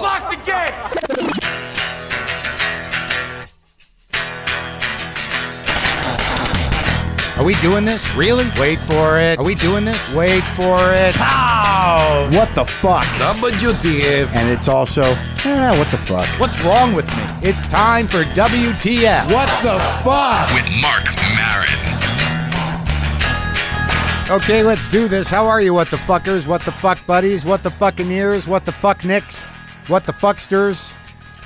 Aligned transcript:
Lock 0.00 0.30
the 0.30 0.36
gate! 0.46 0.74
Are 7.36 7.44
we 7.44 7.54
doing 7.56 7.84
this? 7.84 8.08
Really? 8.14 8.48
Wait 8.60 8.78
for 8.80 9.18
it. 9.18 9.40
Are 9.40 9.44
we 9.44 9.56
doing 9.56 9.84
this? 9.84 9.98
Wait 10.14 10.44
for 10.54 10.94
it. 10.94 11.16
Ow! 11.18 12.28
What 12.32 12.54
the 12.54 12.64
fuck? 12.64 13.04
WTF. 13.18 14.28
And 14.36 14.48
it's 14.50 14.68
also, 14.68 15.02
eh, 15.02 15.76
what 15.76 15.90
the 15.90 15.98
fuck? 15.98 16.28
What's 16.38 16.60
wrong 16.62 16.94
with 16.94 17.06
me? 17.16 17.22
It's 17.48 17.66
time 17.66 18.06
for 18.06 18.22
WTF. 18.22 19.32
What 19.32 19.48
the 19.64 19.80
fuck? 20.04 20.54
with 20.54 20.70
Marc 20.80 21.06
Maron. 21.34 21.66
Okay, 24.30 24.62
let's 24.62 24.86
do 24.88 25.08
this. 25.08 25.28
How 25.28 25.46
are 25.46 25.60
you, 25.60 25.74
what 25.74 25.90
the 25.90 25.96
fuckers? 25.96 26.46
What 26.46 26.62
the 26.62 26.70
fuck 26.72 27.04
buddies? 27.04 27.44
What 27.44 27.64
the 27.64 27.70
fucking 27.70 28.10
ears? 28.12 28.46
What 28.46 28.64
the 28.64 28.72
fuck 28.72 29.04
nicks? 29.04 29.44
What 29.88 30.04
the 30.04 30.12
fucksters? 30.12 30.92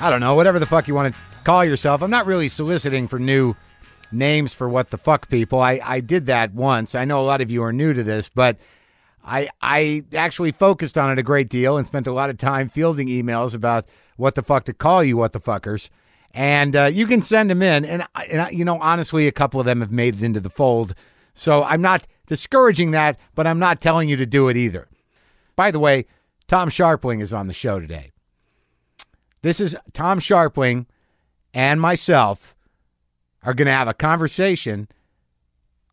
I 0.00 0.10
don't 0.10 0.18
know, 0.18 0.34
whatever 0.34 0.58
the 0.58 0.66
fuck 0.66 0.88
you 0.88 0.94
want 0.94 1.14
to 1.14 1.20
call 1.44 1.64
yourself. 1.64 2.02
I'm 2.02 2.10
not 2.10 2.26
really 2.26 2.48
soliciting 2.48 3.06
for 3.06 3.20
new 3.20 3.54
names 4.10 4.52
for 4.52 4.68
what 4.68 4.90
the 4.90 4.98
fuck 4.98 5.28
people. 5.28 5.60
I, 5.60 5.80
I 5.80 6.00
did 6.00 6.26
that 6.26 6.52
once. 6.52 6.96
I 6.96 7.04
know 7.04 7.20
a 7.20 7.24
lot 7.24 7.40
of 7.40 7.52
you 7.52 7.62
are 7.62 7.72
new 7.72 7.92
to 7.92 8.02
this, 8.02 8.28
but 8.28 8.58
I 9.24 9.48
I 9.60 10.02
actually 10.12 10.50
focused 10.50 10.98
on 10.98 11.12
it 11.12 11.20
a 11.20 11.22
great 11.22 11.48
deal 11.50 11.76
and 11.76 11.86
spent 11.86 12.08
a 12.08 12.12
lot 12.12 12.30
of 12.30 12.36
time 12.36 12.68
fielding 12.68 13.06
emails 13.06 13.54
about 13.54 13.86
what 14.16 14.34
the 14.34 14.42
fuck 14.42 14.64
to 14.64 14.74
call 14.74 15.04
you, 15.04 15.16
what 15.16 15.32
the 15.32 15.40
fuckers. 15.40 15.88
And 16.34 16.74
uh, 16.74 16.84
you 16.86 17.06
can 17.06 17.22
send 17.22 17.48
them 17.48 17.62
in, 17.62 17.84
and, 17.84 18.04
and 18.16 18.58
you 18.58 18.64
know, 18.64 18.80
honestly, 18.80 19.28
a 19.28 19.32
couple 19.32 19.60
of 19.60 19.66
them 19.66 19.80
have 19.82 19.92
made 19.92 20.16
it 20.16 20.22
into 20.24 20.40
the 20.40 20.50
fold. 20.50 20.96
So 21.32 21.62
I'm 21.62 21.80
not 21.80 22.08
discouraging 22.26 22.90
that, 22.90 23.20
but 23.36 23.46
I'm 23.46 23.60
not 23.60 23.80
telling 23.80 24.08
you 24.08 24.16
to 24.16 24.26
do 24.26 24.48
it 24.48 24.56
either. 24.56 24.88
By 25.54 25.70
the 25.70 25.78
way, 25.78 26.06
Tom 26.48 26.70
Scharpling 26.70 27.22
is 27.22 27.32
on 27.32 27.46
the 27.46 27.52
show 27.52 27.78
today. 27.78 28.11
This 29.42 29.58
is 29.58 29.76
Tom 29.92 30.20
Scharpling 30.20 30.86
and 31.52 31.80
myself 31.80 32.54
are 33.42 33.54
going 33.54 33.66
to 33.66 33.72
have 33.72 33.88
a 33.88 33.94
conversation 33.94 34.88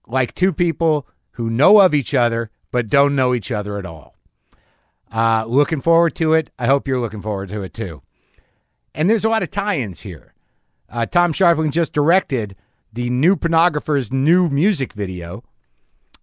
like 0.07 0.35
two 0.35 0.53
people 0.53 1.07
who 1.31 1.49
know 1.49 1.81
of 1.81 1.95
each 1.95 2.13
other 2.13 2.51
but 2.71 2.89
don't 2.89 3.15
know 3.15 3.33
each 3.33 3.51
other 3.51 3.79
at 3.79 3.85
all. 3.85 4.15
Uh, 5.11 5.45
looking 5.47 5.81
forward 5.81 6.15
to 6.15 6.33
it. 6.33 6.51
I 6.59 6.67
hope 6.67 6.87
you're 6.87 6.99
looking 6.99 7.23
forward 7.23 7.49
to 7.49 7.63
it 7.63 7.73
too. 7.73 8.03
And 8.93 9.09
there's 9.09 9.25
a 9.25 9.29
lot 9.29 9.41
of 9.43 9.49
tie 9.49 9.79
ins 9.79 10.02
here. 10.02 10.35
Uh, 10.87 11.07
Tom 11.07 11.33
Scharpling 11.33 11.71
just 11.71 11.93
directed 11.93 12.55
the 12.93 13.09
New 13.09 13.35
Pornographers' 13.35 14.11
new 14.11 14.49
music 14.49 14.93
video 14.93 15.43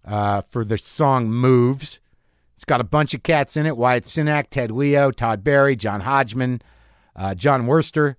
uh, 0.04 0.42
for 0.42 0.64
the 0.64 0.78
song 0.78 1.28
Moves. 1.28 1.98
It's 2.54 2.64
got 2.64 2.80
a 2.80 2.84
bunch 2.84 3.14
of 3.14 3.24
cats 3.24 3.56
in 3.56 3.66
it 3.66 3.76
Wyatt 3.76 4.04
Cenac, 4.04 4.46
Ted 4.50 4.70
Leo, 4.70 5.10
Todd 5.10 5.42
Barry, 5.42 5.74
John 5.74 6.00
Hodgman, 6.00 6.62
uh, 7.16 7.34
Jon 7.34 7.66
Wurster, 7.66 8.16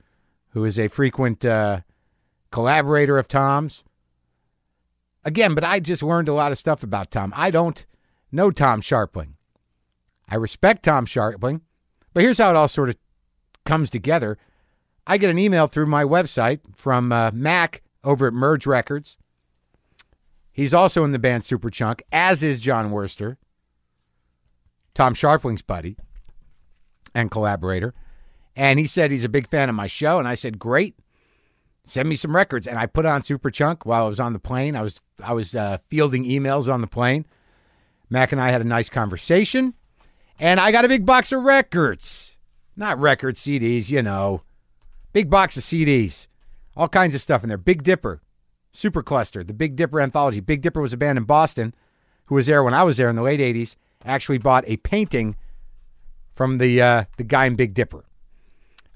who 0.50 0.66
is 0.66 0.78
a 0.78 0.88
frequent 0.88 1.45
uh, 1.45 1.81
collaborator 2.52 3.17
of 3.17 3.28
Tom's. 3.28 3.84
Again, 5.23 5.54
but 5.54 5.64
I 5.64 5.80
just 5.80 6.04
learned 6.04 6.30
a 6.30 6.34
lot 6.34 6.52
of 6.52 6.58
stuff 6.58 6.84
about 6.84 7.12
Tom. 7.12 7.34
I 7.36 7.52
don't 7.52 7.86
know 8.31 8.52
Tom 8.52 8.81
Scharpling. 8.81 9.34
I 10.30 10.36
respect 10.36 10.84
Tom 10.84 11.06
Scharpling, 11.06 11.62
but 12.14 12.23
here's 12.23 12.38
how 12.38 12.50
it 12.50 12.56
all 12.56 12.67
sort 12.67 12.89
of 12.89 12.98
comes 13.66 13.89
together. 13.89 14.38
I 15.06 15.17
get 15.17 15.30
an 15.30 15.39
email 15.39 15.67
through 15.67 15.86
my 15.86 16.04
website 16.04 16.59
from 16.76 17.11
uh, 17.11 17.32
Mac 17.34 17.82
over 18.04 18.28
at 18.28 18.34
Merge 18.34 18.66
Records. 18.66 19.17
He's 20.52 20.73
also 20.73 21.04
in 21.04 21.11
the 21.11 21.20
band 21.20 21.44
Superchunk, 21.44 22.02
as 22.11 22.42
is 22.42 22.59
Jon 22.59 22.92
Wurster, 22.92 23.38
Tom 24.95 25.14
Scharpling's 25.14 25.61
buddy 25.61 25.98
and 27.14 27.30
collaborator. 27.30 27.94
And 28.58 28.80
he 28.80 28.88
said 28.88 29.12
he's 29.12 29.24
a 29.24 29.30
big 29.30 29.48
fan 29.48 29.70
of 29.70 29.76
my 29.76 29.86
show. 29.86 30.18
And 30.18 30.28
I 30.28 30.34
said, 30.34 30.58
great. 30.58 30.98
Send 31.86 32.10
me 32.10 32.16
some 32.16 32.36
records. 32.36 32.68
And 32.68 32.78
I 32.78 32.88
put 32.88 33.06
on 33.06 33.22
Superchunk 33.22 33.86
while 33.86 34.06
I 34.06 34.10
was 34.10 34.20
on 34.20 34.34
the 34.34 34.40
plane. 34.40 34.76
I 34.76 34.82
was 34.82 35.00
I 35.24 35.34
was 35.34 35.56
uh, 35.56 35.78
fielding 35.90 36.26
emails 36.26 36.72
on 36.72 36.82
the 36.82 36.88
plane. 36.88 37.26
Mac 38.10 38.32
and 38.32 38.42
I 38.42 38.50
had 38.50 38.62
a 38.62 38.66
nice 38.66 38.90
conversation. 38.90 39.76
And 40.40 40.60
I 40.60 40.72
got 40.72 40.86
a 40.86 40.90
big 40.90 41.06
box 41.06 41.32
of 41.32 41.44
records. 41.44 42.38
Not 42.76 43.00
records, 43.00 43.40
CDs, 43.40 43.90
you 43.90 44.02
know. 44.02 44.42
Big 45.14 45.30
box 45.30 45.56
of 45.56 45.64
CDs. 45.64 46.28
All 46.76 46.90
kinds 46.90 47.16
of 47.16 47.22
stuff 47.22 47.44
in 47.44 47.50
there. 47.50 47.58
Big 47.58 47.84
Dipper, 47.84 48.22
Supercluster, 48.73 49.46
the 49.46 49.54
Big 49.54 49.76
Dipper 49.76 50.02
anthology. 50.02 50.40
Big 50.40 50.62
Dipper 50.62 50.82
was 50.82 50.94
a 50.94 50.98
band 50.98 51.17
in 51.17 51.23
Boston 51.23 51.73
who 52.26 52.36
was 52.36 52.48
there 52.48 52.64
when 52.64 52.73
I 52.73 52.84
was 52.84 52.98
there 52.98 53.10
in 53.10 53.16
the 53.16 53.23
late 53.23 53.40
80s. 53.40 53.76
Actually 54.04 54.38
bought 54.40 54.64
a 54.67 54.78
painting 54.78 55.36
from 56.34 56.58
the 56.58 56.82
uh, 56.82 57.04
the 57.17 57.23
guy 57.23 57.46
in 57.46 57.56
Big 57.56 57.73
Dipper. 57.73 58.04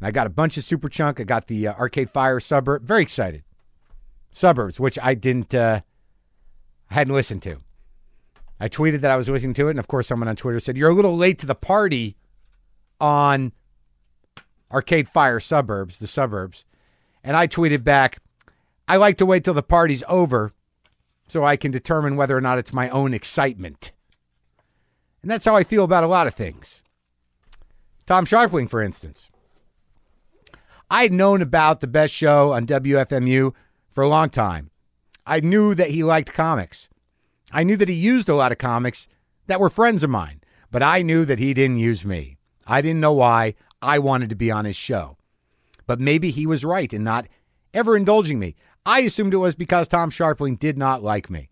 And 0.01 0.07
I 0.07 0.11
got 0.11 0.25
a 0.25 0.31
bunch 0.31 0.57
of 0.57 0.63
Superchunk. 0.63 1.19
I 1.19 1.23
got 1.23 1.45
the 1.45 1.67
uh, 1.67 1.73
Arcade 1.75 2.09
Fire 2.09 2.39
Suburb. 2.39 2.83
Very 2.83 3.03
excited. 3.03 3.43
Suburbs, 4.31 4.79
which 4.79 4.97
I 5.01 5.13
didn't, 5.13 5.53
uh, 5.53 5.81
I 6.89 6.93
hadn't 6.93 7.13
listened 7.13 7.43
to. 7.43 7.57
I 8.59 8.67
tweeted 8.67 9.01
that 9.01 9.11
I 9.11 9.15
was 9.15 9.29
listening 9.29 9.53
to 9.55 9.67
it, 9.67 9.71
and 9.71 9.79
of 9.79 9.87
course, 9.87 10.07
someone 10.07 10.27
on 10.27 10.35
Twitter 10.35 10.59
said, 10.59 10.75
"You're 10.77 10.89
a 10.89 10.93
little 10.93 11.17
late 11.17 11.37
to 11.39 11.45
the 11.45 11.55
party 11.55 12.15
on 12.99 13.51
Arcade 14.71 15.07
Fire 15.07 15.39
Suburbs, 15.39 15.99
the 15.99 16.07
suburbs." 16.07 16.63
And 17.23 17.35
I 17.35 17.47
tweeted 17.47 17.83
back, 17.83 18.19
"I 18.87 18.97
like 18.97 19.17
to 19.17 19.25
wait 19.25 19.43
till 19.43 19.53
the 19.53 19.63
party's 19.63 20.03
over, 20.07 20.53
so 21.27 21.43
I 21.43 21.57
can 21.57 21.71
determine 21.71 22.15
whether 22.15 22.37
or 22.37 22.41
not 22.41 22.57
it's 22.57 22.73
my 22.73 22.89
own 22.89 23.13
excitement." 23.13 23.91
And 25.21 25.29
that's 25.29 25.45
how 25.45 25.55
I 25.55 25.63
feel 25.63 25.83
about 25.83 26.03
a 26.03 26.07
lot 26.07 26.27
of 26.27 26.35
things. 26.35 26.83
Tom 28.05 28.25
Scharpling, 28.25 28.69
for 28.69 28.81
instance. 28.81 29.30
I 30.91 31.03
had 31.03 31.13
known 31.13 31.41
about 31.41 31.79
the 31.79 31.87
best 31.87 32.13
show 32.13 32.51
on 32.51 32.67
WFMU 32.67 33.53
for 33.91 34.03
a 34.03 34.09
long 34.09 34.29
time. 34.29 34.71
I 35.25 35.39
knew 35.39 35.73
that 35.73 35.91
he 35.91 36.03
liked 36.03 36.33
comics. 36.33 36.89
I 37.53 37.63
knew 37.63 37.77
that 37.77 37.87
he 37.87 37.95
used 37.95 38.27
a 38.27 38.35
lot 38.35 38.51
of 38.51 38.57
comics 38.57 39.07
that 39.47 39.61
were 39.61 39.69
friends 39.69 40.03
of 40.03 40.09
mine, 40.09 40.41
but 40.69 40.83
I 40.83 41.01
knew 41.01 41.23
that 41.23 41.39
he 41.39 41.53
didn't 41.53 41.77
use 41.77 42.03
me. 42.03 42.35
I 42.67 42.81
didn't 42.81 42.99
know 42.99 43.13
why 43.13 43.55
I 43.81 43.99
wanted 43.99 44.29
to 44.31 44.35
be 44.35 44.51
on 44.51 44.65
his 44.65 44.75
show. 44.75 45.15
But 45.87 46.01
maybe 46.01 46.29
he 46.29 46.45
was 46.45 46.65
right 46.65 46.91
in 46.91 47.05
not 47.05 47.25
ever 47.73 47.95
indulging 47.95 48.37
me. 48.37 48.57
I 48.85 48.99
assumed 48.99 49.33
it 49.33 49.37
was 49.37 49.55
because 49.55 49.87
Tom 49.87 50.11
Scharpling 50.11 50.59
did 50.59 50.77
not 50.77 51.01
like 51.01 51.29
me. 51.29 51.49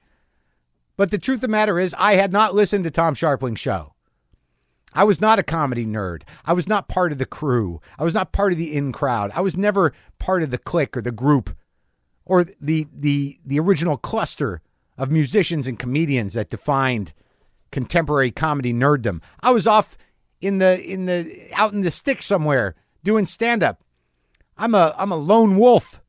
But 0.98 1.12
the 1.12 1.18
truth 1.18 1.38
of 1.38 1.42
the 1.44 1.48
matter 1.48 1.80
is, 1.80 1.96
I 1.98 2.16
had 2.16 2.34
not 2.34 2.56
listened 2.56 2.84
to 2.84 2.92
Tom 2.92 3.16
Scharpling's 3.16 3.62
show. 3.62 3.94
I 4.94 5.04
was 5.04 5.22
not 5.22 5.40
a 5.40 5.44
comedy 5.44 5.86
nerd. 5.86 6.24
I 6.46 6.54
was 6.54 6.68
not 6.68 6.88
part 6.88 7.12
of 7.12 7.18
the 7.18 7.26
crew. 7.26 7.82
I 7.98 8.04
was 8.04 8.14
not 8.14 8.32
part 8.32 8.52
of 8.52 8.58
the 8.58 8.76
in 8.76 8.92
crowd. 8.92 9.32
I 9.36 9.42
was 9.42 9.56
never 9.56 9.94
part 10.18 10.42
of 10.44 10.52
the 10.52 10.58
clique 10.58 10.98
or 10.98 11.02
the 11.02 11.12
group 11.12 11.56
or 12.26 12.44
the 12.44 12.88
the 12.94 13.40
the 13.46 13.60
original 13.60 13.98
cluster 13.98 14.62
of 14.98 15.12
musicians 15.12 15.68
and 15.68 15.80
comedians 15.80 16.34
that 16.34 16.50
defined 16.50 17.14
contemporary 17.72 18.32
comedy 18.32 18.74
nerddom. 18.74 19.22
I 19.42 19.52
was 19.52 19.68
off 19.68 19.98
in 20.42 20.58
the 20.58 20.82
in 20.84 21.06
the 21.06 21.50
out 21.54 21.74
in 21.74 21.82
the 21.82 21.92
sticks 21.92 22.26
somewhere 22.26 22.76
doing 23.04 23.26
stand 23.26 23.64
up. 23.64 23.84
I'm 24.58 24.76
a 24.76 24.94
I'm 24.98 25.12
a 25.12 25.18
lone 25.18 25.58
wolf, 25.58 26.02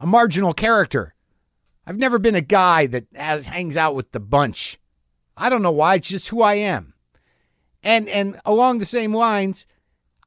a 0.00 0.06
marginal 0.06 0.54
character. 0.54 1.14
I've 1.86 1.98
never 1.98 2.18
been 2.18 2.34
a 2.34 2.42
guy 2.42 2.86
that 2.86 3.06
has, 3.14 3.46
hangs 3.46 3.74
out 3.74 3.94
with 3.94 4.12
the 4.12 4.20
bunch. 4.20 4.78
I 5.38 5.48
don't 5.48 5.62
know 5.62 5.70
why, 5.70 5.94
it's 5.94 6.08
just 6.08 6.28
who 6.28 6.42
I 6.42 6.54
am. 6.54 6.92
And 7.82 8.08
and 8.08 8.40
along 8.44 8.78
the 8.78 8.86
same 8.86 9.14
lines, 9.14 9.66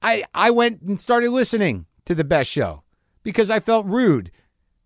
I 0.01 0.25
I 0.33 0.51
went 0.51 0.81
and 0.81 1.01
started 1.01 1.31
listening 1.31 1.85
to 2.05 2.15
the 2.15 2.23
best 2.23 2.49
show 2.49 2.83
because 3.23 3.49
I 3.49 3.59
felt 3.59 3.85
rude 3.85 4.31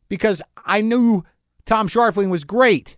because 0.09 0.41
I 0.65 0.81
knew 0.81 1.23
Tom 1.65 1.87
Scharpling 1.87 2.29
was 2.29 2.43
great. 2.43 2.97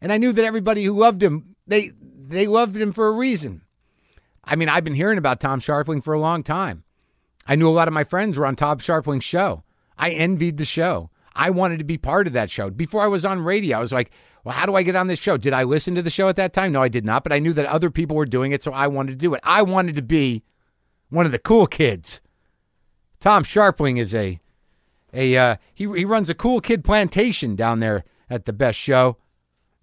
And 0.00 0.12
I 0.12 0.18
knew 0.18 0.32
that 0.32 0.44
everybody 0.44 0.84
who 0.84 0.98
loved 0.98 1.22
him, 1.22 1.56
they 1.66 1.92
they 1.98 2.46
loved 2.46 2.76
him 2.76 2.92
for 2.92 3.08
a 3.08 3.12
reason. 3.12 3.62
I 4.44 4.56
mean, 4.56 4.68
I've 4.68 4.84
been 4.84 4.94
hearing 4.94 5.18
about 5.18 5.40
Tom 5.40 5.60
Scharpling 5.60 6.04
for 6.04 6.14
a 6.14 6.20
long 6.20 6.42
time. 6.42 6.84
I 7.46 7.56
knew 7.56 7.68
a 7.68 7.70
lot 7.70 7.88
of 7.88 7.94
my 7.94 8.04
friends 8.04 8.36
were 8.36 8.46
on 8.46 8.56
Tom 8.56 8.78
Scharpling's 8.78 9.24
show. 9.24 9.62
I 9.96 10.10
envied 10.10 10.58
the 10.58 10.64
show. 10.64 11.10
I 11.34 11.50
wanted 11.50 11.78
to 11.78 11.84
be 11.84 11.98
part 11.98 12.26
of 12.26 12.32
that 12.32 12.50
show. 12.50 12.70
Before 12.70 13.02
I 13.02 13.08
was 13.08 13.24
on 13.24 13.40
radio, 13.40 13.76
I 13.76 13.80
was 13.80 13.92
like, 13.92 14.10
well, 14.46 14.54
how 14.54 14.64
do 14.64 14.76
I 14.76 14.84
get 14.84 14.94
on 14.94 15.08
this 15.08 15.18
show? 15.18 15.36
Did 15.36 15.52
I 15.52 15.64
listen 15.64 15.96
to 15.96 16.02
the 16.02 16.08
show 16.08 16.28
at 16.28 16.36
that 16.36 16.52
time? 16.52 16.70
No, 16.70 16.80
I 16.80 16.86
did 16.86 17.04
not, 17.04 17.24
but 17.24 17.32
I 17.32 17.40
knew 17.40 17.52
that 17.54 17.66
other 17.66 17.90
people 17.90 18.14
were 18.14 18.24
doing 18.24 18.52
it, 18.52 18.62
so 18.62 18.72
I 18.72 18.86
wanted 18.86 19.10
to 19.10 19.16
do 19.16 19.34
it. 19.34 19.40
I 19.42 19.62
wanted 19.62 19.96
to 19.96 20.02
be 20.02 20.44
one 21.10 21.26
of 21.26 21.32
the 21.32 21.40
cool 21.40 21.66
kids. 21.66 22.20
Tom 23.18 23.42
Scharpling 23.42 23.98
is 23.98 24.14
a 24.14 24.38
a 25.12 25.36
uh, 25.36 25.56
he 25.74 25.92
he 25.92 26.04
runs 26.04 26.30
a 26.30 26.34
cool 26.34 26.60
kid 26.60 26.84
plantation 26.84 27.56
down 27.56 27.80
there 27.80 28.04
at 28.30 28.44
the 28.44 28.52
best 28.52 28.78
show 28.78 29.16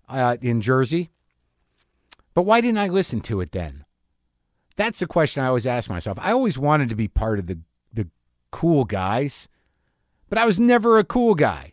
uh, 0.07 0.38
in 0.42 0.62
Jersey. 0.62 1.10
But 2.33 2.44
why 2.44 2.62
didn't 2.62 2.77
I 2.77 2.88
listen 2.88 3.19
to 3.24 3.42
it 3.42 3.51
then? 3.51 3.83
That's 4.77 5.00
the 5.00 5.07
question 5.07 5.44
I 5.44 5.48
always 5.48 5.68
ask 5.68 5.89
myself. 5.89 6.18
I 6.21 6.31
always 6.31 6.57
wanted 6.57 6.88
to 6.88 6.95
be 6.95 7.10
part 7.10 7.38
of 7.38 7.48
the 7.48 7.60
the 7.92 8.07
cool 8.51 8.86
guys, 8.86 9.50
but 10.30 10.38
I 10.38 10.45
was 10.45 10.57
never 10.57 11.00
a 11.00 11.04
cool 11.04 11.36
guy. 11.36 11.72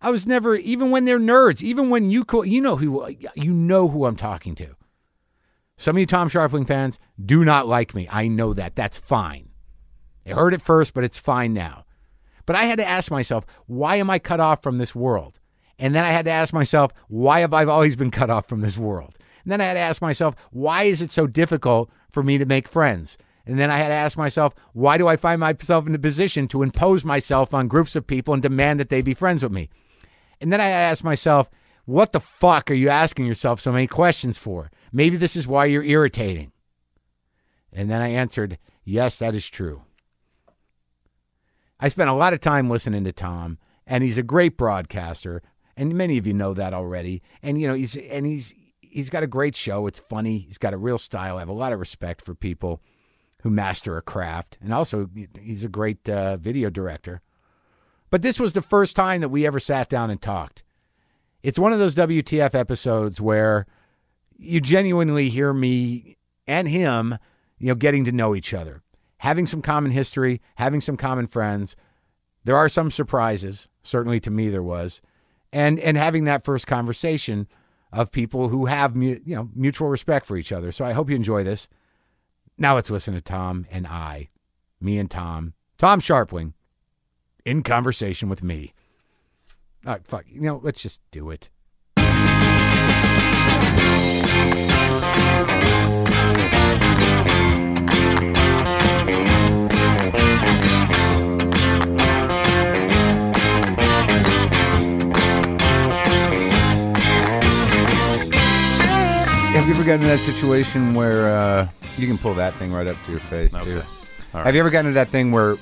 I 0.00 0.10
was 0.10 0.26
never 0.26 0.56
even 0.56 0.90
when 0.90 1.04
they're 1.04 1.18
nerds, 1.18 1.62
even 1.62 1.90
when 1.90 2.10
you 2.10 2.24
call, 2.24 2.44
you 2.44 2.60
know 2.60 2.76
who 2.76 3.08
you 3.34 3.52
know 3.52 3.88
who 3.88 4.04
I'm 4.04 4.16
talking 4.16 4.54
to. 4.56 4.76
Some 5.78 5.96
of 5.96 6.00
you 6.00 6.06
Tom 6.06 6.30
Scharpling 6.30 6.66
fans 6.66 6.98
do 7.22 7.44
not 7.44 7.68
like 7.68 7.94
me. 7.94 8.08
I 8.10 8.28
know 8.28 8.54
that. 8.54 8.76
That's 8.76 8.98
fine. 8.98 9.50
It 10.24 10.34
hurt 10.34 10.54
at 10.54 10.62
first, 10.62 10.94
but 10.94 11.04
it's 11.04 11.18
fine 11.18 11.52
now. 11.52 11.84
But 12.46 12.56
I 12.56 12.64
had 12.64 12.78
to 12.78 12.86
ask 12.86 13.10
myself, 13.10 13.44
why 13.66 13.96
am 13.96 14.08
I 14.08 14.18
cut 14.18 14.40
off 14.40 14.62
from 14.62 14.78
this 14.78 14.94
world? 14.94 15.40
And 15.78 15.94
then 15.94 16.04
I 16.04 16.10
had 16.10 16.24
to 16.24 16.30
ask 16.30 16.54
myself, 16.54 16.92
why 17.08 17.40
have 17.40 17.52
I 17.52 17.64
always 17.64 17.96
been 17.96 18.10
cut 18.10 18.30
off 18.30 18.48
from 18.48 18.60
this 18.60 18.78
world? 18.78 19.18
And 19.44 19.52
then 19.52 19.60
I 19.60 19.64
had 19.64 19.74
to 19.74 19.80
ask 19.80 20.00
myself, 20.00 20.34
why 20.50 20.84
is 20.84 21.02
it 21.02 21.12
so 21.12 21.26
difficult 21.26 21.90
for 22.10 22.22
me 22.22 22.38
to 22.38 22.46
make 22.46 22.68
friends? 22.68 23.18
And 23.44 23.58
then 23.58 23.70
I 23.70 23.78
had 23.78 23.88
to 23.88 23.94
ask 23.94 24.16
myself, 24.16 24.54
why 24.72 24.98
do 24.98 25.06
I 25.06 25.16
find 25.16 25.40
myself 25.40 25.86
in 25.86 25.94
a 25.94 25.98
position 25.98 26.48
to 26.48 26.62
impose 26.62 27.04
myself 27.04 27.54
on 27.54 27.68
groups 27.68 27.94
of 27.94 28.06
people 28.06 28.34
and 28.34 28.42
demand 28.42 28.80
that 28.80 28.88
they 28.88 29.02
be 29.02 29.14
friends 29.14 29.42
with 29.42 29.52
me? 29.52 29.70
And 30.40 30.52
then 30.52 30.60
I 30.60 30.68
asked 30.68 31.04
myself, 31.04 31.50
what 31.84 32.12
the 32.12 32.20
fuck 32.20 32.70
are 32.70 32.74
you 32.74 32.88
asking 32.88 33.26
yourself 33.26 33.60
so 33.60 33.72
many 33.72 33.86
questions 33.86 34.38
for? 34.38 34.70
Maybe 34.92 35.16
this 35.16 35.36
is 35.36 35.46
why 35.46 35.66
you're 35.66 35.84
irritating. 35.84 36.52
And 37.72 37.90
then 37.90 38.02
I 38.02 38.08
answered, 38.08 38.58
yes, 38.84 39.18
that 39.18 39.34
is 39.34 39.48
true. 39.48 39.82
I 41.78 41.88
spent 41.88 42.10
a 42.10 42.14
lot 42.14 42.32
of 42.32 42.40
time 42.40 42.70
listening 42.70 43.04
to 43.04 43.12
Tom, 43.12 43.58
and 43.86 44.02
he's 44.02 44.18
a 44.18 44.22
great 44.22 44.56
broadcaster, 44.56 45.42
and 45.76 45.94
many 45.94 46.16
of 46.16 46.26
you 46.26 46.32
know 46.32 46.54
that 46.54 46.72
already. 46.72 47.22
And 47.42 47.60
you 47.60 47.68
know, 47.68 47.74
he's 47.74 47.96
and 47.96 48.24
he's 48.24 48.54
he's 48.80 49.10
got 49.10 49.22
a 49.22 49.26
great 49.26 49.54
show. 49.54 49.86
It's 49.86 49.98
funny. 49.98 50.38
He's 50.38 50.58
got 50.58 50.72
a 50.72 50.78
real 50.78 50.98
style. 50.98 51.36
I 51.36 51.40
have 51.40 51.50
a 51.50 51.52
lot 51.52 51.74
of 51.74 51.80
respect 51.80 52.22
for 52.22 52.34
people 52.34 52.80
who 53.42 53.50
master 53.50 53.98
a 53.98 54.02
craft, 54.02 54.56
and 54.62 54.72
also 54.72 55.10
he's 55.38 55.64
a 55.64 55.68
great 55.68 56.08
uh, 56.08 56.38
video 56.38 56.70
director. 56.70 57.20
But 58.10 58.22
this 58.22 58.38
was 58.38 58.52
the 58.52 58.62
first 58.62 58.96
time 58.96 59.20
that 59.20 59.28
we 59.28 59.46
ever 59.46 59.60
sat 59.60 59.88
down 59.88 60.10
and 60.10 60.20
talked. 60.20 60.62
It's 61.42 61.58
one 61.58 61.72
of 61.72 61.78
those 61.78 61.94
WTF 61.94 62.54
episodes 62.54 63.20
where 63.20 63.66
you 64.38 64.60
genuinely 64.60 65.28
hear 65.28 65.52
me 65.52 66.16
and 66.46 66.68
him, 66.68 67.18
you 67.58 67.68
know, 67.68 67.74
getting 67.74 68.04
to 68.04 68.12
know 68.12 68.34
each 68.34 68.54
other, 68.54 68.82
having 69.18 69.46
some 69.46 69.62
common 69.62 69.92
history, 69.92 70.40
having 70.56 70.80
some 70.80 70.96
common 70.96 71.26
friends. 71.26 71.76
There 72.44 72.56
are 72.56 72.68
some 72.68 72.90
surprises, 72.90 73.68
certainly 73.82 74.20
to 74.20 74.30
me 74.30 74.48
there 74.48 74.62
was, 74.62 75.00
and 75.52 75.78
and 75.80 75.96
having 75.96 76.24
that 76.24 76.44
first 76.44 76.66
conversation 76.66 77.48
of 77.92 78.10
people 78.10 78.48
who 78.48 78.66
have 78.66 78.96
you 78.96 79.20
know 79.24 79.50
mutual 79.54 79.88
respect 79.88 80.26
for 80.26 80.36
each 80.36 80.52
other. 80.52 80.72
So 80.72 80.84
I 80.84 80.92
hope 80.92 81.10
you 81.10 81.16
enjoy 81.16 81.44
this. 81.44 81.68
Now 82.58 82.74
let's 82.74 82.90
listen 82.90 83.14
to 83.14 83.20
Tom 83.20 83.66
and 83.70 83.86
I, 83.86 84.28
me 84.80 84.98
and 84.98 85.10
Tom, 85.10 85.54
Tom 85.78 86.00
Scharpling, 86.00 86.54
in 87.46 87.62
conversation 87.62 88.28
with 88.28 88.42
me. 88.42 88.74
All 89.86 89.92
right, 89.92 90.04
fuck, 90.04 90.24
you 90.28 90.40
know, 90.40 90.60
let's 90.62 90.82
just 90.82 91.00
do 91.12 91.30
it. 91.30 91.48
Have 109.54 109.66
you 109.66 109.74
ever 109.74 109.84
gotten 109.84 110.02
in 110.02 110.08
that 110.08 110.18
situation 110.24 110.94
where 110.94 111.28
uh, 111.28 111.68
you 111.96 112.08
can 112.08 112.18
pull 112.18 112.34
that 112.34 112.54
thing 112.54 112.72
right 112.72 112.88
up 112.88 112.96
to 113.04 113.10
your 113.12 113.20
face 113.20 113.52
too? 113.52 113.58
Okay. 113.58 113.86
All 114.34 114.42
Have 114.42 114.54
you 114.54 114.60
ever 114.60 114.70
gotten 114.70 114.90
to 114.90 114.94
that 114.94 115.08
thing 115.10 115.30
where 115.30 115.56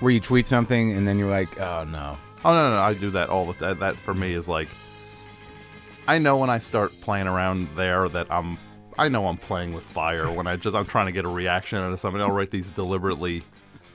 where 0.00 0.12
you 0.12 0.20
tweet 0.20 0.46
something 0.46 0.92
and 0.92 1.06
then 1.06 1.18
you're 1.18 1.30
like, 1.30 1.60
oh 1.60 1.84
no, 1.84 2.16
Oh 2.46 2.54
no, 2.54 2.70
no, 2.70 2.78
I 2.78 2.94
do 2.94 3.10
that 3.10 3.28
all 3.28 3.52
the 3.52 3.58
that, 3.58 3.80
that 3.80 3.96
for 3.96 4.14
me 4.14 4.32
is 4.32 4.46
like 4.46 4.68
I 6.06 6.18
know 6.18 6.36
when 6.36 6.48
I 6.48 6.60
start 6.60 6.92
playing 7.00 7.26
around 7.26 7.68
there 7.74 8.08
that 8.10 8.30
I'm 8.30 8.56
I 8.96 9.08
know 9.08 9.26
I'm 9.26 9.36
playing 9.36 9.72
with 9.72 9.82
fire 9.82 10.30
when 10.30 10.46
I 10.46 10.54
just 10.54 10.76
I'm 10.76 10.86
trying 10.86 11.06
to 11.06 11.12
get 11.12 11.24
a 11.24 11.28
reaction 11.28 11.78
out 11.78 11.92
of 11.92 11.98
somebody. 11.98 12.22
I'll 12.22 12.30
write 12.30 12.52
these 12.52 12.70
deliberately 12.70 13.42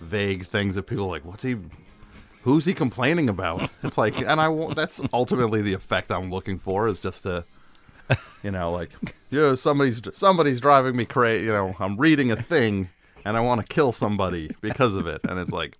vague 0.01 0.47
things 0.47 0.75
that 0.75 0.83
people 0.83 1.07
like, 1.07 1.23
what's 1.23 1.43
he 1.43 1.55
who's 2.41 2.65
he 2.65 2.73
complaining 2.73 3.29
about? 3.29 3.69
It's 3.83 3.97
like 3.97 4.17
and 4.17 4.41
I 4.41 4.49
won't 4.49 4.75
that's 4.75 4.99
ultimately 5.13 5.61
the 5.61 5.73
effect 5.73 6.11
I'm 6.11 6.29
looking 6.29 6.59
for 6.59 6.89
is 6.89 6.99
just 6.99 7.23
to 7.23 7.45
you 8.43 8.51
know, 8.51 8.69
like, 8.71 8.89
yeah, 9.29 9.55
somebody's 9.55 10.01
somebody's 10.13 10.59
driving 10.59 10.97
me 10.97 11.05
crazy. 11.05 11.45
You 11.45 11.53
know, 11.53 11.75
I'm 11.79 11.95
reading 11.95 12.31
a 12.31 12.41
thing 12.41 12.89
and 13.25 13.37
I 13.37 13.39
want 13.41 13.61
to 13.61 13.67
kill 13.67 13.91
somebody 13.91 14.49
because 14.61 14.95
of 14.95 15.07
it, 15.07 15.21
and 15.27 15.39
it's 15.39 15.51
like, 15.51 15.77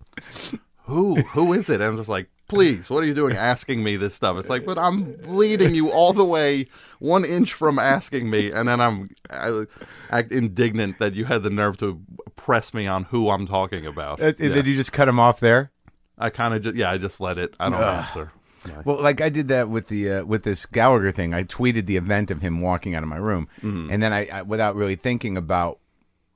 who, 0.85 1.15
who 1.15 1.53
is 1.53 1.69
it? 1.69 1.75
And 1.75 1.83
I'm 1.83 1.97
just 1.97 2.09
like, 2.09 2.29
please, 2.47 2.89
what 2.89 3.03
are 3.03 3.07
you 3.07 3.13
doing 3.13 3.35
asking 3.35 3.83
me 3.83 3.95
this 3.95 4.13
stuff? 4.13 4.37
It's 4.37 4.49
like, 4.49 4.65
but 4.65 4.77
I'm 4.77 5.15
leading 5.25 5.73
you 5.75 5.91
all 5.91 6.11
the 6.13 6.25
way 6.25 6.67
one 6.99 7.23
inch 7.23 7.53
from 7.53 7.79
asking 7.79 8.29
me, 8.29 8.51
and 8.51 8.67
then 8.67 8.81
I'm 8.81 9.09
I 9.29 9.63
act 10.09 10.31
indignant 10.33 10.99
that 10.99 11.13
you 11.13 11.25
had 11.25 11.43
the 11.43 11.49
nerve 11.49 11.77
to 11.79 12.01
press 12.35 12.73
me 12.73 12.87
on 12.87 13.03
who 13.05 13.29
I'm 13.29 13.47
talking 13.47 13.85
about. 13.85 14.21
Uh, 14.21 14.33
Yeah. 14.37 14.49
did 14.53 14.67
you 14.67 14.75
just 14.75 14.91
cut 14.91 15.07
him 15.07 15.19
off 15.19 15.39
there? 15.39 15.71
I 16.17 16.29
kind 16.29 16.53
of 16.53 16.61
just 16.61 16.75
yeah, 16.75 16.91
I 16.91 16.97
just 16.97 17.21
let 17.21 17.37
it. 17.37 17.55
I 17.59 17.69
don't 17.69 17.81
Ugh. 17.81 18.03
answer. 18.03 18.31
Yeah. 18.67 18.81
Well, 18.85 19.01
like 19.01 19.21
I 19.21 19.29
did 19.29 19.47
that 19.47 19.69
with 19.69 19.87
the 19.87 20.11
uh, 20.11 20.23
with 20.25 20.43
this 20.43 20.67
Gallagher 20.67 21.11
thing. 21.11 21.33
I 21.33 21.43
tweeted 21.45 21.87
the 21.87 21.97
event 21.97 22.29
of 22.29 22.41
him 22.41 22.61
walking 22.61 22.93
out 22.93 23.01
of 23.01 23.09
my 23.09 23.17
room, 23.17 23.47
Mm-hmm. 23.63 23.89
and 23.91 24.03
then 24.03 24.13
I, 24.13 24.27
I, 24.27 24.41
without 24.43 24.75
really 24.75 24.95
thinking 24.95 25.35
about, 25.35 25.79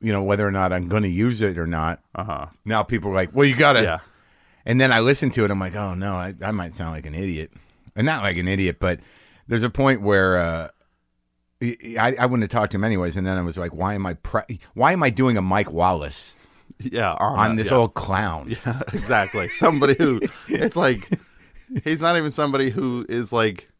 you 0.06 0.12
know, 0.13 0.22
whether 0.22 0.48
or 0.48 0.52
not 0.52 0.72
I'm 0.72 0.88
going 0.88 1.02
to 1.02 1.10
use 1.10 1.42
it 1.42 1.57
or 1.57 1.66
not. 1.66 2.00
Uh 2.13 2.24
huh. 2.24 2.46
Now 2.63 2.84
people 2.84 3.10
are 3.10 3.16
like, 3.16 3.31
"Well, 3.34 3.46
you 3.46 3.56
got 3.56 3.74
to." 3.74 3.81
Yeah. 3.81 4.00
And 4.63 4.80
then 4.80 4.92
I 4.92 5.00
listen 5.00 5.31
to 5.31 5.44
it. 5.46 5.50
I'm 5.50 5.60
like, 5.60 5.75
"Oh 5.75 5.96
no, 5.96 6.13
I, 6.16 6.36
I 6.44 6.52
might 6.52 6.75
sound 6.75 6.92
like 6.92 7.07
an 7.07 7.16
idiot, 7.16 7.52
and 7.96 8.06
not 8.06 8.22
like 8.22 8.38
an 8.38 8.48
idiot, 8.48 8.78
but 8.80 9.00
there's 9.48 9.63
a 9.63 9.69
point 9.69 10.02
where." 10.02 10.38
Uh, 10.38 10.68
I, 11.63 12.16
I 12.19 12.25
wouldn't 12.28 12.44
have 12.44 12.50
talked 12.52 12.74
to 12.74 12.78
him 12.78 12.84
anyways, 12.84 13.16
and 13.18 13.25
then 13.25 13.38
I 13.38 13.42
was 13.42 13.57
like, 13.57 13.74
"Why 13.74 13.96
am 13.96 14.06
I? 14.06 14.13
Pre- 14.13 14.60
why 14.75 14.92
am 14.92 15.02
I 15.02 15.10
doing 15.10 15.38
a 15.38 15.42
Mike 15.42 15.72
Wallace 15.72 16.36
Yeah. 16.80 17.13
On, 17.13 17.40
on 17.40 17.56
this 17.56 17.72
yeah. 17.72 17.78
old 17.78 17.96
clown?" 17.96 18.56
Yeah, 18.66 18.81
exactly. 18.94 19.48
Somebody 19.48 19.96
who 19.96 20.22
it's 20.48 20.75
like 20.75 21.10
he's 21.84 22.01
not 22.01 22.18
even 22.18 22.31
somebody 22.31 22.69
who 22.69 23.06
is 23.10 23.34
like 23.34 23.72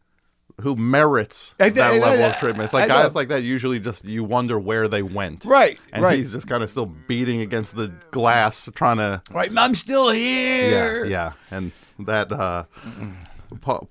who 0.62 0.76
merits 0.76 1.54
I- 1.60 1.70
that 1.70 1.94
I- 1.96 2.00
level 2.00 2.24
I- 2.24 2.28
of 2.30 2.38
treatment. 2.38 2.66
It's 2.66 2.74
like 2.74 2.88
guys 2.88 3.14
like 3.16 3.28
that 3.28 3.44
usually 3.44 3.80
just 3.80 4.06
you 4.06 4.24
wonder 4.24 4.58
where 4.60 4.88
they 4.88 5.02
went. 5.04 5.44
Right, 5.46 5.78
And 5.92 6.04
right. 6.04 6.18
he's 6.18 6.32
just 6.32 6.48
kind 6.48 6.64
of 6.64 6.72
still 6.72 6.86
beating 7.08 7.42
against 7.42 7.76
the 7.76 7.92
glass 8.12 8.70
trying 8.76 8.98
to 8.98 9.22
Right, 9.32 9.52
I'm 9.56 9.76
still 9.76 10.10
here. 10.12 11.04
yeah. 11.06 11.10
Yeah. 11.52 11.58
And 11.58 11.72
that 12.00 12.32
uh 12.32 12.64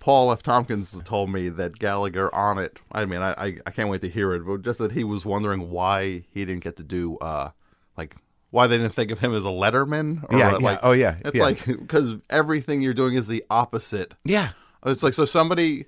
Paul 0.00 0.32
F. 0.32 0.42
Tompkins 0.42 1.00
told 1.04 1.30
me 1.30 1.48
that 1.48 1.78
Gallagher 1.78 2.34
on 2.34 2.58
it. 2.58 2.78
I 2.92 3.04
mean, 3.04 3.20
I, 3.22 3.30
I 3.32 3.56
I 3.66 3.70
can't 3.70 3.88
wait 3.88 4.00
to 4.02 4.08
hear 4.08 4.34
it, 4.34 4.40
but 4.46 4.62
just 4.62 4.78
that 4.78 4.92
he 4.92 5.04
was 5.04 5.24
wondering 5.24 5.70
why 5.70 6.24
he 6.32 6.44
didn't 6.44 6.62
get 6.64 6.76
to 6.76 6.82
do 6.82 7.16
uh 7.18 7.50
like 7.96 8.16
why 8.50 8.66
they 8.66 8.76
didn't 8.76 8.94
think 8.94 9.10
of 9.10 9.18
him 9.18 9.34
as 9.34 9.44
a 9.44 9.48
letterman. 9.48 10.22
Or 10.30 10.38
Yeah, 10.38 10.52
what, 10.52 10.62
yeah. 10.62 10.78
Oh, 10.82 10.92
yeah, 10.92 11.16
It's 11.24 11.36
yeah. 11.36 11.42
like 11.42 11.64
because 11.66 12.14
everything 12.30 12.82
you're 12.82 12.94
doing 12.94 13.14
is 13.14 13.26
the 13.26 13.44
opposite. 13.50 14.14
yeah. 14.24 14.50
It's 14.86 15.02
like 15.02 15.14
so 15.14 15.24
somebody, 15.24 15.86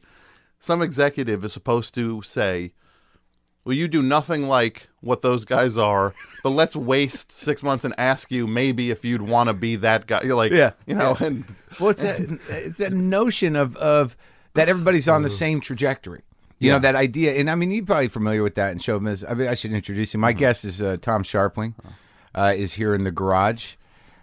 some 0.67 0.83
executive 0.83 1.45
is 1.45 1.53
supposed 1.53 1.95
to 1.95 2.21
say, 2.23 2.73
"Well, 3.65 3.75
you 3.75 3.87
do 3.87 4.03
nothing 4.03 4.49
like 4.49 4.89
what 5.01 5.23
those 5.23 5.45
guys 5.45 5.79
are, 5.79 6.13
but 6.43 6.51
let's 6.51 6.75
waste 6.75 7.31
six 7.31 7.63
months 7.63 7.85
and 7.85 7.95
ask 7.99 8.33
you 8.33 8.49
maybe 8.49 8.91
if 8.91 9.05
you'd 9.05 9.23
want 9.23 9.49
to 9.49 9.55
be 9.55 9.77
that 9.77 10.09
guy." 10.09 10.23
You're 10.25 10.35
like, 10.35 10.51
Yeah, 10.51 10.73
you 10.87 10.97
know, 10.97 11.17
yeah. 11.21 11.27
and 11.27 11.45
Well, 11.79 11.91
it's 11.91 12.03
that 12.03 12.21
it's 12.49 12.79
that 12.79 12.93
notion 12.93 13.55
of 13.55 13.77
of 13.77 14.17
that 14.55 14.69
everybody's 14.69 15.07
on 15.09 15.23
the 15.23 15.31
same 15.31 15.61
trajectory. 15.61 16.23
You 16.59 16.73
know 16.73 16.79
that 16.81 16.97
idea, 16.97 17.35
and 17.35 17.49
I 17.49 17.55
mean 17.55 17.71
you're 17.71 17.85
probably 17.85 18.09
familiar 18.09 18.43
with 18.43 18.57
that 18.57 18.73
in 18.73 18.79
show 18.81 18.99
business. 18.99 19.31
I 19.31 19.35
mean, 19.35 19.47
I 19.47 19.55
should 19.55 19.73
introduce 19.73 20.15
you. 20.15 20.21
My 20.21 20.33
guest 20.33 20.65
is 20.65 20.83
uh, 20.83 20.97
Tom 21.01 21.23
Scharpling, 21.23 21.75
uh, 22.35 22.55
is 22.57 22.73
here 22.75 22.93
in 22.93 23.05
the 23.05 23.13
garage 23.13 23.75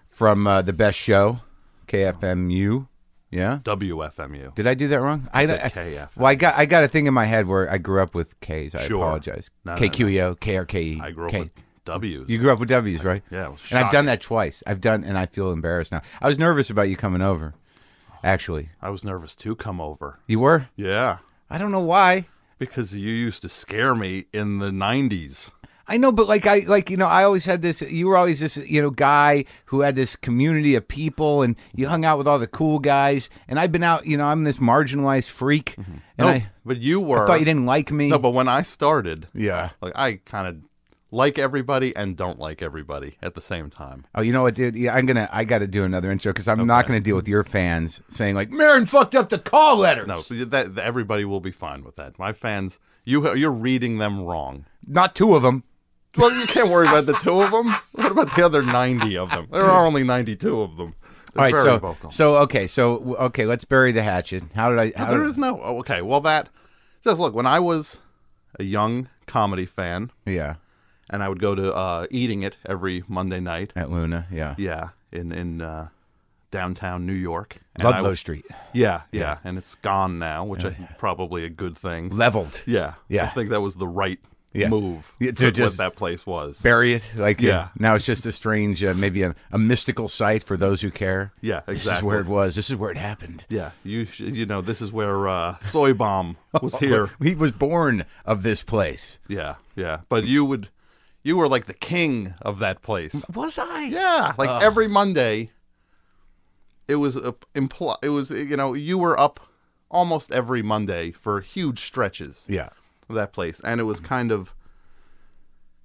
from 0.09 0.45
uh, 0.45 0.61
the 0.61 0.73
best 0.73 0.97
show, 0.97 1.39
KFMU. 1.87 2.87
Yeah, 3.33 3.59
WFMU. 3.63 4.53
did 4.55 4.67
I 4.67 4.73
do 4.73 4.87
that 4.89 5.01
wrong? 5.01 5.27
I, 5.33 5.43
I- 5.43 5.47
KFMU. 5.69 6.09
Well, 6.15 6.27
I 6.27 6.35
got 6.35 6.55
I 6.57 6.65
got 6.65 6.83
a 6.83 6.87
thing 6.87 7.07
in 7.07 7.13
my 7.13 7.25
head 7.25 7.47
where 7.47 7.69
I 7.71 7.77
grew 7.77 8.01
up 8.01 8.13
with 8.15 8.39
K's. 8.41 8.75
I 8.75 8.87
Sure. 8.87 8.97
apologize. 8.97 9.49
No, 9.65 9.73
no, 9.73 9.77
KQEO, 9.81 10.37
KRKE. 10.39 11.01
I 11.01 11.11
grew 11.11 11.25
up 11.25 11.31
K- 11.31 11.39
with 11.39 11.51
W's. 11.85 12.29
You 12.29 12.37
grew 12.39 12.51
up 12.53 12.59
with 12.59 12.69
W's, 12.69 13.03
right? 13.03 13.23
Yeah, 13.31 13.45
it 13.47 13.51
was 13.51 13.59
and 13.71 13.79
I've 13.79 13.91
done 13.91 14.05
that 14.05 14.21
twice. 14.21 14.61
I've 14.67 14.79
done, 14.81 15.03
and 15.03 15.17
I 15.17 15.25
feel 15.25 15.51
embarrassed 15.51 15.91
now. 15.91 16.01
I 16.21 16.27
was 16.27 16.37
nervous 16.37 16.69
about 16.69 16.83
you 16.89 16.95
coming 16.95 17.21
over. 17.21 17.53
Actually, 18.23 18.69
I 18.81 18.89
was 18.89 19.03
nervous 19.03 19.35
to 19.35 19.55
come 19.55 19.81
over. 19.81 20.19
you 20.27 20.39
were. 20.39 20.67
Yeah, 20.75 21.17
I 21.49 21.57
don't 21.57 21.71
know 21.71 21.79
why. 21.81 22.27
because 22.57 22.93
you 22.95 23.11
used 23.11 23.41
to 23.41 23.49
scare 23.49 23.93
me 23.95 24.25
in 24.31 24.59
the 24.59 24.69
'90s. 24.69 25.51
I 25.87 25.97
know, 25.97 26.11
but 26.11 26.27
like 26.27 26.47
I 26.47 26.59
like 26.59 26.89
you 26.89 26.97
know, 26.97 27.07
I 27.07 27.23
always 27.23 27.43
had 27.43 27.61
this. 27.61 27.81
You 27.81 28.07
were 28.07 28.15
always 28.15 28.39
this 28.39 28.57
you 28.57 28.81
know 28.81 28.89
guy 28.89 29.45
who 29.65 29.81
had 29.81 29.95
this 29.95 30.15
community 30.15 30.75
of 30.75 30.87
people, 30.87 31.41
and 31.41 31.55
you 31.75 31.87
hung 31.87 32.05
out 32.05 32.17
with 32.17 32.27
all 32.27 32.39
the 32.39 32.47
cool 32.47 32.79
guys. 32.79 33.29
And 33.47 33.59
I've 33.59 33.71
been 33.71 33.83
out. 33.83 34.05
You 34.05 34.17
know, 34.17 34.25
I'm 34.25 34.45
this 34.45 34.59
marginalized 34.59 35.29
freak, 35.29 35.75
mm-hmm. 35.77 35.97
and 36.17 36.27
no, 36.27 36.27
I, 36.27 36.49
but 36.65 36.77
you 36.77 37.01
were. 37.01 37.23
I 37.23 37.27
thought 37.27 37.39
you 37.39 37.45
didn't 37.45 37.65
like 37.65 37.91
me. 37.91 38.09
No, 38.09 38.17
but 38.17 38.29
when 38.29 38.47
I 38.47 38.63
started, 38.63 39.27
yeah. 39.33 39.71
like 39.81 39.93
I 39.95 40.15
kind 40.25 40.47
of 40.47 40.57
like 41.11 41.37
everybody 41.37 41.95
and 41.95 42.17
don't 42.17 42.39
like 42.39 42.61
everybody 42.61 43.17
at 43.21 43.35
the 43.35 43.41
same 43.41 43.69
time. 43.69 44.05
Oh, 44.15 44.21
you 44.21 44.31
know 44.31 44.41
what, 44.41 44.55
dude? 44.55 44.75
Yeah, 44.75 44.95
I'm 44.95 45.05
gonna. 45.05 45.29
I 45.31 45.43
got 45.43 45.59
to 45.59 45.67
do 45.67 45.83
another 45.83 46.11
intro 46.11 46.31
because 46.31 46.47
I'm 46.47 46.65
not 46.65 46.87
gonna 46.87 47.01
deal 47.01 47.15
with 47.15 47.27
your 47.27 47.43
fans 47.43 48.01
saying 48.09 48.35
like 48.35 48.49
Maron 48.49 48.87
fucked 48.87 49.15
up 49.15 49.29
the 49.29 49.37
call 49.37 49.77
letters. 49.77 50.07
No, 50.07 50.21
so 50.21 50.33
that- 50.45 50.77
everybody 50.77 51.25
will 51.25 51.41
be 51.41 51.51
fine 51.51 51.83
with 51.83 51.97
that. 51.97 52.17
My 52.17 52.33
fans, 52.33 52.79
you 53.03 53.35
you're 53.35 53.51
reading 53.51 53.97
them 53.97 54.21
wrong. 54.21 54.65
not 54.87 55.13
two 55.13 55.35
of 55.35 55.43
them. 55.43 55.63
Well, 56.17 56.31
you 56.33 56.45
can't 56.45 56.69
worry 56.69 56.87
about 56.87 57.05
the 57.07 57.13
two 57.13 57.41
of 57.41 57.51
them. 57.51 57.75
What 57.93 58.11
about 58.11 58.35
the 58.35 58.45
other 58.45 58.61
ninety 58.61 59.17
of 59.17 59.29
them? 59.31 59.47
There 59.51 59.63
are 59.65 59.85
only 59.85 60.03
ninety-two 60.03 60.61
of 60.61 60.77
them. 60.77 60.93
They're 61.33 61.45
All 61.45 61.51
right, 61.51 61.63
so 61.63 61.79
vocal. 61.79 62.11
so 62.11 62.37
okay, 62.37 62.67
so 62.67 63.15
okay, 63.19 63.45
let's 63.47 63.65
bury 63.65 63.91
the 63.91 64.03
hatchet. 64.03 64.43
How 64.53 64.69
did 64.69 64.79
I? 64.79 64.91
How 64.95 65.09
there 65.09 65.19
did- 65.21 65.29
is 65.29 65.37
no. 65.37 65.59
oh, 65.63 65.79
Okay, 65.79 66.01
well 66.03 66.21
that 66.21 66.49
just 67.03 67.19
look 67.19 67.33
when 67.33 67.47
I 67.47 67.59
was 67.59 67.97
a 68.59 68.63
young 68.63 69.09
comedy 69.25 69.65
fan, 69.65 70.11
yeah, 70.27 70.55
and 71.09 71.23
I 71.23 71.29
would 71.29 71.39
go 71.41 71.55
to 71.55 71.73
uh, 71.73 72.05
Eating 72.11 72.43
It 72.43 72.57
every 72.67 73.03
Monday 73.07 73.39
night. 73.39 73.73
at 73.75 73.89
Luna, 73.89 74.27
yeah, 74.31 74.53
Yeah, 74.59 74.89
in 75.11 75.31
in 75.31 75.61
uh, 75.61 75.87
downtown 76.51 77.07
New 77.07 77.13
York. 77.13 77.57
And 77.75 77.85
Ludlow 77.85 78.09
would- 78.09 78.17
Street, 78.19 78.45
Yeah, 78.73 79.01
yeah, 79.11 79.39
and 79.43 79.57
it's 79.57 79.73
gone 79.73 80.19
now, 80.19 80.45
which 80.45 80.63
I 80.63 80.69
think 80.69 80.89
probably 80.99 81.43
a 81.45 81.49
good 81.49 81.75
thing. 81.75 82.09
leveled. 82.09 82.61
Yeah, 82.67 82.93
Yeah. 83.09 83.25
I 83.25 83.29
think 83.29 83.49
that 83.49 83.61
was 83.61 83.77
the 83.77 83.87
right 83.87 84.19
Yeah. 84.53 84.69
move 84.69 85.11
Yeah, 85.19 85.31
to 85.31 85.35
for 85.37 85.45
what 85.45 85.53
just- 85.55 85.77
that 85.77 85.95
place 85.95 86.25
was. 86.27 86.61
Bury 86.61 86.93
it, 86.93 87.09
like 87.15 87.41
Yeah. 87.41 87.69
Now 87.79 87.95
it's 87.95 88.05
just 88.05 88.25
a 88.27 88.31
strange, 88.31 88.83
uh, 88.83 88.93
maybe 88.93 89.23
a, 89.23 89.33
a 89.51 89.57
mystical 89.57 90.07
site 90.07 90.43
for 90.43 90.57
those 90.57 90.81
who 90.81 90.91
care. 90.91 91.33
Yeah, 91.41 91.61
This 91.65 91.87
is 91.87 92.03
where 92.03 92.19
it 92.19 92.27
was. 92.27 92.55
This 92.55 92.69
is 92.69 92.75
where 92.75 92.91
it 92.91 92.97
happened. 92.97 93.45
Yeah, 93.49 93.71
you 93.83 94.05
sh- 94.05 94.19
you 94.19 94.45
know 94.45 94.61
this 94.61 94.79
is 94.81 94.91
where 94.91 95.27
uh, 95.27 95.55
Soy 95.65 95.93
Bomb 95.93 96.37
was 96.61 96.77
here. 96.77 97.09
He 97.21 97.33
was 97.35 97.51
born 97.51 98.05
of 98.25 98.43
this 98.43 98.61
place. 98.61 99.19
Yeah, 99.27 99.55
yeah, 99.75 100.01
but 100.07 100.25
you 100.25 100.45
would 100.45 100.69
you 101.23 101.35
were 101.37 101.47
like 101.47 101.65
the 101.65 101.73
king 101.73 102.35
of 102.41 102.59
that 102.59 102.81
place. 102.83 103.25
Was 103.33 103.57
I? 103.57 103.85
Yeah, 103.85 104.33
like 104.37 104.61
every 104.61 104.87
Monday. 104.87 105.49
It 106.87 106.95
was 106.95 107.15
a 107.15 107.33
impl- 107.55 107.97
It 108.03 108.09
was 108.09 108.29
you 108.29 108.55
know 108.57 108.73
you 108.73 108.97
were 108.97 109.19
up 109.19 109.39
almost 109.89 110.31
every 110.31 110.61
Monday 110.61 111.11
for 111.11 111.41
huge 111.41 111.85
stretches. 111.85 112.45
Yeah. 112.47 112.69
That 113.09 113.33
place, 113.33 113.61
and 113.63 113.79
it 113.79 113.83
was 113.83 113.99
kind 113.99 114.31
of 114.31 114.53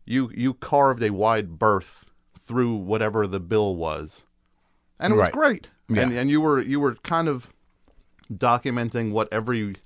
you 0.05 0.31
you 0.35 0.55
carved 0.55 1.03
a 1.03 1.11
wide 1.11 1.59
berth 1.59 2.05
through 2.41 2.75
whatever 2.77 3.27
the 3.27 3.41
bill 3.41 3.77
was, 3.77 4.25
and 4.99 5.13
it 5.13 5.17
was 5.17 5.29
great. 5.31 5.69
Yeah. 5.89 6.03
And 6.03 6.13
and 6.13 6.31
you 6.31 6.41
were 6.41 6.61
you 6.61 6.81
were 6.81 6.95
kind 6.97 7.29
of 7.29 7.49
documenting 8.33 9.13
what 9.13 9.29
every 9.33 9.77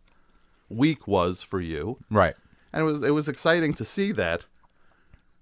week 0.68 1.06
was 1.06 1.42
for 1.42 1.60
you, 1.60 1.98
Right. 2.10 2.34
and 2.72 2.82
it 2.82 2.84
was 2.84 3.02
it 3.02 3.10
was 3.10 3.28
exciting 3.28 3.74
to 3.74 3.84
see 3.84 4.12
that. 4.12 4.46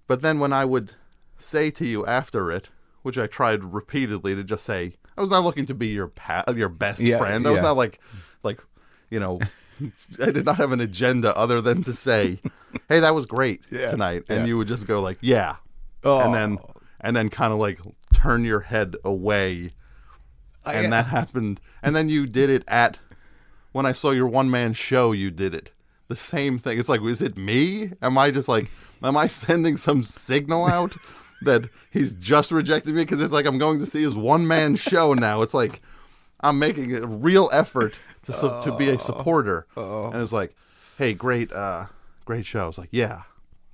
But 0.07 0.21
then 0.21 0.39
when 0.39 0.51
I 0.53 0.65
would 0.65 0.93
say 1.39 1.71
to 1.71 1.85
you 1.85 2.05
after 2.05 2.51
it, 2.51 2.69
which 3.01 3.17
I 3.17 3.27
tried 3.27 3.63
repeatedly 3.63 4.35
to 4.35 4.43
just 4.43 4.65
say, 4.65 4.93
I 5.17 5.21
was 5.21 5.29
not 5.29 5.43
looking 5.43 5.65
to 5.67 5.73
be 5.73 5.87
your 5.87 6.07
pa- 6.07 6.43
your 6.55 6.69
best 6.69 7.01
Yeah, 7.01 7.17
friend. 7.17 7.47
I 7.47 7.51
was 7.51 7.57
yeah. 7.57 7.61
not 7.63 7.77
like 7.77 7.99
like 8.43 8.59
you 9.09 9.19
know. 9.19 9.39
I 10.21 10.31
did 10.31 10.45
not 10.45 10.57
have 10.57 10.71
an 10.71 10.81
agenda 10.81 11.35
other 11.37 11.61
than 11.61 11.83
to 11.83 11.93
say, 11.93 12.39
"Hey, 12.89 12.99
that 12.99 13.15
was 13.15 13.25
great 13.25 13.67
tonight," 13.69 14.23
and 14.29 14.41
yeah. 14.41 14.45
you 14.45 14.57
would 14.57 14.67
just 14.67 14.87
go 14.87 15.01
like, 15.01 15.17
"Yeah," 15.21 15.55
Oh. 16.03 16.19
and 16.19 16.33
then 16.33 16.57
and 17.01 17.15
then 17.15 17.29
kind 17.29 17.53
of 17.53 17.59
like 17.59 17.79
turn 18.13 18.43
your 18.43 18.59
head 18.61 18.95
away, 19.03 19.71
and 20.65 20.91
that 20.93 21.05
happened. 21.07 21.59
And 21.83 21.95
then 21.95 22.09
you 22.09 22.27
did 22.27 22.49
it 22.49 22.63
at 22.67 22.99
when 23.71 23.85
I 23.85 23.91
saw 23.93 24.11
your 24.11 24.27
one 24.27 24.49
man 24.49 24.73
show. 24.73 25.11
You 25.11 25.31
did 25.31 25.53
it 25.53 25.71
the 26.11 26.15
same 26.17 26.59
thing. 26.59 26.77
It's 26.77 26.89
like, 26.89 27.01
is 27.01 27.21
it 27.21 27.37
me? 27.37 27.91
Am 28.01 28.17
I 28.17 28.31
just 28.31 28.47
like, 28.47 28.69
am 29.03 29.17
I 29.17 29.27
sending 29.27 29.77
some 29.77 30.03
signal 30.03 30.67
out 30.67 30.93
that 31.43 31.63
he's 31.89 32.13
just 32.13 32.51
rejected 32.51 32.93
me? 32.93 33.03
Because 33.03 33.21
it's 33.21 33.33
like 33.33 33.45
I'm 33.45 33.57
going 33.57 33.79
to 33.79 33.85
see 33.85 34.03
his 34.03 34.15
one 34.15 34.45
man 34.47 34.75
show 34.75 35.13
now. 35.13 35.41
It's 35.41 35.53
like 35.53 35.81
I'm 36.41 36.59
making 36.59 36.95
a 36.95 37.07
real 37.07 37.49
effort 37.53 37.93
to 38.23 38.33
su- 38.33 38.61
to 38.63 38.75
be 38.77 38.89
a 38.89 38.99
supporter, 38.99 39.65
and 39.75 40.21
it's 40.21 40.31
like, 40.31 40.55
hey, 40.97 41.13
great, 41.13 41.51
uh, 41.51 41.85
great 42.25 42.45
show. 42.45 42.67
It's 42.67 42.77
like, 42.77 42.89
yeah, 42.91 43.23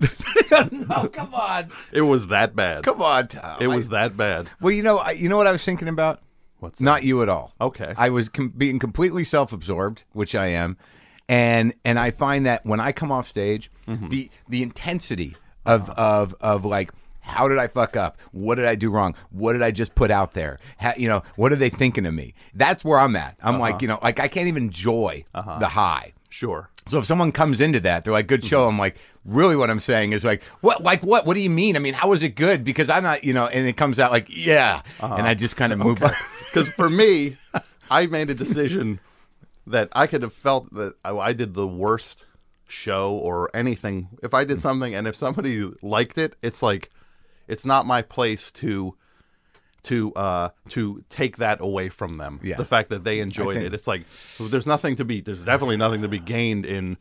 Oh, 0.50 1.08
come 1.12 1.34
on. 1.34 1.68
it 1.92 2.02
was 2.02 2.28
that 2.28 2.54
bad. 2.56 2.84
Come 2.84 3.02
on, 3.02 3.28
Tom. 3.28 3.58
It 3.60 3.66
was 3.68 3.88
that 3.90 4.16
bad. 4.16 4.48
Well, 4.60 4.72
you 4.72 4.82
know, 4.82 4.98
I, 4.98 5.10
you 5.12 5.28
know 5.28 5.36
what 5.36 5.46
I 5.46 5.52
was 5.52 5.64
thinking 5.64 5.88
about? 5.88 6.20
What's 6.60 6.80
Not 6.80 7.04
you 7.04 7.22
at 7.22 7.28
all. 7.28 7.54
Okay. 7.60 7.94
I 7.96 8.08
was 8.10 8.28
com- 8.28 8.48
being 8.56 8.78
completely 8.80 9.22
self-absorbed, 9.24 10.04
which 10.12 10.34
I 10.34 10.46
am, 10.48 10.76
and 11.28 11.72
and 11.84 11.98
I 11.98 12.10
find 12.10 12.46
that 12.46 12.64
when 12.66 12.80
I 12.80 12.92
come 12.92 13.12
off 13.12 13.26
stage, 13.28 13.70
Mm-hmm. 13.86 14.08
the 14.10 14.30
the 14.48 14.62
intensity 14.62 15.36
of 15.64 15.88
of 15.90 16.34
of 16.40 16.64
like. 16.64 16.90
How 17.28 17.46
did 17.48 17.58
I 17.58 17.66
fuck 17.68 17.96
up? 17.96 18.18
What 18.32 18.56
did 18.56 18.64
I 18.64 18.74
do 18.74 18.90
wrong? 18.90 19.14
What 19.30 19.52
did 19.52 19.62
I 19.62 19.70
just 19.70 19.94
put 19.94 20.10
out 20.10 20.32
there? 20.32 20.58
How, 20.78 20.94
you 20.96 21.08
know, 21.08 21.22
what 21.36 21.52
are 21.52 21.56
they 21.56 21.70
thinking 21.70 22.06
of 22.06 22.14
me? 22.14 22.34
That's 22.54 22.84
where 22.84 22.98
I'm 22.98 23.14
at. 23.16 23.36
I'm 23.42 23.54
Uh-huh. 23.56 23.60
like, 23.60 23.82
you 23.82 23.88
know, 23.88 23.98
like 24.02 24.18
I 24.18 24.28
can't 24.28 24.48
even 24.48 24.64
enjoy 24.64 25.24
the 25.34 25.68
high. 25.68 26.12
Sure. 26.30 26.68
So 26.88 26.98
if 26.98 27.04
someone 27.06 27.32
comes 27.32 27.60
into 27.60 27.80
that, 27.80 28.04
they're 28.04 28.12
like, 28.12 28.26
"Good 28.26 28.44
show." 28.44 28.60
Mm-hmm. 28.62 28.70
I'm 28.74 28.78
like, 28.78 28.96
really, 29.24 29.56
what 29.56 29.70
I'm 29.70 29.80
saying 29.80 30.12
is 30.12 30.24
like, 30.24 30.42
what, 30.62 30.82
like 30.82 31.02
what? 31.02 31.26
What 31.26 31.34
do 31.34 31.40
you 31.40 31.50
mean? 31.50 31.76
I 31.76 31.78
mean, 31.80 31.94
how 31.94 32.08
was 32.08 32.22
it 32.22 32.30
good? 32.34 32.64
Because 32.64 32.88
I'm 32.90 33.02
not, 33.02 33.24
you 33.24 33.32
know, 33.34 33.46
and 33.46 33.66
it 33.66 33.76
comes 33.76 33.98
out 33.98 34.10
like, 34.10 34.26
yeah, 34.30 34.82
Uh-huh. 35.00 35.14
and 35.14 35.26
I 35.26 35.34
just 35.34 35.56
kind 35.56 35.72
of 35.72 35.78
move 35.78 36.02
on. 36.02 36.12
Because 36.52 36.68
for 36.70 36.88
me, 36.88 37.36
I 37.90 38.06
made 38.06 38.30
a 38.30 38.34
decision 38.34 39.00
that 39.66 39.90
I 39.92 40.06
could 40.06 40.22
have 40.22 40.32
felt 40.32 40.72
that 40.74 40.94
I, 41.04 41.10
I 41.14 41.32
did 41.34 41.52
the 41.52 41.66
worst 41.66 42.24
show 42.68 43.12
or 43.12 43.50
anything. 43.54 44.08
If 44.22 44.32
I 44.34 44.44
did 44.44 44.60
something 44.60 44.94
and 44.94 45.06
if 45.06 45.14
somebody 45.14 45.70
liked 45.82 46.16
it, 46.18 46.36
it's 46.42 46.62
like 46.62 46.90
it's 47.48 47.64
not 47.64 47.86
my 47.86 48.02
place 48.02 48.50
to 48.52 48.94
to 49.84 50.12
uh 50.14 50.50
to 50.68 51.02
take 51.08 51.38
that 51.38 51.60
away 51.60 51.88
from 51.88 52.18
them. 52.18 52.40
Yeah. 52.42 52.56
The 52.56 52.64
fact 52.64 52.90
that 52.90 53.04
they 53.04 53.20
enjoyed 53.20 53.54
think- 53.54 53.66
it. 53.66 53.74
It's 53.74 53.86
like 53.86 54.04
there's 54.38 54.66
nothing 54.66 54.96
to 54.96 55.04
be 55.04 55.20
there's 55.20 55.44
definitely 55.44 55.76
nothing 55.76 56.02
to 56.02 56.08
be 56.08 56.18
gained 56.18 56.66
in 56.66 56.96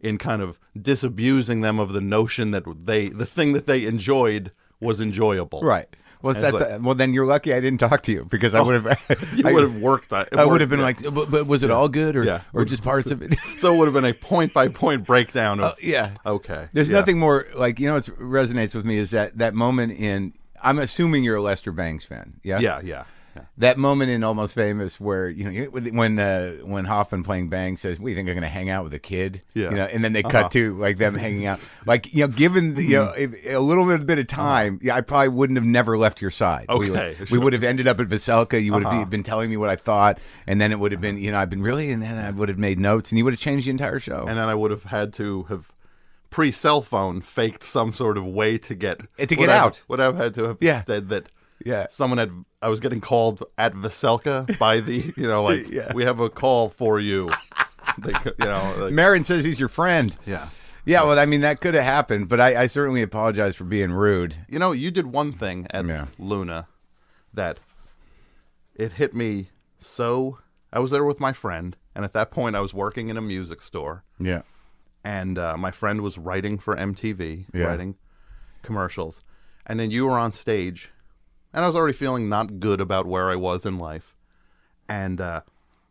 in 0.00 0.18
kind 0.18 0.42
of 0.42 0.58
disabusing 0.80 1.60
them 1.60 1.78
of 1.78 1.92
the 1.92 2.00
notion 2.00 2.50
that 2.52 2.64
they 2.84 3.08
the 3.08 3.26
thing 3.26 3.52
that 3.52 3.66
they 3.66 3.84
enjoyed 3.84 4.50
was 4.80 5.00
enjoyable. 5.00 5.60
Right. 5.62 5.88
Well, 6.22 6.34
that's 6.34 6.52
like- 6.54 6.80
well. 6.82 6.94
Then 6.94 7.12
you're 7.12 7.26
lucky 7.26 7.52
I 7.52 7.60
didn't 7.60 7.80
talk 7.80 8.02
to 8.04 8.12
you 8.12 8.24
because 8.24 8.54
I 8.54 8.60
would 8.60 8.82
have. 8.82 9.28
You 9.36 9.44
would 9.52 9.62
have 9.64 9.76
worked 9.82 10.10
that. 10.10 10.28
I 10.38 10.44
would 10.44 10.60
have 10.60 10.70
been 10.70 10.78
that. 10.80 11.02
like, 11.02 11.14
but, 11.14 11.30
but 11.30 11.46
was 11.46 11.62
it 11.62 11.70
all 11.70 11.88
good 11.88 12.16
or 12.16 12.24
Yeah. 12.24 12.42
or 12.52 12.64
just 12.64 12.82
parts 12.90 13.10
of 13.10 13.22
it? 13.22 13.34
So 13.58 13.74
it 13.74 13.78
would 13.78 13.86
have 13.86 13.94
been 13.94 14.04
a 14.04 14.14
point 14.14 14.52
by 14.52 14.68
point 14.68 15.04
breakdown 15.04 15.58
of 15.60 15.64
Uh, 15.64 15.74
yeah. 15.80 16.14
okay. 16.24 16.68
There's 16.72 16.88
yeah. 16.88 16.98
nothing 16.98 17.18
more 17.18 17.46
like 17.54 17.78
you 17.80 17.86
know 17.88 17.94
what 17.94 18.04
resonates 18.04 18.74
with 18.74 18.84
me 18.84 18.98
is 18.98 19.10
that 19.10 19.38
that 19.38 19.54
moment 19.54 19.92
in. 19.98 20.32
I'm 20.64 20.78
assuming 20.78 21.24
you're 21.24 21.36
a 21.36 21.42
Lester 21.42 21.72
Bangs 21.72 22.04
fan. 22.04 22.34
Yeah. 22.44 22.60
Yeah, 22.60 22.80
yeah. 22.84 23.04
That 23.58 23.78
moment 23.78 24.10
in 24.10 24.22
Almost 24.24 24.54
Famous 24.54 25.00
where 25.00 25.28
you 25.28 25.44
know 25.50 25.64
when 25.70 26.18
uh, 26.18 26.52
when 26.64 26.84
Hoffman 26.84 27.22
playing 27.22 27.48
Bang 27.48 27.76
says, 27.76 27.98
"We 28.00 28.14
think 28.14 28.28
I'm 28.28 28.34
going 28.34 28.42
to 28.42 28.48
hang 28.48 28.70
out 28.70 28.84
with 28.84 28.94
a 28.94 28.98
kid," 28.98 29.42
Yeah. 29.54 29.70
you 29.70 29.76
know, 29.76 29.84
and 29.84 30.02
then 30.04 30.12
they 30.12 30.22
Uh-huh. 30.22 30.42
cut 30.42 30.50
to 30.52 30.76
like 30.76 30.98
them 30.98 31.14
hanging 31.14 31.46
out. 31.46 31.58
Like 31.86 32.12
you 32.14 32.20
know, 32.22 32.28
given 32.28 32.74
the, 32.74 32.82
you 32.82 32.96
know 32.96 33.12
if, 33.16 33.34
a 33.46 33.58
little 33.58 33.86
bit, 33.86 34.06
bit 34.06 34.18
of 34.18 34.26
time, 34.26 34.78
yeah, 34.82 34.96
I 34.96 35.00
probably 35.00 35.28
wouldn't 35.28 35.56
have 35.56 35.64
never 35.66 35.96
left 35.98 36.20
your 36.20 36.30
side. 36.30 36.66
we 36.68 36.90
would, 36.90 36.98
Okay, 36.98 37.16
we 37.20 37.26
sure. 37.26 37.40
would 37.40 37.52
have 37.52 37.64
ended 37.64 37.86
up 37.86 38.00
at 38.00 38.08
Veselka. 38.08 38.62
You 38.62 38.72
would 38.74 38.82
have 38.84 38.92
Uh-huh. 38.92 39.04
been 39.06 39.22
telling 39.22 39.48
me 39.50 39.56
what 39.56 39.68
I 39.68 39.76
thought, 39.76 40.18
and 40.46 40.60
then 40.60 40.72
it 40.72 40.78
would 40.78 40.92
have 40.92 41.00
been 41.00 41.16
you 41.16 41.30
know 41.32 41.38
I've 41.38 41.50
been 41.50 41.62
really, 41.62 41.90
and 41.90 42.02
then 42.02 42.18
I 42.18 42.30
would 42.30 42.48
have 42.48 42.58
made 42.58 42.78
notes, 42.78 43.10
and 43.10 43.18
you 43.18 43.24
would 43.24 43.32
have 43.34 43.40
changed 43.40 43.66
the 43.66 43.70
entire 43.70 43.98
show. 43.98 44.26
And 44.28 44.38
then 44.38 44.48
I 44.48 44.54
would 44.54 44.70
have 44.70 44.84
had 44.84 45.12
to 45.14 45.44
have 45.44 45.70
pre 46.30 46.50
cell 46.50 46.82
phone 46.82 47.20
faked 47.20 47.62
some 47.62 47.92
sort 47.92 48.16
of 48.16 48.24
way 48.24 48.56
to 48.58 48.74
get 48.74 49.00
to 49.18 49.26
get 49.26 49.48
I've- 49.48 49.52
out. 49.52 49.82
Would 49.88 50.00
I've 50.00 50.16
had 50.16 50.34
to 50.34 50.44
have 50.44 50.56
Yeah. 50.60 50.82
said 50.84 51.08
that 51.10 51.28
yeah. 51.64 51.86
someone 51.90 52.18
had 52.18 52.30
I 52.60 52.68
was 52.68 52.80
getting 52.80 53.00
called 53.00 53.42
at 53.58 53.74
Veselka 53.74 54.58
by 54.58 54.80
the 54.80 55.12
you 55.16 55.26
know 55.28 55.42
like 55.50 55.68
Yeah. 55.70 55.92
we 55.94 56.04
have 56.04 56.20
a 56.20 56.28
call 56.30 56.68
for 56.70 57.00
you. 57.00 57.28
They, 57.98 58.12
you 58.38 58.44
know 58.46 58.74
like, 58.78 58.92
Maron 58.92 59.24
says 59.24 59.44
he's 59.44 59.58
your 59.60 59.68
friend. 59.68 60.16
yeah. 60.26 60.48
Yeah, 60.84 61.04
well, 61.04 61.16
I 61.18 61.26
mean 61.26 61.42
that 61.42 61.60
could 61.60 61.74
have 61.74 61.84
happened, 61.84 62.28
but 62.28 62.40
I, 62.40 62.62
I 62.62 62.66
certainly 62.66 63.02
apologize 63.02 63.54
for 63.54 63.62
being 63.64 63.92
rude. 63.92 64.34
You 64.48 64.58
know, 64.58 64.72
you 64.72 64.90
did 64.90 65.06
one 65.06 65.32
thing 65.32 65.66
at 65.70 65.86
Yeah. 65.86 66.06
Luna 66.18 66.66
that 67.34 67.60
it 68.74 68.92
hit 68.94 69.14
me 69.14 69.50
so. 69.78 70.38
I 70.72 70.78
was 70.80 70.90
there 70.90 71.04
with 71.04 71.20
my 71.20 71.32
friend, 71.32 71.76
and 71.94 72.04
at 72.04 72.14
that 72.14 72.30
point, 72.30 72.56
I 72.56 72.60
was 72.60 72.72
working 72.74 73.10
in 73.10 73.16
a 73.16 73.20
music 73.20 73.60
store, 73.62 74.04
Yeah. 74.18 74.42
and 75.04 75.38
uh, 75.38 75.56
my 75.56 75.70
friend 75.70 76.00
was 76.00 76.16
writing 76.18 76.58
for 76.58 76.74
MTV, 76.74 77.46
Yeah. 77.52 77.64
writing 77.66 77.94
commercials, 78.62 79.22
and 79.66 79.78
then 79.78 79.90
you 79.90 80.06
were 80.06 80.18
on 80.18 80.32
stage, 80.32 80.90
and 81.52 81.64
I 81.64 81.66
was 81.66 81.76
already 81.76 81.92
feeling 81.92 82.28
not 82.28 82.60
good 82.60 82.80
about 82.80 83.06
where 83.06 83.30
I 83.30 83.36
was 83.36 83.66
in 83.66 83.78
life, 83.78 84.14
and 84.88 85.20
uh, 85.20 85.40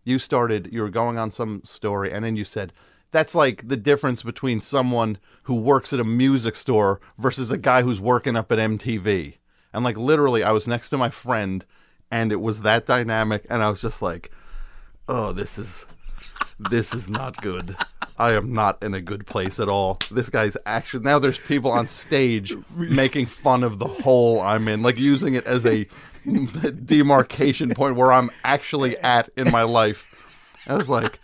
you 0.04 0.20
started. 0.20 0.70
You 0.72 0.82
were 0.82 0.90
going 0.90 1.18
on 1.18 1.32
some 1.32 1.62
story, 1.64 2.12
and 2.12 2.24
then 2.24 2.36
you 2.36 2.46
said. 2.46 2.74
That's 3.14 3.36
like 3.36 3.68
the 3.68 3.76
difference 3.76 4.24
between 4.24 4.62
someone 4.62 5.18
who 5.44 5.56
works 5.56 5.92
at 5.92 6.00
a 6.00 6.06
music 6.06 6.56
store 6.56 7.02
versus 7.18 7.52
a 7.52 7.58
guy 7.58 7.82
who's 7.82 8.00
working 8.00 8.38
up 8.38 8.54
at 8.54 8.58
MTV. 8.58 9.34
And 9.74 9.84
like 9.84 9.98
literally, 9.98 10.46
I 10.46 10.54
was 10.54 10.66
next 10.66 10.88
to 10.92 10.98
my 10.98 11.10
friend, 11.10 11.66
and 12.10 12.32
it 12.32 12.40
was 12.40 12.62
that 12.62 12.86
dynamic, 12.86 13.46
and 13.50 13.62
I 13.62 13.70
was 13.70 13.82
just 13.82 14.02
like, 14.02 14.32
"Oh, 15.10 15.34
this 15.34 15.58
is 15.58 15.86
this 16.58 16.94
is 16.94 17.10
not 17.10 17.42
good. 17.42 17.76
I 18.22 18.34
am 18.34 18.54
not 18.54 18.84
in 18.84 18.94
a 18.94 19.02
good 19.02 19.26
place 19.26 19.60
at 19.60 19.68
all. 19.68 19.98
This 20.12 20.30
guy's 20.30 20.56
actually 20.68 21.04
now 21.04 21.18
there's 21.18 21.40
people 21.40 21.72
on 21.72 21.88
stage 21.88 22.56
making 22.76 23.26
fun 23.26 23.64
of 23.64 23.80
the 23.80 23.88
hole 23.88 24.40
I'm 24.40 24.68
in, 24.68 24.84
like 24.84 25.00
using 25.00 25.34
it 25.34 25.46
as 25.48 25.66
a 25.66 25.88
demarcation 26.86 27.72
point 27.74 27.96
where 27.96 28.12
I'm 28.12 28.30
actually 28.44 28.98
at 29.00 29.30
in 29.36 29.52
my 29.52 29.64
life. 29.64 30.12
I 30.68 30.76
was 30.76 30.88
like, 30.88 31.20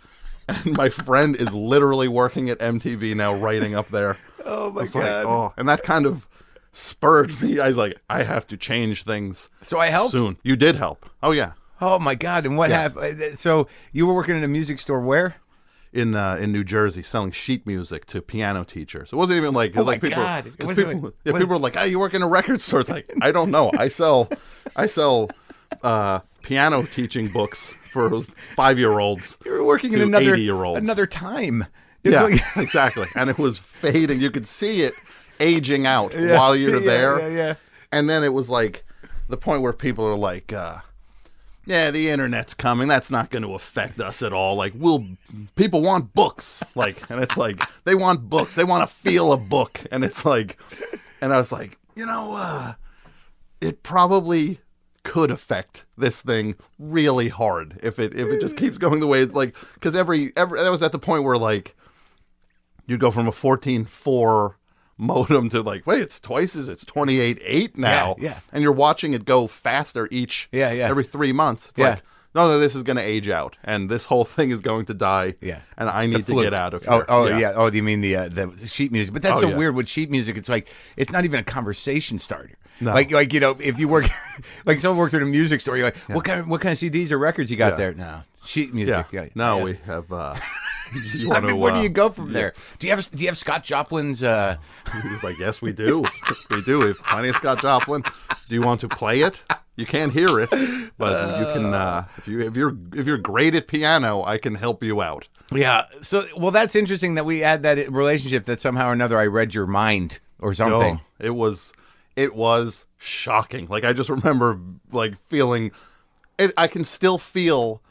and 0.48 0.76
my 0.76 0.88
friend 0.88 1.36
is 1.36 1.54
literally 1.54 2.08
working 2.08 2.50
at 2.50 2.58
MTV 2.58 3.14
now, 3.14 3.34
writing 3.36 3.74
up 3.76 3.88
there. 3.90 4.18
Oh 4.44 4.70
my 4.72 4.86
god! 4.86 4.94
like, 4.94 5.26
oh, 5.26 5.52
and 5.56 5.68
that 5.68 5.82
kind 5.84 6.04
of 6.04 6.26
spurred 6.72 7.40
me. 7.40 7.60
I 7.60 7.68
was 7.68 7.76
like, 7.76 7.96
I 8.10 8.24
have 8.24 8.46
to 8.48 8.56
change 8.56 9.04
things 9.04 9.48
So 9.62 9.78
I 9.78 9.88
helped. 9.88 10.12
soon. 10.12 10.36
You 10.42 10.56
did 10.56 10.74
help. 10.76 11.08
Oh 11.22 11.30
yeah, 11.30 11.52
Oh 11.80 11.98
my 12.00 12.16
god! 12.16 12.44
And 12.44 12.56
what 12.56 12.70
Yes. 12.70 12.92
happened? 12.92 13.38
So 13.38 13.68
you 13.92 14.04
were 14.06 14.14
working 14.14 14.36
in 14.36 14.42
a 14.42 14.48
music 14.48 14.80
store 14.80 15.00
where? 15.00 15.36
In 15.92 16.14
uh, 16.14 16.36
in 16.36 16.52
New 16.52 16.64
Jersey, 16.64 17.02
selling 17.02 17.30
sheet 17.30 17.66
music 17.66 18.06
to 18.06 18.20
piano 18.20 18.64
teachers. 18.64 19.10
It 19.12 19.16
wasn't 19.16 19.38
even 19.38 19.54
like, 19.54 19.76
Oh 19.76 19.80
my 19.84 19.92
like 19.92 20.00
people, 20.00 20.22
God. 20.22 20.44
People, 20.58 21.12
yeah, 21.24 21.32
people 21.32 21.46
were 21.46 21.58
like, 21.58 21.76
"Oh, 21.76 21.84
you 21.84 21.98
work 21.98 22.14
in 22.14 22.22
a 22.22 22.28
record 22.28 22.60
store?" 22.60 22.80
It's 22.80 22.88
like, 22.88 23.10
I 23.20 23.32
don't 23.32 23.50
know. 23.50 23.70
I 23.76 23.88
sell, 23.88 24.28
I 24.76 24.86
sell 24.86 25.30
uh, 25.82 26.20
piano 26.42 26.84
teaching 26.94 27.28
books 27.28 27.72
for 27.90 28.22
five 28.54 28.78
year 28.78 28.98
olds. 28.98 29.38
You 29.44 29.52
were 29.52 29.64
working 29.64 29.92
in 29.92 30.00
another 30.02 30.34
another 30.34 31.06
time. 31.06 31.66
Yeah, 32.04 32.22
like- 32.22 32.40
exactly. 32.56 33.06
And 33.14 33.28
it 33.30 33.38
was 33.38 33.58
fading. 33.58 34.20
You 34.20 34.30
could 34.30 34.46
see 34.46 34.82
it 34.82 34.94
aging 35.40 35.86
out 35.86 36.14
while 36.14 36.54
you're 36.54 36.78
yeah, 36.80 36.86
there. 36.86 37.20
yeah, 37.20 37.28
yeah. 37.36 37.54
And 37.92 38.08
then 38.08 38.22
it 38.24 38.32
was 38.32 38.50
like 38.50 38.84
the 39.28 39.36
point 39.36 39.62
where 39.62 39.72
people 39.72 40.04
are 40.06 40.16
like, 40.16 40.52
uh, 40.52 40.78
yeah, 41.68 41.90
the 41.90 42.08
internet's 42.08 42.54
coming. 42.54 42.88
That's 42.88 43.10
not 43.10 43.30
going 43.30 43.42
to 43.42 43.54
affect 43.54 44.00
us 44.00 44.22
at 44.22 44.32
all. 44.32 44.56
Like, 44.56 44.72
we'll, 44.74 45.04
people 45.54 45.82
want 45.82 46.14
books. 46.14 46.62
Like, 46.74 47.10
and 47.10 47.22
it's 47.22 47.36
like, 47.36 47.62
they 47.84 47.94
want 47.94 48.30
books. 48.30 48.54
They 48.54 48.64
want 48.64 48.88
to 48.88 48.94
feel 48.94 49.34
a 49.34 49.36
book. 49.36 49.84
And 49.92 50.02
it's 50.02 50.24
like, 50.24 50.58
and 51.20 51.30
I 51.30 51.36
was 51.36 51.52
like, 51.52 51.76
you 51.94 52.06
know, 52.06 52.34
uh, 52.34 52.72
it 53.60 53.82
probably 53.82 54.60
could 55.04 55.30
affect 55.30 55.84
this 55.98 56.22
thing 56.22 56.54
really 56.78 57.28
hard 57.28 57.78
if 57.82 57.98
it 57.98 58.14
if 58.14 58.28
it 58.28 58.40
just 58.40 58.56
keeps 58.58 58.76
going 58.76 59.00
the 59.00 59.06
way 59.06 59.22
it's 59.22 59.32
like 59.32 59.54
because 59.72 59.96
every 59.96 60.32
every 60.36 60.60
that 60.60 60.70
was 60.70 60.82
at 60.82 60.92
the 60.92 60.98
point 60.98 61.24
where 61.24 61.38
like 61.38 61.74
you'd 62.86 63.00
go 63.00 63.10
from 63.10 63.26
a 63.26 63.30
14.4 63.30 64.54
modem 64.98 65.48
to 65.48 65.62
like 65.62 65.86
wait 65.86 66.02
it's 66.02 66.18
twice 66.20 66.56
as 66.56 66.68
it's 66.68 66.84
twenty 66.84 67.20
eight 67.20 67.40
eight 67.44 67.78
now 67.78 68.16
Yeah, 68.18 68.30
yeah. 68.30 68.38
and 68.52 68.62
you're 68.62 68.72
watching 68.72 69.14
it 69.14 69.24
go 69.24 69.46
faster 69.46 70.08
each 70.10 70.48
Yeah, 70.52 70.72
yeah. 70.72 70.88
every 70.88 71.04
three 71.04 71.32
months 71.32 71.68
it's 71.70 71.78
Yeah. 71.78 71.90
like 71.90 72.02
no 72.34 72.46
no 72.48 72.58
this 72.58 72.74
is 72.74 72.82
going 72.82 72.96
to 72.96 73.02
age 73.02 73.28
out 73.28 73.56
and 73.64 73.88
this 73.88 74.04
whole 74.04 74.24
thing 74.36 74.50
is 74.50 74.60
going 74.60 74.86
to 74.86 74.94
die 74.94 75.34
Yeah. 75.40 75.60
and 75.76 75.88
i 75.88 76.04
It's 76.04 76.14
need 76.14 76.26
to 76.26 76.42
get 76.42 76.52
out 76.52 76.74
of 76.74 76.84
Oh, 76.88 76.96
here 76.96 77.04
oh 77.08 77.26
yeah. 77.38 77.52
Oh, 77.54 77.70
do 77.70 77.76
you 77.76 77.82
mean 77.82 78.00
the 78.00 78.16
uh, 78.16 78.28
the 78.28 78.66
sheet 78.66 78.90
music? 78.92 79.12
But 79.14 79.22
that's 79.22 79.38
Oh, 79.38 79.42
so 79.42 79.48
yeah. 79.50 79.56
weird 79.56 79.74
with 79.76 79.88
sheet 79.88 80.10
music. 80.10 80.36
It's 80.36 80.48
like 80.48 80.68
it's 80.96 81.12
not 81.12 81.24
even 81.24 81.40
a 81.40 81.44
conversation 81.44 82.18
starter. 82.18 82.56
No. 82.80 82.92
Like 82.92 83.10
like 83.10 83.32
you 83.32 83.40
know 83.40 83.56
if 83.60 83.78
you 83.78 83.88
work 83.88 84.06
like 84.66 84.78
someone 84.80 84.98
works 84.98 85.14
at 85.14 85.22
a 85.22 85.26
music 85.26 85.60
store, 85.60 85.76
you're 85.76 85.86
like, 85.86 85.96
what 86.08 86.24
kind 86.24 86.40
of 86.40 86.48
what 86.48 86.60
kind 86.60 86.72
of 86.72 86.78
CDs 86.78 87.10
or 87.10 87.18
records 87.18 87.50
you 87.50 87.56
got 87.56 87.72
Yeah. 87.72 87.76
there? 87.76 87.94
No 87.94 88.20
sheet 88.44 88.74
music. 88.74 89.06
Yeah. 89.12 89.28
no 89.34 89.58
yeah. 89.58 89.64
we 89.64 89.74
have 89.86 90.12
uh 90.12 90.36
you 91.14 91.32
I 91.32 91.40
mean, 91.40 91.50
to 91.50 91.56
where 91.56 91.72
do 91.72 91.80
uh, 91.80 91.82
you 91.82 91.88
go 91.88 92.10
from 92.10 92.32
there? 92.32 92.54
Do 92.78 92.86
you 92.86 92.94
have 92.94 93.10
do 93.10 93.22
you 93.22 93.28
have 93.28 93.38
Scott 93.38 93.64
Joplin's? 93.64 94.22
Uh, 94.22 94.56
He's 95.02 95.22
like, 95.22 95.38
yes, 95.38 95.60
we 95.60 95.72
do. 95.72 96.04
we 96.50 96.62
do. 96.62 96.78
We 96.80 96.86
have 96.88 96.98
plenty 96.98 97.28
of 97.28 97.36
Scott 97.36 97.60
Joplin. 97.60 98.02
Do 98.48 98.54
you 98.54 98.62
want 98.62 98.80
to 98.80 98.88
play 98.88 99.22
it? 99.22 99.42
You 99.76 99.86
can't 99.86 100.12
hear 100.12 100.40
it, 100.40 100.50
but 100.98 101.38
you 101.38 101.44
can. 101.54 101.72
Uh, 101.72 102.04
if 102.16 102.26
you 102.26 102.40
if 102.40 102.56
you're 102.56 102.76
if 102.94 103.06
you're 103.06 103.18
great 103.18 103.54
at 103.54 103.68
piano, 103.68 104.24
I 104.24 104.38
can 104.38 104.54
help 104.54 104.82
you 104.82 105.00
out. 105.02 105.28
yeah. 105.52 105.84
So 106.02 106.26
well, 106.36 106.50
that's 106.50 106.74
interesting 106.74 107.14
that 107.14 107.24
we 107.24 107.40
had 107.40 107.62
that 107.62 107.90
relationship. 107.92 108.46
That 108.46 108.60
somehow 108.60 108.88
or 108.88 108.92
another 108.92 109.18
I 109.18 109.26
read 109.26 109.54
your 109.54 109.66
mind 109.66 110.18
or 110.40 110.52
something. 110.54 111.00
Oh, 111.00 111.24
it 111.24 111.30
was 111.30 111.72
it 112.16 112.34
was 112.34 112.86
shocking. 112.98 113.68
Like 113.68 113.84
I 113.84 113.92
just 113.92 114.10
remember 114.10 114.58
like 114.90 115.14
feeling. 115.28 115.70
It, 116.38 116.52
I 116.56 116.68
can 116.68 116.84
still 116.84 117.18
feel 117.18 117.82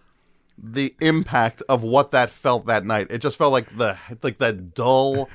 the 0.58 0.94
impact 1.02 1.62
of 1.70 1.84
what 1.84 2.12
that 2.12 2.30
felt 2.30 2.66
that 2.68 2.86
night. 2.86 3.08
It 3.10 3.20
just 3.20 3.38
felt 3.38 3.52
like 3.54 3.78
the 3.78 3.98
like 4.24 4.38
that 4.40 4.74
dull 4.74 5.30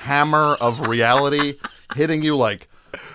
hammer 0.00 0.56
of 0.60 0.86
reality 0.88 1.54
hitting 1.96 2.22
you 2.22 2.36
like 2.36 2.68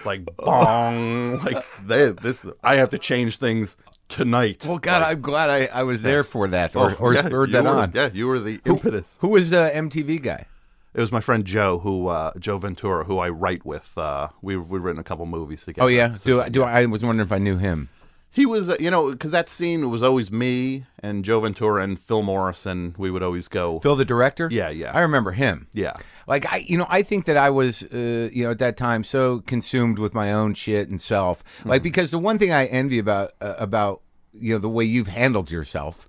like 0.06 0.26
bong 0.38 1.40
like 1.44 1.64
they, 1.86 2.12
this 2.12 2.44
I 2.64 2.76
have 2.76 2.90
to 2.92 2.98
change 2.98 3.38
things 3.38 3.78
tonight. 4.10 4.66
Well, 4.68 4.78
God, 4.78 5.02
Like, 5.02 5.12
I'm 5.18 5.22
glad 5.22 5.50
I, 5.50 5.66
I 5.68 5.84
was 5.84 6.02
there 6.02 6.24
for 6.24 6.48
that 6.50 6.76
or, 6.76 6.92
oh, 6.92 6.96
or 7.00 7.14
yeah, 7.14 7.22
spurred 7.22 7.52
that 7.54 7.64
were- 7.64 7.70
on. 7.70 7.92
Yeah, 7.96 8.10
you 8.14 8.28
were 8.28 8.40
the 8.40 8.60
impetus. 8.66 9.16
Who 9.20 9.30
was 9.30 9.50
the 9.50 9.72
MTV 9.74 10.22
guy? 10.22 10.46
It 10.94 11.02
was 11.02 11.12
my 11.12 11.22
friend 11.22 11.44
Joe 11.44 11.80
who 11.80 12.08
uh, 12.10 12.34
Joe 12.38 12.60
Ventura 12.60 13.06
who 13.06 13.18
I 13.18 13.30
write 13.30 13.66
with. 13.66 13.98
Uh, 13.98 14.28
we've 14.44 14.70
we've 14.70 14.84
written 14.84 15.00
a 15.00 15.04
couple 15.04 15.26
movies 15.26 15.64
together. 15.64 15.86
Oh 15.86 15.88
yeah. 15.88 16.16
So- 16.16 16.26
Do 16.30 16.42
I- 16.42 16.50
do 16.50 16.64
I 16.64 16.86
was 16.86 17.04
wondering 17.04 17.26
if 17.26 17.32
I 17.32 17.40
knew 17.40 17.58
him. 17.58 17.90
He 18.34 18.48
was, 18.48 18.68
uh, 18.68 18.76
you 18.80 18.90
know, 18.90 19.12
because 19.12 19.32
that 19.32 19.48
scene 19.48 19.92
was 19.92 20.02
always 20.02 20.32
me 20.32 20.86
and 21.04 21.24
Joe 21.24 21.42
Ventura 21.42 21.84
and 21.84 22.00
Phil 22.00 22.24
Morrison. 22.24 22.96
We 22.98 23.12
would 23.12 23.22
always 23.22 23.48
go. 23.48 23.78
Phil, 23.80 23.96
the 23.96 24.04
director. 24.04 24.50
Yeah, 24.52 24.70
yeah. 24.70 24.92
I 24.92 25.02
remember 25.02 25.34
him. 25.34 25.68
Yeah. 25.72 25.94
Like 26.26 26.52
I, 26.52 26.58
you 26.58 26.76
know, 26.76 26.88
I 26.90 27.04
think 27.04 27.26
that 27.26 27.38
I 27.38 27.52
was, 27.52 27.84
uh, 27.84 28.30
you 28.34 28.44
know, 28.44 28.50
at 28.50 28.58
that 28.58 28.76
time 28.76 29.04
so 29.04 29.42
consumed 29.42 30.00
with 30.00 30.16
my 30.16 30.34
own 30.34 30.56
shit 30.56 30.90
and 30.90 31.00
self. 31.00 31.44
Like 31.64 31.84
because 31.84 32.10
the 32.10 32.18
one 32.18 32.40
thing 32.40 32.52
I 32.52 32.66
envy 32.66 32.98
about 32.98 33.34
uh, 33.40 33.54
about 33.60 34.02
you 34.34 34.54
know 34.54 34.60
the 34.60 34.70
way 34.70 34.84
you've 34.84 35.10
handled 35.10 35.52
yourself 35.52 36.08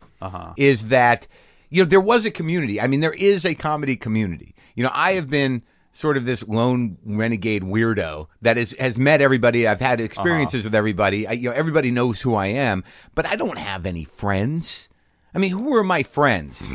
is 0.56 0.88
that 0.88 1.26
you 1.68 1.82
know 1.82 1.88
there 1.88 2.00
was 2.00 2.24
a 2.24 2.30
community. 2.30 2.80
I 2.80 2.87
mean, 2.87 3.00
there 3.00 3.12
is 3.12 3.44
a 3.44 3.54
comedy 3.54 3.96
community. 3.96 4.54
You 4.74 4.84
know, 4.84 4.90
I 4.94 5.12
have 5.12 5.28
been 5.28 5.62
sort 5.94 6.16
of 6.16 6.26
this 6.26 6.46
lone 6.46 6.98
renegade 7.07 7.62
weirdo 7.62 8.26
that 8.42 8.59
is 8.59 8.76
has 8.78 8.98
met 8.98 9.22
everybody. 9.22 9.66
I've 9.66 9.80
had 9.80 10.00
experiences 10.00 10.64
with 10.64 10.74
everybody. 10.74 11.26
I, 11.26 11.33
you 11.33 11.48
know, 11.48 11.54
everybody 11.54 11.90
knows 11.90 12.20
who 12.20 12.35
I 12.35 12.48
am, 12.48 12.85
but 13.14 13.24
I 13.24 13.37
don't 13.37 13.57
have 13.57 13.87
any 13.87 14.04
friends. 14.04 14.90
I 15.35 15.38
mean, 15.38 15.52
who 15.52 15.74
are 15.74 15.85
my 15.85 16.02
friends? 16.02 16.68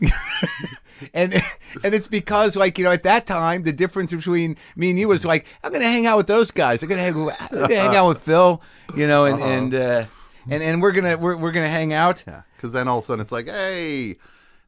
and 1.14 1.34
and 1.82 1.94
it's 1.94 2.06
because 2.06 2.54
like 2.54 2.78
you 2.78 2.84
know 2.84 2.92
at 2.92 3.02
that 3.02 3.26
time 3.26 3.62
the 3.62 3.72
difference 3.72 4.12
between 4.12 4.56
me 4.76 4.90
and 4.90 4.98
you 4.98 5.08
was 5.08 5.24
like 5.24 5.46
I'm 5.64 5.72
gonna 5.72 5.84
hang 5.84 6.06
out 6.06 6.18
with 6.18 6.26
those 6.26 6.50
guys. 6.50 6.82
I'm 6.82 6.88
gonna 6.88 7.02
hang, 7.02 7.16
I'm 7.16 7.60
gonna 7.60 7.74
hang 7.74 7.96
out 7.96 8.08
with 8.08 8.20
Phil, 8.20 8.62
you 8.94 9.08
know, 9.08 9.24
and 9.24 9.42
and 9.42 9.74
uh, 9.74 10.04
and 10.48 10.62
and 10.62 10.82
we're 10.82 10.92
gonna 10.92 11.16
we're, 11.16 11.36
we're 11.36 11.52
gonna 11.52 11.68
hang 11.68 11.92
out. 11.92 12.22
Yeah. 12.26 12.42
Because 12.56 12.72
then 12.72 12.88
all 12.88 12.98
of 12.98 13.04
a 13.04 13.06
sudden 13.06 13.22
it's 13.22 13.32
like, 13.32 13.46
hey, 13.46 14.16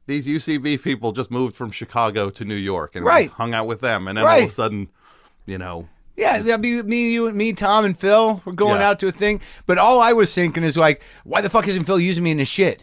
these 0.09 0.27
UCB 0.27 0.83
people 0.83 1.13
just 1.13 1.31
moved 1.31 1.55
from 1.55 1.71
Chicago 1.71 2.31
to 2.31 2.45
New 2.45 2.57
York 2.57 2.97
and 2.97 3.05
Right. 3.05 3.31
hung 3.31 3.55
out 3.55 3.67
with 3.69 3.81
them. 3.83 4.09
And 4.09 4.17
then 4.19 4.25
all 4.25 4.39
of 4.39 4.49
a 4.49 4.51
sudden, 4.51 4.89
you 5.47 5.59
know, 5.59 5.87
Yeah, 6.17 6.41
that'd 6.41 6.61
be 6.63 6.83
me, 6.83 7.13
you, 7.13 7.29
and 7.29 7.37
me, 7.37 7.53
Tom, 7.53 7.85
and 7.85 7.97
Phil. 7.97 8.43
We're 8.45 8.53
going 8.55 8.81
Yeah. 8.81 8.89
out 8.89 8.99
to 9.01 9.07
a 9.07 9.13
thing. 9.13 9.41
But 9.67 9.79
all 9.79 10.01
I 10.01 10.13
was 10.15 10.35
thinking 10.35 10.65
is 10.65 10.77
like, 10.77 11.01
why 11.23 11.43
the 11.43 11.49
fuck 11.49 11.69
isn't 11.69 11.85
Phil 11.85 12.01
using 12.01 12.25
me 12.25 12.33
in 12.33 12.41
his 12.41 12.49
shit? 12.49 12.83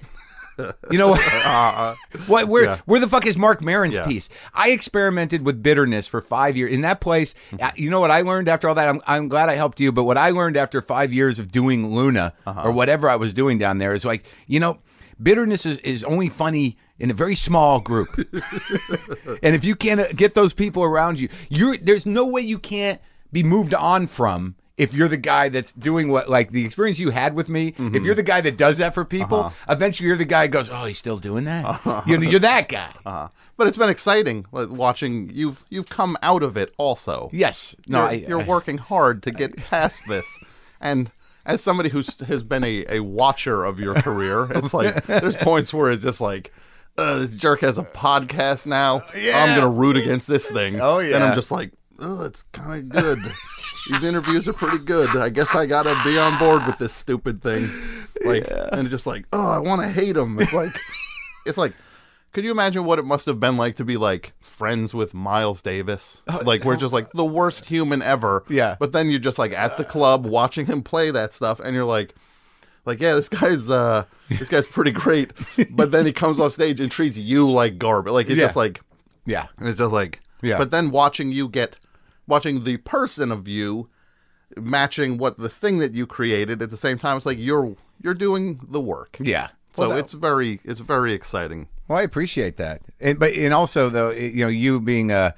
You 0.90 0.98
know, 0.98 1.16
uh, 1.44 1.96
what? 2.28 2.48
Where 2.48 2.64
Yeah. 2.64 2.78
where 2.86 3.00
the 3.02 3.10
fuck 3.10 3.26
is 3.26 3.36
Marc 3.36 3.62
Maron's 3.62 3.96
Yeah. 3.96 4.06
piece? 4.06 4.30
I 4.54 4.70
experimented 4.70 5.44
with 5.44 5.62
bitterness 5.62 6.08
for 6.08 6.22
five 6.22 6.56
years 6.56 6.72
in 6.72 6.80
that 6.82 7.02
place. 7.02 7.34
Mm-hmm. 7.52 7.64
uh, 7.66 7.72
You 7.76 7.90
know 7.90 8.00
what 8.00 8.10
I 8.12 8.22
learned 8.22 8.48
after 8.48 8.70
all 8.70 8.76
that? 8.76 8.88
I'm 8.88 9.02
I'm 9.06 9.28
glad 9.28 9.50
I 9.50 9.56
helped 9.56 9.82
you. 9.82 9.92
But 9.92 10.04
what 10.06 10.18
I 10.18 10.30
learned 10.30 10.56
after 10.56 10.82
five 10.82 11.12
years 11.12 11.38
of 11.40 11.52
doing 11.52 11.94
Luna 11.94 12.32
uh-huh. 12.46 12.62
or 12.64 12.72
whatever 12.72 13.10
I 13.10 13.18
was 13.18 13.34
doing 13.34 13.58
down 13.58 13.80
there 13.80 13.94
is 13.94 14.06
like, 14.06 14.24
you 14.48 14.62
know, 14.62 14.78
bitterness 15.22 15.66
is, 15.66 15.78
is 15.80 16.06
only 16.06 16.30
funny 16.30 16.78
in 17.00 17.12
a 17.12 17.14
very 17.14 17.36
small 17.36 17.80
group. 17.80 18.18
and 19.44 19.56
if 19.56 19.66
you 19.66 19.76
can't 19.76 20.00
uh, 20.00 20.08
get 20.14 20.34
those 20.34 20.54
people 20.54 20.84
around 20.84 21.20
you, 21.20 21.30
you're 21.50 21.78
there's 21.78 22.06
no 22.06 22.26
way 22.26 22.42
you 22.42 22.60
can't 22.60 23.02
be 23.32 23.44
moved 23.44 23.74
on 23.74 24.08
from 24.08 24.56
if 24.78 24.94
you're 24.94 25.08
the 25.08 25.18
guy 25.18 25.50
that's 25.50 25.72
doing 25.74 26.10
what 26.10 26.30
like 26.30 26.52
the 26.52 26.66
experience 26.66 27.00
you 27.00 27.10
had 27.10 27.34
with 27.34 27.50
me. 27.50 27.74
If 27.78 28.04
you're 28.04 28.16
the 28.16 28.24
guy 28.24 28.42
that 28.42 28.58
does 28.58 28.78
that 28.78 28.94
for 28.94 29.06
people, 29.06 29.54
eventually 29.70 30.08
you're 30.08 30.18
the 30.18 30.26
guy 30.26 30.46
who 30.46 30.50
goes, 30.52 30.70
"Oh, 30.70 30.86
he's 30.86 30.98
still 30.98 31.18
doing 31.18 31.46
that." 31.46 31.82
You're, 32.06 32.24
you're 32.24 32.40
that 32.42 32.68
guy. 32.68 32.90
uh, 33.06 33.28
but 33.58 33.68
it's 33.68 33.78
been 33.78 33.90
exciting 33.90 34.46
watching 34.52 35.30
you've 35.34 35.64
you've 35.70 35.90
come 35.90 36.18
out 36.22 36.44
of 36.44 36.58
it 36.58 36.74
also. 36.78 37.30
Yes. 37.32 37.76
No, 37.88 38.00
you're, 38.00 38.08
I, 38.08 38.12
you're 38.14 38.42
I- 38.42 38.46
working 38.46 38.78
hard 38.78 39.24
to 39.24 39.32
get 39.32 39.56
past 39.56 40.04
this. 40.08 40.26
And 40.82 41.10
as 41.46 41.62
somebody 41.62 41.90
who 41.90 42.04
has 42.28 42.44
been 42.44 42.64
a, 42.64 42.86
a 42.90 43.00
watcher 43.02 43.64
of 43.64 43.80
your 43.80 43.96
career, 43.96 44.48
it's 44.52 44.74
like 44.74 45.06
there's 45.08 45.38
points 45.38 45.74
where 45.74 45.92
it's 45.92 46.04
just 46.04 46.20
like, 46.20 46.54
uh, 46.98 47.20
this 47.20 47.34
jerk 47.34 47.62
has 47.62 47.78
a 47.78 47.84
podcast 47.84 48.66
now. 48.66 49.04
Yeah. 49.16 49.44
I'm 49.44 49.58
gonna 49.58 49.72
root 49.72 49.98
against 49.98 50.28
this 50.28 50.50
thing. 50.50 50.80
Oh, 50.80 51.00
yeah. 51.00 51.16
And 51.16 51.24
yeah. 51.24 51.30
I'm 51.30 51.36
just 51.36 51.52
like, 51.52 51.72
oh, 52.00 52.24
it's 52.24 52.44
kind 52.54 52.84
of 52.84 52.90
good. 52.90 53.20
These 53.90 54.04
interviews 54.04 54.48
are 54.48 54.54
pretty 54.54 54.80
good. 54.80 55.16
I 55.16 55.30
guess 55.30 55.54
I 55.56 55.66
gotta 55.66 56.00
be 56.04 56.18
on 56.18 56.38
board 56.40 56.66
with 56.66 56.78
this 56.78 56.94
stupid 56.94 57.42
thing. 57.42 57.70
Like, 58.24 58.46
and 58.72 58.90
just 58.90 59.06
like, 59.06 59.26
oh, 59.34 59.48
I 59.48 59.60
want 59.60 59.82
to 59.82 59.90
hate 59.90 60.16
him. 60.16 60.40
It's 60.40 60.54
like, 60.54 60.76
it's 61.46 61.58
like. 61.58 61.74
Could 62.32 62.44
you 62.44 62.52
imagine 62.52 62.84
what 62.84 63.00
it 63.00 63.06
must 63.06 63.28
have 63.28 63.40
been 63.40 63.56
like 63.56 63.78
to 63.78 63.86
be 63.86 63.96
like 63.96 64.34
friends 64.42 64.94
with 64.94 65.14
Miles 65.14 65.62
Davis? 65.62 66.22
Like 66.44 66.66
we're 66.66 66.76
just 66.76 66.94
like 66.94 67.10
the 67.14 67.24
worst 67.24 67.64
human 67.64 68.02
ever. 68.02 68.44
Yeah. 68.50 68.76
But 68.78 68.92
then 68.92 69.10
you're 69.10 69.22
just 69.22 69.40
like 69.40 69.54
at 69.54 69.78
the 69.78 69.86
club 69.86 70.26
watching 70.26 70.66
him 70.66 70.84
play 70.84 71.12
that 71.12 71.32
stuff, 71.32 71.62
and 71.62 71.74
you're 71.74 71.86
like, 71.86 72.14
like 72.86 73.00
yeah, 73.02 73.14
this 73.16 73.30
guy's 73.30 73.70
uh 73.70 74.06
this 74.30 74.50
guy's 74.50 74.66
pretty 74.68 74.92
great. 74.92 75.34
But 75.76 75.92
then 75.92 76.06
he 76.06 76.12
comes 76.14 76.40
off 76.40 76.52
stage 76.54 76.80
and 76.80 76.92
treats 76.92 77.18
you 77.18 77.50
like 77.50 77.78
garbage. 77.78 78.14
Like 78.14 78.28
it's 78.28 78.38
Yeah. 78.38 78.46
just 78.46 78.56
like 78.56 78.82
yeah. 79.26 79.48
and 79.58 79.68
it's 79.68 79.80
just 79.80 79.92
like 79.92 80.22
Yeah. 80.42 80.58
But 80.58 80.72
then 80.72 80.92
watching 80.92 81.32
you 81.32 81.48
get 81.50 81.76
watching 82.28 82.64
the 82.64 82.78
person 82.78 83.32
of 83.32 83.48
you 83.48 83.90
matching 84.58 85.18
what 85.18 85.38
the 85.38 85.50
thing 85.50 85.80
that 85.80 85.94
you 85.94 86.06
created 86.08 86.62
at 86.62 86.70
the 86.70 86.78
same 86.78 86.98
time, 87.00 87.18
it's 87.18 87.26
like 87.26 87.40
you're 87.40 87.76
you're 88.02 88.14
doing 88.14 88.60
the 88.70 88.82
work. 88.82 89.18
Yeah. 89.20 89.48
So 89.76 89.82
Well, 89.82 89.90
that- 89.90 90.00
it's 90.00 90.14
very 90.14 90.60
it's 90.64 90.80
very 90.82 91.14
exciting. 91.14 91.68
Well, 91.88 92.00
I 92.00 92.02
appreciate 92.02 92.58
that, 92.58 92.82
and 93.00 93.20
but 93.20 93.34
and 93.34 93.54
also 93.54 93.90
though, 93.90 94.10
it- 94.10 94.34
you 94.34 94.44
know, 94.44 94.50
you 94.50 94.80
being 94.80 95.12
a 95.12 95.36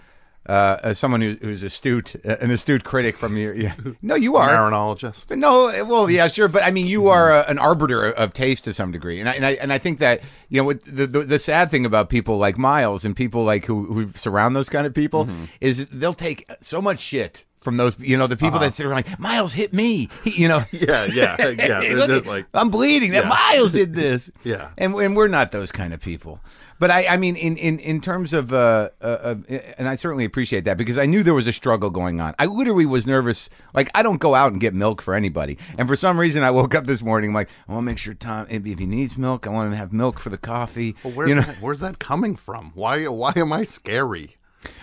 uh, 0.48 0.78
as 0.84 0.98
someone 0.98 1.22
who, 1.22 1.38
who's 1.42 1.62
astute, 1.64 2.16
uh, 2.26 2.38
an 2.40 2.52
astute 2.52 2.84
critic 2.84 3.18
from 3.18 3.36
your. 3.38 3.54
Yeah. 3.54 3.74
No, 4.02 4.16
you 4.16 4.36
are. 4.38 4.50
marinologist. 4.50 5.36
No, 5.36 5.68
well, 5.86 6.10
yeah, 6.10 6.28
sure, 6.28 6.48
but 6.48 6.64
I 6.64 6.72
mean, 6.72 6.88
you 6.88 7.08
are 7.08 7.32
a, 7.32 7.46
an 7.50 7.60
arbiter 7.60 8.10
of 8.12 8.34
taste 8.34 8.64
to 8.66 8.74
some 8.74 8.92
degree, 8.92 9.20
and 9.20 9.28
I 9.30 9.34
and 9.34 9.46
I, 9.46 9.52
and 9.54 9.74
I 9.74 9.78
think 9.78 10.00
that 10.00 10.22
you 10.50 10.60
know 10.62 10.66
what 10.66 10.84
the, 10.86 11.06
the 11.08 11.20
the 11.24 11.40
sad 11.40 11.70
thing 11.70 11.86
about 11.86 12.10
people 12.10 12.38
like 12.38 12.58
Miles 12.58 13.04
and 13.06 13.16
people 13.16 13.44
like 13.44 13.66
who 13.66 13.86
who 13.94 14.12
surround 14.14 14.56
those 14.56 14.70
kind 14.70 14.88
of 14.88 14.94
people 14.94 15.28
is 15.62 15.86
they'll 15.88 16.14
take 16.14 16.50
so 16.62 16.82
much 16.82 17.00
shit 17.00 17.44
from 17.60 17.76
those 17.78 18.00
you 18.00 18.18
know 18.18 18.28
the 18.28 18.38
people 18.38 18.60
that 18.60 18.74
sit 18.74 18.86
around 18.86 18.96
like 18.96 19.20
Miles 19.20 19.52
hit 19.52 19.74
me, 19.74 20.08
he, 20.24 20.42
you 20.44 20.48
know. 20.48 20.64
Yeah, 20.72 21.06
yeah, 21.06 21.36
yeah. 21.50 21.80
Look 21.96 22.10
just 22.10 22.26
like 22.26 22.46
I'm 22.54 22.70
bleeding. 22.70 23.12
That 23.12 23.24
Yeah. 23.26 23.30
Miles 23.30 23.72
did 23.74 23.94
this. 23.94 24.30
Yeah. 24.44 24.70
and 24.78 24.94
and 24.96 25.16
we're 25.16 25.28
not 25.28 25.52
those 25.52 25.72
kind 25.74 25.94
of 25.94 26.00
people. 26.00 26.40
But 26.80 26.92
I, 26.92 27.08
I 27.08 27.18
mean, 27.18 27.36
in, 27.36 27.58
in, 27.58 27.80
in 27.80 28.02
terms 28.02 28.34
of, 28.34 28.54
uh, 28.54 28.90
uh, 29.02 29.06
of, 29.06 29.46
and 29.50 29.90
I 29.90 29.96
certainly 29.96 30.26
appreciate 30.26 30.66
that 30.66 30.78
because 30.78 30.98
I 30.98 31.06
knew 31.08 31.24
there 31.24 31.34
was 31.34 31.48
a 31.48 31.54
struggle 31.54 31.90
going 31.90 32.22
on. 32.22 32.36
I 32.38 32.46
literally 32.46 32.86
was 32.86 33.08
nervous. 33.08 33.50
Like, 33.74 33.90
I 33.96 34.04
don't 34.04 34.18
go 34.20 34.36
out 34.36 34.52
and 34.52 34.62
get 34.62 34.74
milk 34.74 35.02
for 35.02 35.16
anybody. 35.16 35.58
And 35.78 35.88
for 35.88 35.96
some 35.96 36.20
reason, 36.20 36.44
I 36.44 36.52
woke 36.52 36.76
up 36.76 36.86
this 36.86 37.02
morning, 37.02 37.34
like, 37.34 37.50
I 37.68 37.72
want 37.74 37.84
to 37.84 37.86
make 37.86 37.98
sure 37.98 38.14
Tom, 38.14 38.46
if 38.50 38.66
if 38.66 38.78
he 38.78 38.86
needs 38.86 39.18
milk, 39.18 39.48
I 39.48 39.50
want 39.50 39.68
him 39.68 39.72
to 39.72 39.78
have 39.78 39.92
milk 39.92 40.20
for 40.20 40.30
the 40.30 40.38
coffee. 40.38 40.96
Well, 41.04 41.14
where's 41.14 41.30
you 41.30 41.36
know? 41.36 41.42
that, 41.42 41.62
where's 41.62 41.80
that 41.80 42.00
coming 42.00 42.36
from? 42.36 42.72
Why 42.76 43.08
why 43.08 43.34
am 43.36 43.52
I 43.54 43.64
scary? 43.64 44.38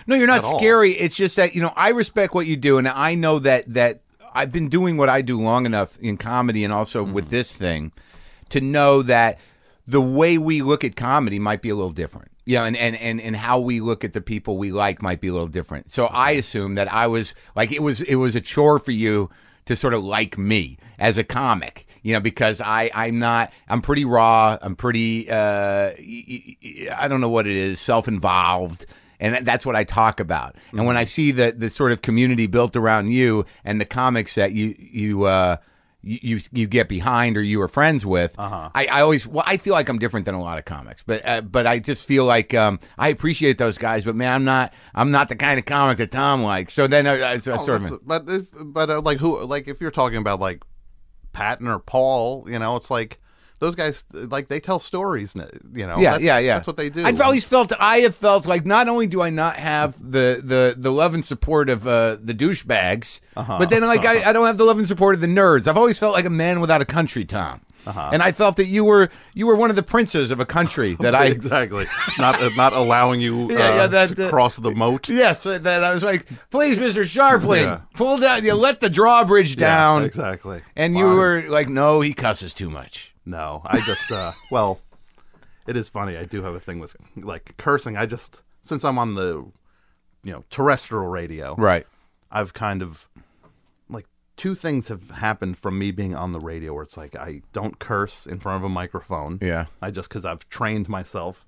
No, 0.07 0.15
you're 0.15 0.27
not 0.27 0.39
at 0.39 0.43
all. 0.45 0.57
scary. 0.59 0.91
It's 0.91 1.15
just 1.15 1.35
that 1.35 1.55
you 1.55 1.61
know 1.61 1.71
I 1.75 1.89
respect 1.89 2.33
what 2.33 2.45
you 2.47 2.57
do, 2.57 2.77
and 2.77 2.87
I 2.87 3.15
know 3.15 3.39
that 3.39 3.73
that 3.73 4.01
I've 4.33 4.51
been 4.51 4.67
doing 4.67 4.97
what 4.97 5.07
I 5.07 5.21
do 5.21 5.39
long 5.39 5.65
enough 5.65 5.97
in 5.99 6.17
comedy 6.17 6.63
and 6.65 6.73
also 6.73 7.03
Mm-hmm. 7.05 7.13
with 7.13 7.29
this 7.29 7.53
thing 7.53 7.91
to 8.49 8.59
know 8.61 9.01
that 9.03 9.39
the 9.87 10.01
way 10.01 10.37
we 10.37 10.61
look 10.61 10.83
at 10.83 10.95
comedy 10.95 11.39
might 11.39 11.61
be 11.61 11.69
a 11.69 11.75
little 11.75 11.91
different. 11.91 12.31
Yeah, 12.45 12.65
and, 12.65 12.77
and, 12.77 12.95
and, 12.97 13.19
and 13.19 13.35
how 13.35 13.59
we 13.59 13.79
look 13.79 14.03
at 14.03 14.13
the 14.13 14.21
people 14.21 14.57
we 14.57 14.71
like 14.71 15.01
might 15.01 15.19
be 15.19 15.29
a 15.29 15.33
little 15.33 15.47
different. 15.47 15.91
So 15.91 16.05
I 16.05 16.31
assume 16.31 16.75
that 16.75 16.91
I 16.93 17.07
was 17.07 17.33
like 17.55 17.71
it 17.71 17.81
was 17.81 18.01
it 18.01 18.15
was 18.15 18.35
a 18.35 18.41
chore 18.41 18.77
for 18.77 18.91
you 18.91 19.31
to 19.65 19.75
sort 19.75 19.95
of 19.95 20.03
like 20.03 20.37
me 20.37 20.77
as 20.99 21.17
a 21.17 21.23
comic, 21.23 21.87
you 22.03 22.13
know, 22.13 22.19
because 22.19 22.61
I 22.61 22.91
I'm 22.93 23.17
not 23.17 23.51
I'm 23.67 23.81
pretty 23.81 24.05
raw, 24.05 24.59
I'm 24.61 24.75
pretty 24.75 25.29
uh 25.29 25.93
I 25.97 27.07
don't 27.07 27.19
know 27.19 27.29
what 27.29 27.47
it 27.47 27.55
is, 27.55 27.79
self-involved 27.79 28.85
and 29.19 29.47
that's 29.47 29.65
what 29.65 29.75
I 29.75 29.83
talk 29.83 30.19
about. 30.19 30.55
And 30.71 30.85
when 30.85 30.97
I 30.97 31.03
see 31.03 31.31
the 31.31 31.51
the 31.51 31.71
sort 31.71 31.91
of 31.91 32.03
community 32.03 32.45
built 32.45 32.75
around 32.75 33.09
you 33.09 33.45
and 33.63 33.81
the 33.81 33.85
comics 33.85 34.35
that 34.35 34.51
you 34.51 34.75
you 34.77 35.23
uh 35.23 35.57
you 36.07 36.39
you, 36.51 36.67
get 36.67 36.87
behind 36.87 37.35
or 37.35 37.41
you 37.41 37.59
are 37.61 37.67
friends 37.67 38.05
with, 38.05 38.35
Uh-huh. 38.37 38.69
I, 38.75 38.85
I 38.85 39.01
always 39.01 39.25
well 39.25 39.43
I 39.47 39.57
feel 39.57 39.73
like 39.73 39.89
I'm 39.89 39.97
different 39.97 40.25
than 40.27 40.35
a 40.35 40.41
lot 40.41 40.57
of 40.59 40.65
comics, 40.65 41.01
but 41.01 41.25
uh, 41.27 41.41
but 41.41 41.65
I 41.65 41.79
just 41.79 42.07
feel 42.07 42.25
like 42.25 42.53
um, 42.53 42.79
I 42.97 43.09
appreciate 43.09 43.57
those 43.57 43.77
guys, 43.77 44.05
but 44.05 44.15
man, 44.15 44.31
I'm 44.31 44.43
not 44.43 44.73
I'm 44.93 45.09
not 45.11 45.29
the 45.29 45.35
kind 45.35 45.57
of 45.57 45.65
comic 45.65 45.97
that 45.97 46.11
Tom 46.11 46.43
likes. 46.43 46.73
So 46.73 46.85
then 46.87 47.07
I, 47.07 47.13
I, 47.19 47.31
I 47.31 47.33
Oh, 47.33 47.37
sort 47.39 47.81
that's- 47.81 47.91
of 47.91 48.05
but 48.07 48.29
if, 48.29 48.47
but 48.53 48.89
uh, 48.89 49.01
like 49.01 49.17
who 49.19 49.43
like 49.45 49.67
if 49.67 49.81
you're 49.81 49.89
talking 49.91 50.17
about 50.19 50.39
like 50.39 50.63
Patton 51.33 51.67
or 51.67 51.79
Paul, 51.79 52.45
you 52.49 52.59
know, 52.59 52.75
it's 52.75 52.91
like 52.91 53.19
those 53.65 53.75
guys 53.75 54.03
like 54.13 54.47
they 54.47 54.59
tell 54.59 54.79
stories, 54.79 55.35
you 55.35 55.85
know. 55.87 55.97
yeah, 55.97 56.11
That's- 56.11 56.21
yeah, 56.21 56.37
yeah. 56.39 56.53
That's 56.55 56.67
what 56.67 56.77
they 56.77 56.89
do. 56.89 57.03
I've 57.03 57.19
always 57.21 57.43
felt 57.45 57.69
that 57.69 57.81
I 57.81 57.97
have 58.05 58.15
felt 58.15 58.45
like 58.45 58.65
not 58.65 58.87
only 58.87 59.07
do 59.07 59.21
I 59.21 59.29
not 59.29 59.55
have 59.57 59.97
the 59.99 60.41
the, 60.43 60.75
the 60.77 60.91
love 60.91 61.13
and 61.13 61.23
support 61.25 61.69
of 61.69 61.87
uh, 61.87 62.17
the 62.21 62.33
douchebags, 62.33 63.19
Uh-huh. 63.35 63.57
but 63.59 63.69
then 63.69 63.81
like 63.83 64.05
I, 64.05 64.29
I 64.29 64.33
don't 64.33 64.45
have 64.45 64.57
the 64.57 64.65
love 64.65 64.77
and 64.77 64.87
support 64.87 65.15
of 65.15 65.21
the 65.21 65.27
nerds. 65.27 65.67
I've 65.67 65.77
always 65.77 65.97
felt 65.97 66.13
like 66.13 66.25
a 66.25 66.29
man 66.29 66.61
without 66.61 66.81
a 66.81 66.85
country, 66.85 67.25
Tom. 67.25 67.61
Uh-huh. 67.87 68.09
And 68.13 68.23
I 68.23 68.31
felt 68.31 68.57
that 68.57 68.65
you 68.65 68.83
were 68.83 69.09
you 69.35 69.45
were 69.45 69.55
one 69.55 69.69
of 69.69 69.75
the 69.75 69.83
princes 69.83 70.31
of 70.31 70.39
a 70.39 70.45
country 70.45 70.95
that 71.01 71.13
I 71.13 71.25
exactly 71.25 71.85
not 72.17 72.41
uh, 72.41 72.49
not 72.57 72.73
allowing 72.73 73.21
you 73.21 73.45
uh, 73.45 73.47
Yeah, 73.53 73.75
yeah, 73.75 73.87
that, 73.87 74.15
to 74.15 74.25
uh, 74.27 74.29
cross 74.31 74.55
the 74.57 74.71
moat. 74.71 75.07
Yes, 75.07 75.45
uh, 75.45 75.59
that 75.59 75.83
I 75.83 75.93
was 75.93 76.03
like, 76.03 76.25
please, 76.49 76.79
Mister 76.79 77.01
Scharpling, 77.03 77.63
Yeah. 77.65 77.81
pull 77.93 78.17
down. 78.17 78.43
You 78.43 78.55
let 78.55 78.79
the 78.81 78.89
drawbridge 78.89 79.55
down, 79.55 80.03
exactly. 80.03 80.61
and 80.75 80.97
you 80.97 81.05
were 81.05 81.45
like, 81.47 81.69
no, 81.69 82.01
he 82.01 82.13
cusses 82.15 82.55
too 82.55 82.71
much. 82.71 83.13
No, 83.25 83.61
I 83.65 83.79
just 83.81 84.11
uh 84.11 84.33
well, 84.51 84.79
it 85.67 85.75
is 85.75 85.89
funny. 85.89 86.17
I 86.17 86.25
do 86.25 86.43
have 86.43 86.53
a 86.53 86.59
thing 86.59 86.79
with 86.79 86.95
like 87.15 87.53
cursing. 87.57 87.97
I 87.97 88.05
just 88.05 88.41
since 88.61 88.83
I'm 88.83 88.97
on 88.97 89.15
the 89.15 89.45
you 90.23 90.31
know 90.31 90.43
terrestrial 90.49 91.07
radio, 91.07 91.55
Right. 91.55 91.85
I've 92.31 92.53
kind 92.53 92.81
of 92.81 93.07
like 93.89 94.07
two 94.37 94.55
things 94.55 94.87
have 94.89 95.09
happened 95.11 95.57
from 95.57 95.77
me 95.79 95.91
being 95.91 96.15
on 96.15 96.31
the 96.33 96.39
radio 96.39 96.73
where 96.73 96.83
it's 96.83 96.97
like 96.97 97.15
I 97.15 97.41
don't 97.53 97.79
curse 97.79 98.25
in 98.25 98.39
front 98.39 98.57
of 98.57 98.63
a 98.63 98.69
microphone. 98.69 99.39
Yeah. 99.41 99.65
I 99.81 99.91
just 99.91 100.09
because 100.09 100.25
I've 100.25 100.47
trained 100.49 100.89
myself. 100.89 101.45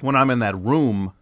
When 0.00 0.16
I'm 0.16 0.30
in 0.30 0.38
that 0.38 0.56
room 0.56 1.12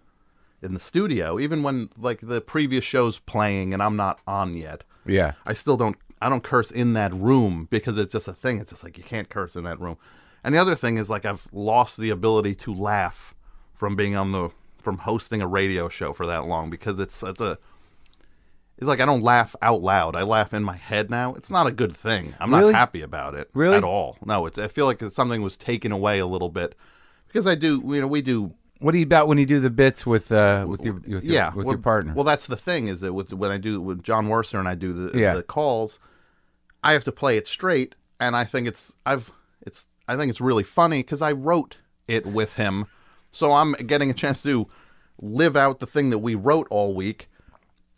in 0.62 0.74
the 0.74 0.81
studio, 0.81 1.38
even 1.40 1.62
when 1.62 1.88
like 1.98 2.20
the 2.20 2.40
previous 2.40 2.85
show's 2.85 3.18
playing 3.18 3.72
and 3.74 3.83
I'm 3.83 3.96
not 3.96 4.20
on 4.26 4.54
yet, 4.54 4.85
Yeah. 5.04 5.33
I 5.46 5.54
still 5.54 5.76
don't 5.76 5.96
I 6.20 6.28
don't 6.28 6.42
curse 6.42 6.70
in 6.70 6.94
that 6.94 7.14
room 7.14 7.68
because 7.70 7.96
it's 7.98 8.12
just 8.12 8.28
a 8.28 8.33
thing. 8.33 8.59
It's 8.61 8.70
just 8.70 8.83
like 8.85 8.98
you 8.98 9.04
can't 9.04 9.28
curse 9.28 9.57
in 9.57 9.64
that 9.64 9.81
room. 9.81 9.96
And 10.44 10.54
the 10.54 10.59
other 10.59 10.74
thing 10.74 10.98
is 10.98 11.11
like 11.11 11.24
I've 11.24 11.46
lost 11.52 11.98
the 11.98 12.11
ability 12.11 12.54
to 12.57 12.74
laugh 12.74 13.35
from 13.74 13.96
being 13.96 14.16
on 14.16 14.33
the 14.33 14.50
from 14.78 14.98
hosting 14.98 15.42
a 15.42 15.46
radio 15.46 15.88
show 15.88 16.12
for 16.12 16.26
that 16.26 16.46
long 16.46 16.70
because 16.70 16.98
it's 16.98 17.22
it's 17.22 17.40
a 17.40 17.59
it's 18.76 18.87
like 18.87 19.00
I 19.00 19.04
don't 19.07 19.22
laugh 19.22 19.57
out 19.61 19.83
loud. 19.83 20.14
I 20.14 20.22
laugh 20.22 20.54
in 20.54 20.62
my 20.62 20.76
head 20.76 21.11
now. 21.11 21.35
It's 21.35 21.50
not 21.50 21.66
a 21.66 21.72
good 21.72 21.96
thing. 21.96 22.35
I'm 22.38 22.54
Really? 22.54 22.72
not 22.72 22.78
happy 22.78 23.02
about 23.02 23.35
it 23.35 23.50
Really? 23.52 23.76
at 23.76 23.85
all. 23.85 24.16
No, 24.24 24.46
it's, 24.46 24.57
I 24.59 24.68
feel 24.68 24.87
like 24.87 25.02
something 25.11 25.42
was 25.42 25.57
taken 25.57 25.90
away 25.90 26.20
a 26.20 26.26
little 26.26 26.48
bit 26.48 26.76
because 27.26 27.46
I 27.46 27.54
do. 27.57 27.83
You 27.85 28.00
know, 28.02 28.07
we 28.07 28.22
do 28.22 28.54
What 28.80 28.92
do 28.92 28.98
you 28.98 29.04
about 29.04 29.28
when 29.28 29.38
you 29.38 29.46
do 29.46 29.60
the 29.60 29.70
bits 29.70 30.06
with 30.06 30.30
uh 30.30 30.64
with 30.68 30.84
your 30.84 30.94
with 30.94 31.06
your, 31.06 31.20
yeah 31.20 31.54
with 31.54 31.66
well, 31.66 31.74
your 31.74 31.82
partner? 31.82 32.12
Well, 32.14 32.24
that's 32.24 32.46
the 32.46 32.56
thing 32.56 32.88
is 32.88 33.00
that 33.00 33.12
with 33.12 33.32
when 33.32 33.50
I 33.50 33.58
do 33.58 33.80
with 33.80 34.02
Jon 34.02 34.28
Wurster 34.28 34.58
and 34.58 34.68
I 34.68 34.74
do 34.74 34.92
the 34.92 35.18
Yeah. 35.18 35.34
the 35.34 35.42
calls, 35.42 35.98
I 36.84 36.92
have 36.92 37.04
to 37.04 37.12
play 37.12 37.36
it 37.36 37.46
straight, 37.46 37.94
and 38.20 38.36
I 38.36 38.44
think 38.44 38.68
it's 38.68 38.92
I've 39.04 39.30
it's 39.62 39.86
I 40.06 40.16
think 40.16 40.30
it's 40.30 40.40
really 40.40 40.64
funny 40.64 41.02
because 41.02 41.22
I 41.22 41.32
wrote 41.32 41.76
it 42.06 42.24
with 42.26 42.54
him, 42.54 42.86
so 43.32 43.52
I'm 43.52 43.72
getting 43.72 44.10
a 44.10 44.14
chance 44.14 44.42
to 44.42 44.66
live 45.20 45.56
out 45.56 45.80
the 45.80 45.86
thing 45.86 46.10
that 46.10 46.18
we 46.18 46.34
wrote 46.34 46.68
all 46.70 46.94
week, 46.94 47.28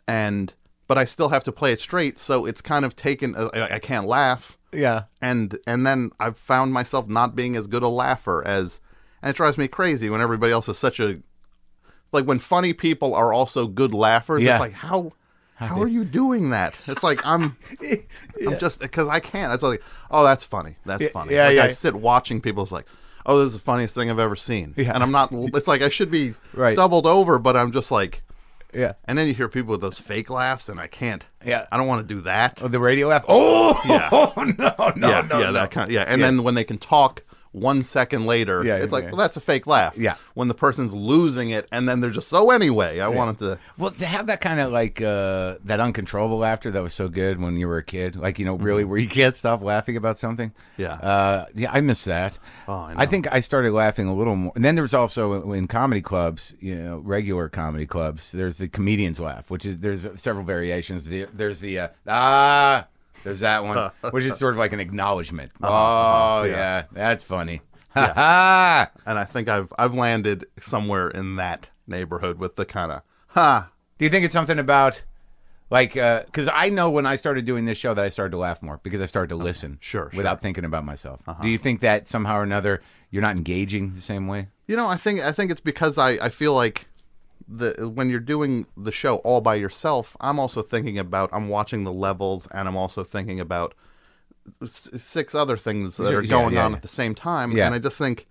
and 0.07 0.53
but 0.87 0.97
I 0.97 1.05
still 1.05 1.29
have 1.29 1.43
to 1.45 1.51
play 1.51 1.71
it 1.71 1.79
straight, 1.79 2.19
so 2.19 2.45
it's 2.45 2.61
kind 2.61 2.83
of 2.85 2.95
taken. 2.95 3.35
uh, 3.35 3.49
I, 3.53 3.75
I 3.75 3.79
can't 3.79 4.07
laugh 4.07 4.57
yeah. 4.73 5.03
and 5.21 5.57
and 5.67 5.85
then 5.85 6.11
I've 6.19 6.37
found 6.37 6.73
myself 6.73 7.07
not 7.07 7.35
being 7.35 7.55
as 7.55 7.67
good 7.67 7.83
a 7.83 7.87
laugher 7.87 8.45
as, 8.45 8.79
and 9.21 9.29
it 9.29 9.35
drives 9.35 9.57
me 9.57 9.67
crazy 9.67 10.09
when 10.09 10.21
everybody 10.21 10.51
else 10.53 10.67
is 10.69 10.77
such 10.77 10.99
a, 10.99 11.19
like 12.11 12.25
when 12.25 12.39
funny 12.39 12.73
people 12.73 13.13
are 13.15 13.33
also 13.33 13.67
good 13.67 13.93
laughers. 13.93 14.43
Yeah. 14.43 14.53
It's 14.55 14.59
like 14.59 14.73
how. 14.73 15.13
How 15.55 15.79
are 15.79 15.87
you 15.87 16.03
doing 16.03 16.49
that? 16.49 16.73
It's 16.87 17.03
like 17.03 17.23
I'm, 17.23 17.55
I'm 18.47 18.57
just 18.57 18.79
because 18.79 19.07
I 19.07 19.19
can't. 19.19 19.53
It's 19.53 19.61
like, 19.61 19.83
oh, 20.09 20.23
that's 20.23 20.43
funny. 20.43 20.75
That's 20.87 21.05
funny. 21.09 21.35
yeah, 21.35 21.45
like 21.49 21.55
yeah. 21.55 21.63
I 21.65 21.71
sit 21.71 21.93
watching 21.93 22.41
people. 22.41 22.63
It's 22.63 22.71
like, 22.71 22.87
oh, 23.27 23.37
this 23.37 23.49
is 23.49 23.53
the 23.53 23.59
funniest 23.59 23.93
thing 23.93 24.09
I've 24.09 24.17
ever 24.17 24.35
seen. 24.35 24.73
Yeah. 24.75 24.91
And 24.95 25.03
I'm 25.03 25.11
not. 25.11 25.29
It's 25.31 25.67
like 25.67 25.83
I 25.83 25.89
should 25.89 26.09
be 26.09 26.33
Right. 26.55 26.75
doubled 26.75 27.05
over, 27.05 27.37
but 27.37 27.55
I'm 27.55 27.71
just 27.71 27.91
like, 27.91 28.23
Yeah. 28.73 28.93
and 29.05 29.15
then 29.15 29.27
you 29.27 29.35
hear 29.35 29.47
people 29.47 29.69
with 29.73 29.81
those 29.81 29.99
fake 29.99 30.31
laughs, 30.31 30.67
and 30.67 30.79
I 30.79 30.87
can't. 30.87 31.23
Yeah. 31.45 31.67
I 31.71 31.77
don't 31.77 31.85
want 31.85 32.07
to 32.07 32.11
do 32.15 32.21
that. 32.21 32.59
Oh, 32.63 32.67
the 32.67 32.79
radio 32.79 33.09
laugh. 33.09 33.25
Oh, 33.27 33.79
Yeah. 33.87 34.09
no, 34.57 34.93
no, 34.95 35.09
yeah, 35.09 35.21
no, 35.29 35.37
yeah, 35.41 35.45
no. 35.45 35.53
that 35.53 35.69
kind 35.69 35.91
yeah. 35.91 36.05
And 36.07 36.19
Yeah. 36.21 36.25
then 36.25 36.41
when 36.41 36.55
they 36.55 36.63
can 36.63 36.79
talk 36.79 37.21
one 37.51 37.81
second 37.81 38.25
later, 38.25 38.63
Yeah, 38.63 38.77
it's 38.77 38.93
like, 38.93 39.05
yeah. 39.05 39.09
well, 39.11 39.17
that's 39.17 39.35
a 39.35 39.41
fake 39.41 39.67
laugh. 39.67 39.97
Yeah. 39.97 40.15
When 40.35 40.47
the 40.47 40.53
person's 40.53 40.93
losing 40.93 41.49
it, 41.49 41.67
and 41.71 41.87
then 41.87 41.99
they're 41.99 42.09
just 42.09 42.29
so 42.29 42.51
anyway. 42.51 42.99
I 42.99 43.07
wanted 43.09 43.39
to. 43.39 43.59
Well, 43.77 43.91
to 43.91 44.05
have 44.05 44.27
that 44.27 44.39
kind 44.41 44.59
of 44.59 44.71
like 44.71 45.01
uh, 45.01 45.55
that 45.65 45.79
uncontrollable 45.79 46.37
laughter 46.37 46.71
that 46.71 46.81
was 46.81 46.93
so 46.93 47.09
good 47.09 47.41
when 47.41 47.57
you 47.57 47.67
were 47.67 47.77
a 47.77 47.83
kid, 47.83 48.15
like 48.15 48.39
you 48.39 48.45
know, 48.45 48.55
really 48.55 48.83
where 48.83 48.97
you 48.99 49.09
can't 49.09 49.35
stop 49.35 49.61
laughing 49.61 49.97
about 49.97 50.19
something. 50.19 50.49
Mm-hmm. 50.49 50.81
Yeah. 50.81 50.93
uh, 50.93 51.45
yeah, 51.55 51.71
I 51.71 51.81
miss 51.81 52.05
that. 52.05 52.39
Oh, 52.67 52.73
I 52.73 52.93
know. 52.93 53.05
think 53.05 53.31
I 53.31 53.41
started 53.41 53.73
laughing 53.73 54.07
a 54.07 54.15
little 54.15 54.35
more. 54.35 54.53
And 54.55 54.63
then 54.63 54.75
there's 54.75 54.93
also 54.93 55.51
in 55.51 55.67
comedy 55.67 56.01
clubs, 56.01 56.55
you 56.59 56.75
know, 56.75 56.97
regular 56.99 57.49
comedy 57.49 57.85
clubs. 57.85 58.31
There's 58.31 58.57
the 58.57 58.67
comedian's 58.67 59.19
laugh, 59.19 59.49
which 59.51 59.65
is 59.65 59.79
there's 59.79 60.07
several 60.15 60.45
variations. 60.45 61.09
There's 61.09 61.59
the 61.59 61.79
uh, 61.79 61.87
ah. 62.07 62.87
There's 63.23 63.41
that 63.41 63.63
one, 63.63 63.91
which 64.11 64.25
is 64.25 64.37
sort 64.37 64.53
of 64.53 64.59
like 64.59 64.73
an 64.73 64.79
acknowledgement. 64.79 65.51
Uh-huh, 65.61 65.73
uh-huh. 65.73 65.83
oh 65.83 66.39
uh-huh, 66.39 66.47
yeah. 66.47 66.55
yeah. 66.55 66.83
that's 66.91 67.23
funny. 67.23 67.61
Ha. 67.93 68.89
And 69.05 69.19
I 69.19 69.25
think 69.25 69.49
I've 69.49 69.73
I've 69.77 69.93
landed 69.93 70.45
somewhere 70.61 71.09
in 71.09 71.35
that 71.35 71.69
neighborhood 71.87 72.39
with 72.39 72.55
the 72.55 72.63
kind 72.63 72.89
of 72.89 73.01
ha. 73.27 73.69
Do 73.97 74.05
you 74.05 74.09
think 74.09 74.23
it's 74.23 74.33
something 74.33 74.59
about 74.59 75.03
like 75.69 75.97
uh, 75.97 76.23
because 76.23 76.49
I 76.53 76.69
know 76.69 76.89
when 76.89 77.05
I 77.05 77.17
started 77.17 77.45
doing 77.45 77.65
this 77.65 77.77
show 77.77 77.93
that 77.93 78.03
I 78.03 78.09
started 78.09 78.31
to 78.31 78.37
laugh 78.37 78.61
more 78.61 78.79
because 78.83 79.01
I 79.01 79.05
started 79.05 79.29
to 79.29 79.35
listen 79.35 79.77
Sure, 79.81 80.09
sure. 80.09 80.17
without 80.17 80.41
thinking 80.41 80.65
about 80.65 80.85
myself. 80.85 81.21
Uh-huh. 81.27 81.41
Do 81.41 81.49
you 81.49 81.57
think 81.57 81.81
that 81.81 82.07
somehow 82.07 82.37
or 82.37 82.43
another 82.43 82.81
you're 83.09 83.21
not 83.21 83.35
engaging 83.35 83.93
the 83.93 84.01
same 84.01 84.27
way? 84.27 84.47
You 84.67 84.75
know, 84.75 84.87
I 84.87 84.97
think 84.97 85.19
I 85.19 85.31
think 85.31 85.51
it's 85.51 85.61
because 85.61 85.97
I 85.97 86.11
I 86.11 86.29
feel 86.29 86.53
like 86.53 86.87
the 87.51 87.89
when 87.89 88.09
you're 88.09 88.19
doing 88.19 88.65
the 88.77 88.91
show 88.91 89.17
all 89.17 89.41
by 89.41 89.55
yourself, 89.55 90.15
I'm 90.21 90.39
also 90.39 90.61
thinking 90.61 90.97
about 90.97 91.29
I'm 91.33 91.49
watching 91.49 91.83
the 91.83 91.91
levels 91.93 92.47
and 92.51 92.67
I'm 92.67 92.77
also 92.77 93.03
thinking 93.03 93.39
about 93.39 93.73
s- 94.63 94.89
six 94.97 95.35
other 95.35 95.57
things 95.57 95.97
that 95.97 96.13
are 96.13 96.21
yeah, 96.23 96.29
going 96.29 96.53
yeah, 96.53 96.65
on 96.65 96.71
yeah. 96.71 96.77
at 96.77 96.81
the 96.81 96.87
same 96.87 97.13
time 97.13 97.51
Yeah. 97.51 97.65
and 97.65 97.75
I 97.75 97.79
just 97.79 97.97
think 97.97 98.27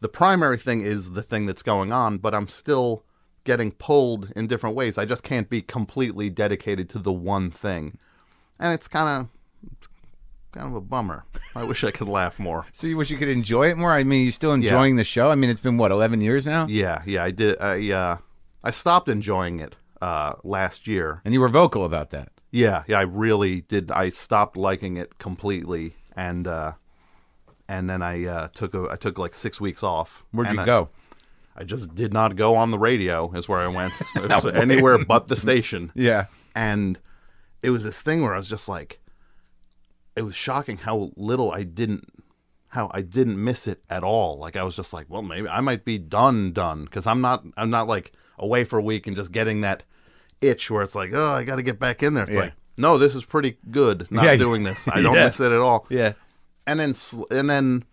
the 0.00 0.08
primary 0.08 0.58
thing 0.58 0.80
is 0.82 1.12
the 1.12 1.22
thing 1.22 1.46
that's 1.46 1.62
going 1.62 1.92
on, 1.92 2.18
but 2.18 2.34
I'm 2.34 2.48
still 2.48 3.02
getting 3.44 3.70
pulled 3.72 4.30
in 4.36 4.46
different 4.46 4.76
ways. 4.76 4.98
I 4.98 5.04
just 5.04 5.22
can't 5.22 5.48
be 5.48 5.62
completely 5.62 6.28
dedicated 6.30 6.88
to 6.90 6.98
the 6.98 7.12
one 7.12 7.50
thing, 7.50 7.96
and 8.58 8.72
it's 8.74 8.88
kind 8.88 9.08
of 9.08 9.28
kind 10.52 10.66
of 10.68 10.74
a 10.74 10.80
bummer. 10.80 11.24
I 11.54 11.62
wish 11.64 11.84
I 11.84 11.90
could 11.90 12.08
laugh 12.08 12.38
more. 12.38 12.66
So 12.72 12.86
you 12.86 12.96
wish 12.96 13.10
you 13.10 13.16
could 13.18 13.28
enjoy 13.28 13.68
it 13.70 13.76
more? 13.76 13.92
I 13.92 14.04
mean, 14.04 14.24
you're 14.24 14.32
still 14.32 14.52
enjoying 14.52 14.96
the 14.96 15.04
show? 15.04 15.30
I 15.30 15.34
mean, 15.34 15.48
it's 15.50 15.60
been 15.60 15.76
what 15.78 15.90
eleven 15.92 16.20
years 16.20 16.44
now, 16.46 16.66
Yeah, 16.66 17.02
yeah, 17.06 17.24
I 17.24 17.30
did. 17.30 17.58
I 17.60 17.90
uh, 17.92 18.16
I 18.66 18.72
stopped 18.72 19.08
enjoying 19.08 19.60
it 19.60 19.76
uh, 20.02 20.34
last 20.42 20.86
year. 20.88 21.22
and 21.24 21.32
you 21.32 21.40
were 21.40 21.48
vocal 21.48 21.84
about 21.84 22.10
that. 22.10 22.30
Yeah, 22.50 22.82
yeah, 22.88 22.98
I 22.98 23.02
really 23.02 23.60
did. 23.62 23.90
I 23.90 24.10
stopped 24.10 24.56
liking 24.56 24.96
it 24.96 25.18
completely, 25.18 25.94
and 26.16 26.46
uh, 26.46 26.72
and 27.68 27.88
then 27.88 28.02
I 28.02 28.24
uh, 28.26 28.48
took 28.54 28.74
a 28.74 28.88
I 28.90 28.96
took 28.96 29.18
like 29.18 29.34
six 29.34 29.60
weeks 29.60 29.82
off. 29.82 30.24
Where'd 30.32 30.52
you 30.52 30.60
I- 30.60 30.64
go? 30.66 30.88
I 31.58 31.64
just 31.64 31.94
did 31.94 32.12
not 32.12 32.36
go 32.36 32.54
on 32.54 32.70
the 32.70 32.78
radio. 32.78 33.32
Is 33.32 33.48
where 33.48 33.60
I 33.60 33.68
went. 33.68 33.92
Anywhere 34.54 34.98
but 35.04 35.28
the 35.28 35.36
station. 35.36 35.90
Yeah, 35.94 36.26
and 36.54 36.98
it 37.62 37.70
was 37.70 37.84
this 37.84 38.02
thing 38.02 38.22
where 38.22 38.34
I 38.34 38.38
was 38.38 38.48
just 38.48 38.68
like, 38.68 39.00
it 40.16 40.22
was 40.22 40.34
shocking 40.36 40.76
how 40.76 41.12
little 41.16 41.52
I 41.52 41.62
didn't, 41.62 42.04
how 42.68 42.90
I 42.92 43.00
didn't 43.02 43.42
miss 43.42 43.66
it 43.66 43.82
at 43.88 44.04
all. 44.04 44.38
Like 44.38 44.56
I 44.56 44.64
was 44.64 44.76
just 44.76 44.92
like, 44.92 45.06
well, 45.08 45.22
maybe 45.22 45.48
I 45.48 45.60
might 45.60 45.84
be 45.84 45.98
done, 45.98 46.52
done, 46.52 46.84
because 46.84 47.06
I'm 47.06 47.20
not, 47.22 47.42
I'm 47.56 47.70
not 47.70 47.88
like 47.88 48.12
away 48.38 48.64
for 48.64 48.78
a 48.78 48.82
week 48.82 49.06
and 49.06 49.16
just 49.16 49.32
getting 49.32 49.60
that 49.62 49.82
itch 50.40 50.70
where 50.70 50.82
it's 50.82 50.94
like, 50.94 51.12
oh, 51.14 51.32
I 51.32 51.44
got 51.44 51.56
to 51.56 51.62
get 51.62 51.78
back 51.78 52.02
in 52.02 52.14
there. 52.14 52.24
It's 52.24 52.32
Yeah. 52.34 52.40
like, 52.40 52.52
no, 52.76 52.98
this 52.98 53.14
is 53.14 53.24
pretty 53.24 53.56
good. 53.70 54.06
Not 54.10 54.24
Yeah. 54.24 54.36
doing 54.36 54.62
this, 54.64 54.86
I 54.92 55.00
don't 55.02 55.14
Yeah. 55.14 55.26
miss 55.26 55.40
it 55.40 55.52
at 55.52 55.60
all. 55.60 55.86
yeah. 55.90 56.12
And 56.66 56.80
then, 56.80 56.94
and 57.30 57.48
then. 57.50 57.84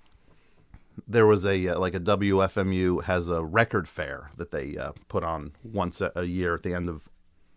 There 1.08 1.26
was 1.26 1.44
a 1.44 1.70
uh, 1.70 1.80
like 1.80 1.96
a 1.96 2.00
WFMU 2.00 3.04
has 3.06 3.28
a 3.28 3.44
record 3.44 3.88
fair 3.88 4.30
that 4.38 4.52
they 4.52 4.78
uh, 4.78 4.92
put 5.08 5.24
on 5.24 5.54
once 5.64 6.02
a, 6.02 6.12
a 6.16 6.24
year 6.24 6.54
at 6.54 6.62
the 6.62 6.76
end 6.76 6.88
of 6.88 7.10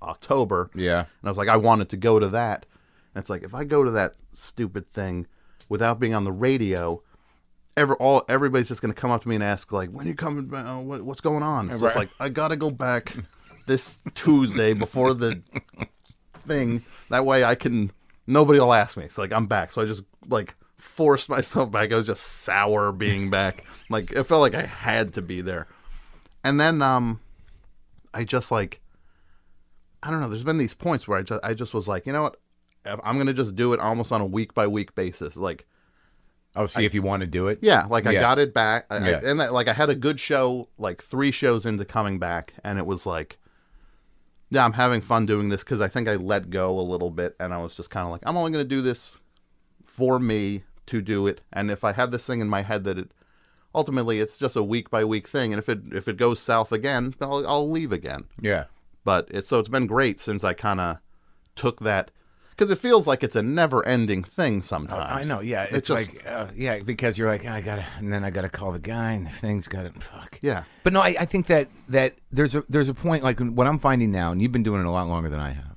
October. 0.02 0.70
Yeah. 0.74 1.00
And 1.00 1.06
I 1.24 1.28
was 1.28 1.36
like, 1.36 1.48
I 1.48 1.56
wanted 1.56 1.90
to 1.90 1.98
go 1.98 2.18
to 2.18 2.28
that. 2.28 2.64
And 3.14 3.20
it's 3.20 3.28
like, 3.28 3.42
if 3.42 3.54
I 3.54 3.64
go 3.64 3.84
to 3.84 3.90
that 3.90 4.14
stupid 4.32 4.90
thing 4.94 5.26
without 5.68 6.00
being 6.00 6.14
on 6.14 6.24
the 6.24 6.32
radio, 6.32 7.02
ever 7.76 7.94
all 7.96 8.24
everybody's 8.28 8.68
just 8.68 8.80
going 8.80 8.92
to 8.94 9.00
come 9.00 9.10
up 9.10 9.22
to 9.22 9.28
me 9.28 9.34
and 9.34 9.44
ask 9.44 9.70
like, 9.72 9.90
when 9.90 10.06
you 10.06 10.14
coming 10.14 10.46
back? 10.46 10.66
Uh, 10.66 10.78
what, 10.80 11.02
what's 11.02 11.20
going 11.20 11.42
on? 11.42 11.70
So 11.72 11.78
Right. 11.80 11.88
it's 11.88 11.96
like, 11.96 12.08
I 12.18 12.28
got 12.28 12.48
to 12.48 12.56
go 12.56 12.70
back 12.70 13.12
this 13.66 13.98
Tuesday 14.14 14.72
before 14.72 15.12
the 15.14 15.42
thing. 16.46 16.82
That 17.10 17.24
way 17.26 17.44
I 17.44 17.54
can, 17.54 17.92
nobody 18.26 18.58
will 18.60 18.72
ask 18.72 18.96
me. 18.96 19.08
So 19.10 19.22
like, 19.22 19.32
I'm 19.32 19.46
back. 19.46 19.72
So 19.72 19.82
I 19.82 19.84
just 19.84 20.04
like 20.28 20.54
forced 20.78 21.28
myself 21.28 21.70
back. 21.70 21.92
I 21.92 21.96
was 21.96 22.06
just 22.06 22.22
sour 22.24 22.92
being 22.92 23.30
back. 23.30 23.64
like, 23.90 24.12
it 24.12 24.24
felt 24.24 24.40
like 24.40 24.54
I 24.54 24.62
had 24.62 25.14
to 25.14 25.22
be 25.22 25.40
there. 25.40 25.66
And 26.44 26.58
then, 26.60 26.80
um, 26.80 27.20
I 28.14 28.24
just 28.24 28.50
like, 28.50 28.80
I 30.02 30.10
don't 30.10 30.20
know. 30.20 30.28
There's 30.28 30.44
been 30.44 30.58
these 30.58 30.72
points 30.74 31.06
where 31.08 31.18
I 31.18 31.22
just 31.22 31.44
I 31.44 31.52
just 31.52 31.74
was 31.74 31.88
like, 31.88 32.06
you 32.06 32.12
know 32.12 32.22
what, 32.22 32.36
I'm 32.86 33.18
gonna 33.18 33.34
just 33.34 33.56
do 33.56 33.72
it 33.72 33.80
almost 33.80 34.12
on 34.12 34.20
a 34.20 34.26
week 34.26 34.54
by 34.54 34.66
week 34.68 34.94
basis. 34.94 35.36
Like, 35.36 35.66
Oh, 36.56 36.66
see 36.66 36.84
if 36.84 36.94
you 36.94 37.02
want 37.02 37.20
to 37.20 37.26
do 37.26 37.48
it. 37.48 37.58
yeah, 37.62 37.86
like 37.88 38.06
I 38.06 38.12
got 38.20 38.38
it 38.38 38.52
back, 38.54 38.86
I, 38.90 38.96
I- 38.96 39.00
and 39.30 39.40
that, 39.40 39.52
like 39.52 39.68
I 39.68 39.72
had 39.72 39.90
a 39.90 39.94
good 39.94 40.18
show, 40.18 40.68
like 40.78 41.02
three 41.02 41.30
shows 41.30 41.66
into 41.66 41.84
coming 41.84 42.18
back, 42.18 42.54
and 42.64 42.78
it 42.78 42.86
was 42.86 43.04
like, 43.06 43.38
yeah, 44.50 44.64
I'm 44.64 44.72
having 44.72 45.00
fun 45.00 45.26
doing 45.26 45.48
this 45.48 45.60
because 45.64 45.80
I 45.80 45.88
think 45.88 46.08
I 46.08 46.14
let 46.16 46.50
go 46.50 46.78
a 46.78 46.80
little 46.82 47.10
bit, 47.10 47.36
and 47.40 47.52
I 47.52 47.58
was 47.58 47.76
just 47.76 47.90
kind 47.90 48.04
of 48.06 48.10
like, 48.12 48.22
I'm 48.24 48.36
only 48.36 48.52
gonna 48.52 48.64
do 48.64 48.80
this 48.82 49.16
for 49.84 50.18
me 50.18 50.62
to 50.86 51.00
do 51.02 51.26
it, 51.26 51.40
and 51.52 51.70
if 51.70 51.84
I 51.84 51.92
have 51.92 52.10
this 52.10 52.24
thing 52.26 52.40
in 52.40 52.48
my 52.48 52.62
head 52.62 52.84
that 52.84 52.98
it 52.98 53.10
ultimately 53.74 54.20
it's 54.20 54.38
just 54.38 54.56
a 54.56 54.62
week 54.62 54.88
by 54.90 55.04
week 55.04 55.26
thing, 55.28 55.52
and 55.52 55.58
if 55.58 55.68
it 55.68 55.80
if 55.92 56.08
it 56.08 56.16
goes 56.16 56.38
south 56.40 56.72
again, 56.72 57.14
then 57.18 57.28
I'll, 57.28 57.46
I'll 57.46 57.70
leave 57.70 57.92
again. 57.92 58.24
Yeah. 58.40 58.64
but 59.04 59.28
it's 59.30 59.48
so 59.48 59.58
it's 59.58 59.68
been 59.68 59.86
great 59.86 60.20
since 60.20 60.44
I 60.44 60.52
kind 60.54 60.80
of 60.80 60.98
took 61.56 61.80
that 61.80 62.10
because 62.56 62.70
it 62.70 62.78
feels 62.78 63.06
like 63.06 63.22
it's 63.22 63.36
a 63.36 63.42
never-ending 63.42 64.24
thing 64.24 64.62
sometimes. 64.62 65.04
Oh, 65.10 65.14
I 65.14 65.24
know. 65.24 65.40
Yeah. 65.40 65.64
It's, 65.64 65.72
It's 65.76 65.88
just- 65.88 66.14
like, 66.14 66.26
uh, 66.26 66.46
yeah, 66.54 66.78
because 66.80 67.18
you're 67.18 67.28
like, 67.28 67.44
I 67.44 67.60
gotta, 67.60 67.84
and 67.98 68.10
then 68.12 68.24
I 68.24 68.30
gotta 68.30 68.48
call 68.48 68.72
the 68.72 68.78
guy, 68.78 69.12
and 69.12 69.26
the 69.26 69.30
thing's 69.30 69.68
got 69.68 69.82
to 69.92 70.00
fuck. 70.00 70.38
yeah, 70.40 70.64
But 70.82 70.92
no, 70.94 71.00
I, 71.02 71.14
I 71.20 71.24
think 71.26 71.46
that 71.48 71.68
that 71.90 72.14
there's 72.32 72.54
a 72.54 72.64
there's 72.68 72.88
a 72.88 72.94
point 72.94 73.22
like 73.22 73.38
what 73.40 73.66
I'm 73.66 73.78
finding 73.78 74.10
now, 74.10 74.32
and 74.32 74.40
you've 74.40 74.52
been 74.52 74.62
doing 74.62 74.80
it 74.80 74.86
a 74.86 74.90
lot 74.90 75.06
longer 75.08 75.28
than 75.28 75.40
I 75.40 75.50
have, 75.50 75.76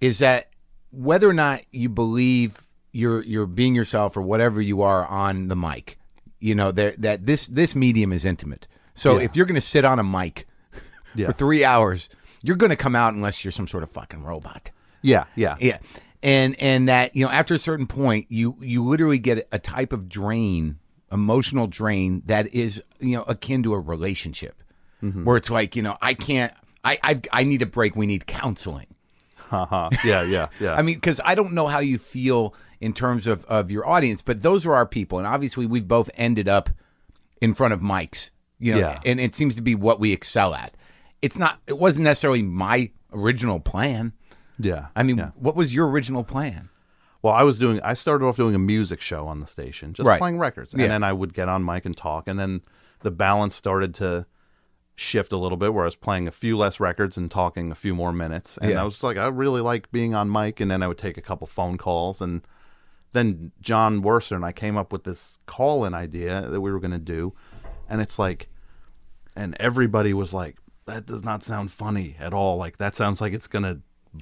is 0.00 0.18
that 0.18 0.48
whether 0.90 1.28
or 1.28 1.34
not 1.34 1.62
you 1.72 1.88
believe 1.88 2.66
you're 2.92 3.22
you're 3.22 3.46
being 3.46 3.74
yourself 3.74 4.16
or 4.16 4.22
whatever 4.22 4.60
you 4.62 4.82
are 4.82 5.06
on 5.06 5.48
the 5.48 5.56
mic, 5.56 5.98
you 6.40 6.54
know 6.54 6.70
that 6.72 7.00
that 7.02 7.26
this 7.26 7.46
this 7.48 7.74
medium 7.74 8.12
is 8.12 8.24
intimate. 8.24 8.66
So 8.94 9.18
Yeah. 9.18 9.24
if 9.24 9.36
you're 9.36 9.46
going 9.46 9.60
to 9.60 9.66
sit 9.66 9.84
on 9.84 9.98
a 9.98 10.04
mic 10.04 10.46
Yeah. 11.14 11.26
for 11.30 11.32
three 11.32 11.64
hours, 11.64 12.08
you're 12.42 12.56
going 12.56 12.70
to 12.70 12.76
come 12.76 12.94
out 12.94 13.12
unless 13.14 13.44
you're 13.44 13.50
some 13.52 13.66
sort 13.66 13.82
of 13.82 13.90
fucking 13.90 14.22
robot. 14.22 14.70
Yeah, 15.04 15.24
yeah, 15.36 15.56
Yeah. 15.60 15.78
And 16.22 16.56
and 16.58 16.88
that, 16.88 17.14
you 17.14 17.24
know, 17.26 17.30
after 17.30 17.52
a 17.54 17.58
certain 17.58 17.86
point, 17.86 18.26
you 18.30 18.56
you 18.60 18.82
literally 18.84 19.18
get 19.18 19.46
a 19.52 19.58
type 19.58 19.92
of 19.92 20.08
drain, 20.08 20.78
emotional 21.12 21.66
drain 21.66 22.22
that 22.26 22.52
is, 22.54 22.82
you 22.98 23.16
know, 23.16 23.24
akin 23.24 23.62
to 23.64 23.74
a 23.74 23.78
relationship. 23.80 24.62
Where 25.00 25.36
it's 25.36 25.50
like, 25.50 25.76
you 25.76 25.82
know, 25.82 25.98
I 26.00 26.14
can't 26.14 26.52
I 26.82 26.98
I 27.02 27.20
I 27.30 27.44
need 27.44 27.60
a 27.60 27.66
break, 27.66 27.94
we 27.94 28.06
need 28.06 28.26
counseling. 28.26 28.86
uh-huh. 29.50 29.90
yeah, 30.02 30.22
yeah, 30.22 30.48
yeah. 30.58 30.72
I 30.78 30.80
mean, 30.80 30.94
because 30.94 31.20
I 31.22 31.34
don't 31.34 31.52
know 31.52 31.66
how 31.66 31.80
you 31.80 31.98
feel 31.98 32.54
in 32.80 32.94
terms 32.94 33.26
of, 33.26 33.44
of 33.44 33.70
your 33.70 33.86
audience, 33.86 34.22
but 34.22 34.40
those 34.42 34.64
are 34.64 34.74
our 34.74 34.86
people. 34.86 35.18
And 35.18 35.26
obviously, 35.26 35.66
we've 35.66 35.86
both 35.86 36.08
ended 36.14 36.48
up 36.48 36.70
in 37.42 37.52
front 37.52 37.74
of 37.74 37.80
mics, 37.80 38.30
you 38.58 38.72
know, 38.72 38.78
Yeah. 38.78 39.00
and 39.04 39.20
it 39.20 39.36
seems 39.36 39.54
to 39.56 39.62
be 39.62 39.74
what 39.74 40.00
we 40.00 40.12
excel 40.12 40.54
at. 40.54 40.74
It's 41.20 41.36
not, 41.36 41.60
it 41.66 41.78
wasn't 41.78 42.04
necessarily 42.04 42.42
my 42.42 42.90
original 43.12 43.60
plan. 43.60 44.14
Yeah. 44.58 44.86
I 44.96 45.02
mean, 45.02 45.18
yeah. 45.18 45.30
what 45.36 45.56
was 45.56 45.74
your 45.74 45.88
original 45.88 46.24
plan? 46.24 46.68
well, 47.22 47.32
I 47.32 47.42
was 47.42 47.58
doing. 47.58 47.80
I 47.82 47.94
started 47.94 48.26
off 48.26 48.36
doing 48.36 48.54
a 48.54 48.58
music 48.58 49.00
show 49.00 49.26
on 49.26 49.40
the 49.40 49.46
station, 49.46 49.94
just 49.94 50.06
Right. 50.06 50.18
playing 50.18 50.38
records, 50.38 50.72
and 50.74 50.82
Yeah. 50.82 50.88
then 50.88 51.02
I 51.02 51.14
would 51.14 51.32
get 51.32 51.48
on 51.48 51.64
mic 51.64 51.86
and 51.86 51.96
talk, 51.96 52.28
and 52.28 52.38
then 52.38 52.60
the 53.00 53.10
balance 53.10 53.54
started 53.56 53.94
to 53.94 54.26
shift 54.94 55.32
a 55.32 55.38
little 55.38 55.56
bit, 55.56 55.72
where 55.72 55.84
I 55.84 55.86
was 55.86 55.96
playing 55.96 56.28
a 56.28 56.30
few 56.30 56.54
less 56.58 56.78
records 56.78 57.16
and 57.16 57.30
talking 57.30 57.72
a 57.72 57.74
few 57.74 57.94
more 57.94 58.12
minutes, 58.12 58.58
and 58.58 58.72
Yeah. 58.72 58.82
I 58.82 58.84
was 58.84 59.02
like, 59.02 59.16
I 59.16 59.26
really 59.28 59.62
like 59.62 59.90
being 59.90 60.14
on 60.14 60.30
mic, 60.30 60.60
and 60.60 60.70
then 60.70 60.82
I 60.82 60.86
would 60.86 60.98
take 60.98 61.16
a 61.16 61.22
couple 61.22 61.46
phone 61.46 61.78
calls, 61.78 62.20
and 62.20 62.42
then 63.14 63.52
Jon 63.62 64.02
Wurster 64.02 64.36
and 64.36 64.44
I 64.44 64.52
came 64.52 64.76
up 64.76 64.92
with 64.92 65.04
this 65.04 65.38
call-in 65.46 65.94
idea 65.94 66.42
that 66.50 66.60
we 66.60 66.70
were 66.70 66.78
going 66.80 66.90
to 66.90 66.98
do, 66.98 67.32
and 67.88 68.02
it's 68.02 68.18
like, 68.18 68.50
and 69.34 69.56
everybody 69.58 70.12
was 70.12 70.34
like, 70.34 70.58
that 70.84 71.06
does 71.06 71.24
not 71.24 71.42
sound 71.42 71.70
funny 71.72 72.16
at 72.20 72.34
all. 72.34 72.58
Like 72.58 72.76
that 72.76 72.94
sounds 72.94 73.20
like 73.22 73.32
it's 73.32 73.46
going 73.46 73.62
to 73.62 73.80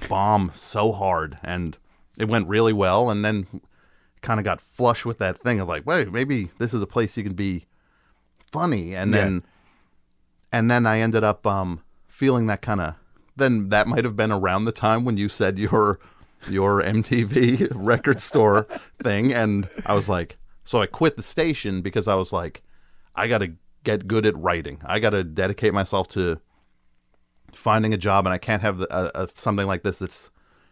bomb 0.08 0.50
so 0.54 0.92
hard, 0.92 1.38
and 1.42 1.76
it 2.18 2.26
went 2.28 2.48
really 2.48 2.72
well, 2.72 3.10
and 3.10 3.24
then 3.24 3.46
kind 4.20 4.38
of 4.40 4.44
got 4.44 4.60
flush 4.60 5.04
with 5.04 5.18
that 5.18 5.40
thing 5.40 5.60
of 5.60 5.68
like, 5.68 5.84
wait, 5.86 6.12
maybe 6.12 6.50
this 6.58 6.72
is 6.72 6.82
a 6.82 6.86
place 6.86 7.16
you 7.16 7.24
can 7.24 7.34
be 7.34 7.66
funny, 8.50 8.94
and 8.94 9.12
Yeah. 9.12 9.20
then, 9.22 9.42
and 10.50 10.70
then 10.70 10.86
I 10.86 11.00
ended 11.00 11.24
up 11.24 11.46
um 11.46 11.80
feeling 12.08 12.46
that 12.46 12.62
kind 12.62 12.80
of. 12.80 12.94
Then 13.36 13.70
that 13.70 13.88
might 13.88 14.04
have 14.04 14.16
been 14.16 14.30
around 14.32 14.64
the 14.66 14.72
time 14.72 15.04
when 15.04 15.16
you 15.16 15.28
said 15.28 15.58
your 15.58 15.98
your 16.48 16.82
MTV 16.82 17.68
record 17.74 18.20
store 18.20 18.66
thing, 19.02 19.32
and 19.32 19.68
I 19.86 19.94
was 19.94 20.08
like, 20.08 20.36
so 20.64 20.80
I 20.80 20.86
quit 20.86 21.16
the 21.16 21.22
station 21.22 21.80
because 21.82 22.06
I 22.08 22.14
was 22.14 22.32
like, 22.32 22.62
I 23.14 23.28
got 23.28 23.38
to 23.38 23.52
get 23.84 24.06
good 24.06 24.26
at 24.26 24.36
writing. 24.36 24.80
I 24.84 24.98
got 25.00 25.10
to 25.10 25.24
dedicate 25.24 25.72
myself 25.74 26.08
to 26.10 26.38
finding 27.54 27.92
a 27.94 27.98
job, 27.98 28.26
and 28.26 28.32
I 28.34 28.38
can't 28.38 28.62
have 28.62 28.78
the, 28.78 28.92
uh, 28.92 29.10
uh, 29.14 29.26
something 29.34 29.66
like 29.66 29.82
this 29.82 29.98
that's 29.98 30.30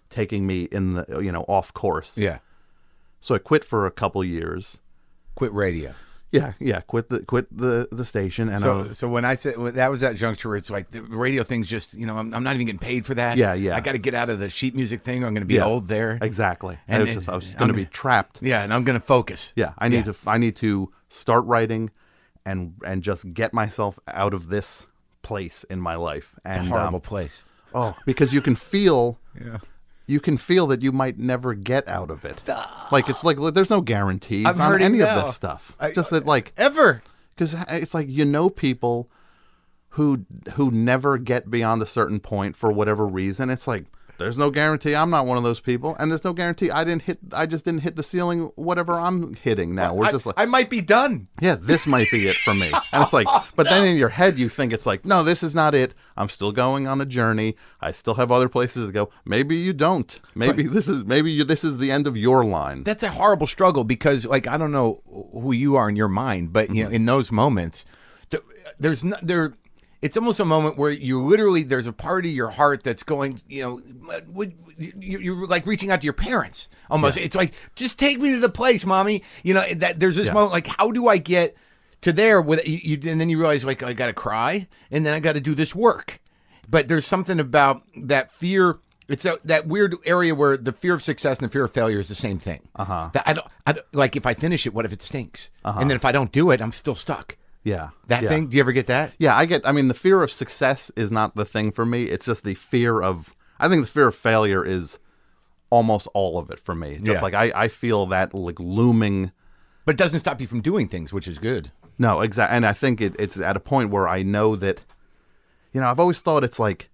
taking 0.08 0.46
me 0.46 0.64
in 0.64 0.94
the 0.94 1.20
you 1.22 1.32
know 1.32 1.44
off 1.48 1.72
course. 1.74 2.16
Yeah. 2.18 2.38
So 3.20 3.34
I 3.34 3.38
quit 3.38 3.64
for 3.64 3.86
a 3.86 3.90
couple 3.90 4.24
years. 4.24 4.78
Quit 5.34 5.52
radio. 5.52 5.94
Yeah, 6.32 6.52
yeah, 6.60 6.80
quit 6.82 7.08
the 7.08 7.20
quit 7.24 7.46
the 7.56 7.88
the 7.90 8.04
station, 8.04 8.48
and 8.48 8.58
I 8.58 8.60
So, 8.60 8.78
was, 8.78 8.98
so 8.98 9.08
when 9.08 9.24
I 9.24 9.34
said 9.34 9.56
when 9.56 9.74
that 9.74 9.90
was 9.90 10.00
that 10.02 10.14
juncture, 10.14 10.54
it's 10.54 10.70
like 10.70 10.90
the 10.92 11.02
radio 11.02 11.42
thing's 11.42 11.66
just 11.68 11.92
you 11.92 12.06
know 12.06 12.16
I'm, 12.16 12.32
I'm 12.32 12.44
not 12.44 12.54
even 12.54 12.66
getting 12.66 12.78
paid 12.78 13.04
for 13.04 13.14
that. 13.14 13.36
Yeah, 13.36 13.52
yeah. 13.54 13.74
I 13.76 13.80
got 13.80 13.92
to 13.92 13.98
get 13.98 14.14
out 14.14 14.30
of 14.30 14.38
the 14.38 14.48
sheet 14.48 14.76
music 14.76 15.02
thing. 15.02 15.24
Or 15.24 15.26
I'm 15.26 15.34
going 15.34 15.42
to 15.42 15.46
be 15.46 15.56
Yeah. 15.56 15.64
old 15.64 15.88
there. 15.88 16.18
exactly. 16.22 16.78
And 16.86 17.02
I 17.02 17.04
was, 17.04 17.08
it- 17.10 17.14
just, 17.16 17.28
I 17.28 17.34
was 17.34 17.48
I'm 17.50 17.56
going 17.56 17.68
to 17.68 17.74
be 17.74 17.86
trapped. 17.86 18.38
Yeah, 18.42 18.62
and 18.62 18.72
I'm 18.72 18.84
going 18.84 18.98
to 18.98 19.04
focus. 19.04 19.52
Yeah, 19.56 19.72
I 19.78 19.88
need 19.88 20.06
Yeah. 20.06 20.12
to 20.12 20.16
I 20.28 20.38
need 20.38 20.54
to 20.56 20.92
start 21.08 21.44
writing, 21.46 21.90
and 22.46 22.74
and 22.86 23.02
just 23.02 23.32
get 23.34 23.52
myself 23.52 23.98
out 24.06 24.32
of 24.32 24.50
this 24.50 24.86
place 25.22 25.64
in 25.70 25.80
my 25.80 25.94
life. 25.96 26.34
It's 26.44 26.56
and 26.56 26.66
a 26.66 26.70
horrible 26.70 26.96
um, 26.96 27.00
place. 27.02 27.44
oh, 27.74 27.96
because 28.06 28.32
you 28.32 28.40
can 28.40 28.56
feel 28.56 29.18
Yeah. 29.40 29.58
you 30.06 30.20
can 30.20 30.36
feel 30.38 30.66
that 30.68 30.82
you 30.82 30.92
might 30.92 31.18
never 31.18 31.54
get 31.54 31.86
out 31.88 32.10
of 32.10 32.24
it. 32.24 32.40
Like 32.90 33.08
it's 33.08 33.22
like 33.24 33.38
there's 33.54 33.70
no 33.70 33.80
guarantees 33.80 34.46
I'm 34.46 34.60
on 34.60 34.82
any 34.82 34.98
now. 34.98 35.18
of 35.20 35.26
this 35.26 35.34
stuff. 35.36 35.74
I- 35.78 35.92
just 35.92 36.10
that 36.10 36.26
like 36.26 36.52
Ever. 36.56 37.02
because 37.36 37.54
it's 37.68 37.94
like 37.94 38.08
you 38.08 38.24
know 38.24 38.50
people 38.50 39.08
who 39.94 40.24
who 40.54 40.70
never 40.70 41.18
get 41.18 41.50
beyond 41.50 41.82
a 41.82 41.86
certain 41.86 42.20
point 42.20 42.56
for 42.56 42.70
whatever 42.72 43.06
reason. 43.06 43.50
It's 43.50 43.66
like 43.66 43.84
There's 44.20 44.36
no 44.36 44.50
guarantee 44.50 44.94
I'm 44.94 45.08
not 45.08 45.24
one 45.24 45.38
of 45.38 45.44
those 45.44 45.60
people, 45.60 45.96
and 45.98 46.10
there's 46.10 46.24
no 46.24 46.34
guarantee 46.34 46.70
I 46.70 46.84
didn't 46.84 47.00
hit. 47.00 47.18
I 47.32 47.46
just 47.46 47.64
didn't 47.64 47.80
hit 47.80 47.96
the 47.96 48.02
ceiling. 48.02 48.52
Whatever 48.54 49.00
I'm 49.00 49.32
hitting 49.32 49.74
now, 49.74 49.94
we're 49.94 50.04
I, 50.04 50.12
just 50.12 50.26
like, 50.26 50.34
I 50.38 50.44
might 50.44 50.68
be 50.68 50.82
done. 50.82 51.28
yeah, 51.40 51.56
this 51.58 51.86
might 51.86 52.10
be 52.10 52.28
it 52.28 52.36
for 52.36 52.52
me. 52.52 52.70
And 52.92 53.02
it's 53.02 53.14
like, 53.14 53.26
oh, 53.30 53.48
but 53.56 53.70
then 53.70 53.86
in 53.86 53.96
your 53.96 54.10
head, 54.10 54.38
you 54.38 54.50
think 54.50 54.74
it's 54.74 54.84
like, 54.84 55.06
no, 55.06 55.24
this 55.24 55.42
is 55.42 55.54
not 55.54 55.74
it. 55.74 55.94
I'm 56.18 56.28
still 56.28 56.52
going 56.52 56.86
on 56.86 57.00
a 57.00 57.06
journey. 57.06 57.56
I 57.80 57.92
still 57.92 58.12
have 58.12 58.30
other 58.30 58.50
places 58.50 58.88
to 58.88 58.92
go. 58.92 59.08
Maybe 59.24 59.56
you 59.56 59.72
don't. 59.72 60.20
Maybe 60.34 60.64
this 60.64 60.86
is 60.86 61.02
maybe 61.02 61.32
you, 61.32 61.44
this 61.44 61.64
is 61.64 61.78
the 61.78 61.90
end 61.90 62.06
of 62.06 62.14
your 62.14 62.44
line. 62.44 62.82
That's 62.82 63.02
a 63.02 63.10
horrible 63.10 63.46
struggle 63.46 63.84
because, 63.84 64.26
like, 64.26 64.46
I 64.46 64.58
don't 64.58 64.72
know 64.72 65.00
who 65.32 65.52
you 65.52 65.76
are 65.76 65.88
in 65.88 65.96
your 65.96 66.08
mind, 66.08 66.52
but 66.52 66.68
you 66.68 66.82
know, 66.82 66.88
mm-hmm. 66.88 66.96
in 66.96 67.06
those 67.06 67.32
moments, 67.32 67.86
there's 68.80 69.04
no, 69.04 69.16
there. 69.22 69.54
It's 70.02 70.16
almost 70.16 70.40
a 70.40 70.44
moment 70.46 70.78
where 70.78 70.90
you 70.90 71.22
literally 71.22 71.62
there's 71.62 71.86
a 71.86 71.92
part 71.92 72.24
of 72.24 72.30
your 72.30 72.48
heart 72.48 72.82
that's 72.82 73.02
going, 73.02 73.40
you 73.48 73.62
know, 73.62 73.82
you're 74.98 75.46
like 75.46 75.66
reaching 75.66 75.90
out 75.90 76.00
to 76.00 76.04
your 76.04 76.12
parents 76.14 76.68
almost. 76.90 77.16
It's 77.18 77.36
like 77.36 77.52
just 77.74 77.98
take 77.98 78.18
me 78.18 78.32
to 78.32 78.38
the 78.40 78.48
place, 78.48 78.84
mommy. 78.86 79.22
You 79.42 79.54
know 79.54 79.64
that 79.74 80.00
there's 80.00 80.16
this 80.16 80.28
Yeah. 80.28 80.34
moment 80.34 80.52
like 80.52 80.66
how 80.66 80.90
do 80.90 81.08
I 81.08 81.18
get 81.18 81.56
to 82.02 82.12
there 82.12 82.40
with 82.40 82.66
you, 82.66 82.98
and 83.10 83.20
then 83.20 83.28
you 83.28 83.38
realize 83.38 83.64
like 83.64 83.82
I 83.82 83.92
got 83.92 84.06
to 84.06 84.12
cry 84.14 84.68
and 84.90 85.04
then 85.04 85.12
I 85.14 85.20
got 85.20 85.34
to 85.34 85.40
do 85.40 85.54
this 85.54 85.74
work. 85.74 86.20
But 86.68 86.88
there's 86.88 87.06
something 87.06 87.40
about 87.40 87.82
that 87.96 88.32
fear. 88.32 88.76
It's 89.08 89.24
a, 89.24 89.38
that 89.44 89.66
weird 89.66 89.96
area 90.06 90.34
where 90.36 90.56
the 90.56 90.70
fear 90.72 90.94
of 90.94 91.02
success 91.02 91.38
and 91.40 91.48
the 91.48 91.52
fear 91.52 91.64
of 91.64 91.72
failure 91.72 91.98
is 91.98 92.08
the 92.08 92.14
same 92.14 92.38
thing. 92.38 92.68
Uh 92.76 92.84
huh. 92.84 93.10
I 93.26 93.32
don't, 93.32 93.46
I 93.66 93.72
don't 93.72 93.86
like 93.92 94.14
if 94.14 94.24
I 94.24 94.34
finish 94.34 94.66
it, 94.66 94.72
what 94.72 94.84
if 94.84 94.92
it 94.92 95.02
stinks? 95.02 95.50
And 95.64 95.90
then 95.90 95.96
if 95.96 96.04
I 96.04 96.12
don't 96.12 96.30
do 96.30 96.50
it, 96.52 96.62
I'm 96.62 96.70
still 96.72 96.94
stuck. 96.94 97.36
Yeah, 97.64 97.90
That 98.06 98.22
yeah. 98.22 98.28
thing. 98.28 98.48
Do 98.48 98.56
you 98.56 98.62
ever 98.62 98.72
get 98.72 98.86
that? 98.88 99.12
Yeah, 99.18 99.36
I 99.36 99.44
get. 99.46 99.66
I 99.66 99.72
mean, 99.72 99.88
the 99.88 99.94
fear 99.94 100.22
of 100.22 100.30
success 100.30 100.90
is 100.96 101.12
not 101.12 101.34
the 101.36 101.44
thing 101.44 101.72
for 101.72 101.84
me. 101.84 102.04
It's 102.04 102.26
just 102.26 102.44
the 102.44 102.54
fear 102.54 103.00
of. 103.02 103.34
I 103.58 103.68
think 103.68 103.82
the 103.82 103.90
fear 103.90 104.08
of 104.08 104.14
failure 104.14 104.64
is 104.64 104.98
almost 105.70 106.08
all 106.14 106.38
of 106.38 106.50
it 106.50 106.58
for 106.58 106.74
me. 106.74 106.94
Just 106.96 107.06
Yeah. 107.06 107.20
like 107.20 107.34
I, 107.34 107.52
I 107.54 107.68
feel 107.68 108.06
that 108.06 108.34
like 108.34 108.58
looming. 108.58 109.32
But 109.84 109.92
it 109.94 109.98
doesn't 109.98 110.20
stop 110.20 110.40
you 110.40 110.46
from 110.46 110.60
doing 110.62 110.88
things, 110.88 111.12
which 111.12 111.28
is 111.28 111.38
good. 111.38 111.70
No, 111.98 112.20
exactly. 112.22 112.56
And 112.56 112.64
I 112.66 112.72
think 112.72 113.00
it, 113.00 113.14
it's 113.18 113.38
at 113.38 113.56
a 113.56 113.60
point 113.60 113.90
where 113.90 114.08
I 114.08 114.22
know 114.22 114.56
that. 114.56 114.80
You 115.72 115.80
know, 115.80 115.86
I've 115.88 116.00
always 116.00 116.18
thought 116.20 116.42
it's 116.42 116.58
like, 116.58 116.90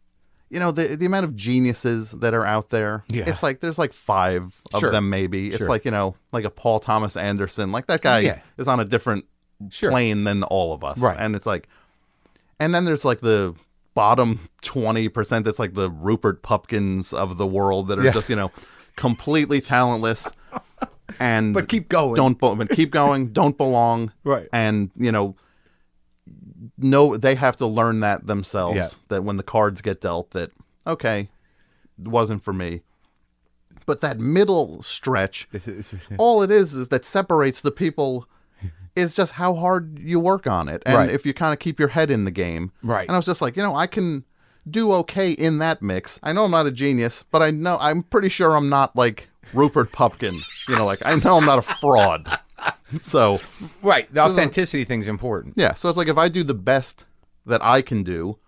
you 0.50 0.59
know, 0.61 0.70
the 0.70 0.96
the 0.96 1.07
amount 1.07 1.24
of 1.24 1.35
geniuses 1.35 2.11
that 2.11 2.35
are 2.35 2.44
out 2.44 2.68
there. 2.70 3.05
Yeah. 3.09 3.24
It's 3.26 3.42
like 3.42 3.61
there's 3.61 3.79
like 3.79 3.94
five 3.94 4.55
of 4.74 4.81
Sure. 4.81 4.90
them 4.92 5.09
maybe. 5.09 5.48
It's 5.48 5.57
Sure. 5.59 5.68
like 5.68 5.85
you 5.87 5.90
know, 5.90 6.14
like 6.33 6.44
a 6.44 6.50
Paul 6.50 6.81
Thomas 6.81 7.16
Anderson. 7.16 7.72
Like 7.72 7.87
that 7.87 8.02
guy 8.02 8.18
Yeah. 8.18 8.40
is 8.59 8.68
on 8.68 8.79
a 8.79 8.85
different 8.85 9.24
Sure. 9.71 9.90
plane 9.90 10.25
than 10.25 10.42
all 10.42 10.73
of 10.75 10.85
us. 10.85 10.99
Right. 10.99 11.16
And 11.19 11.35
it's 11.35 11.47
like, 11.47 11.69
and 12.61 12.75
then 12.75 12.85
there's 12.85 13.05
like 13.05 13.21
the 13.21 13.55
bottom 13.95 14.49
20% 14.62 15.45
that's 15.45 15.59
like 15.59 15.73
the 15.75 15.88
Rupert 15.90 16.42
Pupkins 16.42 17.12
of 17.14 17.38
the 17.38 17.47
world 17.47 17.88
that 17.88 17.99
are 17.99 18.05
Yeah. 18.05 18.12
just, 18.12 18.29
you 18.29 18.37
know, 18.37 18.53
completely 18.97 19.61
talentless 19.62 20.29
and 21.21 21.55
But 21.55 21.69
keep 21.69 21.88
going. 21.88 22.14
Don't 22.16 22.38
but 22.38 22.69
keep 22.71 22.90
going, 22.90 23.33
don't 23.33 23.57
belong. 23.57 24.12
Right. 24.25 24.49
And, 24.53 24.90
you 24.97 25.11
know, 25.12 25.37
no 26.79 27.16
they 27.16 27.35
have 27.35 27.57
to 27.59 27.66
learn 27.66 28.01
that 28.01 28.27
themselves 28.27 28.77
Yeah. 28.77 28.88
that 29.09 29.25
when 29.25 29.37
the 29.37 29.42
cards 29.42 29.81
get 29.81 30.01
dealt 30.01 30.31
that 30.33 30.51
okay, 30.87 31.29
it 32.01 32.09
wasn't 32.09 32.42
for 32.42 32.53
me. 32.53 32.83
But 33.87 34.01
that 34.01 34.19
middle 34.19 34.83
stretch 34.83 35.49
all 36.19 36.42
it 36.42 36.51
is 36.51 36.75
is 36.75 36.88
that 36.88 37.05
separates 37.05 37.61
the 37.62 37.71
people 37.71 38.29
is 38.97 39.15
just 39.15 39.33
how 39.33 39.55
hard 39.55 39.99
you 39.99 40.19
work 40.19 40.47
on 40.47 40.69
it 40.69 40.83
and 40.87 40.97
Right. 40.97 41.11
if 41.11 41.25
you 41.27 41.33
kind 41.35 41.53
of 41.53 41.59
keep 41.59 41.79
your 41.79 41.89
head 41.89 42.11
in 42.11 42.25
the 42.25 42.31
game 42.31 42.73
Right. 42.83 43.07
and 43.07 43.15
i 43.15 43.19
was 43.19 43.27
just 43.27 43.41
like 43.41 43.57
you 43.57 43.63
know 43.63 43.77
i 43.77 43.87
can 43.87 44.25
do 44.69 44.93
okay 44.95 45.31
in 45.31 45.59
that 45.59 45.81
mix 45.83 46.19
i 46.23 46.33
know 46.33 46.45
i'm 46.45 46.51
not 46.51 46.67
a 46.67 46.71
genius 46.73 47.25
but 47.31 47.43
i 47.43 47.51
know 47.51 47.79
i'm 47.81 48.03
pretty 48.03 48.29
sure 48.29 48.57
i'm 48.57 48.69
not 48.69 48.97
like 48.97 49.29
rupert 49.53 49.93
pupkin 49.93 50.35
you 50.69 50.75
know 50.75 50.85
like 50.87 51.01
i 51.05 51.15
know 51.15 51.37
i'm 51.37 51.45
not 51.47 51.59
a 51.59 51.63
fraud 51.63 52.27
so 53.01 53.39
Right. 53.83 54.13
The 54.13 54.21
authenticity 54.25 54.85
thing's 54.85 55.07
important. 55.09 55.55
yeah 55.57 55.75
so 55.75 55.89
it's 55.89 55.97
like 55.99 56.09
if 56.09 56.19
i 56.19 56.29
do 56.29 56.43
the 56.43 56.55
best 56.55 57.05
that 57.45 57.63
i 57.63 57.81
can 57.83 58.03
do 58.03 58.39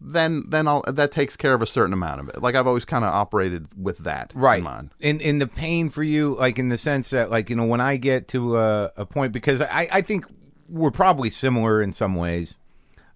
then 0.00 0.44
then 0.48 0.66
i'll 0.68 0.82
that 0.86 1.12
takes 1.12 1.36
care 1.36 1.54
of 1.54 1.62
a 1.62 1.66
certain 1.66 1.92
amount 1.92 2.20
of 2.20 2.28
it. 2.28 2.42
Like 2.42 2.54
i've 2.54 2.66
always 2.66 2.84
kind 2.84 3.04
of 3.04 3.12
operated 3.12 3.68
with 3.76 3.98
that 3.98 4.32
right. 4.34 4.58
in 4.58 4.64
mind. 4.64 4.90
In 5.00 5.20
in 5.20 5.38
the 5.38 5.46
pain 5.46 5.88
for 5.90 6.02
you 6.02 6.36
like 6.36 6.58
in 6.58 6.68
the 6.68 6.78
sense 6.78 7.10
that 7.10 7.30
like 7.30 7.48
you 7.48 7.56
know 7.56 7.64
when 7.64 7.80
i 7.80 7.96
get 7.96 8.28
to 8.28 8.58
a, 8.58 8.92
a 8.96 9.06
point 9.06 9.32
because 9.32 9.60
i 9.60 9.88
i 9.92 10.02
think 10.02 10.26
we're 10.68 10.90
probably 10.90 11.30
similar 11.30 11.80
in 11.82 11.92
some 11.92 12.14
ways 12.16 12.56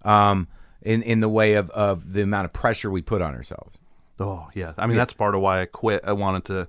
um 0.03 0.47
in 0.81 1.01
in 1.03 1.19
the 1.19 1.29
way 1.29 1.53
of 1.55 1.69
of 1.71 2.13
the 2.13 2.21
amount 2.21 2.45
of 2.45 2.53
pressure 2.53 2.89
we 2.89 3.01
put 3.01 3.21
on 3.21 3.35
ourselves. 3.35 3.77
Oh 4.19 4.47
yeah. 4.53 4.73
I 4.77 4.87
mean 4.87 4.95
that's 4.97 5.13
part 5.13 5.35
of 5.35 5.41
why 5.41 5.61
i 5.61 5.65
quit. 5.65 6.03
I 6.05 6.13
wanted 6.13 6.45
to 6.45 6.67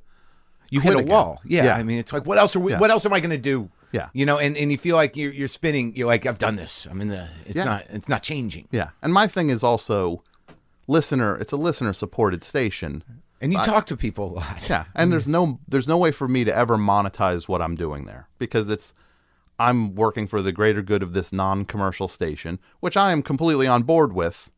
you 0.68 0.80
hit 0.80 0.94
a 0.94 0.98
again. 0.98 1.08
wall. 1.08 1.40
Yeah, 1.44 1.64
Yeah. 1.64 1.76
i 1.76 1.82
mean 1.84 1.98
it's 1.98 2.12
like 2.12 2.26
what 2.26 2.38
else 2.38 2.54
are 2.56 2.60
we 2.60 2.72
Yeah. 2.72 2.80
what 2.80 2.90
else 2.90 3.06
am 3.06 3.12
i 3.12 3.20
going 3.20 3.30
to 3.30 3.38
do 3.38 3.70
Yeah. 3.92 4.08
you 4.12 4.24
know 4.26 4.38
and 4.38 4.56
and 4.56 4.70
you 4.70 4.78
feel 4.78 4.96
like 4.96 5.16
you're 5.16 5.32
you're 5.32 5.48
spinning 5.48 5.94
you're 5.96 6.06
like 6.06 6.24
i've 6.26 6.38
done 6.38 6.56
this 6.56 6.86
i'm 6.90 7.00
in 7.00 7.08
the 7.08 7.28
it's 7.46 7.56
Yeah. 7.56 7.64
not 7.64 7.86
it's 7.90 8.08
not 8.08 8.22
changing 8.22 8.68
Yeah, 8.70 8.90
and 9.02 9.12
my 9.12 9.26
thing 9.26 9.50
is 9.50 9.62
also 9.64 10.22
listener. 10.86 11.36
It's 11.36 11.52
a 11.52 11.56
listener 11.56 11.92
supported 11.92 12.42
station. 12.44 13.04
and 13.40 13.52
you 13.52 13.58
talk 13.62 13.86
to 13.86 13.96
people 13.96 14.32
a 14.32 14.34
lot 14.40 14.68
Yeah, 14.68 14.84
and 14.94 15.10
there's 15.12 15.28
no 15.28 15.60
there's 15.68 15.88
no 15.88 15.96
way 15.98 16.10
for 16.12 16.28
me 16.28 16.44
to 16.44 16.54
ever 16.54 16.76
monetize 16.76 17.48
what 17.48 17.62
I'm 17.62 17.74
doing 17.76 18.04
there 18.06 18.28
because 18.38 18.68
it's 18.68 18.92
I'm 19.58 19.94
working 19.94 20.26
for 20.26 20.40
the 20.40 20.52
greater 20.52 20.80
good 20.82 21.02
of 21.02 21.12
this 21.12 21.34
non-commercial 21.34 22.08
station, 22.08 22.58
which 22.80 22.96
I 22.96 23.12
am 23.12 23.22
completely 23.22 23.66
on 23.66 23.82
board 23.82 24.14
with. 24.14 24.50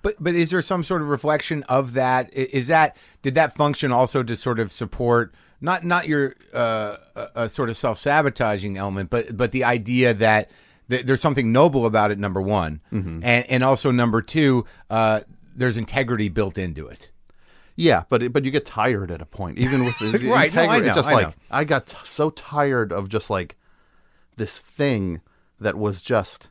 But 0.00 0.14
but 0.18 0.34
is 0.34 0.50
there 0.50 0.62
some 0.62 0.84
sort 0.84 1.02
of 1.02 1.08
reflection 1.08 1.62
of 1.64 1.92
that? 1.94 2.30
I- 2.34 2.48
Is 2.52 2.66
that 2.68 2.96
did 3.22 3.34
that 3.34 3.54
function 3.54 3.92
also 3.92 4.22
to 4.22 4.34
sort 4.36 4.58
of 4.58 4.72
support 4.72 5.34
not 5.62 5.84
not 5.84 6.06
your 6.08 6.34
uh, 6.52 6.96
a, 7.16 7.28
a 7.36 7.48
sort 7.48 7.70
of 7.70 7.76
self 7.76 7.98
sabotaging 7.98 8.76
element, 8.76 9.08
but 9.08 9.34
but 9.36 9.52
the 9.52 9.64
idea 9.64 10.12
that 10.14 10.50
th- 10.90 11.06
there's 11.06 11.20
something 11.20 11.52
noble 11.52 11.86
about 11.86 12.10
it. 12.10 12.18
Number 12.18 12.40
one, 12.42 12.80
and 12.90 13.24
and 13.24 13.64
also 13.64 13.90
number 13.90 14.20
two, 14.20 14.66
uh, 14.90 15.20
there's 15.56 15.76
integrity 15.78 16.28
built 16.28 16.58
into 16.58 16.86
it. 16.88 17.10
Yeah, 17.74 18.02
but 18.10 18.22
it, 18.22 18.32
but 18.34 18.44
you 18.44 18.50
get 18.50 18.66
tired 18.66 19.10
at 19.10 19.22
a 19.22 19.26
point, 19.26 19.56
even 19.58 19.84
with 19.84 19.98
the, 19.98 20.10
Right, 20.28 20.52
no, 20.52 20.60
I 20.62 20.64
integrity. 20.76 20.88
know, 20.88 20.94
just 20.94 21.08
I 21.08 21.12
like 21.14 21.26
know. 21.28 21.32
I 21.50 21.64
got 21.64 21.86
t- 21.86 21.96
so 22.04 22.28
tired 22.30 22.92
of 22.92 23.08
just 23.08 23.30
like 23.30 23.56
this 24.36 24.58
thing 24.58 25.22
that 25.58 25.76
was 25.78 26.02
just 26.02 26.48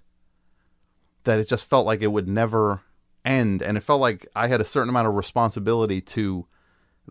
that 1.25 1.37
it 1.37 1.47
just 1.47 1.69
felt 1.69 1.85
like 1.85 2.01
it 2.01 2.07
would 2.07 2.27
never 2.27 2.81
end, 3.23 3.61
and 3.61 3.77
it 3.77 3.81
felt 3.81 4.01
like 4.01 4.27
I 4.35 4.47
had 4.47 4.61
a 4.61 4.65
certain 4.65 4.89
amount 4.89 5.07
of 5.09 5.13
responsibility 5.13 6.01
to 6.01 6.47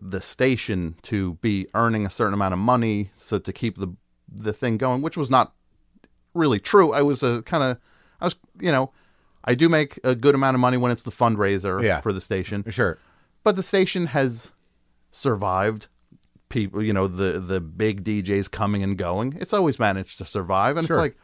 the 0.01 0.21
station 0.21 0.95
to 1.03 1.35
be 1.35 1.67
earning 1.75 2.05
a 2.05 2.09
certain 2.09 2.33
amount 2.33 2.53
of 2.53 2.59
money, 2.59 3.11
so 3.15 3.37
to 3.39 3.53
keep 3.53 3.77
the 3.77 3.87
the 4.33 4.53
thing 4.53 4.77
going, 4.77 5.01
which 5.01 5.17
was 5.17 5.29
not 5.29 5.53
really 6.33 6.59
true. 6.59 6.93
I 6.93 7.01
was 7.01 7.21
a 7.23 7.41
kind 7.43 7.63
of 7.63 7.77
I 8.19 8.25
was 8.25 8.35
you 8.59 8.71
know 8.71 8.91
I 9.43 9.55
do 9.55 9.67
make 9.69 9.99
a 10.03 10.15
good 10.15 10.35
amount 10.35 10.55
of 10.55 10.61
money 10.61 10.77
when 10.77 10.91
it's 10.91 11.03
the 11.03 11.11
fundraiser 11.11 11.83
Yeah. 11.83 12.01
for 12.01 12.13
the 12.13 12.21
station 12.21 12.63
Sure. 12.69 12.97
but 13.43 13.55
the 13.55 13.63
station 13.63 14.05
has 14.07 14.51
survived 15.11 15.87
people 16.49 16.81
you 16.83 16.93
know 16.93 17.07
the 17.07 17.39
the 17.39 17.59
big 17.59 18.03
djs 18.03 18.49
coming 18.51 18.83
and 18.83 18.97
going 18.97 19.37
it's 19.39 19.53
always 19.53 19.79
managed 19.79 20.17
to 20.17 20.25
survive 20.25 20.75
and 20.77 20.85
Sure. 20.87 20.97
it's 20.97 21.01
like 21.01 21.17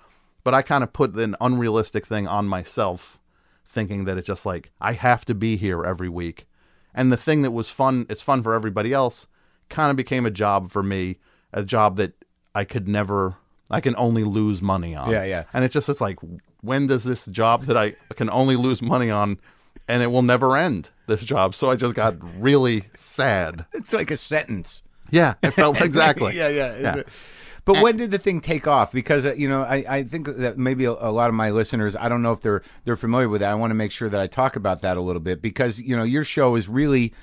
but 0.43 0.53
i 0.53 0.61
kind 0.61 0.83
of 0.83 0.93
put 0.93 1.13
an 1.15 1.35
unrealistic 1.41 2.05
thing 2.07 2.27
on 2.27 2.47
myself 2.47 3.19
thinking 3.65 4.05
that 4.05 4.17
it's 4.17 4.27
just 4.27 4.45
like 4.45 4.71
i 4.81 4.93
have 4.93 5.25
to 5.25 5.35
be 5.35 5.57
here 5.57 5.83
every 5.83 6.07
week 6.09 6.47
and 6.93 7.11
the 7.11 7.17
thing 7.17 7.41
that 7.43 7.51
was 7.51 7.69
fun 7.69 8.05
it's 8.09 8.21
fun 8.21 8.41
for 8.43 8.53
everybody 8.53 8.93
else 8.93 9.27
kind 9.69 9.89
of 9.91 9.97
became 9.97 10.25
a 10.25 10.31
job 10.31 10.71
for 10.71 10.81
me 10.83 11.17
a 11.53 11.63
job 11.63 11.97
that 11.97 12.13
i 12.55 12.63
could 12.63 12.87
never 12.87 13.35
i 13.69 13.79
can 13.81 13.95
only 13.97 14.23
lose 14.23 14.61
money 14.61 14.95
on 14.95 15.09
Yeah, 15.11 15.23
yeah. 15.23 15.43
and 15.53 15.63
it's 15.63 15.73
just 15.73 15.89
it's 15.89 16.01
like 16.01 16.17
when 16.61 16.87
does 16.87 17.03
this 17.03 17.25
job 17.27 17.65
that 17.65 17.77
i 17.77 17.93
can 18.15 18.29
only 18.29 18.55
lose 18.55 18.81
money 18.81 19.09
on 19.09 19.39
and 19.87 20.01
it 20.03 20.07
will 20.07 20.21
never 20.23 20.57
end 20.57 20.89
this 21.07 21.21
job 21.23 21.53
so 21.55 21.69
i 21.69 21.75
just 21.75 21.95
got 21.95 22.15
really 22.41 22.83
sad 22.95 23.65
It's 23.73 23.93
like 23.93 24.11
a 24.11 24.17
sentence. 24.17 24.83
yeah 25.11 25.35
it 25.43 25.51
felt 25.51 25.79
exactly 25.81 26.35
yeah, 26.35 26.49
yeah. 26.49 26.79
Yeah. 26.79 27.03
But 27.67 27.83
when 27.83 27.97
did 27.97 28.11
the 28.11 28.17
thing 28.17 28.39
take 28.41 28.65
off? 28.65 28.91
Because 28.91 29.25
uh, 29.25 29.33
you 29.33 29.49
know, 29.49 29.61
I, 29.61 29.85
I 29.87 30.03
think 30.03 30.27
that 30.27 30.57
maybe 30.57 30.85
a, 30.85 30.91
a 30.91 31.11
lot 31.11 31.29
of 31.29 31.35
my 31.35 31.51
listeners, 31.51 31.95
I 31.95 32.09
don't 32.09 32.21
know 32.21 32.31
if 32.31 32.41
they're 32.41 32.63
they're 32.85 32.95
familiar 32.95 33.29
with 33.29 33.41
that. 33.41 33.51
I 33.51 33.55
want 33.55 33.71
to 33.71 33.75
make 33.75 33.91
sure 33.91 34.09
that 34.09 34.19
I 34.19 34.27
talk 34.27 34.55
about 34.55 34.81
that 34.81 34.97
a 34.97 35.01
little 35.01 35.19
bit 35.19 35.41
because 35.41 35.81
you 35.81 35.95
know 35.95 36.03
your 36.03 36.23
show 36.23 36.55
is 36.55 36.69
really 36.69 37.13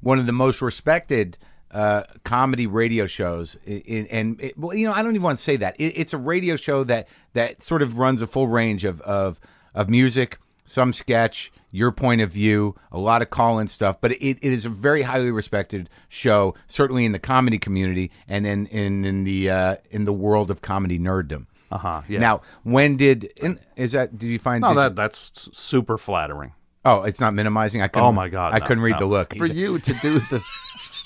one 0.00 0.18
of 0.18 0.26
the 0.26 0.32
most 0.32 0.60
respected 0.60 1.38
uh, 1.70 2.02
comedy 2.24 2.66
radio 2.66 3.06
shows. 3.06 3.56
In, 3.64 4.06
and 4.08 4.40
it, 4.40 4.58
well, 4.58 4.76
you 4.76 4.86
know, 4.86 4.92
I 4.92 5.02
don't 5.02 5.12
even 5.14 5.22
want 5.22 5.38
to 5.38 5.44
say 5.44 5.56
that. 5.56 5.76
It, 5.78 5.94
it's 5.96 6.12
a 6.12 6.18
radio 6.18 6.56
show 6.56 6.84
that 6.84 7.08
that 7.34 7.62
sort 7.62 7.80
of 7.80 7.96
runs 7.96 8.20
a 8.22 8.26
full 8.26 8.48
range 8.48 8.84
of 8.84 9.00
of 9.02 9.38
of 9.74 9.88
music, 9.88 10.38
some 10.64 10.92
sketch, 10.92 11.52
your 11.72 11.90
point 11.90 12.20
of 12.20 12.30
view, 12.30 12.76
a 12.92 12.98
lot 12.98 13.22
of 13.22 13.30
call 13.30 13.58
in 13.58 13.66
stuff, 13.66 13.96
but 14.00 14.12
it, 14.12 14.38
it 14.40 14.52
is 14.52 14.64
a 14.64 14.68
very 14.70 15.02
highly 15.02 15.30
respected 15.32 15.88
show, 16.08 16.54
certainly 16.68 17.04
in 17.04 17.10
the 17.12 17.18
comedy 17.18 17.58
community 17.58 18.10
and 18.28 18.46
in 18.46 18.66
in, 18.68 19.04
in 19.04 19.24
the 19.24 19.50
uh, 19.50 19.76
in 19.90 20.04
the 20.04 20.12
world 20.12 20.50
of 20.50 20.62
comedy 20.62 20.98
nerddom. 20.98 21.46
uh-huh 21.72 22.02
yeah 22.08 22.20
Now, 22.20 22.42
when 22.62 22.96
did 22.96 23.32
and 23.42 23.58
is 23.74 23.92
that? 23.92 24.16
Did 24.18 24.28
you 24.28 24.38
find? 24.38 24.62
no 24.62 24.68
did 24.68 24.76
that 24.78 24.94
that's 24.96 25.48
super 25.52 25.98
flattering 25.98 26.52
Oh, 26.84 27.02
it's 27.04 27.20
not 27.20 27.32
minimizing. 27.32 27.80
I 27.80 27.86
couldn't. 27.88 28.08
Oh 28.08 28.12
my 28.12 28.28
god! 28.28 28.52
I 28.54 28.58
no, 28.58 28.66
couldn't 28.66 28.82
read 28.82 28.94
no. 28.94 28.98
the 28.98 29.06
look. 29.06 29.36
For 29.36 29.44
He's- 29.46 29.56
you 29.56 29.78
to 29.78 29.94
do 30.02 30.18
the 30.18 30.42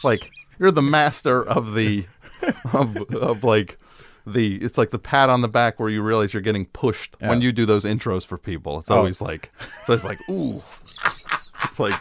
like, 0.03 0.31
you're 0.59 0.71
the 0.71 0.81
master 0.83 1.47
of 1.47 1.75
the 1.75 2.07
of 2.73 2.97
of 3.13 3.45
like 3.45 3.79
the 4.27 4.57
it's 4.57 4.77
like 4.77 4.91
the 4.91 4.99
pat 4.99 5.31
on 5.31 5.41
the 5.41 5.49
back 5.49 5.79
where 5.79 5.89
you 5.89 6.03
realize 6.03 6.33
you're 6.35 6.43
getting 6.43 6.67
pushed 6.67 7.17
when 7.21 7.41
you 7.41 7.53
do 7.53 7.65
those 7.67 7.85
intros 7.85 8.25
for 8.27 8.37
people. 8.39 8.79
It's 8.81 8.91
Oh. 8.91 8.97
always 8.97 9.21
like 9.21 9.53
so 9.87 9.93
it's 9.93 10.05
like 10.05 10.19
ooh. 10.29 10.63
It's 11.65 11.81
like 11.81 11.95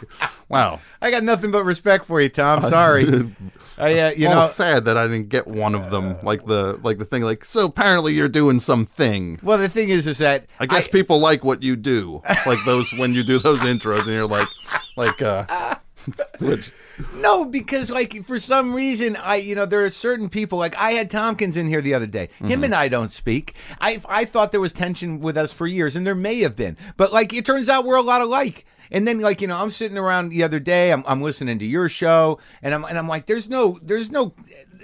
wow. 0.48 0.80
I 1.00 1.10
got 1.10 1.22
nothing 1.24 1.50
but 1.50 1.64
respect 1.64 2.04
for 2.06 2.20
you, 2.20 2.28
Tom. 2.28 2.62
Sorry. 2.64 3.06
I, 3.78 3.98
uh, 3.98 4.10
you 4.12 4.28
know, 4.28 4.46
sad 4.46 4.84
that 4.86 4.96
I 4.96 5.06
didn't 5.06 5.28
get 5.28 5.46
one 5.46 5.74
of 5.74 5.90
them. 5.90 6.16
Like 6.22 6.44
the 6.46 6.78
like 6.82 6.98
the 6.98 7.04
thing 7.04 7.22
like 7.22 7.44
so 7.44 7.66
apparently 7.66 8.12
you're 8.14 8.28
doing 8.28 8.60
something. 8.60 9.38
well, 9.42 9.56
the 9.58 9.68
thing 9.68 9.88
is, 9.90 10.06
is 10.06 10.18
that 10.18 10.46
I 10.60 10.66
guess 10.66 10.88
people 10.88 11.20
like 11.20 11.42
what 11.44 11.62
you 11.62 11.74
do. 11.76 12.22
Like 12.46 12.58
those 12.66 12.92
when 12.98 13.14
you 13.14 13.22
do 13.22 13.38
those 13.38 13.58
intros 13.60 14.00
and 14.00 14.08
you're 14.08 14.26
like 14.26 14.48
like 14.96 15.20
uh 15.22 15.76
which 16.40 16.72
No, 17.14 17.44
because 17.44 17.90
like 17.90 18.24
for 18.24 18.40
some 18.40 18.74
reason, 18.74 19.16
I 19.16 19.36
you 19.36 19.54
know 19.54 19.66
there 19.66 19.84
are 19.84 19.90
certain 19.90 20.28
people 20.28 20.58
like 20.58 20.76
I 20.76 20.92
had 20.92 21.10
Tompkins 21.10 21.56
in 21.56 21.66
here 21.66 21.80
the 21.80 21.94
other 21.94 22.06
day. 22.06 22.28
Him 22.38 22.48
mm-hmm. 22.48 22.64
and 22.64 22.74
I 22.74 22.88
don't 22.88 23.12
speak. 23.12 23.54
I 23.80 24.00
I 24.08 24.24
thought 24.24 24.52
there 24.52 24.60
was 24.60 24.72
tension 24.72 25.20
with 25.20 25.36
us 25.36 25.52
for 25.52 25.66
years, 25.66 25.96
and 25.96 26.06
there 26.06 26.14
may 26.14 26.40
have 26.40 26.56
been, 26.56 26.76
but 26.96 27.12
like 27.12 27.32
it 27.34 27.46
turns 27.46 27.68
out 27.68 27.84
we're 27.84 27.96
a 27.96 28.02
lot 28.02 28.22
alike. 28.22 28.66
And 28.90 29.06
then 29.06 29.20
like 29.20 29.40
you 29.40 29.48
know 29.48 29.56
I'm 29.56 29.70
sitting 29.70 29.98
around 29.98 30.28
the 30.28 30.42
other 30.42 30.60
day, 30.60 30.92
I'm 30.92 31.04
I'm 31.06 31.22
listening 31.22 31.58
to 31.58 31.66
your 31.66 31.88
show, 31.88 32.38
and 32.62 32.74
I'm 32.74 32.84
and 32.84 32.98
I'm 32.98 33.08
like, 33.08 33.26
there's 33.26 33.48
no 33.48 33.78
there's 33.82 34.10
no 34.10 34.34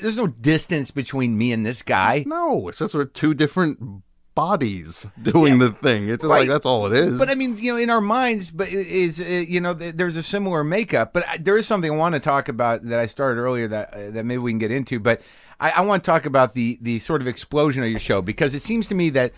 there's 0.00 0.16
no 0.16 0.26
distance 0.26 0.90
between 0.90 1.38
me 1.38 1.52
and 1.52 1.64
this 1.64 1.82
guy. 1.82 2.24
No, 2.26 2.68
it's 2.68 2.78
just 2.78 2.94
we're 2.94 3.04
two 3.04 3.34
different 3.34 4.02
bodies 4.34 5.06
doing 5.20 5.58
the 5.58 5.72
thing. 5.72 6.08
It's 6.08 6.22
just 6.22 6.30
like 6.30 6.48
that's 6.48 6.66
all 6.66 6.86
it 6.86 6.92
is. 6.92 7.18
But 7.18 7.28
I 7.28 7.34
mean, 7.34 7.58
you 7.58 7.72
know, 7.72 7.78
in 7.78 7.90
our 7.90 8.00
minds, 8.00 8.50
but 8.50 8.68
it 8.68 8.86
is 8.86 9.20
uh, 9.20 9.24
you 9.24 9.60
know, 9.60 9.74
th- 9.74 9.94
there's 9.94 10.16
a 10.16 10.22
similar 10.22 10.64
makeup. 10.64 11.12
But 11.12 11.28
I, 11.28 11.36
there 11.38 11.56
is 11.56 11.66
something 11.66 11.90
I 11.90 11.96
want 11.96 12.14
to 12.14 12.20
talk 12.20 12.48
about 12.48 12.84
that 12.88 12.98
I 12.98 13.06
started 13.06 13.40
earlier 13.40 13.68
that 13.68 13.94
uh, 13.94 14.10
that 14.10 14.24
maybe 14.24 14.38
we 14.38 14.52
can 14.52 14.58
get 14.58 14.70
into. 14.70 14.98
But 15.00 15.20
I, 15.60 15.70
I 15.70 15.80
want 15.82 16.04
to 16.04 16.10
talk 16.10 16.26
about 16.26 16.54
the 16.54 16.78
the 16.80 16.98
sort 16.98 17.20
of 17.20 17.28
explosion 17.28 17.82
of 17.82 17.90
your 17.90 18.00
show 18.00 18.22
because 18.22 18.54
it 18.54 18.62
seems 18.62 18.86
to 18.88 18.94
me 18.94 19.10
that 19.10 19.32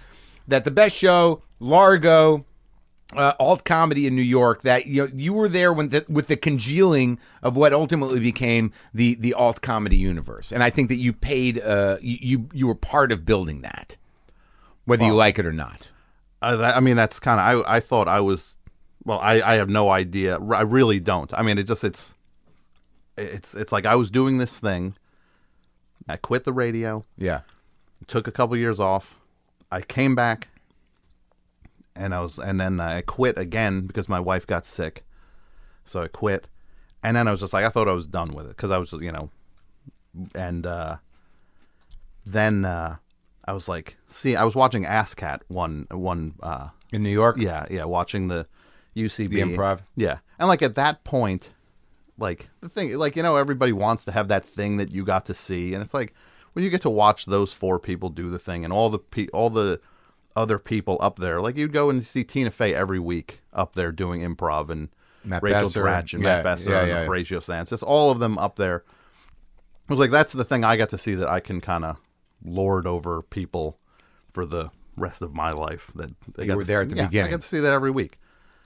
that 0.49 0.65
the 0.65 0.71
best 0.71 0.97
show, 0.97 1.43
Largo. 1.61 2.47
Uh, 3.15 3.33
alt 3.39 3.65
comedy 3.65 4.09
in 4.09 4.17
New 4.17 4.23
York. 4.23 4.63
That 4.63 4.87
you 4.87 5.05
know, 5.05 5.11
you 5.15 5.35
were 5.35 5.49
there 5.49 5.73
when 5.73 5.91
the, 5.91 6.05
with 6.09 6.27
the 6.27 6.37
congealing 6.37 7.21
of 7.43 7.55
what 7.55 7.73
ultimately 7.73 8.19
became 8.19 8.73
the 8.93 9.15
the 9.17 9.35
alt 9.35 9.61
comedy 9.61 9.97
universe, 9.97 10.51
and 10.51 10.65
I 10.65 10.71
think 10.71 10.89
that 10.89 10.97
you 10.97 11.13
paid. 11.13 11.61
Uh, 11.61 11.99
you, 12.01 12.49
you 12.53 12.67
were 12.67 12.75
part 12.75 13.13
of 13.13 13.25
building 13.25 13.61
that, 13.61 13.99
whether 14.85 15.05
you 15.05 15.15
like 15.15 15.39
it 15.39 15.47
or 15.47 15.53
not. 15.53 15.89
I, 16.43 16.55
I 16.55 16.81
mean, 16.81 16.97
that's 16.97 17.21
kind 17.21 17.41
of. 17.41 17.67
I 17.67 17.77
I 17.77 17.81
thought 17.81 18.09
I 18.09 18.21
was. 18.21 18.57
Well, 19.05 19.19
I 19.21 19.41
I 19.41 19.55
have 19.55 19.69
no 19.69 19.91
idea. 19.91 20.39
I 20.39 20.63
really 20.63 21.01
don't. 21.01 21.33
I 21.35 21.43
mean, 21.43 21.59
it 21.59 21.65
just 21.65 21.85
it's. 21.85 22.15
It's 23.17 23.55
it's 23.55 23.73
like 23.73 23.87
I 23.87 23.95
was 23.95 24.11
doing 24.11 24.39
this 24.39 24.59
thing. 24.59 24.97
I 26.09 26.17
quit 26.17 26.45
the 26.45 26.53
radio. 26.53 27.05
Yeah. 27.17 27.41
Took 28.07 28.27
a 28.27 28.33
couple 28.33 28.57
years 28.57 28.81
off. 28.81 29.19
I 29.71 29.81
came 29.81 30.15
back. 30.15 30.49
And 31.97 32.13
I 32.13 32.21
was, 32.21 32.39
and 32.39 32.61
then 32.61 32.81
I 32.81 33.03
quit 33.03 33.39
again 33.39 33.87
because 33.87 34.09
my 34.09 34.19
wife 34.19 34.49
got 34.49 34.67
sick. 34.67 35.05
So 35.85 36.03
I 36.03 36.09
quit, 36.09 36.49
and 37.05 37.17
then 37.17 37.29
I 37.29 37.31
was 37.31 37.41
just 37.41 37.53
like, 37.53 37.65
I 37.65 37.69
thought 37.69 37.89
I 37.89 37.93
was 37.93 38.09
done 38.09 38.33
with 38.33 38.47
it 38.47 38.57
because 38.57 38.71
I 38.73 38.79
was, 38.79 38.91
you 38.93 39.13
know, 39.13 39.31
and 40.35 40.67
uh, 40.67 40.97
then 42.27 42.65
uh, 42.65 42.97
I 43.47 43.53
was 43.53 43.69
like, 43.69 43.97
see, 44.09 44.37
I 44.37 44.45
was 44.45 44.55
watching 44.55 44.85
ASCAT 44.85 45.41
one 45.49 45.87
one 45.91 46.35
uh, 46.43 46.69
In 46.93 47.03
New 47.03 47.11
York? 47.11 47.37
yeah, 47.39 47.67
yeah, 47.71 47.85
watching 47.85 48.29
the 48.29 48.47
UCB 48.97 49.31
The 49.31 49.41
improv? 49.43 49.81
Yeah, 49.97 50.19
and 50.39 50.49
like 50.49 50.63
at 50.63 50.75
that 50.77 51.05
point, 51.05 51.51
like 52.19 52.49
the 52.61 52.69
thing, 52.69 52.97
like 52.97 53.17
you 53.17 53.23
know, 53.23 53.37
everybody 53.37 53.73
wants 53.73 54.05
to 54.07 54.13
have 54.13 54.29
that 54.29 54.45
thing 54.45 54.77
that 54.79 54.91
you 54.91 55.05
got 55.05 55.27
to 55.27 55.35
see, 55.35 55.75
and 55.75 55.83
it's 55.83 55.95
like 55.95 56.15
when 56.53 56.65
you 56.65 56.71
get 56.71 56.83
to 56.83 56.91
watch 56.91 57.27
those 57.27 57.53
four 57.53 57.79
people 57.79 58.09
do 58.09 58.31
the 58.31 58.39
thing, 58.39 58.65
and 58.65 58.73
all 58.73 58.89
the 58.91 58.99
pe- 58.99 59.29
all 59.29 59.51
the 59.51 59.81
other 60.37 60.59
people 60.59 60.97
up 61.01 61.19
there, 61.19 61.41
like 61.41 61.57
you'd 61.57 61.73
go 61.73 61.91
and 61.91 62.07
see 62.07 62.25
Tina 62.25 62.51
Fey 62.51 62.75
every 62.75 62.99
week 62.99 63.41
up 63.53 63.75
there 63.75 63.93
doing 63.93 64.23
improv, 64.23 64.71
and 64.71 64.89
Matt 65.25 65.43
Rachel 65.43 65.63
Besser. 65.65 65.83
Dratch 65.83 66.15
and 66.15 66.23
Yeah, 66.23 66.37
Matt 66.37 66.45
Besser 66.45 66.71
yeah, 66.71 66.81
and 66.81 66.89
yeah. 66.89 67.05
Horatio 67.05 67.41
Sanz, 67.41 67.71
just 67.71 67.83
all 67.83 68.11
of 68.11 68.21
them 68.21 68.39
up 68.39 68.57
there. 68.57 68.85
I 69.89 69.93
was 69.93 70.01
like, 70.01 70.11
that's 70.11 70.33
the 70.33 70.45
thing 70.45 70.65
I 70.65 70.77
got 70.77 70.91
to 70.91 70.99
see 70.99 71.15
that 71.17 71.29
I 71.29 71.41
can 71.41 71.61
kind 71.61 71.85
of 71.85 71.99
lord 72.45 72.87
over 72.87 73.23
people 73.23 73.79
for 74.33 74.45
the 74.47 74.71
rest 74.97 75.23
of 75.23 75.35
my 75.35 75.51
life. 75.51 75.91
That 75.95 76.11
they 76.37 76.47
You 76.47 76.57
were 76.57 76.65
there 76.65 76.81
see- 76.83 76.83
at 76.83 76.91
the 76.91 76.97
yeah, 76.97 77.07
beginning. 77.07 77.29
I 77.29 77.31
got 77.33 77.41
to 77.41 77.47
see 77.49 77.61
that 77.61 77.73
every 77.73 77.91
week. 77.91 78.19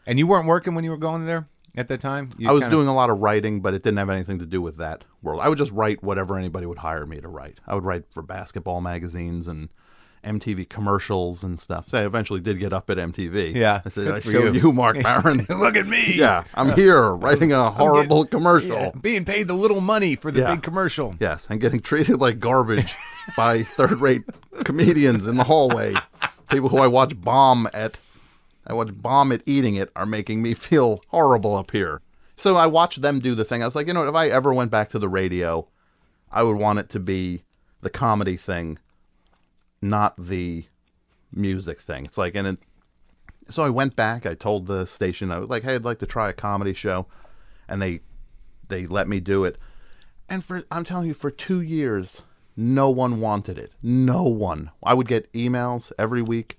And 0.07 0.18
you 0.18 0.26
weren't 0.26 0.47
working 0.47 0.74
when 0.74 0.85
you 0.85 0.91
were 0.91 0.97
going 0.97 1.26
there 1.26 1.49
at 1.76 1.89
that 1.89 2.01
time? 2.01 2.31
You 2.39 2.49
I 2.49 2.53
was 2.53 2.62
kinda- 2.64 2.76
doing 2.76 2.89
a 2.89 2.95
lot 2.95 3.11
of 3.11 3.18
writing, 3.18 3.61
but 3.61 3.74
it 3.74 3.83
didn't 3.83 3.99
have 3.99 4.11
anything 4.11 4.39
to 4.41 4.47
do 4.47 4.61
with 4.62 4.79
that 4.79 5.05
world. 5.22 5.41
I 5.43 5.49
would 5.49 5.59
just 5.59 5.72
write 5.72 6.03
whatever 6.03 6.37
anybody 6.37 6.66
would 6.66 6.79
hire 6.79 7.07
me 7.07 7.20
to 7.20 7.29
write. 7.29 7.61
I 7.66 7.74
would 7.74 7.85
write 7.85 8.05
for 8.12 8.22
basketball 8.22 8.81
magazines 8.81 9.47
and 9.49 9.68
MTV 10.24 10.68
commercials 10.68 11.42
and 11.42 11.58
stuff. 11.58 11.86
So 11.88 11.98
I 11.98 12.04
eventually 12.06 12.40
did 12.40 12.58
get 12.58 12.72
up 12.72 12.90
at 12.90 12.96
MTV. 12.98 13.54
Yeah, 13.54 13.80
I 13.84 13.88
said, 13.88 14.08
I 14.10 14.20
showed 14.20 14.54
you." 14.54 14.60
you, 14.60 14.72
Marc 14.72 14.96
Maron. 15.02 15.38
Look 15.48 15.76
at 15.76 15.86
me. 15.86 16.14
yeah, 16.14 16.44
I'm 16.54 16.72
here 16.72 17.08
writing 17.10 17.52
a 17.52 17.70
horrible 17.70 18.24
commercial. 18.26 18.70
Yeah, 18.76 18.90
being 19.00 19.24
paid 19.24 19.46
the 19.48 19.54
little 19.54 19.80
money 19.80 20.16
for 20.16 20.30
the 20.30 20.40
Yeah. 20.40 20.54
big 20.54 20.62
commercial. 20.62 21.14
Yes, 21.20 21.46
and 21.48 21.60
getting 21.60 21.80
treated 21.80 22.18
like 22.20 22.38
garbage 22.40 22.94
by 23.36 23.62
third-rate 23.62 24.22
comedians 24.64 25.26
in 25.26 25.36
the 25.36 25.44
hallway. 25.44 25.94
People 26.50 26.68
who 26.68 26.78
I 26.78 26.86
watch 26.86 27.20
bomb 27.20 27.68
at, 27.74 27.98
I 28.66 28.72
watch 28.72 28.88
bomb 28.92 29.32
at 29.32 29.42
eating 29.46 29.74
it, 29.76 29.90
are 29.94 30.06
making 30.06 30.42
me 30.42 30.54
feel 30.54 31.02
horrible 31.08 31.54
up 31.56 31.70
here. 31.70 32.00
So 32.36 32.56
I 32.56 32.66
watched 32.66 33.02
them 33.02 33.18
do 33.20 33.34
the 33.34 33.44
thing. 33.44 33.62
I 33.62 33.66
was 33.66 33.74
like, 33.74 33.86
you 33.86 33.92
know, 33.92 34.00
what, 34.00 34.08
if 34.08 34.14
I 34.14 34.28
ever 34.28 34.54
went 34.54 34.70
back 34.70 34.90
to 34.90 34.98
the 34.98 35.08
radio, 35.08 35.66
I 36.30 36.42
would 36.42 36.56
want 36.56 36.78
it 36.78 36.88
to 36.90 37.00
be 37.00 37.42
the 37.80 37.90
comedy 37.90 38.36
thing, 38.36 38.78
not 39.81 40.14
the 40.18 40.64
music 41.33 41.81
thing. 41.81 42.05
It's 42.05 42.18
like, 42.18 42.35
and 42.35 42.47
it, 42.47 42.59
so 43.51 43.62
I 43.62 43.70
went 43.70 43.97
back. 43.97 44.26
I 44.26 44.35
told 44.35 44.66
the 44.66 44.87
station, 44.87 45.31
I 45.31 45.39
was 45.39 45.49
like, 45.49 45.62
hey, 45.62 45.74
I'd 45.74 45.85
like 45.85 45.99
to 46.01 46.07
try 46.07 46.29
a 46.29 46.33
comedy 46.33 46.74
show, 46.74 47.07
and 47.68 47.81
they 47.81 48.01
they 48.68 48.87
let 48.87 49.09
me 49.09 49.20
do 49.20 49.45
it. 49.45 49.57
And 50.29 50.45
for 50.45 50.64
I'm 50.70 50.85
telling 50.85 51.07
you, 51.07 51.14
for 51.14 51.31
two 51.31 51.61
years, 51.61 52.22
no 52.57 52.91
one 52.91 53.20
wanted 53.20 53.59
it. 53.59 53.72
No 53.83 54.24
one. 54.24 54.70
I 54.83 54.95
would 54.95 55.09
get 55.09 55.33
emails 55.33 55.93
every 55.99 56.22
week. 56.22 56.59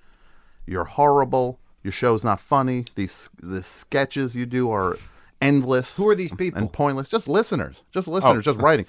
You're 0.65 0.85
horrible. 0.85 1.59
Your 1.83 1.91
show's 1.91 2.23
not 2.23 2.39
funny. 2.39 2.85
These 2.95 3.29
the 3.41 3.63
sketches 3.63 4.35
you 4.35 4.45
do 4.45 4.71
are 4.71 4.97
endless. 5.41 5.97
Who 5.97 6.07
are 6.07 6.15
these 6.15 6.33
people? 6.33 6.59
And 6.59 6.71
pointless. 6.71 7.09
Just 7.09 7.27
listeners. 7.27 7.83
Just 7.91 8.07
oh. 8.07 8.11
listeners. 8.11 8.45
Just 8.45 8.59
writing. 8.59 8.85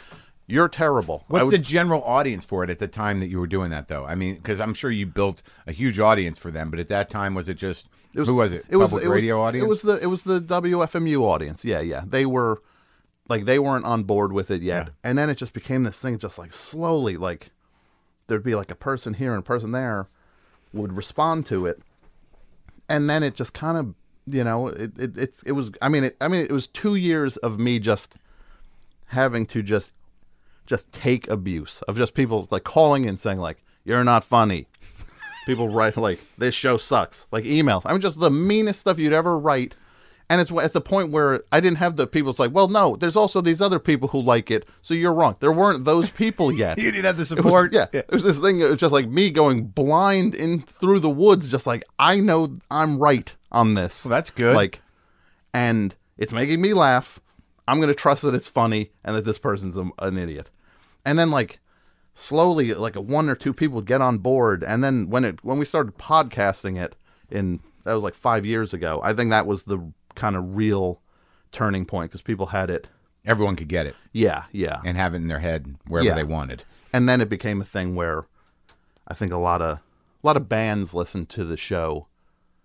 You're 0.51 0.69
terrible. 0.69 1.25
What's 1.29 1.45
would- 1.47 1.55
the 1.55 1.59
general 1.59 2.03
audience 2.05 2.45
for 2.45 2.65
it 2.65 2.71
at 2.71 2.79
the 2.79 2.89
time 2.89 3.21
that 3.21 3.29
you 3.29 3.39
were 3.39 3.47
doing 3.47 3.71
that, 3.71 3.89
though? 3.89 4.05
I 4.05 4.15
mean, 4.15 4.35
because 4.37 4.61
I'm 4.61 4.75
sure 4.75 4.91
you 4.91 5.07
built 5.07 5.43
a 5.67 5.73
huge 5.73 5.99
audience 5.99 6.39
for 6.39 6.51
them, 6.51 6.71
but 6.71 6.79
at 6.81 6.89
that 6.89 7.11
time, 7.11 7.35
was 7.35 7.49
it 7.49 7.55
just 7.55 7.89
who 8.15 8.35
was 8.35 8.51
it? 8.53 8.65
It 8.69 8.77
was 8.77 8.91
Public 8.91 9.05
it 9.05 9.09
was- 9.09 9.15
radio 9.17 9.41
audience. 9.41 9.65
It 9.65 9.69
was 9.69 9.83
the 9.83 9.97
it 9.97 10.07
was 10.07 10.23
the 10.25 10.41
WFMU 10.41 11.23
audience. 11.25 11.65
Yeah, 11.65 11.81
yeah. 11.81 12.03
They 12.07 12.27
were 12.27 12.61
like 13.29 13.45
they 13.45 13.59
weren't 13.61 13.85
on 13.85 14.03
board 14.03 14.33
with 14.33 14.51
it 14.51 14.63
yet, 14.63 14.91
and 15.05 15.17
then 15.17 15.31
it 15.31 15.37
just 15.37 15.53
became 15.53 15.85
this 15.85 15.99
thing. 16.01 16.19
Just 16.19 16.37
like 16.39 16.53
slowly, 16.53 17.17
like 17.17 17.51
there'd 18.27 18.43
be 18.43 18.55
like 18.57 18.71
a 18.71 18.75
person 18.77 19.15
here 19.15 19.31
and 19.33 19.41
a 19.41 19.45
person 19.45 19.71
there 19.73 20.09
would 20.73 20.93
respond 20.93 21.47
to 21.47 21.67
it, 21.67 21.81
and 22.89 23.09
then 23.09 23.23
it 23.23 23.35
just 23.35 23.55
kind 23.55 23.77
of 23.79 23.95
you 24.27 24.43
know 24.45 24.69
it 24.69 24.93
it 24.99 25.17
it's 25.19 25.43
it 25.45 25.53
was 25.53 25.71
I 25.81 25.89
mean 25.89 26.05
it 26.05 26.17
I 26.21 26.27
mean 26.29 26.41
it 26.45 26.51
was 26.53 26.67
two 26.67 26.97
years 26.97 27.37
of 27.39 27.59
me 27.61 27.79
just 27.79 28.17
having 29.07 29.47
to 29.47 29.63
just 29.63 29.93
just 30.71 30.91
take 30.93 31.29
abuse 31.29 31.83
of 31.89 31.97
just 31.97 32.15
people 32.15 32.47
like 32.51 32.63
calling 32.65 33.05
in 33.05 33.17
saying 33.17 33.39
like 33.39 33.59
you're 33.85 34.05
not 34.05 34.23
funny 34.25 34.67
people 35.47 35.69
write 35.69 35.97
like 35.97 36.21
this 36.39 36.55
show 36.55 36.77
sucks 36.79 37.27
like 37.33 37.43
emails 37.45 37.83
i 37.85 37.91
mean 37.93 38.01
just 38.01 38.21
the 38.21 38.31
meanest 38.31 38.79
stuff 38.81 38.99
you'd 38.99 39.13
ever 39.13 39.37
write 39.37 39.75
and 40.29 40.41
it's 40.41 40.53
at 40.53 40.73
the 40.73 40.81
point 40.81 41.11
where 41.11 41.43
i 41.51 41.59
didn't 41.59 41.79
have 41.79 41.97
the 41.97 42.07
people's 42.07 42.39
like 42.39 42.53
well 42.55 42.69
no 42.69 42.95
there's 42.97 43.17
also 43.17 43.41
these 43.41 43.61
other 43.61 43.81
people 43.81 44.07
who 44.07 44.21
like 44.21 44.49
it 44.49 44.65
so 44.81 44.95
you're 44.95 45.13
wrong 45.13 45.35
there 45.41 45.51
weren't 45.51 45.85
those 45.85 46.09
people 46.09 46.53
yet 46.65 46.79
you 46.79 46.93
didn't 46.93 47.05
have 47.07 47.17
the 47.17 47.23
It 47.23 47.31
was- 47.43 47.45
support. 47.45 47.73
yeah, 47.73 47.87
it 47.93 48.09
was 48.13 48.23
this 48.23 48.39
thing. 48.39 48.61
It 48.61 48.69
was 48.71 48.79
just 48.79 48.93
like 48.93 49.09
me 49.09 49.31
going 49.31 49.65
blind 49.67 50.37
in 50.37 50.63
through 50.63 51.01
the 51.01 51.11
woods, 51.11 51.49
just 51.49 51.67
like 51.67 51.83
I 51.99 52.21
know 52.21 52.59
I'm 52.71 52.99
right 52.99 53.35
on 53.51 53.75
this. 53.75 54.05
Well, 54.05 54.11
that's 54.11 54.31
good. 54.31 54.55
Like, 54.55 54.81
and 55.53 55.95
it's 56.17 56.33
making 56.33 56.61
me 56.61 56.75
laugh. 56.75 57.19
I'm 57.67 57.81
gonna 57.81 57.95
trust 57.95 58.23
that 58.23 58.35
it's 58.35 58.49
funny 58.49 58.91
and 59.05 59.17
that 59.17 59.25
this 59.25 59.39
person's 59.39 59.77
a, 59.77 59.89
an 60.01 60.17
idiot. 60.19 60.49
And 61.05 61.19
then 61.19 61.31
like 61.31 61.61
slowly, 62.15 62.75
like 62.75 62.95
one 62.97 63.29
or 63.29 63.35
two 63.35 63.53
people 63.53 63.77
would 63.77 63.87
get 63.87 64.01
on 64.01 64.19
board, 64.19 64.63
and 64.63 64.83
then 64.85 65.09
when 65.11 65.25
it 65.25 65.43
when 65.45 65.59
we 65.59 65.65
started 65.65 65.97
podcasting 65.99 66.81
it 66.81 66.95
in 67.31 67.61
that 67.85 67.95
was 67.95 68.03
like 68.03 68.15
five 68.15 68.45
years 68.45 68.75
ago. 68.75 69.01
I 69.03 69.13
think 69.15 69.31
that 69.31 69.47
was 69.47 69.63
the 69.63 69.81
kind 70.15 70.37
of 70.37 70.57
real 70.57 71.01
turning 71.53 71.87
point 71.87 72.11
because 72.11 72.21
people 72.23 72.47
had 72.47 72.69
it. 72.71 72.89
Everyone 73.25 73.57
could 73.57 73.69
get 73.69 73.87
it 73.87 73.95
Yeah, 74.13 74.45
yeah. 74.53 74.81
and 74.85 74.97
have 74.97 75.13
it 75.15 75.19
in 75.19 75.29
their 75.29 75.39
head 75.41 75.77
wherever 75.87 76.09
Yeah. 76.09 76.15
they 76.15 76.25
wanted. 76.25 76.65
and 76.93 77.09
then 77.09 77.21
it 77.21 77.29
became 77.29 77.61
a 77.63 77.65
thing 77.65 77.95
where 77.95 78.27
I 79.07 79.15
think 79.15 79.33
a 79.33 79.37
lot 79.37 79.63
of 79.63 79.79
a 79.79 80.27
lot 80.27 80.37
of 80.37 80.49
bands 80.49 80.93
listened 80.93 81.29
to 81.31 81.45
the 81.45 81.57
show 81.57 82.07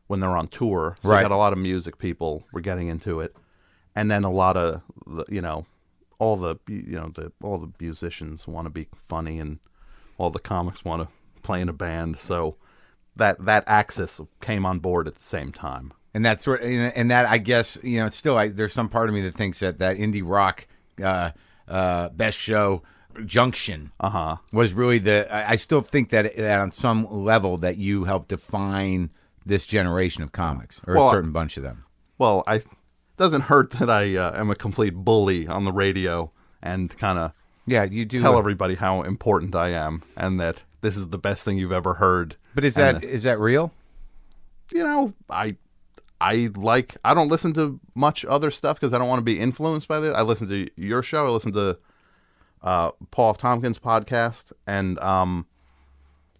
when 0.07 0.19
they're 0.19 0.35
on 0.37 0.47
tour. 0.49 0.97
So 1.03 1.09
Right. 1.09 1.21
got 1.21 1.31
a 1.31 1.37
lot 1.37 1.53
of 1.53 1.59
music 1.59 1.97
people 1.97 2.43
were 2.51 2.61
getting 2.61 2.87
into 2.89 3.19
it, 3.21 3.35
and 3.95 4.09
then 4.11 4.23
a 4.23 4.31
lot 4.31 4.57
of 4.57 4.81
you 5.29 5.41
know 5.41 5.65
all 6.19 6.37
the 6.37 6.55
you 6.67 6.95
know 6.97 7.11
the 7.13 7.31
all 7.43 7.57
the 7.57 7.71
musicians 7.79 8.47
want 8.47 8.65
to 8.65 8.69
be 8.69 8.87
funny 9.07 9.39
and 9.39 9.59
all 10.17 10.29
the 10.29 10.39
comics 10.39 10.83
want 10.85 11.01
to 11.03 11.41
play 11.41 11.61
in 11.61 11.69
a 11.69 11.73
band. 11.73 12.19
So 12.19 12.55
that 13.15 13.43
that 13.45 13.63
axis 13.67 14.19
came 14.41 14.65
on 14.65 14.79
board 14.79 15.07
at 15.07 15.15
the 15.15 15.23
same 15.23 15.51
time. 15.51 15.93
And 16.13 16.23
that's 16.25 16.47
where, 16.47 16.55
and 16.61 16.93
and 16.95 17.11
that 17.11 17.25
I 17.25 17.37
guess 17.37 17.77
you 17.83 17.99
know, 17.99 18.09
still, 18.09 18.37
I, 18.37 18.47
there's 18.47 18.71
some 18.73 18.87
part 18.89 19.09
of 19.09 19.15
me 19.15 19.21
that 19.23 19.35
thinks 19.35 19.59
that 19.59 19.79
that 19.79 19.97
indie 19.97 20.23
rock 20.23 20.65
uh, 21.03 21.31
uh, 21.67 22.09
best 22.09 22.37
show 22.37 22.83
junction 23.25 23.91
Uh 23.99 24.09
huh. 24.09 24.35
was 24.53 24.73
really 24.73 24.97
the. 24.99 25.27
I, 25.33 25.51
I 25.51 25.55
still 25.57 25.81
think 25.81 26.09
that, 26.11 26.35
that 26.37 26.59
on 26.59 26.71
some 26.71 27.05
level 27.11 27.57
that 27.57 27.77
you 27.77 28.05
helped 28.05 28.29
define 28.29 29.09
this 29.45 29.65
generation 29.65 30.23
of 30.23 30.31
comics 30.31 30.81
or 30.87 30.95
Well, 30.95 31.09
a 31.09 31.11
certain 31.11 31.31
bunch 31.31 31.57
of 31.57 31.63
them. 31.63 31.83
Well, 32.17 32.43
I 32.47 32.61
doesn't 33.17 33.41
hurt 33.41 33.71
that 33.71 33.89
I 33.89 34.15
uh, 34.15 34.39
am 34.39 34.49
a 34.49 34.55
complete 34.55 34.93
bully 34.95 35.47
on 35.47 35.63
the 35.65 35.71
radio 35.71 36.31
and 36.61 36.95
kind 36.97 37.17
of 37.19 37.31
Yeah, 37.65 37.83
you 37.83 38.05
do. 38.05 38.21
tell 38.21 38.37
everybody 38.37 38.75
how 38.75 39.01
important 39.03 39.55
I 39.55 39.69
am 39.69 40.03
and 40.17 40.39
that 40.39 40.63
this 40.81 40.95
is 40.97 41.07
the 41.09 41.17
best 41.17 41.43
thing 41.43 41.57
you've 41.57 41.71
ever 41.71 41.95
heard. 41.95 42.35
but 42.53 42.63
is 42.65 42.77
And, 42.77 42.97
that 42.97 43.03
is 43.03 43.23
that 43.23 43.39
real? 43.39 43.71
you 44.71 44.83
know, 44.83 45.13
I 45.29 45.55
I 46.21 46.49
like 46.55 46.95
I 47.05 47.13
don't 47.13 47.29
listen 47.29 47.53
to 47.53 47.79
much 47.93 48.25
other 48.25 48.49
stuff 48.51 48.79
because 48.79 48.93
I 48.93 48.97
don't 48.97 49.07
want 49.09 49.19
to 49.19 49.23
be 49.25 49.39
influenced 49.39 49.87
by 49.87 49.99
that. 49.99 50.15
I 50.15 50.21
listen 50.21 50.47
to 50.49 50.67
your 50.75 51.03
show. 51.03 51.27
I 51.27 51.29
listen 51.29 51.53
to 51.53 51.77
uh, 52.63 52.91
Paul 53.11 53.31
F. 53.31 53.37
Tompkins' 53.37 53.77
podcast, 53.77 54.51
and 54.65 54.97
um, 54.99 55.45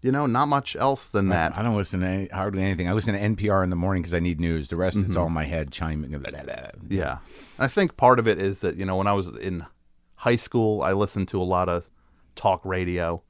you 0.05 0.11
know, 0.11 0.27
not 0.27 0.47
much 0.47 0.75
else 0.75 1.09
than 1.09 1.29
that. 1.29 1.57
I 1.57 1.63
don't 1.63 1.75
listen 1.75 2.01
to 2.01 2.05
any, 2.05 2.27
hardly 2.27 2.61
anything. 2.61 2.87
I 2.87 2.93
listen 2.93 3.15
to 3.15 3.19
NPR 3.19 3.63
in 3.63 3.71
the 3.71 3.75
morning 3.75 4.03
because 4.03 4.13
I 4.13 4.19
need 4.19 4.39
news. 4.39 4.67
The 4.67 4.75
rest, 4.75 4.97
it's 4.97 5.15
all 5.15 5.25
in 5.25 5.33
my 5.33 5.45
head 5.45 5.71
chiming. 5.71 6.11
Blah, 6.11 6.29
blah, 6.29 6.43
blah. 6.43 6.69
Yeah. 6.87 7.17
I 7.57 7.67
think 7.67 7.97
part 7.97 8.19
of 8.19 8.27
it 8.27 8.39
is 8.39 8.61
that, 8.61 8.75
you 8.75 8.85
know, 8.85 8.97
when 8.97 9.07
I 9.07 9.13
was 9.13 9.29
in 9.29 9.65
high 10.13 10.35
school, 10.35 10.83
I 10.83 10.91
listened 10.91 11.27
to 11.29 11.41
a 11.41 11.43
lot 11.43 11.69
of 11.69 11.89
talk 12.35 12.63
radio. 12.63 13.23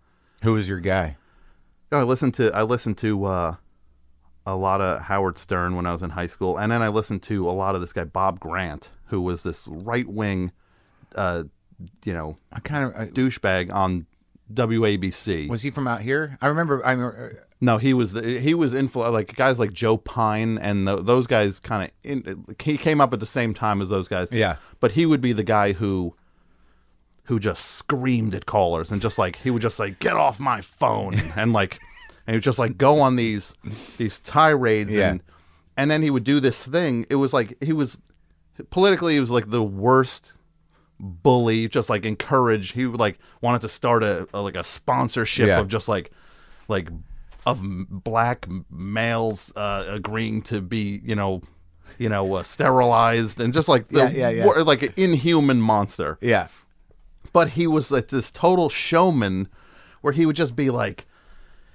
Who 0.43 0.51
was 0.51 0.67
your 0.67 0.81
guy? 0.81 1.15
I 1.93 2.03
listened 2.03 2.33
to 2.33 2.53
I 2.53 2.63
listened 2.63 2.97
to 2.97 3.23
uh, 3.23 3.55
a 4.45 4.55
lot 4.57 4.81
of 4.81 5.01
Howard 5.03 5.37
Stern 5.37 5.77
when 5.77 5.85
I 5.85 5.93
was 5.93 6.01
in 6.01 6.09
high 6.09 6.27
school, 6.27 6.57
and 6.57 6.69
then 6.69 6.81
I 6.81 6.89
listened 6.89 7.23
to 7.23 7.49
a 7.49 7.53
lot 7.53 7.75
of 7.75 7.79
this 7.79 7.93
guy 7.93 8.03
Bob 8.03 8.41
Grant, 8.41 8.89
who 9.05 9.21
was 9.21 9.43
this 9.43 9.65
right 9.69 10.07
wing, 10.07 10.51
uh, 11.15 11.43
you 12.03 12.13
know, 12.13 12.37
I 12.51 12.59
kind 12.59 12.83
of. 12.83 12.99
I, 12.99 13.07
douchebag 13.07 13.73
on 13.73 14.07
WABC. 14.53 15.47
was 15.49 15.61
he 15.63 15.71
from 15.71 15.87
out 15.87 16.01
here? 16.01 16.37
I 16.41 16.47
remember. 16.47 16.85
I 16.85 16.91
remember, 16.91 17.39
uh, 17.41 17.43
no, 17.61 17.77
he 17.77 17.93
was 17.93 18.13
the, 18.13 18.39
he 18.39 18.53
was 18.53 18.73
influ- 18.73 19.11
like 19.11 19.35
guys 19.35 19.57
like 19.59 19.73
Joe 19.73 19.97
Pyne 19.97 20.57
and 20.59 20.87
tho- 20.87 21.01
those 21.01 21.25
guys 21.27 21.59
kind 21.59 21.91
of 22.05 22.55
he 22.61 22.77
came 22.77 23.01
up 23.01 23.11
at 23.13 23.19
the 23.19 23.25
same 23.25 23.53
time 23.53 23.81
as 23.81 23.89
those 23.89 24.07
guys. 24.07 24.27
Yeah. 24.31 24.57
but 24.79 24.91
he 24.91 25.05
would 25.05 25.21
be 25.21 25.33
the 25.33 25.43
guy 25.43 25.71
who 25.73 26.13
who 27.23 27.39
just 27.39 27.65
screamed 27.65 28.35
at 28.35 28.45
callers 28.45 28.91
and 28.91 29.01
just 29.01 29.17
like 29.17 29.37
he 29.37 29.49
would 29.49 29.61
just 29.63 29.79
like 29.79 29.97
get 29.99 30.13
off 30.13 30.39
my 30.39 30.61
phone 30.61 31.15
and 31.35 31.53
like 31.53 31.79
and 32.27 32.33
he 32.33 32.37
would 32.37 32.43
just 32.43 32.59
like 32.59 32.77
go 32.77 32.99
on 33.01 33.15
these 33.15 33.51
these 33.97 34.19
tirades 34.19 34.93
Yeah. 34.95 35.09
and 35.09 35.23
and 35.75 35.89
then 35.89 36.03
he 36.03 36.11
would 36.11 36.23
do 36.23 36.39
this 36.39 36.63
thing 36.67 37.07
it 37.09 37.15
was 37.15 37.33
like 37.33 37.57
he 37.63 37.73
was 37.73 37.97
politically 38.69 39.13
he 39.15 39.19
was 39.19 39.31
like 39.31 39.49
the 39.49 39.63
worst 39.63 40.33
bully 40.99 41.67
just 41.67 41.89
like 41.89 42.05
encourage 42.05 42.71
he 42.71 42.85
like 42.85 43.19
wanted 43.41 43.61
to 43.61 43.69
start 43.69 44.03
a, 44.03 44.27
a 44.33 44.41
like 44.41 44.55
a 44.55 44.63
sponsorship 44.63 45.47
Yeah. 45.47 45.59
of 45.59 45.67
just 45.67 45.87
like 45.87 46.11
like 46.67 46.87
of 47.45 47.61
black 47.89 48.47
males 48.71 49.51
uh, 49.55 49.85
agreeing 49.87 50.41
to 50.43 50.61
be 50.61 51.01
you 51.03 51.15
know 51.15 51.41
you 51.99 52.09
know 52.09 52.35
uh, 52.35 52.43
sterilized 52.43 53.39
and 53.39 53.53
just 53.53 53.67
like 53.67 53.87
the 53.89 53.99
Yeah, 53.99 54.29
yeah, 54.29 54.29
yeah. 54.29 54.45
like 54.61 54.83
an 54.83 54.93
inhuman 54.95 55.61
monster 55.61 56.17
yeah. 56.21 56.47
but 57.33 57.49
he 57.49 57.67
was 57.67 57.91
like 57.91 58.07
this 58.07 58.31
total 58.31 58.69
showman 58.69 59.47
where 60.01 60.13
he 60.13 60.25
would 60.25 60.35
just 60.35 60.55
be 60.55 60.69
like 60.69 61.05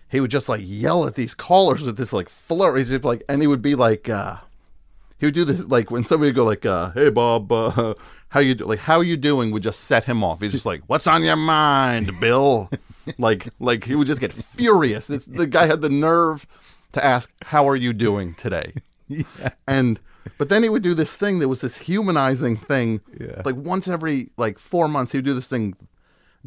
he 0.08 0.18
would 0.18 0.30
just 0.30 0.48
like 0.48 0.62
yell 0.64 1.06
at 1.06 1.14
these 1.14 1.34
callers 1.34 1.82
with 1.82 1.96
this 1.96 2.12
like 2.12 2.28
flurry 2.28 2.84
He'd 2.84 3.04
like 3.04 3.22
and 3.28 3.40
he 3.42 3.46
would 3.46 3.62
be 3.62 3.74
like 3.76 4.08
uh 4.08 4.36
he 5.20 5.26
would 5.26 5.34
do 5.34 5.44
this 5.44 5.60
like 5.66 5.90
when 5.90 6.04
somebody 6.04 6.28
would 6.30 6.36
go 6.36 6.44
like 6.44 6.64
uh 6.66 6.90
hey 6.92 7.10
bob 7.10 7.52
uh 7.52 7.94
how 8.30 8.40
you 8.40 8.54
do 8.54 8.64
like 8.64 8.78
how 8.80 9.00
you 9.00 9.16
doing? 9.16 9.50
would 9.50 9.62
just 9.62 9.80
set 9.82 10.04
him 10.04 10.24
off. 10.24 10.40
He's 10.40 10.52
just 10.52 10.66
like 10.66 10.82
what's 10.86 11.06
on 11.06 11.22
your 11.22 11.36
mind 11.36 12.10
bill? 12.20 12.70
Like 13.18 13.48
like 13.60 13.84
he 13.84 13.94
would 13.96 14.06
just 14.06 14.20
get 14.20 14.32
furious. 14.32 15.10
It's 15.10 15.26
the 15.26 15.46
guy 15.46 15.66
had 15.66 15.82
the 15.82 15.90
nerve 15.90 16.46
to 16.92 17.04
ask 17.04 17.30
how 17.44 17.68
are 17.68 17.76
you 17.76 17.92
doing 17.92 18.34
today? 18.34 18.72
And 19.66 19.98
but 20.38 20.48
then 20.48 20.62
he 20.62 20.68
would 20.68 20.82
do 20.82 20.94
this 20.94 21.16
thing 21.16 21.40
that 21.40 21.48
was 21.48 21.62
this 21.62 21.76
humanizing 21.76 22.56
thing. 22.56 23.00
Yeah. 23.18 23.42
like 23.44 23.56
once 23.56 23.88
every 23.88 24.30
like 24.36 24.58
four 24.58 24.86
months 24.86 25.12
he 25.12 25.18
would 25.18 25.24
do 25.24 25.34
this 25.34 25.48
thing 25.48 25.74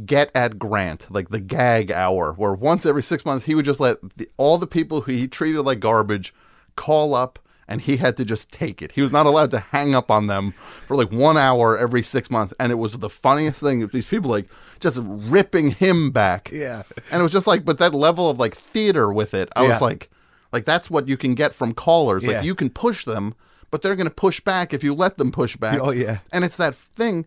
get 0.05 0.31
at 0.33 0.57
grant 0.57 1.05
like 1.11 1.29
the 1.29 1.39
gag 1.39 1.91
hour 1.91 2.33
where 2.33 2.53
once 2.53 2.85
every 2.85 3.03
six 3.03 3.25
months 3.25 3.45
he 3.45 3.53
would 3.53 3.65
just 3.65 3.79
let 3.79 3.97
the, 4.17 4.27
all 4.37 4.57
the 4.57 4.65
people 4.65 5.01
who 5.01 5.11
he 5.11 5.27
treated 5.27 5.61
like 5.61 5.79
garbage 5.79 6.33
call 6.75 7.13
up 7.13 7.37
and 7.67 7.81
he 7.81 7.97
had 7.97 8.17
to 8.17 8.25
just 8.25 8.51
take 8.51 8.81
it 8.81 8.91
he 8.93 9.01
was 9.01 9.11
not 9.11 9.25
allowed 9.25 9.51
to 9.51 9.59
hang 9.59 9.95
up 9.95 10.11
on 10.11 10.27
them 10.27 10.53
for 10.87 10.95
like 10.97 11.11
one 11.11 11.37
hour 11.37 11.77
every 11.77 12.03
six 12.03 12.29
months 12.29 12.53
and 12.59 12.71
it 12.71 12.75
was 12.75 12.93
the 12.99 13.09
funniest 13.09 13.59
thing 13.61 13.85
these 13.87 14.05
people 14.07 14.29
like 14.29 14.47
just 14.79 14.99
ripping 15.01 15.69
him 15.71 16.11
back 16.11 16.49
Yeah. 16.51 16.83
and 17.11 17.19
it 17.19 17.23
was 17.23 17.31
just 17.31 17.47
like 17.47 17.63
but 17.65 17.77
that 17.79 17.93
level 17.93 18.29
of 18.29 18.39
like 18.39 18.55
theater 18.55 19.11
with 19.13 19.33
it 19.33 19.49
i 19.55 19.63
Yeah. 19.63 19.69
was 19.69 19.81
like 19.81 20.09
like 20.51 20.65
that's 20.65 20.89
what 20.89 21.07
you 21.07 21.17
can 21.17 21.35
get 21.35 21.53
from 21.53 21.73
callers 21.73 22.23
Yeah. 22.23 22.37
like 22.37 22.45
you 22.45 22.55
can 22.55 22.69
push 22.69 23.05
them 23.05 23.33
but 23.71 23.81
they're 23.81 23.95
going 23.95 24.07
to 24.09 24.13
push 24.13 24.39
back 24.39 24.73
if 24.73 24.83
you 24.83 24.93
let 24.93 25.17
them 25.17 25.31
push 25.31 25.55
back 25.55 25.79
Oh, 25.81 25.91
yeah. 25.91 26.19
and 26.31 26.43
it's 26.43 26.57
that 26.57 26.75
thing 26.75 27.25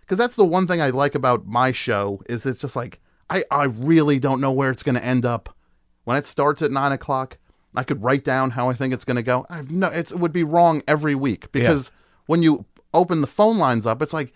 because 0.00 0.18
that's 0.18 0.36
the 0.36 0.44
one 0.44 0.66
thing 0.66 0.82
i 0.82 0.90
like 0.90 1.14
about 1.14 1.46
my 1.46 1.72
show 1.72 2.20
is 2.28 2.44
it's 2.44 2.60
just 2.60 2.76
like 2.76 3.00
i 3.30 3.44
i 3.50 3.64
really 3.64 4.18
don't 4.18 4.40
know 4.40 4.52
where 4.52 4.70
it's 4.70 4.82
going 4.82 4.94
to 4.96 5.04
end 5.04 5.24
up 5.24 5.54
when 6.04 6.16
it 6.16 6.26
starts 6.26 6.60
at 6.62 6.70
nine 6.70 6.92
o'clock 6.92 7.38
i 7.76 7.82
could 7.82 8.02
write 8.02 8.24
down 8.24 8.50
how 8.50 8.68
i 8.70 8.74
think 8.74 8.92
it's 8.94 9.04
going 9.04 9.16
to 9.16 9.22
go 9.22 9.46
i've 9.50 9.70
no 9.70 9.88
it's, 9.88 10.10
it 10.12 10.18
would 10.18 10.32
be 10.32 10.44
wrong 10.44 10.82
every 10.88 11.14
week 11.14 11.50
because 11.52 11.90
when 12.26 12.42
you 12.42 12.64
open 12.94 13.20
the 13.20 13.26
phone 13.26 13.58
lines 13.58 13.86
up 13.86 14.00
it's 14.02 14.12
like 14.12 14.32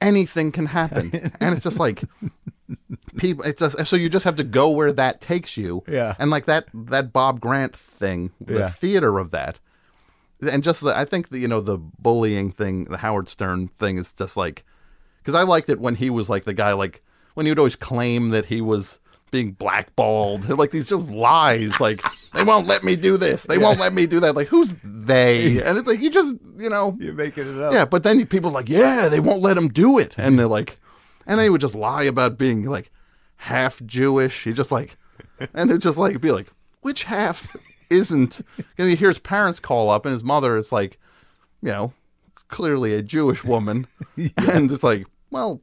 anything 0.00 0.52
can 0.52 0.66
happen 0.66 1.10
and 1.40 1.54
it's 1.54 1.64
just 1.64 1.78
like 1.80 2.04
people 3.16 3.44
it's 3.44 3.60
just 3.60 3.86
so 3.86 3.96
you 3.96 4.08
just 4.08 4.24
have 4.24 4.36
to 4.36 4.44
go 4.44 4.68
where 4.70 4.92
that 4.92 5.20
takes 5.20 5.56
you 5.56 5.82
Yeah. 5.88 6.14
and 6.18 6.30
like 6.30 6.46
that 6.46 6.66
that 6.74 7.12
bob 7.12 7.40
grant 7.40 7.76
thing 7.76 8.30
the 8.40 8.58
Yeah. 8.60 8.68
theater 8.70 9.18
of 9.18 9.30
that 9.30 9.58
and 10.50 10.62
just 10.62 10.82
the, 10.82 10.96
i 10.96 11.04
think 11.04 11.30
the 11.30 11.38
you 11.38 11.48
know 11.48 11.60
the 11.60 11.78
bullying 11.78 12.50
thing 12.50 12.84
the 12.84 12.98
howard 12.98 13.28
stern 13.28 13.68
thing 13.78 13.96
is 13.98 14.12
just 14.12 14.36
like 14.36 14.64
because 15.22 15.34
i 15.34 15.42
liked 15.44 15.68
it 15.68 15.80
when 15.80 15.94
he 15.94 16.10
was 16.10 16.28
like 16.28 16.44
the 16.44 16.52
guy 16.54 16.72
like 16.72 17.02
when 17.34 17.46
he 17.46 17.50
would 17.52 17.58
always 17.58 17.76
claim 17.76 18.30
that 18.30 18.46
he 18.46 18.60
was 18.60 18.98
being 19.30 19.52
blackballed. 19.52 20.48
Like 20.48 20.70
these 20.70 20.88
just 20.88 21.08
lies 21.08 21.78
like 21.80 22.02
they 22.32 22.42
won't 22.42 22.66
let 22.66 22.84
me 22.84 22.96
do 22.96 23.16
this. 23.16 23.44
They 23.44 23.58
won't 23.58 23.78
let 23.78 23.92
me 23.92 24.06
do 24.06 24.20
that. 24.20 24.34
Like 24.34 24.48
who's 24.48 24.74
they? 24.84 25.62
And 25.62 25.78
it's 25.78 25.86
like 25.88 26.00
you 26.00 26.10
just 26.10 26.34
you 26.58 26.70
know. 26.70 26.96
You're 26.98 27.14
making 27.14 27.56
it 27.56 27.62
up. 27.62 27.72
yeah, 27.72 27.84
but 27.84 28.02
then 28.02 28.24
people 28.26 28.50
are 28.50 28.54
like, 28.54 28.68
yeah, 28.68 29.08
they 29.08 29.20
won't 29.20 29.42
let 29.42 29.56
him 29.56 29.68
do 29.68 29.98
it, 29.98 30.14
and 30.16 30.38
they're 30.38 30.46
like, 30.46 30.78
and 31.26 31.38
they 31.38 31.50
would 31.50 31.60
just 31.60 31.74
lie 31.74 32.04
about 32.04 32.38
being 32.38 32.64
like 32.64 32.90
half 33.36 33.84
Jewish. 33.84 34.44
He 34.44 34.52
just 34.52 34.72
like, 34.72 34.96
and 35.54 35.70
it's 35.70 35.84
just 35.84 35.98
like 35.98 36.20
be 36.20 36.32
like, 36.32 36.48
which 36.80 37.04
half 37.04 37.56
isn't? 37.90 38.40
And 38.78 38.90
you 38.90 38.96
hear 38.96 39.08
his 39.08 39.18
parents 39.18 39.60
call 39.60 39.90
up, 39.90 40.06
and 40.06 40.12
his 40.12 40.24
mother 40.24 40.56
is 40.56 40.72
like, 40.72 40.98
you 41.62 41.70
know, 41.70 41.92
clearly 42.48 42.94
a 42.94 43.02
Jewish 43.02 43.44
woman, 43.44 43.86
and 44.36 44.70
it's 44.70 44.82
like, 44.84 45.06
well, 45.30 45.60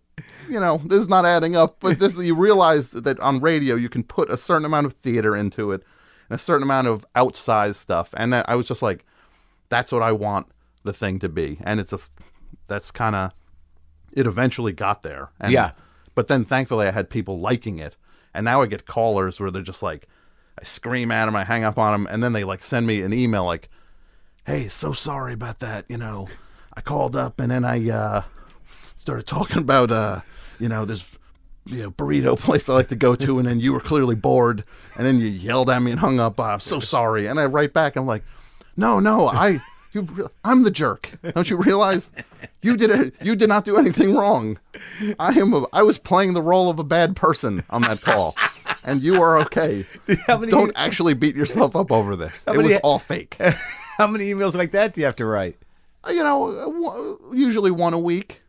you 0.50 0.60
know, 0.60 0.82
this 0.86 1.02
is 1.02 1.10
not 1.10 1.26
adding 1.26 1.56
up. 1.56 1.78
But 1.80 2.00
this, 2.00 2.16
you 2.16 2.36
realize 2.36 2.92
that 2.92 3.20
on 3.20 3.40
radio 3.40 3.76
you 3.76 3.90
can 3.90 4.04
put 4.04 4.30
a 4.30 4.38
certain 4.38 4.66
amount 4.66 4.86
of 4.86 4.94
theater 4.94 5.36
into 5.36 5.72
it, 5.72 5.84
and 6.30 6.40
a 6.40 6.42
certain 6.42 6.64
amount 6.64 6.88
of 6.88 7.06
outsized 7.16 7.76
stuff, 7.76 8.10
and 8.16 8.34
that 8.34 8.48
I 8.50 8.56
was 8.56 8.68
just 8.68 8.82
like, 8.82 9.06
that's 9.70 9.92
what 9.92 10.02
I 10.02 10.12
want 10.12 10.48
the 10.84 10.94
thing 10.94 11.20
to 11.20 11.30
be. 11.30 11.58
And 11.64 11.80
it's 11.80 11.92
just 11.92 12.12
that's 12.68 12.92
kind 12.92 13.16
of 13.16 13.32
it 14.12 14.28
eventually 14.28 14.72
got 14.72 15.02
there. 15.02 15.30
And, 15.40 15.52
Yeah. 15.52 15.72
But 16.16 16.28
then 16.28 16.46
thankfully 16.46 16.88
I 16.88 16.92
had 16.92 17.10
people 17.10 17.40
liking 17.40 17.80
it. 17.80 17.96
And 18.36 18.46
now 18.46 18.62
I 18.62 18.68
get 18.68 18.86
callers 18.86 19.40
where 19.40 19.50
they're 19.50 19.62
just 19.62 19.82
like 19.82 20.08
I 20.60 20.64
scream 20.64 21.12
at 21.12 21.26
them, 21.26 21.36
I 21.36 21.44
hang 21.44 21.64
up 21.64 21.80
on 21.80 21.94
them, 21.94 22.08
and 22.12 22.24
then 22.24 22.34
they 22.34 22.44
like 22.44 22.64
send 22.64 22.86
me 22.86 23.02
an 23.02 23.14
email 23.14 23.46
like, 23.46 23.70
"Hey, 24.46 24.68
so 24.68 24.94
sorry 24.94 25.34
about 25.34 25.60
that, 25.60 25.86
you 25.90 25.98
know. 25.98 26.28
I 26.76 26.82
called 26.82 27.16
up 27.16 27.40
and 27.40 27.52
then 27.52 27.66
I 27.66 27.90
uh 27.90 28.24
started 28.96 29.28
talking 29.28 29.58
about 29.60 29.92
uh, 29.92 30.22
you 30.60 30.70
know, 30.70 30.86
this 30.86 31.06
you 31.66 31.84
know, 31.84 31.92
burrito 31.92 32.38
place 32.40 32.68
I 32.70 32.74
like 32.74 32.90
to 32.90 32.96
go 32.96 33.16
to, 33.16 33.40
and 33.40 33.48
then 33.48 33.60
you 33.60 33.74
were 33.74 33.80
clearly 33.80 34.16
bored, 34.16 34.64
and 34.96 35.06
then 35.06 35.20
you 35.20 35.28
yelled 35.28 35.70
at 35.70 35.80
me 35.82 35.92
and 35.92 36.00
hung 36.00 36.20
up. 36.20 36.40
I'm 36.40 36.60
so 36.60 36.80
sorry. 36.80 37.28
And 37.28 37.40
I 37.40 37.46
write 37.46 37.74
back, 37.74 37.96
I'm 37.96 38.06
like, 38.06 38.24
no, 38.76 39.00
no, 39.00 39.28
I, 39.30 39.62
you, 39.94 40.30
I'm 40.44 40.64
the 40.64 40.72
jerk. 40.72 41.12
Don't 41.34 41.50
you 41.50 41.58
realize? 41.58 42.12
You 42.62 42.76
did 42.76 42.90
it. 42.92 43.14
You 43.22 43.36
did 43.36 43.50
not 43.50 43.66
do 43.66 43.78
anything 43.78 44.14
wrong. 44.16 44.58
I 45.20 45.34
am. 45.40 45.54
A, 45.54 45.66
I 45.72 45.84
was 45.84 45.98
playing 45.98 46.34
the 46.34 46.42
role 46.42 46.70
of 46.70 46.80
a 46.80 46.84
bad 46.84 47.16
person 47.16 47.64
on 47.70 47.84
that 47.84 48.02
call. 48.02 48.36
and 48.84 49.02
you 49.02 49.22
are 49.22 49.38
okay. 49.42 49.86
Many- 50.28 50.48
Don't 50.52 50.72
actually 50.76 51.14
beat 51.14 51.36
yourself 51.36 51.76
up 51.76 51.92
over 51.92 52.16
this. 52.16 52.46
It 52.48 52.58
was 52.58 52.78
all 52.84 53.00
fake. 53.00 53.38
How 53.98 54.08
many 54.08 54.32
emails 54.34 54.56
like 54.56 54.72
that 54.72 54.94
do 54.94 55.02
you 55.02 55.06
have 55.06 55.16
to 55.18 55.26
write? 55.26 55.58
you 56.10 56.24
know, 56.24 57.20
uh, 57.30 57.34
usually 57.34 57.72
one 57.72 57.94
a 57.94 58.00
week. 58.00 58.42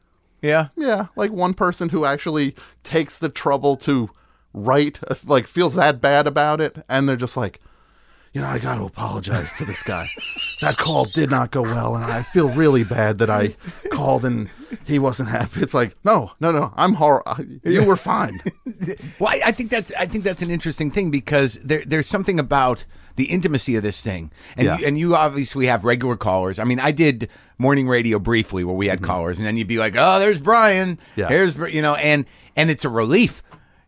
Yeah. 0.44 0.68
Yeah, 0.76 1.06
like 1.16 1.32
one 1.32 1.54
person 1.54 1.88
who 1.88 2.04
actually 2.04 2.54
takes 2.82 3.18
the 3.18 3.30
trouble 3.30 3.78
to 3.78 4.10
write, 4.52 5.00
like 5.24 5.46
feels 5.46 5.74
that 5.74 6.02
bad 6.02 6.26
about 6.26 6.60
it, 6.60 6.84
and 6.86 7.08
they're 7.08 7.16
just 7.16 7.36
like, 7.36 7.60
you 8.34 8.40
know, 8.42 8.46
I 8.48 8.58
got 8.58 8.74
to 8.76 8.84
apologize 8.84 9.50
to 9.54 9.64
this 9.64 9.82
guy. 9.82 10.06
that 10.60 10.76
call 10.76 11.06
did 11.06 11.30
not 11.30 11.50
go 11.52 11.62
well, 11.62 11.94
and 11.94 12.04
I 12.04 12.22
feel 12.22 12.50
really 12.50 12.84
bad 12.84 13.18
that 13.18 13.30
I 13.30 13.56
called 13.90 14.24
and 14.24 14.50
he 14.84 14.98
wasn't 14.98 15.28
happy. 15.30 15.62
It's 15.62 15.72
like, 15.72 15.96
no, 16.04 16.32
no, 16.40 16.50
no, 16.52 16.72
I'm 16.76 16.94
hor. 16.94 17.22
You 17.62 17.84
were 17.84 17.96
fine. 17.96 18.42
Well, 19.20 19.30
I, 19.30 19.40
I 19.46 19.52
think 19.52 19.70
that's 19.70 19.92
I 19.98 20.06
think 20.06 20.24
that's 20.24 20.42
an 20.42 20.50
interesting 20.50 20.90
thing 20.90 21.10
because 21.10 21.58
there 21.62 21.82
there's 21.86 22.06
something 22.08 22.38
about 22.40 22.84
the 23.16 23.24
intimacy 23.26 23.76
of 23.76 23.82
this 23.84 24.00
thing, 24.00 24.32
and 24.56 24.66
Yeah. 24.66 24.78
you, 24.78 24.86
and 24.86 24.98
you 24.98 25.14
obviously 25.16 25.66
have 25.66 25.84
regular 25.84 26.16
callers. 26.16 26.58
I 26.58 26.64
mean, 26.64 26.80
I 26.80 26.90
did 26.90 27.28
morning 27.56 27.86
radio 27.88 28.18
briefly 28.18 28.64
where 28.64 28.74
we 28.74 28.88
had 28.88 29.00
callers, 29.02 29.38
and 29.38 29.46
then 29.46 29.56
you'd 29.56 29.68
be 29.68 29.78
like, 29.78 29.94
"Oh, 29.96 30.18
there's 30.18 30.40
Brian. 30.40 30.96
Mm-hmm. 30.96 31.20
Yeah. 31.20 31.28
Here's 31.28 31.56
you 31.72 31.80
know," 31.80 31.94
and 31.94 32.26
and 32.56 32.70
it's 32.70 32.84
a 32.84 32.88
relief. 32.88 33.42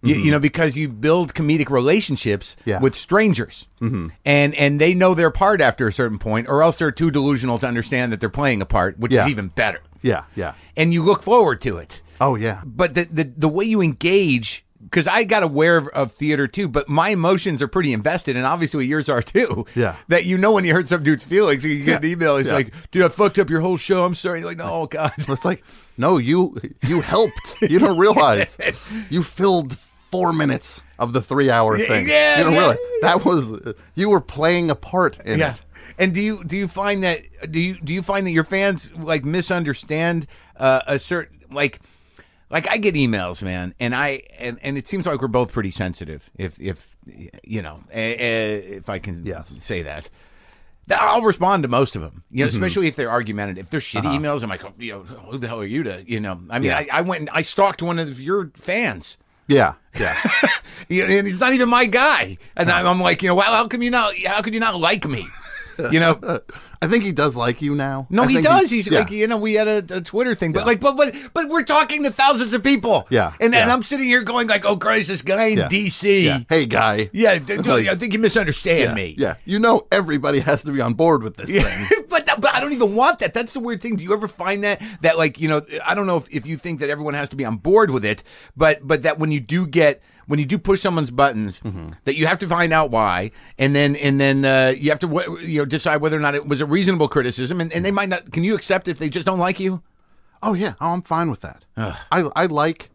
You, 0.07 0.17
you 0.17 0.31
know 0.31 0.41
because 0.41 0.77
you 0.77 0.89
build 0.89 1.35
comedic 1.35 1.71
relationships 1.71 2.57
Mm-hmm. 2.61 2.71
Yeah. 2.71 2.81
with 2.81 2.95
strangers, 2.95 3.67
mm-hmm. 3.81 4.09
and 4.25 4.55
and 4.55 4.81
they 4.81 4.95
know 4.95 5.15
their 5.15 5.31
part 5.31 5.61
after 5.61 5.87
a 5.89 5.93
certain 5.93 6.19
point, 6.19 6.49
or 6.49 6.63
else 6.63 6.79
they're 6.79 6.93
too 6.93 7.11
delusional 7.11 7.59
to 7.59 7.67
understand 7.67 8.13
that 8.13 8.21
they're 8.21 8.29
playing 8.29 8.61
a 8.63 8.67
part, 8.67 8.99
which 8.99 9.13
Yeah. 9.13 9.25
is 9.25 9.31
even 9.31 9.49
better. 9.49 9.81
Yeah, 10.03 10.25
yeah. 10.35 10.55
And 10.77 10.93
you 10.93 11.03
look 11.03 11.23
forward 11.23 11.61
to 11.63 11.79
it 11.79 12.01
Oh 12.21 12.35
yeah. 12.37 12.61
but 12.65 12.95
the 12.95 13.05
the, 13.11 13.25
the 13.37 13.49
way 13.49 13.65
you 13.65 13.81
engage 13.83 14.63
because 14.85 15.09
I 15.09 15.25
got 15.25 15.43
aware 15.43 15.77
of, 15.79 15.89
of 15.89 16.13
theater 16.13 16.47
too, 16.47 16.69
but 16.69 16.89
my 16.89 17.09
emotions 17.09 17.61
are 17.61 17.67
pretty 17.67 17.93
invested, 17.93 18.37
and 18.37 18.47
obviously 18.47 18.87
yours 18.87 19.09
are 19.09 19.23
too. 19.23 19.67
Yeah. 19.75 19.97
That 20.09 20.27
you 20.27 20.39
know 20.39 20.53
when 20.53 20.65
you 20.65 20.73
hurt 20.75 20.87
some 20.89 21.03
dude's 21.03 21.25
feelings, 21.25 21.65
you 21.65 21.83
get 21.83 22.05
an 22.05 22.11
email. 22.11 22.37
It's 22.37 22.49
Yeah. 22.49 22.55
like, 22.55 22.73
dude, 22.93 23.05
I 23.05 23.09
fucked 23.09 23.39
up 23.41 23.51
your 23.51 23.61
whole 23.61 23.77
show. 23.79 24.05
I'm 24.05 24.15
sorry. 24.15 24.41
You're 24.41 24.49
like, 24.49 24.59
no, 24.59 24.73
oh 24.73 24.87
god. 24.87 25.13
It's 25.19 25.45
like, 25.45 25.65
no, 25.99 26.19
you 26.19 26.57
you 26.87 27.01
helped. 27.01 27.57
You 27.63 27.79
don't 27.81 27.99
realize 28.07 28.57
you 29.11 29.23
filled 29.25 29.77
four 30.11 30.33
minutes 30.33 30.83
of 30.99 31.13
the 31.13 31.21
three 31.21 31.51
hour 31.51 31.77
thing. 31.79 32.07
yeah, 32.09 32.39
you 32.39 32.45
don't 32.45 32.53
yeah, 32.55 32.59
realize 32.59 32.79
that 33.03 33.25
was 33.25 33.53
you 33.95 34.09
were 34.09 34.21
playing 34.21 34.71
a 34.71 34.75
part 34.75 35.19
in 35.25 35.39
Yeah. 35.39 35.55
it. 35.55 35.61
And 35.99 36.13
do 36.13 36.21
you 36.21 36.45
do 36.45 36.57
you 36.57 36.69
find 36.69 37.03
that 37.05 37.23
do 37.51 37.59
you 37.61 37.79
do 37.81 37.95
you 37.95 38.03
find 38.03 38.27
that 38.27 38.33
your 38.33 38.45
fans 38.45 38.91
like 38.97 39.25
misunderstand 39.25 40.27
uh, 40.57 40.81
a 40.87 40.99
certain 40.99 41.41
like 41.51 41.81
like 42.51 42.71
I 42.71 42.77
get 42.77 42.95
emails, 42.95 43.43
man, 43.43 43.75
and 43.81 43.95
I 43.95 44.23
and, 44.39 44.59
and 44.63 44.77
it 44.79 44.87
seems 44.87 45.07
like 45.07 45.21
we're 45.23 45.29
both 45.29 45.53
pretty 45.53 45.71
sensitive. 45.71 46.29
If 46.37 46.61
if 46.61 46.87
you 47.45 47.63
know, 47.63 47.81
if 47.91 48.89
I 48.89 48.99
can 48.99 49.25
Yes. 49.25 49.57
say 49.61 49.83
that. 49.83 50.09
I'll 50.89 51.23
respond 51.23 51.65
to 51.65 51.69
most 51.69 51.97
of 51.97 52.03
them, 52.03 52.23
you 52.31 52.45
know, 52.45 52.49
especially 52.49 52.87
if 52.87 52.95
they're 52.95 53.11
argumentative. 53.11 53.65
If 53.65 53.71
they're 53.71 53.81
shitty 53.81 54.03
emails, 54.21 54.45
I'm 54.45 54.51
like, 54.51 54.65
oh, 54.65 54.73
you 54.79 54.93
know, 54.93 55.03
who 55.03 55.37
the 55.37 55.49
hell 55.49 55.59
are 55.59 55.65
you 55.65 55.83
to, 55.83 56.05
you 56.09 56.21
know? 56.21 56.39
I 56.49 56.61
mean, 56.61 56.71
Yeah. 56.71 56.79
I, 56.79 56.89
I 56.93 57.01
went 57.01 57.23
and 57.23 57.31
I 57.31 57.41
stalked 57.43 57.83
one 57.83 57.99
of 57.99 58.21
your 58.21 58.53
fans. 58.55 59.19
Yeah, 59.49 59.75
yeah. 59.99 60.17
And 60.89 61.27
he's 61.27 61.41
not 61.41 61.53
even 61.53 61.69
my 61.69 61.87
guy, 61.87 62.39
and 62.57 62.71
I'm, 62.71 62.87
I'm 62.87 63.01
like, 63.01 63.21
you 63.23 63.29
know, 63.29 63.35
well, 63.35 63.53
how 63.53 63.67
come 63.67 63.83
you 63.83 63.91
not? 63.91 64.15
How 64.25 64.41
could 64.41 64.55
you 64.55 64.61
not 64.61 64.79
like 64.79 65.05
me? 65.05 65.27
You 65.91 65.99
know, 66.01 66.41
I 66.83 66.87
think 66.89 67.03
he 67.05 67.11
does 67.13 67.37
like 67.37 67.61
you 67.61 67.75
now. 67.75 68.07
no, 68.09 68.23
I 68.23 68.27
he 68.29 68.35
think 68.35 68.47
does. 68.47 68.71
He's 68.71 68.87
yeah. 68.87 69.01
like, 69.01 69.11
you 69.11 69.27
know, 69.27 69.37
we 69.37 69.55
had 69.55 69.67
a, 69.67 69.79
a 69.97 70.01
Twitter 70.01 70.35
thing, 70.37 70.53
but 70.53 70.61
Yeah. 70.61 70.65
like, 70.67 70.81
but 70.81 70.97
but 70.97 71.15
but 71.35 71.49
we're 71.49 71.65
talking 71.65 72.05
to 72.05 72.11
thousands 72.13 72.55
of 72.55 72.63
people. 72.63 73.07
Yeah, 73.11 73.33
and 73.41 73.53
and 73.55 73.69
yeah. 73.69 73.73
I'm 73.75 73.83
sitting 73.83 74.07
here 74.07 74.23
going 74.23 74.47
like, 74.47 74.65
oh 74.65 74.77
Christ, 74.77 75.09
this 75.09 75.23
guy 75.23 75.47
in 75.47 75.59
Yeah. 75.59 75.69
D.C. 75.69 76.25
yeah. 76.27 76.39
Hey, 76.49 76.67
guy. 76.67 77.11
Yeah, 77.13 77.39
d- 77.41 77.57
d- 77.57 77.63
Like- 77.69 77.89
I 77.89 77.97
think 77.97 78.13
you 78.13 78.21
misunderstand 78.21 78.95
me. 78.95 79.17
yeah. 79.19 79.35
You 79.45 79.59
know, 79.59 79.87
everybody 79.91 80.39
has 80.39 80.63
to 80.65 80.71
be 80.73 80.81
on 80.81 80.95
board 80.95 81.23
with 81.25 81.37
this 81.37 81.51
thing. 81.51 81.89
but 82.09 82.26
that, 82.37 82.43
but 82.43 82.55
I 82.55 82.61
don't 82.61 82.73
even 82.73 82.95
want 82.95 83.19
that. 83.21 83.35
That's 83.35 83.53
the 83.53 83.61
weird 83.61 83.81
thing. 83.83 83.97
Do 83.97 84.05
you 84.05 84.13
ever 84.13 84.29
find 84.29 84.63
that 84.65 84.81
that 85.03 85.19
like 85.19 85.41
you 85.41 85.49
know 85.49 85.63
I 85.85 85.95
don't 85.95 86.07
know 86.07 86.17
if, 86.17 86.29
if 86.31 86.47
you 86.47 86.57
think 86.57 86.81
that 86.81 86.91
everyone 86.91 87.15
has 87.15 87.29
to 87.31 87.37
be 87.37 87.45
on 87.45 87.57
board 87.57 87.91
with 87.91 88.05
it, 88.05 88.23
but 88.57 88.87
but 88.87 89.03
that 89.03 89.19
when 89.19 89.31
you 89.33 89.41
do 89.41 89.67
get 89.67 90.03
when 90.27 90.39
you 90.41 90.45
do 90.47 90.59
push 90.59 90.81
someone's 90.81 91.11
buttons, 91.13 91.61
Mm-hmm. 91.61 91.91
that 92.05 92.17
you 92.17 92.27
have 92.27 92.39
to 92.41 92.49
find 92.49 92.73
out 92.73 92.91
why, 92.91 93.31
and 93.59 93.75
then 93.77 93.95
and 93.97 94.21
then 94.21 94.45
uh, 94.45 94.75
you 94.77 94.91
have 94.91 94.99
to 95.01 95.07
w- 95.07 95.39
you 95.41 95.59
know 95.61 95.65
decide 95.65 95.99
whether 96.01 96.17
or 96.17 96.21
not 96.21 96.35
it 96.35 96.47
was 96.49 96.61
a 96.61 96.67
reasonable 96.67 97.09
criticism, 97.09 97.61
and, 97.61 97.73
and 97.73 97.85
they 97.85 97.91
might 97.93 98.09
not. 98.09 98.33
Can 98.33 98.43
you 98.45 98.55
accept 98.55 98.89
if 98.89 98.99
they 98.99 99.09
just 99.09 99.25
don't 99.27 99.39
like 99.39 99.61
you? 99.61 99.83
Oh 100.43 100.55
yeah, 100.55 100.75
oh, 100.81 100.91
I'm 100.91 101.03
fine 101.03 101.31
with 101.31 101.41
that. 101.43 101.65
I 101.77 101.99
I 102.35 102.47
like. 102.47 102.91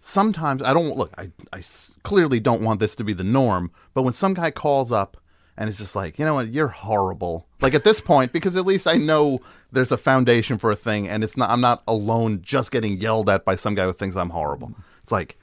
Sometimes 0.00 0.62
I 0.62 0.74
don't 0.74 0.96
look. 0.96 1.12
I, 1.16 1.30
I 1.52 1.62
clearly 2.02 2.40
don't 2.40 2.62
want 2.62 2.80
this 2.80 2.96
to 2.96 3.04
be 3.04 3.12
the 3.12 3.22
norm. 3.22 3.70
But 3.94 4.02
when 4.02 4.14
some 4.14 4.34
guy 4.34 4.50
calls 4.50 4.90
up 4.90 5.16
and 5.56 5.68
it's 5.68 5.78
just 5.78 5.94
like, 5.94 6.18
you 6.18 6.24
know 6.24 6.34
what, 6.34 6.48
you're 6.48 6.68
horrible. 6.68 7.46
Like 7.60 7.74
at 7.74 7.84
this 7.84 8.00
point, 8.00 8.32
because 8.32 8.56
at 8.56 8.66
least 8.66 8.86
I 8.86 8.94
know 8.94 9.40
there's 9.70 9.92
a 9.92 9.96
foundation 9.96 10.58
for 10.58 10.70
a 10.70 10.76
thing, 10.76 11.08
and 11.08 11.22
it's 11.22 11.36
not. 11.36 11.50
I'm 11.50 11.60
not 11.60 11.82
alone, 11.86 12.40
just 12.42 12.70
getting 12.70 12.98
yelled 12.98 13.28
at 13.28 13.44
by 13.44 13.56
some 13.56 13.74
guy 13.74 13.84
who 13.84 13.92
thinks 13.92 14.16
I'm 14.16 14.30
horrible. 14.30 14.72
It's 15.02 15.12
like, 15.12 15.38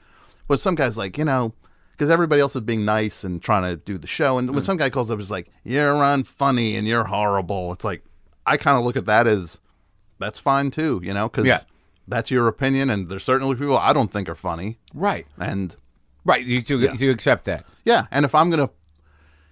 but 0.48 0.60
some 0.60 0.74
guy's 0.74 0.96
like, 0.96 1.18
you 1.18 1.24
know. 1.24 1.52
Because 1.92 2.08
everybody 2.10 2.40
else 2.40 2.56
is 2.56 2.62
being 2.62 2.86
nice 2.86 3.24
and 3.24 3.42
trying 3.42 3.62
to 3.62 3.76
do 3.76 3.98
the 3.98 4.06
show, 4.06 4.38
and 4.38 4.48
when 4.50 4.62
mm. 4.62 4.64
some 4.64 4.78
guy 4.78 4.88
calls 4.88 5.10
up, 5.10 5.20
it's 5.20 5.30
like 5.30 5.50
you're 5.64 5.92
unfunny 5.92 6.78
and 6.78 6.88
you're 6.88 7.04
horrible. 7.04 7.74
It's 7.74 7.84
like 7.84 8.02
I 8.46 8.56
kind 8.56 8.78
of 8.78 8.84
look 8.86 8.96
at 8.96 9.04
that 9.04 9.26
as 9.26 9.60
that's 10.18 10.38
fine 10.38 10.70
too, 10.70 11.00
you 11.04 11.12
know, 11.12 11.28
because 11.28 11.46
Yeah. 11.46 11.60
that's 12.08 12.30
your 12.30 12.48
opinion, 12.48 12.88
and 12.88 13.10
there's 13.10 13.22
certainly 13.22 13.54
people 13.54 13.76
I 13.76 13.92
don't 13.92 14.10
think 14.10 14.30
are 14.30 14.34
funny, 14.34 14.78
Right, 14.94 15.26
and 15.38 15.76
right. 16.24 16.42
You 16.42 16.62
to, 16.62 16.94
you 16.96 17.10
accept 17.10 17.44
that. 17.44 17.66
yeah, 17.84 18.06
and 18.10 18.24
if 18.24 18.34
I'm 18.34 18.48
gonna, 18.48 18.62
you 18.62 18.70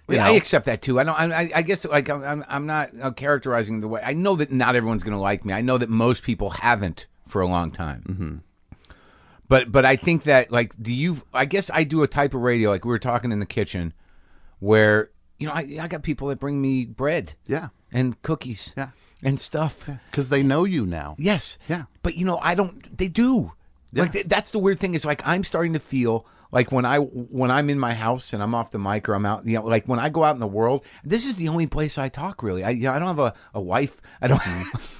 Yeah, 0.09 0.27
I 0.27 0.31
accept 0.31 0.65
that 0.65 0.81
too. 0.81 0.99
I 0.99 1.03
don't. 1.03 1.15
I, 1.15 1.51
I 1.53 1.61
guess 1.61 1.85
like 1.85 2.09
I'm, 2.09 2.43
I'm, 2.47 2.65
not 2.65 2.91
uh, 3.01 3.11
characterizing 3.11 3.79
the 3.79 3.87
way. 3.87 4.01
I 4.03 4.13
know 4.13 4.35
that 4.37 4.51
not 4.51 4.75
everyone's 4.75 5.03
going 5.03 5.15
to 5.15 5.19
like 5.19 5.45
me. 5.45 5.53
I 5.53 5.61
know 5.61 5.77
that 5.77 5.89
most 5.89 6.23
people 6.23 6.49
haven't 6.49 7.05
for 7.27 7.41
a 7.41 7.47
long 7.47 7.71
time. 7.71 8.03
Mm-hmm. 8.07 8.35
But 9.47 9.71
but 9.71 9.85
I 9.85 9.95
think 9.95 10.23
that 10.23 10.51
like, 10.51 10.73
do 10.81 10.93
you? 10.93 11.23
I 11.33 11.45
guess 11.45 11.69
I 11.73 11.83
do 11.83 12.03
a 12.03 12.07
type 12.07 12.33
of 12.33 12.41
radio 12.41 12.69
like 12.69 12.85
we 12.85 12.89
were 12.89 12.99
talking 12.99 13.31
in 13.31 13.39
the 13.39 13.45
kitchen, 13.45 13.93
where 14.59 15.09
you 15.37 15.47
know 15.47 15.53
I, 15.53 15.77
I 15.81 15.87
got 15.87 16.03
people 16.03 16.27
that 16.27 16.39
bring 16.39 16.61
me 16.61 16.85
bread, 16.85 17.33
yeah, 17.47 17.69
and 17.91 18.21
cookies, 18.21 18.73
Yeah. 18.77 18.89
and 19.23 19.39
stuff. 19.39 19.89
because 20.11 20.29
they 20.29 20.43
know 20.43 20.65
you 20.65 20.85
now. 20.85 21.15
Yes. 21.17 21.57
Yeah. 21.67 21.85
But 22.03 22.15
you 22.15 22.25
know, 22.25 22.37
I 22.41 22.53
don't. 22.55 22.95
They 22.95 23.07
do. 23.07 23.53
Like 23.91 24.11
th- 24.11 24.27
that's 24.27 24.51
the 24.51 24.59
weird 24.59 24.79
thing 24.79 24.93
is 24.93 25.03
like 25.03 25.25
I'm 25.25 25.43
starting 25.43 25.73
to 25.73 25.79
feel 25.79 26.27
like 26.51 26.71
when 26.71 26.85
I 26.85 26.97
when 26.97 27.51
I'm 27.51 27.69
in 27.69 27.77
my 27.79 27.93
house 27.93 28.33
and 28.33 28.41
I'm 28.41 28.55
off 28.55 28.71
the 28.71 28.79
mic 28.79 29.07
or 29.07 29.13
I'm 29.13 29.25
out, 29.25 29.45
you 29.45 29.57
know, 29.57 29.65
like 29.65 29.87
when 29.87 29.99
I 29.99 30.09
go 30.09 30.23
out 30.23 30.35
in 30.35 30.39
the 30.39 30.47
world, 30.47 30.83
this 31.03 31.25
is 31.25 31.35
the 31.35 31.47
only 31.49 31.67
place 31.67 31.97
I 31.97 32.09
talk. 32.09 32.41
Really, 32.43 32.63
I 32.63 32.71
you 32.71 32.83
know, 32.83 32.91
I 32.93 32.99
don't 32.99 33.07
have 33.07 33.19
a, 33.19 33.33
a 33.53 33.61
wife. 33.61 34.01
I 34.21 34.27
don't. 34.27 34.41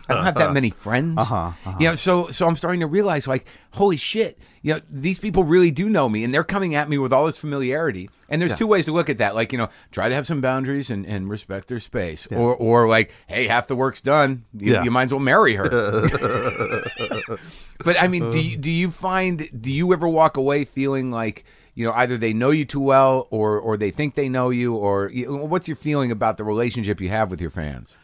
I 0.09 0.15
don't 0.15 0.23
have 0.23 0.35
that 0.35 0.53
many 0.53 0.71
friends. 0.71 1.19
Uh-huh, 1.19 1.51
You 1.79 1.89
know, 1.89 1.95
so 1.95 2.29
so 2.29 2.47
I'm 2.47 2.55
starting 2.55 2.79
to 2.79 2.87
realize 2.87 3.27
like, 3.27 3.45
holy 3.71 3.95
shit, 3.97 4.39
you 4.63 4.73
know, 4.73 4.81
these 4.89 5.19
people 5.19 5.43
really 5.43 5.69
do 5.69 5.87
know 5.87 6.09
me 6.09 6.23
and 6.23 6.33
they're 6.33 6.43
coming 6.43 6.73
at 6.73 6.89
me 6.89 6.97
with 6.97 7.13
all 7.13 7.27
this 7.27 7.37
familiarity. 7.37 8.09
And 8.27 8.41
there's 8.41 8.55
two 8.55 8.65
ways 8.65 8.85
to 8.85 8.91
look 8.91 9.09
at 9.09 9.19
that. 9.19 9.35
Like, 9.35 9.51
you 9.51 9.59
know, 9.59 9.69
try 9.91 10.09
to 10.09 10.15
have 10.15 10.25
some 10.25 10.41
boundaries 10.41 10.89
and, 10.89 11.05
and 11.05 11.29
respect 11.29 11.67
their 11.67 11.79
space. 11.79 12.25
Or 12.31 12.55
or 12.55 12.87
like, 12.87 13.11
hey, 13.27 13.45
half 13.47 13.67
the 13.67 13.75
work's 13.75 14.01
done. 14.01 14.45
You, 14.57 14.73
Yeah. 14.73 14.83
you 14.83 14.89
might 14.89 15.03
as 15.05 15.11
well 15.13 15.19
marry 15.19 15.53
her. 15.55 15.69
But 17.83 18.01
I 18.01 18.07
mean, 18.07 18.29
do 18.31 18.39
you, 18.39 18.55
um. 18.55 18.61
do 18.61 18.71
you 18.71 18.91
find 18.91 19.49
do 19.61 19.71
you 19.71 19.91
ever 19.93 20.07
walk 20.07 20.37
away 20.37 20.65
feeling 20.65 21.11
like 21.11 21.45
you 21.75 21.85
know 21.85 21.93
either 21.93 22.17
they 22.17 22.33
know 22.33 22.51
you 22.51 22.65
too 22.65 22.79
well 22.79 23.27
or 23.29 23.57
or 23.57 23.77
they 23.77 23.91
think 23.91 24.15
they 24.15 24.27
know 24.27 24.49
you 24.49 24.75
or 24.75 25.09
you, 25.09 25.33
what's 25.35 25.67
your 25.67 25.77
feeling 25.77 26.11
about 26.11 26.37
the 26.37 26.43
relationship 26.43 26.99
you 26.99 27.09
have 27.09 27.31
with 27.31 27.39
your 27.39 27.51
fans? 27.51 27.95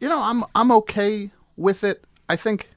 You 0.00 0.08
know, 0.08 0.22
I'm 0.22 0.44
I'm 0.54 0.72
okay 0.72 1.30
with 1.56 1.84
it. 1.84 2.04
I 2.28 2.36
think, 2.36 2.70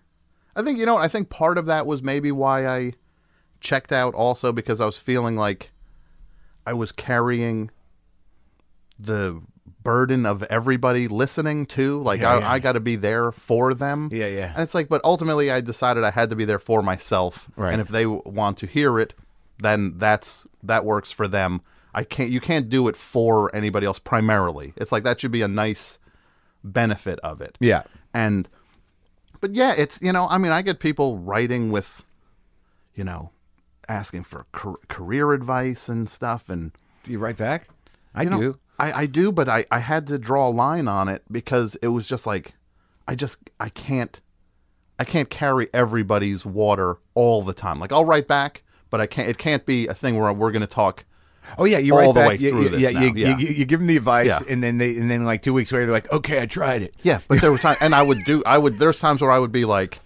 I 0.55 0.63
think 0.63 0.79
you 0.79 0.85
know, 0.85 0.97
I 0.97 1.07
think 1.07 1.29
part 1.29 1.57
of 1.57 1.67
that 1.67 1.85
was 1.85 2.01
maybe 2.01 2.31
why 2.31 2.67
I 2.67 2.93
checked 3.61 3.91
out 3.91 4.13
also 4.13 4.51
because 4.51 4.81
I 4.81 4.85
was 4.85 4.97
feeling 4.97 5.35
like 5.35 5.71
I 6.65 6.73
was 6.73 6.91
carrying 6.91 7.71
the 8.99 9.41
burden 9.83 10.25
of 10.25 10.43
everybody 10.43 11.07
listening 11.07 11.65
too. 11.65 12.01
Like 12.03 12.21
Yeah, 12.21 12.33
I, 12.33 12.39
yeah. 12.39 12.51
I 12.51 12.59
got 12.59 12.73
to 12.73 12.79
be 12.79 12.95
there 12.95 13.31
for 13.31 13.73
them. 13.73 14.09
Yeah, 14.11 14.27
yeah. 14.27 14.53
And 14.53 14.63
it's 14.63 14.73
like, 14.75 14.89
but 14.89 15.01
ultimately, 15.03 15.51
I 15.51 15.61
decided 15.61 16.03
I 16.03 16.11
had 16.11 16.29
to 16.29 16.35
be 16.35 16.45
there 16.45 16.59
for 16.59 16.81
myself. 16.81 17.49
Right. 17.55 17.73
And 17.73 17.81
if 17.81 17.87
they 17.87 18.05
want 18.05 18.57
to 18.59 18.67
hear 18.67 18.99
it, 18.99 19.13
then 19.59 19.97
that's 19.97 20.47
that 20.63 20.85
works 20.85 21.11
for 21.11 21.27
them. 21.27 21.61
I 21.93 22.03
can't. 22.03 22.31
You 22.31 22.39
can't 22.39 22.69
do 22.69 22.87
it 22.87 22.95
for 22.95 23.53
anybody 23.55 23.85
else 23.85 23.99
primarily. 23.99 24.73
It's 24.77 24.91
like 24.91 25.03
that 25.03 25.19
should 25.19 25.31
be 25.31 25.41
a 25.41 25.47
nice 25.47 25.99
benefit 26.63 27.19
of 27.19 27.41
it. 27.41 27.57
Yeah. 27.59 27.83
And, 28.13 28.47
but 29.39 29.55
yeah, 29.55 29.73
it's 29.77 30.01
you 30.01 30.11
know, 30.11 30.27
I 30.29 30.37
mean, 30.37 30.51
I 30.51 30.61
get 30.61 30.79
people 30.79 31.17
writing 31.17 31.71
with, 31.71 32.03
you 32.95 33.03
know, 33.03 33.31
asking 33.89 34.23
for 34.23 34.45
car- 34.51 34.79
career 34.87 35.33
advice 35.33 35.89
and 35.89 36.09
stuff, 36.09 36.49
and 36.49 36.71
Do 37.03 37.11
you 37.11 37.19
write 37.19 37.37
back? 37.37 37.67
I 38.13 38.23
you 38.23 38.29
know, 38.29 38.39
do. 38.39 38.59
I, 38.81 38.99
I 39.01 39.05
do, 39.05 39.31
but 39.31 39.47
I, 39.47 39.65
I 39.71 39.79
had 39.79 40.07
to 40.07 40.17
draw 40.17 40.47
a 40.47 40.51
line 40.51 40.87
on 40.87 41.07
it 41.09 41.23
because 41.31 41.75
it 41.81 41.89
was 41.89 42.07
just 42.07 42.25
like 42.25 42.53
I 43.07 43.15
just 43.15 43.37
I 43.59 43.69
can't 43.69 44.19
I 44.99 45.03
can't 45.05 45.29
carry 45.29 45.67
everybody's 45.73 46.45
water 46.45 46.97
all 47.15 47.41
the 47.41 47.53
time. 47.53 47.79
Like 47.79 47.91
I'll 47.91 48.05
write 48.05 48.27
back, 48.27 48.63
but 48.89 48.99
I 48.99 49.05
can't 49.07 49.29
it 49.29 49.37
can't 49.37 49.65
be 49.65 49.87
a 49.87 49.93
thing 49.93 50.17
where 50.19 50.31
we're 50.33 50.51
gonna 50.51 50.67
talk 50.67 51.05
Oh 51.57 51.65
yeah, 51.65 51.79
you 51.79 51.97
all 51.97 52.13
the 52.13 52.19
back- 52.19 52.29
way 52.29 52.37
you- 52.37 52.51
through 52.51 52.61
you- 52.63 52.69
this 52.69 52.79
yeah. 52.81 52.89
You, 52.89 53.13
Yeah. 53.15 53.37
You, 53.37 53.47
you 53.47 53.65
give 53.65 53.79
them 53.79 53.87
the 53.87 53.97
advice, 53.97 54.27
Yeah. 54.27 54.39
and 54.47 54.63
then 54.63 54.77
they, 54.77 54.95
and 54.97 55.09
then 55.09 55.25
like 55.25 55.41
two 55.41 55.53
weeks 55.53 55.71
later, 55.71 55.85
they're 55.87 55.93
like, 55.93 56.11
"Okay, 56.11 56.39
I 56.41 56.45
tried 56.45 56.81
it." 56.83 56.93
Yeah, 57.01 57.19
but 57.27 57.41
there 57.41 57.51
were 57.51 57.57
times, 57.67 57.79
and 57.81 57.95
I 57.95 58.03
would 58.03 58.23
do. 58.25 58.43
I 58.45 58.57
would. 58.59 58.77
There's 58.79 58.99
times 58.99 59.21
where 59.21 59.31
I 59.31 59.39
would 59.39 59.51
be 59.51 59.65
like, 59.65 59.99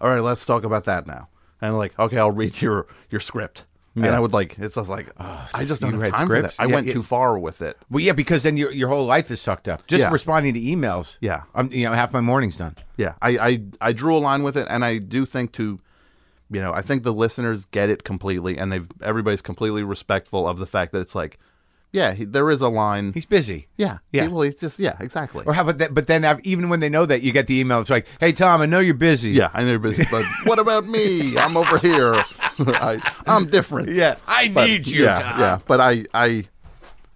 "All 0.00 0.08
right, 0.08 0.20
let's 0.20 0.46
talk 0.46 0.64
about 0.64 0.84
that 0.86 1.06
now," 1.06 1.28
and 1.60 1.76
like, 1.76 1.96
"Okay, 1.98 2.16
I'll 2.18 2.30
read 2.32 2.60
your 2.62 2.86
your 3.10 3.20
script," 3.20 3.64
and 4.02 4.10
Yeah. 4.12 4.16
I 4.16 4.20
would 4.20 4.32
like. 4.32 4.58
It's 4.58 4.74
just 4.74 4.88
like, 4.90 5.08
I 5.18 5.64
just 5.64 5.80
don't 5.80 5.92
have 5.92 6.00
read 6.00 6.12
time 6.12 6.26
for 6.26 6.40
that. 6.42 6.54
I 6.58 6.66
Yeah, 6.66 6.74
went 6.74 6.86
yeah. 6.86 6.92
too 6.94 7.02
far 7.02 7.38
with 7.38 7.62
it. 7.62 7.76
Well, 7.90 8.00
yeah, 8.00 8.12
because 8.12 8.42
then 8.42 8.56
your 8.56 8.70
your 8.72 8.88
whole 8.88 9.06
life 9.06 9.30
is 9.30 9.40
sucked 9.40 9.68
up. 9.68 9.86
Just 9.86 10.10
responding 10.10 10.54
to 10.54 10.60
emails. 10.60 11.18
Yeah. 11.20 11.42
I'm, 11.54 11.70
you 11.72 11.84
know, 11.84 11.92
half 11.92 12.12
my 12.12 12.20
morning's 12.20 12.56
done. 12.56 12.76
Yeah, 12.96 13.14
I, 13.22 13.38
I 13.38 13.62
I 13.80 13.92
drew 13.92 14.16
a 14.16 14.18
line 14.18 14.42
with 14.42 14.56
it, 14.56 14.66
and 14.70 14.84
I 14.84 14.98
do 14.98 15.24
think 15.26 15.52
to, 15.52 15.80
you 16.50 16.60
know, 16.60 16.72
I 16.72 16.82
think 16.82 17.02
the 17.02 17.12
listeners 17.12 17.64
get 17.66 17.90
it 17.90 18.04
completely, 18.04 18.58
and 18.58 18.72
they've 18.72 18.88
everybody's 19.02 19.42
completely 19.42 19.82
respectful 19.82 20.48
of 20.48 20.58
the 20.58 20.66
fact 20.66 20.92
that 20.92 21.00
it's 21.00 21.14
like, 21.14 21.38
yeah, 21.92 22.12
he, 22.12 22.24
there 22.24 22.50
is 22.50 22.60
a 22.60 22.68
line. 22.68 23.12
He's 23.14 23.24
busy. 23.24 23.68
yeah, 23.78 23.98
Yeah. 24.12 24.22
He, 24.24 24.28
well, 24.28 24.42
he's 24.42 24.54
just 24.56 24.78
yeah, 24.78 24.96
exactly. 25.00 25.42
Or 25.46 25.54
how 25.54 25.62
about 25.62 25.78
that? 25.78 25.94
But 25.94 26.06
then, 26.06 26.24
even 26.44 26.68
when 26.68 26.80
they 26.80 26.88
know 26.90 27.06
that, 27.06 27.22
you 27.22 27.32
get 27.32 27.46
the 27.46 27.58
email. 27.60 27.80
It's 27.80 27.88
like, 27.90 28.06
"Hey, 28.20 28.32
Tom, 28.32 28.60
I 28.60 28.66
know 28.66 28.80
you're 28.80 28.94
busy." 28.94 29.30
yeah, 29.30 29.50
I 29.54 29.62
know, 29.62 29.70
you're 29.70 29.78
busy, 29.78 30.04
but 30.10 30.24
what 30.44 30.58
about 30.58 30.86
me? 30.86 31.36
I'm 31.38 31.56
over 31.56 31.78
here. 31.78 32.22
I, 32.68 33.12
I'm 33.26 33.46
different. 33.46 33.90
yeah. 33.90 34.16
I 34.26 34.48
But, 34.48 34.66
need 34.66 34.86
you. 34.86 35.04
Yeah, 35.04 35.22
Tom. 35.22 35.40
yeah. 35.40 35.58
But 35.66 35.80
I, 35.80 36.04
I, 36.14 36.26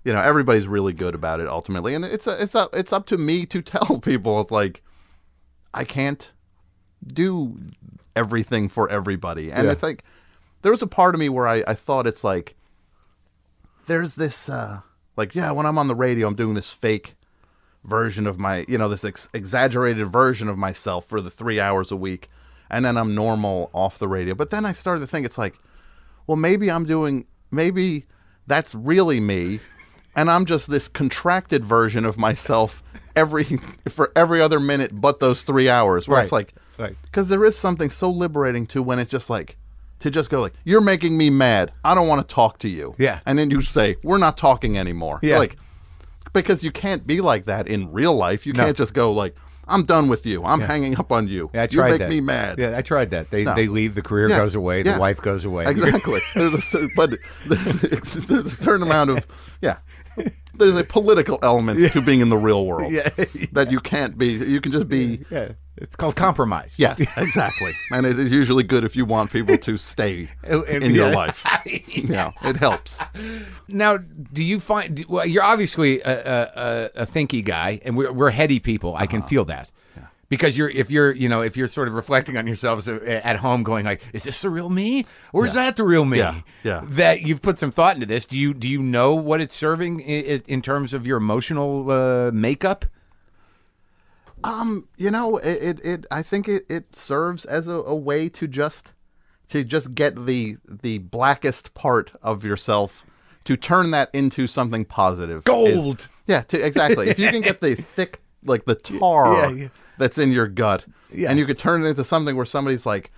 you 0.05 0.13
know, 0.13 0.21
everybody's 0.21 0.67
really 0.67 0.93
good 0.93 1.15
about 1.15 1.41
it 1.41 1.47
ultimately, 1.49 1.95
and 1.95 2.05
it's 2.05 2.27
a, 2.27 2.43
it's 2.43 2.55
up, 2.55 2.71
it's 2.75 2.93
up 2.93 3.07
to 3.07 3.19
me 3.19 3.47
to 3.47 3.63
tell 3.63 3.99
people. 3.99 4.41
It's 4.41 4.51
like, 4.53 4.83
I 5.75 5.85
can't 5.85 6.31
do 7.07 7.57
everything 8.15 8.69
for 8.69 8.91
everybody, 8.91 9.51
and 9.53 9.67
Yeah. 9.67 9.73
it's 9.73 9.83
like, 9.83 10.05
there 10.63 10.71
was 10.73 10.83
a 10.83 10.87
part 10.87 11.15
of 11.15 11.19
me 11.19 11.29
where 11.29 11.49
I, 11.49 11.65
I 11.67 11.75
thought 11.75 12.07
it's 12.07 12.23
like, 12.23 12.55
there's 13.87 14.15
this, 14.15 14.49
uh, 14.49 14.81
like, 15.17 15.35
yeah, 15.35 15.51
when 15.51 15.67
I'm 15.67 15.79
on 15.79 15.89
the 15.89 15.95
radio, 15.95 16.29
I'm 16.29 16.37
doing 16.37 16.55
this 16.55 16.73
fake 16.73 17.15
version 17.85 18.27
of 18.29 18.39
my, 18.39 18.65
you 18.69 18.79
know, 18.79 18.89
this 18.89 19.05
ex- 19.05 19.29
exaggerated 19.35 20.07
version 20.07 20.49
of 20.49 20.57
myself 20.57 21.07
for 21.07 21.21
the 21.21 21.31
three 21.31 21.59
hours 21.59 21.91
a 21.91 21.97
week, 21.97 22.31
and 22.73 22.85
then 22.85 22.97
I'm 22.97 23.15
normal 23.15 23.71
off 23.73 23.99
the 23.99 24.09
radio. 24.09 24.35
But 24.35 24.51
then 24.51 24.65
I 24.65 24.73
started 24.73 25.01
to 25.01 25.07
think, 25.07 25.27
it's 25.27 25.39
like, 25.39 25.55
well, 26.27 26.37
maybe 26.37 26.71
I'm 26.71 26.85
doing, 26.85 27.27
maybe 27.51 28.07
that's 28.47 28.75
really 28.75 29.21
me, 29.21 29.61
and 30.17 30.31
I'm 30.31 30.45
just 30.47 30.69
this 30.71 30.89
contracted 30.89 31.65
version 31.65 32.05
of 32.05 32.19
myself 32.19 32.83
every 33.15 33.45
for 33.89 34.11
every 34.17 34.41
other 34.41 34.59
minute, 34.61 34.91
but 35.01 35.21
those 35.21 35.43
three 35.43 35.69
hours. 35.69 36.09
Where 36.09 36.23
it's 36.23 36.33
like, 36.33 36.55
Right. 36.79 36.97
because 37.03 37.29
there 37.29 37.45
is 37.45 37.57
something 37.57 37.91
so 37.91 38.11
liberating 38.11 38.67
to 38.69 38.83
when 38.83 38.99
it's 38.99 39.11
just 39.11 39.31
like. 39.31 39.57
To 40.01 40.11
just 40.11 40.31
go 40.31 40.41
like, 40.41 40.55
you're 40.65 40.81
making 40.81 41.17
me 41.17 41.31
mad. 41.31 41.71
I 41.85 41.95
don't 41.95 42.09
want 42.09 42.27
to 42.29 42.35
talk 42.35 42.59
to 42.59 42.69
you. 42.69 42.97
Yeah. 42.99 43.21
And 43.25 43.39
then 43.39 43.53
you 43.53 43.63
say, 43.63 43.95
we're 44.03 44.19
not 44.19 44.37
talking 44.37 44.77
anymore. 44.77 45.21
Yeah. 45.23 45.39
Like, 45.39 45.57
because 46.33 46.65
you 46.65 46.73
can't 46.73 47.07
be 47.07 47.21
like 47.21 47.45
that 47.45 47.69
in 47.69 47.93
real 47.93 48.13
life. 48.17 48.45
You 48.45 48.53
No. 48.53 48.65
can't 48.65 48.77
just 48.77 48.95
go 48.95 49.13
like, 49.13 49.37
"I'm 49.69 49.85
done 49.85 50.09
with 50.09 50.27
you. 50.27 50.45
I'm 50.45 50.61
hanging 50.61 50.99
up 50.99 51.13
on 51.13 51.29
you. 51.29 51.51
Yeah, 51.55 51.63
I 51.63 51.69
you 51.71 51.83
make 51.83 51.99
that. 51.99 52.09
me 52.09 52.21
mad." 52.21 52.59
Yeah, 52.59 52.77
I 52.77 52.83
tried 52.83 53.11
that. 53.11 53.31
They 53.31 53.45
No. 53.45 53.55
they 53.55 53.67
leave, 53.69 53.95
the 53.95 54.03
career 54.03 54.29
Yeah, 54.29 54.39
goes 54.39 54.55
away, 54.55 54.83
the 54.83 54.91
yeah. 54.91 54.99
wife 54.99 55.21
goes 55.23 55.45
away. 55.45 55.67
Exactly. 55.67 56.21
there's 56.35 56.75
a 56.75 56.89
but 56.97 57.11
there's, 57.47 58.13
there's 58.27 58.47
a 58.47 58.51
certain 58.51 58.83
amount 58.83 59.11
of 59.11 59.27
yeah. 59.61 59.79
There's 60.55 60.77
a 60.77 60.85
political 60.85 61.39
element 61.43 61.93
to 61.93 62.03
being 62.03 62.21
in 62.21 62.29
the 62.29 62.37
real 62.37 62.67
world 62.67 62.93
Yeah. 62.93 63.09
that 63.53 63.71
you 63.71 63.81
can't 63.81 64.19
be. 64.19 64.33
You 64.33 64.61
can 64.61 64.71
just 64.73 64.89
be. 64.89 65.25
Yeah, 65.79 65.85
it's 65.85 65.97
called 65.97 66.17
compromise. 66.17 66.75
Yes, 66.79 67.01
exactly. 67.17 67.73
And 67.93 68.07
it 68.07 68.19
is 68.19 68.31
usually 68.33 68.63
good 68.63 68.85
if 68.85 68.97
you 68.97 69.05
want 69.05 69.31
people 69.33 69.57
to 69.59 69.77
stay 69.77 70.29
Oh, 70.49 70.63
and- 70.63 70.83
in 70.85 70.95
your 70.95 71.09
yeah. 71.11 71.17
life. 71.17 71.45
Yeah, 71.87 72.33
it 72.43 72.57
helps. 72.57 72.99
Now, 73.69 73.97
do 73.99 74.43
you 74.43 74.61
find? 74.61 74.97
do- 74.97 75.05
Well, 75.09 75.27
you're 75.27 75.43
obviously 75.43 76.01
a, 76.01 76.11
a, 76.11 76.43
a, 76.97 77.03
a 77.03 77.07
thinky 77.07 77.45
guy, 77.45 77.81
and 77.85 77.97
we're, 77.97 78.13
we're 78.13 78.31
heady 78.31 78.59
people. 78.59 78.95
I 78.95 78.99
Uh-huh. 79.05 79.07
can 79.07 79.23
feel 79.23 79.45
that. 79.47 79.71
Because 80.29 80.57
you're, 80.57 80.71
if 80.71 80.91
you're, 80.91 81.13
you 81.13 81.29
know, 81.29 81.43
if 81.43 81.59
you're 81.59 81.69
sort 81.69 81.89
of 81.89 81.95
reflecting 81.95 82.39
on 82.39 82.47
yourselves 82.47 82.89
at 82.89 83.37
home, 83.37 83.63
going 83.63 83.85
like, 83.85 84.01
"Is 84.15 84.23
this 84.25 84.41
the 84.41 84.49
real 84.49 84.71
me, 84.71 85.05
or 85.35 85.47
is 85.47 85.53
that 85.53 85.77
the 85.77 85.85
real 85.85 86.07
me?" 86.07 86.19
Yeah, 86.19 86.41
yeah. 86.65 86.81
That 86.87 87.21
you've 87.21 87.43
put 87.43 87.59
some 87.59 87.71
thought 87.71 87.97
into 87.97 88.07
this. 88.07 88.25
Do 88.25 88.39
you, 88.39 88.55
do 88.55 88.67
you 88.67 88.81
know 88.83 89.15
what 89.15 89.43
it's 89.43 89.55
serving 89.55 90.01
in, 90.01 90.43
in 90.49 90.63
terms 90.63 90.95
of 90.95 91.07
your 91.07 91.19
emotional 91.19 91.91
uh, 91.91 92.31
makeup? 92.33 92.87
Um, 94.45 94.89
you 94.97 95.11
know, 95.11 95.37
it, 95.39 95.63
it, 95.63 95.85
it 95.85 96.07
I 96.11 96.23
think 96.23 96.49
it, 96.49 96.65
it 96.69 96.95
serves 96.97 97.45
as 97.45 97.69
a, 97.69 97.75
a 97.75 97.95
way 97.97 98.29
to 98.31 98.47
just 98.47 98.93
to 99.49 99.65
just 99.65 99.95
get 99.95 100.27
the 100.27 100.57
the 100.69 100.99
blackest 100.99 101.75
part 101.75 102.13
of 102.23 102.45
yourself 102.45 103.05
to 103.45 103.57
turn 103.57 103.91
that 103.91 104.09
into 104.13 104.47
something 104.47 104.85
positive. 104.85 105.39
is- 105.39 105.45
Gold. 105.45 106.09
yeah, 106.27 106.43
to, 106.43 106.65
exactly. 106.65 107.09
if 107.09 107.19
you 107.19 107.29
can 107.31 107.41
get 107.41 107.61
the 107.61 107.75
thick 107.97 108.21
like 108.45 108.65
the 108.65 108.75
tar 108.75 109.35
Yeah, 109.35 109.51
yeah. 109.51 109.69
that's 109.99 110.19
in 110.19 110.33
your 110.33 110.47
gut 110.49 110.85
Yeah. 111.13 111.31
and 111.31 111.39
you 111.39 111.47
could 111.47 111.59
turn 111.59 111.85
it 111.85 111.89
into 111.89 112.05
something 112.05 112.35
where 112.37 112.47
somebody's 112.47 112.85
like 112.87 113.11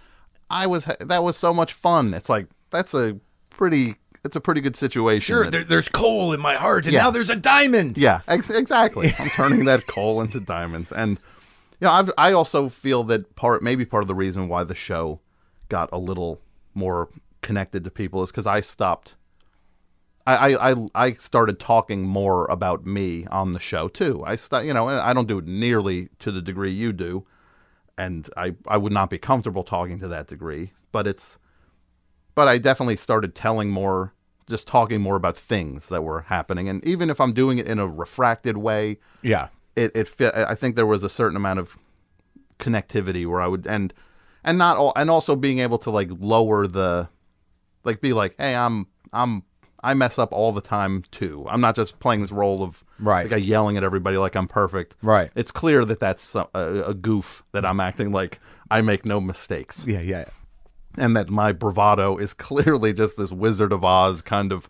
I 0.50 0.66
was 0.66 0.84
ha- 0.84 0.96
that 1.00 1.22
was 1.22 1.36
so 1.38 1.54
much 1.54 1.72
fun. 1.72 2.12
It's 2.14 2.28
like 2.28 2.46
that's 2.70 2.92
a 2.94 3.16
pretty 3.50 3.96
it's 4.24 4.36
a 4.36 4.40
pretty 4.40 4.60
good 4.60 4.76
situation. 4.76 5.34
Sure, 5.34 5.44
that- 5.44 5.50
there, 5.50 5.64
there's 5.64 5.88
coal 5.88 6.32
in 6.32 6.40
my 6.40 6.54
heart, 6.54 6.86
and 6.86 6.92
Yeah. 6.94 7.02
now 7.02 7.10
there's 7.10 7.30
a 7.30 7.36
diamond. 7.36 7.98
yeah, 7.98 8.20
ex- 8.28 8.50
exactly. 8.50 9.14
I'm 9.18 9.28
turning 9.30 9.64
that 9.66 9.86
coal 9.86 10.20
into 10.20 10.40
diamonds, 10.40 10.90
and 10.92 11.18
you 11.80 11.86
know, 11.86 11.90
I've 11.92 12.10
I 12.16 12.32
also 12.32 12.68
feel 12.68 13.04
that 13.04 13.34
part 13.36 13.62
maybe 13.62 13.84
part 13.84 14.02
of 14.02 14.08
the 14.08 14.14
reason 14.14 14.48
why 14.48 14.64
the 14.64 14.74
show 14.74 15.20
got 15.68 15.88
a 15.92 15.98
little 15.98 16.40
more 16.74 17.08
connected 17.42 17.84
to 17.84 17.90
people 17.90 18.22
is 18.22 18.30
because 18.30 18.46
I 18.46 18.60
stopped. 18.60 19.14
I, 20.26 20.54
I, 20.54 20.70
I 20.72 20.86
I 20.94 21.12
started 21.14 21.60
talking 21.60 22.02
more 22.02 22.46
about 22.46 22.86
me 22.86 23.26
on 23.26 23.52
the 23.52 23.60
show 23.60 23.88
too. 23.88 24.22
I 24.26 24.36
st- 24.36 24.64
you 24.64 24.72
know, 24.72 24.88
I 24.88 25.12
don't 25.12 25.28
do 25.28 25.38
it 25.38 25.46
nearly 25.46 26.08
to 26.20 26.32
the 26.32 26.40
degree 26.40 26.72
you 26.72 26.94
do, 26.94 27.26
and 27.98 28.30
I 28.36 28.54
I 28.66 28.78
would 28.78 28.92
not 28.92 29.10
be 29.10 29.18
comfortable 29.18 29.64
talking 29.64 30.00
to 30.00 30.08
that 30.08 30.26
degree. 30.28 30.72
But 30.92 31.06
it's, 31.06 31.36
but 32.34 32.48
I 32.48 32.58
definitely 32.58 32.96
started 32.96 33.34
telling 33.34 33.70
more, 33.70 34.12
just 34.48 34.66
talking 34.66 35.00
more 35.00 35.16
about 35.16 35.36
things 35.36 35.88
that 35.88 36.02
were 36.02 36.22
happening, 36.22 36.68
and 36.68 36.84
even 36.84 37.10
if 37.10 37.20
I'm 37.20 37.32
doing 37.32 37.58
it 37.58 37.66
in 37.66 37.78
a 37.78 37.86
refracted 37.86 38.56
way, 38.56 38.98
yeah. 39.22 39.48
it 39.76 39.92
it 39.94 40.08
fit. 40.08 40.34
I 40.34 40.54
think 40.54 40.76
there 40.76 40.86
was 40.86 41.04
a 41.04 41.08
certain 41.08 41.36
amount 41.36 41.58
of 41.60 41.76
connectivity 42.58 43.26
where 43.26 43.40
I 43.40 43.46
would 43.46 43.66
and 43.66 43.92
and 44.44 44.58
not 44.58 44.76
all 44.76 44.92
and 44.96 45.10
also 45.10 45.34
being 45.36 45.58
able 45.58 45.78
to 45.78 45.90
like 45.90 46.08
lower 46.18 46.66
the 46.66 47.08
like 47.84 48.00
be 48.00 48.12
like, 48.12 48.34
hey, 48.38 48.54
I'm 48.54 48.86
I'm 49.12 49.42
I 49.82 49.92
mess 49.94 50.18
up 50.18 50.32
all 50.32 50.52
the 50.52 50.60
time 50.62 51.04
too. 51.10 51.46
I'm 51.48 51.60
not 51.60 51.76
just 51.76 51.98
playing 51.98 52.22
this 52.22 52.32
role 52.32 52.62
of 52.62 52.82
Right. 53.00 53.28
like 53.28 53.44
yelling 53.44 53.76
at 53.76 53.82
everybody 53.82 54.16
like 54.18 54.36
I'm 54.36 54.46
perfect. 54.46 54.94
Right. 55.02 55.30
It's 55.34 55.50
clear 55.50 55.84
that 55.84 55.98
that's 55.98 56.34
a, 56.36 56.46
a, 56.54 56.82
a 56.90 56.94
goof 56.94 57.42
that 57.52 57.64
I'm 57.66 57.80
acting 57.80 58.12
like 58.12 58.38
I 58.70 58.80
make 58.82 59.04
no 59.04 59.20
mistakes 59.20 59.84
Yeah, 59.86 60.00
yeah. 60.00 60.26
And 60.96 61.16
that 61.16 61.28
my 61.30 61.52
bravado 61.52 62.16
is 62.16 62.32
clearly 62.34 62.92
just 62.92 63.16
this 63.16 63.30
Wizard 63.30 63.72
of 63.72 63.84
Oz 63.84 64.22
kind 64.22 64.52
of 64.52 64.68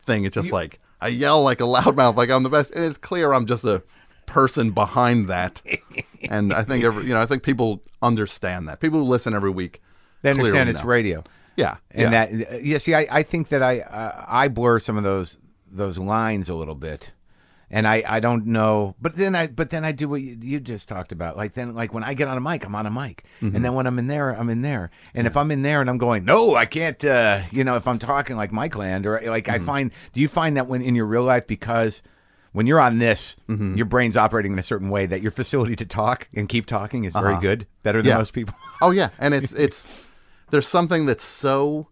thing. 0.00 0.24
It's 0.24 0.34
just 0.34 0.52
like 0.52 0.80
I 1.00 1.08
yell 1.08 1.42
like 1.42 1.60
a 1.60 1.64
loudmouth, 1.64 2.16
like 2.16 2.30
I'm 2.30 2.42
the 2.42 2.48
best. 2.50 2.72
And 2.72 2.84
it's 2.84 2.98
clear 2.98 3.32
I'm 3.32 3.46
just 3.46 3.64
a 3.64 3.82
person 4.26 4.70
behind 4.72 5.28
that. 5.28 5.60
and 6.30 6.52
I 6.52 6.62
think 6.64 6.84
every, 6.84 7.04
you 7.04 7.10
know, 7.10 7.20
I 7.20 7.26
think 7.26 7.42
people 7.42 7.82
understand 8.02 8.68
that. 8.68 8.80
People 8.80 9.00
who 9.00 9.04
listen 9.06 9.34
every 9.34 9.50
week, 9.50 9.82
They 10.22 10.30
understand 10.30 10.68
it's 10.68 10.82
know. 10.82 10.88
radio. 10.88 11.24
Yeah, 11.56 11.76
and 11.90 12.12
yeah. 12.12 12.26
that 12.26 12.64
yeah 12.64 12.76
see 12.76 12.94
i, 12.94 13.06
I 13.10 13.22
think 13.22 13.48
that 13.48 13.62
i 13.62 13.80
uh, 13.80 14.26
i 14.28 14.48
blur 14.48 14.78
some 14.78 14.98
of 14.98 15.04
those 15.04 15.38
those 15.72 15.96
lines 15.96 16.50
a 16.50 16.54
little 16.54 16.74
bit 16.74 17.12
and 17.70 17.86
i 17.88 18.02
i 18.06 18.20
don't 18.20 18.46
know 18.46 18.94
but 19.00 19.16
then 19.16 19.34
i 19.34 19.46
but 19.46 19.70
then 19.70 19.84
i 19.84 19.92
do 19.92 20.08
what 20.08 20.20
you, 20.22 20.36
you 20.40 20.60
just 20.60 20.88
talked 20.88 21.10
about 21.12 21.36
like 21.36 21.54
then 21.54 21.74
like 21.74 21.92
when 21.92 22.04
i 22.04 22.14
get 22.14 22.28
on 22.28 22.36
a 22.36 22.40
mic 22.40 22.64
i'm 22.64 22.74
on 22.74 22.86
a 22.86 22.90
mic 22.90 23.24
Mm-hmm. 23.40 23.56
and 23.56 23.64
then 23.64 23.74
when 23.74 23.86
i'm 23.86 23.98
in 23.98 24.06
there 24.06 24.30
i'm 24.30 24.48
in 24.50 24.62
there 24.62 24.90
and 25.14 25.26
if 25.26 25.36
i'm 25.36 25.50
in 25.50 25.62
there 25.62 25.80
and 25.80 25.90
i'm 25.90 25.98
going 25.98 26.24
no 26.24 26.54
i 26.54 26.64
can't 26.66 27.04
uh 27.04 27.40
you 27.50 27.64
know 27.64 27.76
if 27.76 27.86
i'm 27.88 27.98
talking 27.98 28.36
like 28.36 28.52
mike 28.52 28.76
land 28.76 29.06
or 29.06 29.20
like 29.26 29.44
Mm-hmm. 29.46 29.62
i 29.62 29.66
find 29.66 29.90
do 30.12 30.20
you 30.20 30.28
find 30.28 30.56
that 30.56 30.66
when 30.68 30.80
in 30.82 30.94
your 30.94 31.06
real 31.06 31.24
life 31.24 31.46
because 31.46 32.02
when 32.52 32.66
you're 32.66 32.80
on 32.80 32.98
this, 32.98 33.36
Mm-hmm. 33.50 33.74
your 33.76 33.84
brain's 33.84 34.16
operating 34.16 34.52
in 34.54 34.58
a 34.58 34.62
certain 34.62 34.88
way 34.88 35.04
that 35.04 35.20
your 35.20 35.30
facility 35.30 35.76
to 35.76 35.84
talk 35.84 36.26
and 36.34 36.48
keep 36.48 36.64
talking 36.64 37.04
is 37.04 37.12
very 37.12 37.38
good, 37.38 37.66
better 37.82 38.00
than 38.00 38.12
Uh-huh. 38.12 38.14
Yeah. 38.16 38.18
most 38.20 38.32
people. 38.32 38.54
Oh 38.80 38.92
yeah, 38.92 39.10
and 39.18 39.34
it's 39.34 39.52
it's 39.52 39.86
there's 40.50 40.66
something 40.66 41.04
that's 41.04 41.22
so 41.22 41.88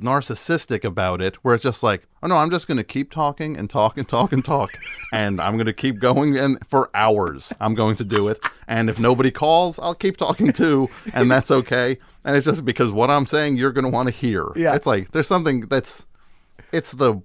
narcissistic 0.00 0.84
about 0.84 1.20
it 1.20 1.36
where 1.36 1.54
it's 1.54 1.62
just 1.62 1.82
like, 1.82 2.06
oh 2.22 2.26
no, 2.26 2.36
I'm 2.36 2.50
just 2.50 2.66
going 2.66 2.78
to 2.78 2.84
keep 2.84 3.10
talking 3.10 3.56
and 3.56 3.68
talk 3.68 3.98
and 3.98 4.08
talk 4.08 4.32
and 4.32 4.44
talk 4.44 4.70
and 5.12 5.40
I'm 5.40 5.54
going 5.54 5.66
to 5.66 5.72
keep 5.72 5.98
going 5.98 6.38
and 6.38 6.58
for 6.68 6.90
hours 6.94 7.52
I'm 7.60 7.74
going 7.74 7.96
to 7.96 8.04
do 8.04 8.28
it 8.28 8.42
and 8.68 8.88
if 8.88 8.98
nobody 8.98 9.30
calls, 9.30 9.78
I'll 9.78 9.94
keep 9.94 10.16
talking 10.16 10.52
too 10.52 10.88
and 11.12 11.30
that's 11.30 11.50
okay. 11.50 11.98
And 12.24 12.36
it's 12.36 12.46
just 12.46 12.64
because 12.64 12.90
what 12.90 13.10
I'm 13.10 13.26
saying 13.26 13.56
you're 13.56 13.72
going 13.72 13.84
to 13.84 13.90
want 13.90 14.08
to 14.08 14.14
hear. 14.14 14.46
Yeah. 14.56 14.74
It's 14.74 14.86
like 14.86 15.10
there's 15.12 15.28
something 15.28 15.62
that's 15.62 16.06
it's 16.72 16.92
the 16.92 17.20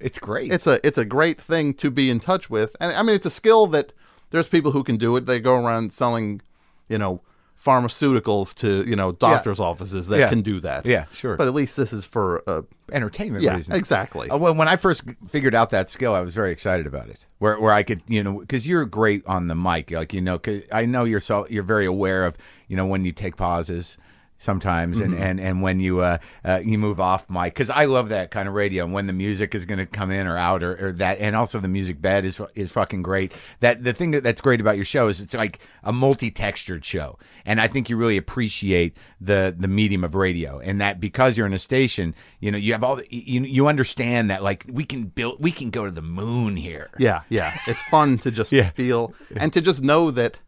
It's 0.00 0.18
great. 0.18 0.52
it's 0.52 0.66
a 0.66 0.84
it's 0.86 0.98
a 0.98 1.04
great 1.04 1.40
thing 1.40 1.72
to 1.74 1.90
be 1.90 2.10
in 2.10 2.20
touch 2.20 2.50
with 2.50 2.76
and 2.80 2.92
i 2.92 3.02
mean 3.02 3.16
it's 3.16 3.24
a 3.24 3.30
skill 3.30 3.66
that 3.68 3.92
there's 4.30 4.48
people 4.48 4.72
who 4.72 4.84
can 4.84 4.98
do 4.98 5.16
it 5.16 5.24
they 5.24 5.38
go 5.40 5.54
around 5.54 5.94
selling 5.94 6.42
you 6.88 6.98
know 6.98 7.22
pharmaceuticals 7.66 8.54
to 8.56 8.84
you 8.88 8.96
know 8.96 9.12
doctors' 9.12 9.60
offices 9.60 10.06
that 10.08 10.18
Yeah. 10.18 10.28
can 10.28 10.42
do 10.42 10.60
that. 10.60 10.86
Yeah, 10.86 11.06
sure. 11.12 11.36
But 11.36 11.48
at 11.48 11.54
least 11.54 11.76
this 11.76 11.92
is 11.92 12.04
for 12.04 12.42
uh, 12.48 12.62
entertainment 12.92 13.42
yeah, 13.44 13.56
reasons. 13.56 13.76
exactly. 13.76 14.30
Uh, 14.30 14.38
When 14.38 14.56
when 14.56 14.68
I 14.68 14.76
first 14.76 15.02
figured 15.28 15.54
out 15.54 15.70
that 15.70 15.90
skill, 15.90 16.14
I 16.14 16.20
was 16.20 16.34
very 16.34 16.52
excited 16.52 16.86
about 16.86 17.08
it. 17.08 17.24
Where 17.38 17.58
where 17.60 17.72
I 17.72 17.82
could, 17.82 18.02
you 18.06 18.22
know, 18.22 18.38
because 18.40 18.66
you're 18.68 18.84
great 18.84 19.26
on 19.26 19.48
the 19.48 19.54
mic, 19.54 19.90
like 19.90 20.14
you 20.14 20.20
know, 20.22 20.38
'cause 20.38 20.62
I 20.72 20.86
know 20.86 21.04
you're 21.04 21.20
so 21.20 21.46
you're 21.50 21.62
very 21.62 21.86
aware 21.86 22.24
of, 22.26 22.36
you 22.68 22.76
know, 22.76 22.86
when 22.86 23.04
you 23.04 23.12
take 23.12 23.36
pauses 23.36 23.98
sometimes, 24.38 25.00
and 25.00 25.14
and 25.14 25.40
and 25.40 25.62
when 25.62 25.80
you 25.80 26.00
uh, 26.00 26.18
uh 26.44 26.60
you 26.64 26.78
move 26.78 27.00
off 27.00 27.28
mic, 27.30 27.54
because 27.54 27.70
I 27.70 27.86
love 27.86 28.08
that 28.10 28.30
kind 28.30 28.48
of 28.48 28.54
radio, 28.54 28.84
and 28.84 28.92
when 28.92 29.06
the 29.06 29.12
music 29.12 29.54
is 29.54 29.64
going 29.64 29.78
to 29.78 29.86
come 29.86 30.10
in 30.10 30.26
or 30.26 30.36
out, 30.36 30.62
or, 30.62 30.88
or 30.88 30.92
that, 30.92 31.18
and 31.18 31.34
also 31.36 31.58
the 31.58 31.68
music 31.68 32.00
bed 32.00 32.24
is 32.24 32.40
is 32.54 32.72
fucking 32.72 33.02
great. 33.02 33.32
That 33.60 33.84
the 33.84 33.92
thing 33.92 34.10
that, 34.12 34.22
that's 34.22 34.40
great 34.40 34.60
about 34.60 34.76
your 34.76 34.84
show 34.84 35.08
is 35.08 35.20
it's 35.20 35.34
like 35.34 35.60
a 35.82 35.92
multi-textured 35.92 36.84
show, 36.84 37.18
and 37.44 37.60
I 37.60 37.68
think 37.68 37.88
you 37.88 37.96
really 37.96 38.16
appreciate 38.16 38.96
the 39.20 39.54
the 39.58 39.68
medium 39.68 40.04
of 40.04 40.14
radio, 40.14 40.58
and 40.60 40.80
that 40.80 41.00
because 41.00 41.36
you're 41.36 41.46
in 41.46 41.52
a 41.52 41.58
station, 41.58 42.14
you 42.40 42.50
know, 42.50 42.58
you 42.58 42.72
have 42.72 42.84
all 42.84 42.96
the, 42.96 43.06
you 43.10 43.42
you 43.42 43.66
understand 43.68 44.30
that 44.30 44.42
like 44.42 44.64
we 44.68 44.84
can 44.84 45.04
build, 45.04 45.40
we 45.40 45.52
can 45.52 45.70
go 45.70 45.84
to 45.84 45.90
the 45.90 46.02
moon 46.02 46.56
here. 46.56 46.90
Yeah, 46.98 47.22
yeah. 47.28 47.58
It's 47.66 47.82
fun 47.84 48.18
to 48.18 48.30
just 48.30 48.52
Yeah. 48.56 48.70
feel 48.70 49.14
and 49.36 49.52
to 49.52 49.60
just 49.60 49.82
know 49.82 50.10
that 50.12 50.38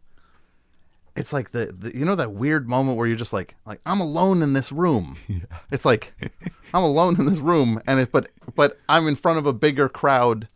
it's 1.19 1.33
like 1.33 1.51
the, 1.51 1.73
the 1.77 1.95
you 1.97 2.05
know 2.05 2.15
that 2.15 2.31
weird 2.31 2.67
moment 2.67 2.97
where 2.97 3.07
you're 3.07 3.17
just 3.17 3.33
like 3.33 3.55
like 3.65 3.79
I'm 3.85 3.99
alone 3.99 4.41
in 4.41 4.53
this 4.53 4.71
room. 4.71 5.17
Yeah. 5.27 5.39
It's 5.71 5.85
like 5.85 6.13
I'm 6.73 6.83
alone 6.83 7.19
in 7.19 7.25
this 7.25 7.39
room 7.39 7.81
and 7.87 7.99
it 7.99 8.11
but 8.11 8.29
but 8.55 8.79
I'm 8.89 9.07
in 9.07 9.15
front 9.15 9.37
of 9.39 9.45
a 9.45 9.53
bigger 9.53 9.89
crowd 9.89 10.47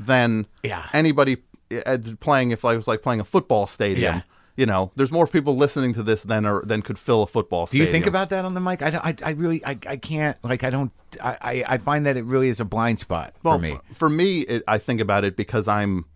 than 0.00 0.46
Yeah. 0.62 0.86
anybody 0.92 1.38
uh, 1.86 1.98
playing 2.20 2.50
if 2.50 2.64
I 2.64 2.74
was 2.76 2.86
like 2.88 3.02
playing 3.02 3.20
a 3.20 3.24
football 3.24 3.66
stadium. 3.66 4.16
Yeah. 4.16 4.22
You 4.56 4.66
know, 4.66 4.90
there's 4.96 5.12
more 5.12 5.28
people 5.28 5.56
listening 5.56 5.94
to 5.94 6.02
this 6.02 6.24
than 6.24 6.44
or 6.44 6.62
than 6.64 6.82
could 6.82 6.98
fill 6.98 7.22
a 7.22 7.26
football 7.28 7.68
Stadium. 7.68 7.84
Do 7.84 7.88
you 7.88 7.92
think 7.92 8.06
about 8.06 8.30
that 8.30 8.44
on 8.44 8.54
the 8.54 8.60
mic? 8.60 8.82
I, 8.82 8.90
don't, 8.90 9.04
I, 9.06 9.14
I 9.22 9.30
really, 9.30 9.64
I, 9.64 9.78
I 9.86 9.96
can't, 9.96 10.36
like, 10.42 10.64
I 10.64 10.70
don't, 10.70 10.90
I, 11.22 11.36
I, 11.40 11.64
I 11.74 11.78
find 11.78 12.04
that 12.06 12.16
it 12.16 12.24
really 12.24 12.48
is 12.48 12.58
a 12.58 12.64
blind 12.64 12.98
spot 12.98 13.34
well, 13.44 13.56
for 13.58 13.62
me. 13.62 13.72
f- 13.74 13.96
for 13.96 14.08
me, 14.08 14.40
it, 14.40 14.64
I 14.66 14.78
think 14.78 15.00
about 15.00 15.22
it 15.22 15.36
because 15.36 15.68
I'm 15.68 16.06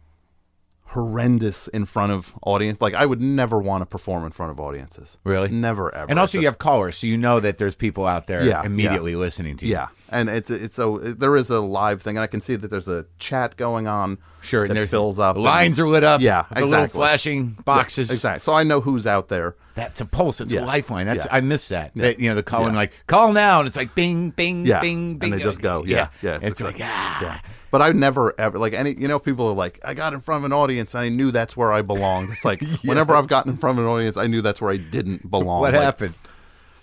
horrendous 0.92 1.68
in 1.68 1.84
front 1.86 2.12
of 2.12 2.32
audience. 2.42 2.80
Like 2.80 2.94
I 2.94 3.04
would 3.06 3.20
never 3.20 3.58
want 3.58 3.82
to 3.82 3.86
perform 3.86 4.24
in 4.24 4.32
front 4.32 4.52
of 4.52 4.60
audiences. 4.60 5.16
Really? 5.24 5.48
Never 5.50 5.94
ever. 5.94 6.10
and 6.10 6.18
also, 6.18 6.38
It's 6.38 6.42
you 6.42 6.48
have 6.48 6.58
callers, 6.58 6.96
so 6.96 7.06
you 7.06 7.16
know 7.18 7.40
that 7.40 7.58
there's 7.58 7.74
people 7.74 8.06
out 8.06 8.26
there 8.26 8.44
Yeah, 8.44 8.62
immediately 8.64 9.16
listening 9.16 9.56
to 9.58 9.66
you. 9.66 9.72
yeah, 9.72 9.88
and 10.10 10.28
it's 10.28 10.50
it's 10.50 10.76
so 10.76 10.98
there 10.98 11.36
is 11.36 11.50
a 11.50 11.60
live 11.60 12.02
thing, 12.02 12.16
and 12.16 12.22
I 12.22 12.26
can 12.26 12.40
see 12.40 12.56
that 12.56 12.68
there's 12.68 12.88
a 12.88 13.06
chat 13.18 13.56
going 13.56 13.86
on. 13.86 14.18
Sure. 14.42 14.64
And 14.64 14.74
there's 14.76 14.90
fills 14.90 15.20
up. 15.20 15.36
and- 15.36 15.44
Lines 15.44 15.78
are 15.78 15.88
lit 15.88 16.02
up. 16.02 16.20
Yeah, 16.20 16.44
the 16.48 16.54
little 16.56 16.74
exactly. 16.74 16.98
flashing 16.98 17.46
boxes. 17.64 18.10
exactly. 18.10 18.44
So 18.44 18.52
I 18.54 18.64
know 18.64 18.80
who's 18.80 19.06
out 19.06 19.28
there. 19.28 19.54
That's 19.76 20.00
a 20.00 20.04
pulse. 20.04 20.40
It's 20.40 20.52
Yeah. 20.52 20.64
a 20.64 20.66
lifeline. 20.66 21.06
That's 21.06 21.26
Yeah. 21.26 21.34
I 21.36 21.40
miss 21.42 21.68
that. 21.68 21.92
That, 21.94 22.18
you 22.18 22.28
know, 22.28 22.34
the 22.34 22.42
calling 22.42 22.72
Yeah. 22.74 22.80
like 22.80 22.92
call 23.06 23.32
now, 23.32 23.60
and 23.60 23.68
it's 23.68 23.76
like 23.76 23.94
bing, 23.94 24.30
bing, 24.30 24.66
Yeah, 24.66 24.80
bing, 24.80 25.16
bing, 25.18 25.32
and 25.32 25.40
they 25.40 25.44
just 25.44 25.60
go. 25.60 25.84
Yeah, 25.86 26.08
yeah. 26.22 26.38
It's, 26.42 26.60
like 26.60 26.78
ah. 26.82 27.40
Yeah. 27.72 27.78
But 27.78 27.82
I 27.82 27.92
never 27.92 28.38
ever 28.38 28.58
like 28.58 28.72
any. 28.74 28.94
You 28.94 29.08
know, 29.08 29.18
people 29.18 29.46
are 29.48 29.52
like, 29.54 29.80
I 29.84 29.94
got 29.94 30.12
in 30.12 30.20
front 30.20 30.40
of 30.42 30.44
an 30.44 30.52
audience, 30.52 30.94
and 30.94 31.02
I 31.04 31.08
knew 31.08 31.30
that's 31.30 31.56
where 31.56 31.72
I 31.72 31.82
belonged. 31.82 32.30
It's 32.30 32.44
like 32.44 32.62
whenever 32.84 33.16
I've 33.16 33.28
gotten 33.28 33.52
in 33.52 33.58
front 33.58 33.78
of 33.78 33.84
an 33.84 33.90
audience, 33.90 34.16
I 34.16 34.26
knew 34.26 34.42
that's 34.42 34.60
where 34.60 34.70
I 34.70 34.76
didn't 34.76 35.30
belong. 35.30 35.60
What 35.60 35.72
Like, 35.72 35.82
happened? 35.82 36.18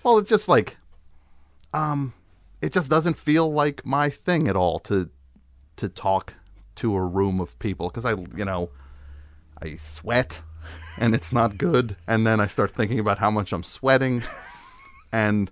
Well, 0.02 0.18
it's 0.18 0.28
just 0.28 0.48
like, 0.48 0.76
um, 1.72 2.12
it 2.60 2.72
just 2.72 2.90
doesn't 2.90 3.14
feel 3.16 3.52
like 3.52 3.84
my 3.86 4.10
thing 4.10 4.48
at 4.48 4.56
all 4.56 4.78
to 4.80 5.08
to 5.76 5.88
talk 5.88 6.34
to 6.76 6.94
a 6.94 7.02
room 7.02 7.40
of 7.40 7.58
people 7.58 7.88
because 7.88 8.04
I, 8.04 8.12
you 8.12 8.44
know, 8.44 8.70
I 9.62 9.76
sweat 9.76 10.40
and 10.98 11.14
it's 11.14 11.32
not 11.32 11.56
good, 11.56 11.96
and 12.06 12.26
then 12.26 12.40
I 12.40 12.46
start 12.46 12.74
thinking 12.74 12.98
about 12.98 13.18
how 13.18 13.30
much 13.30 13.52
I'm 13.52 13.62
sweating, 13.62 14.22
and 15.12 15.50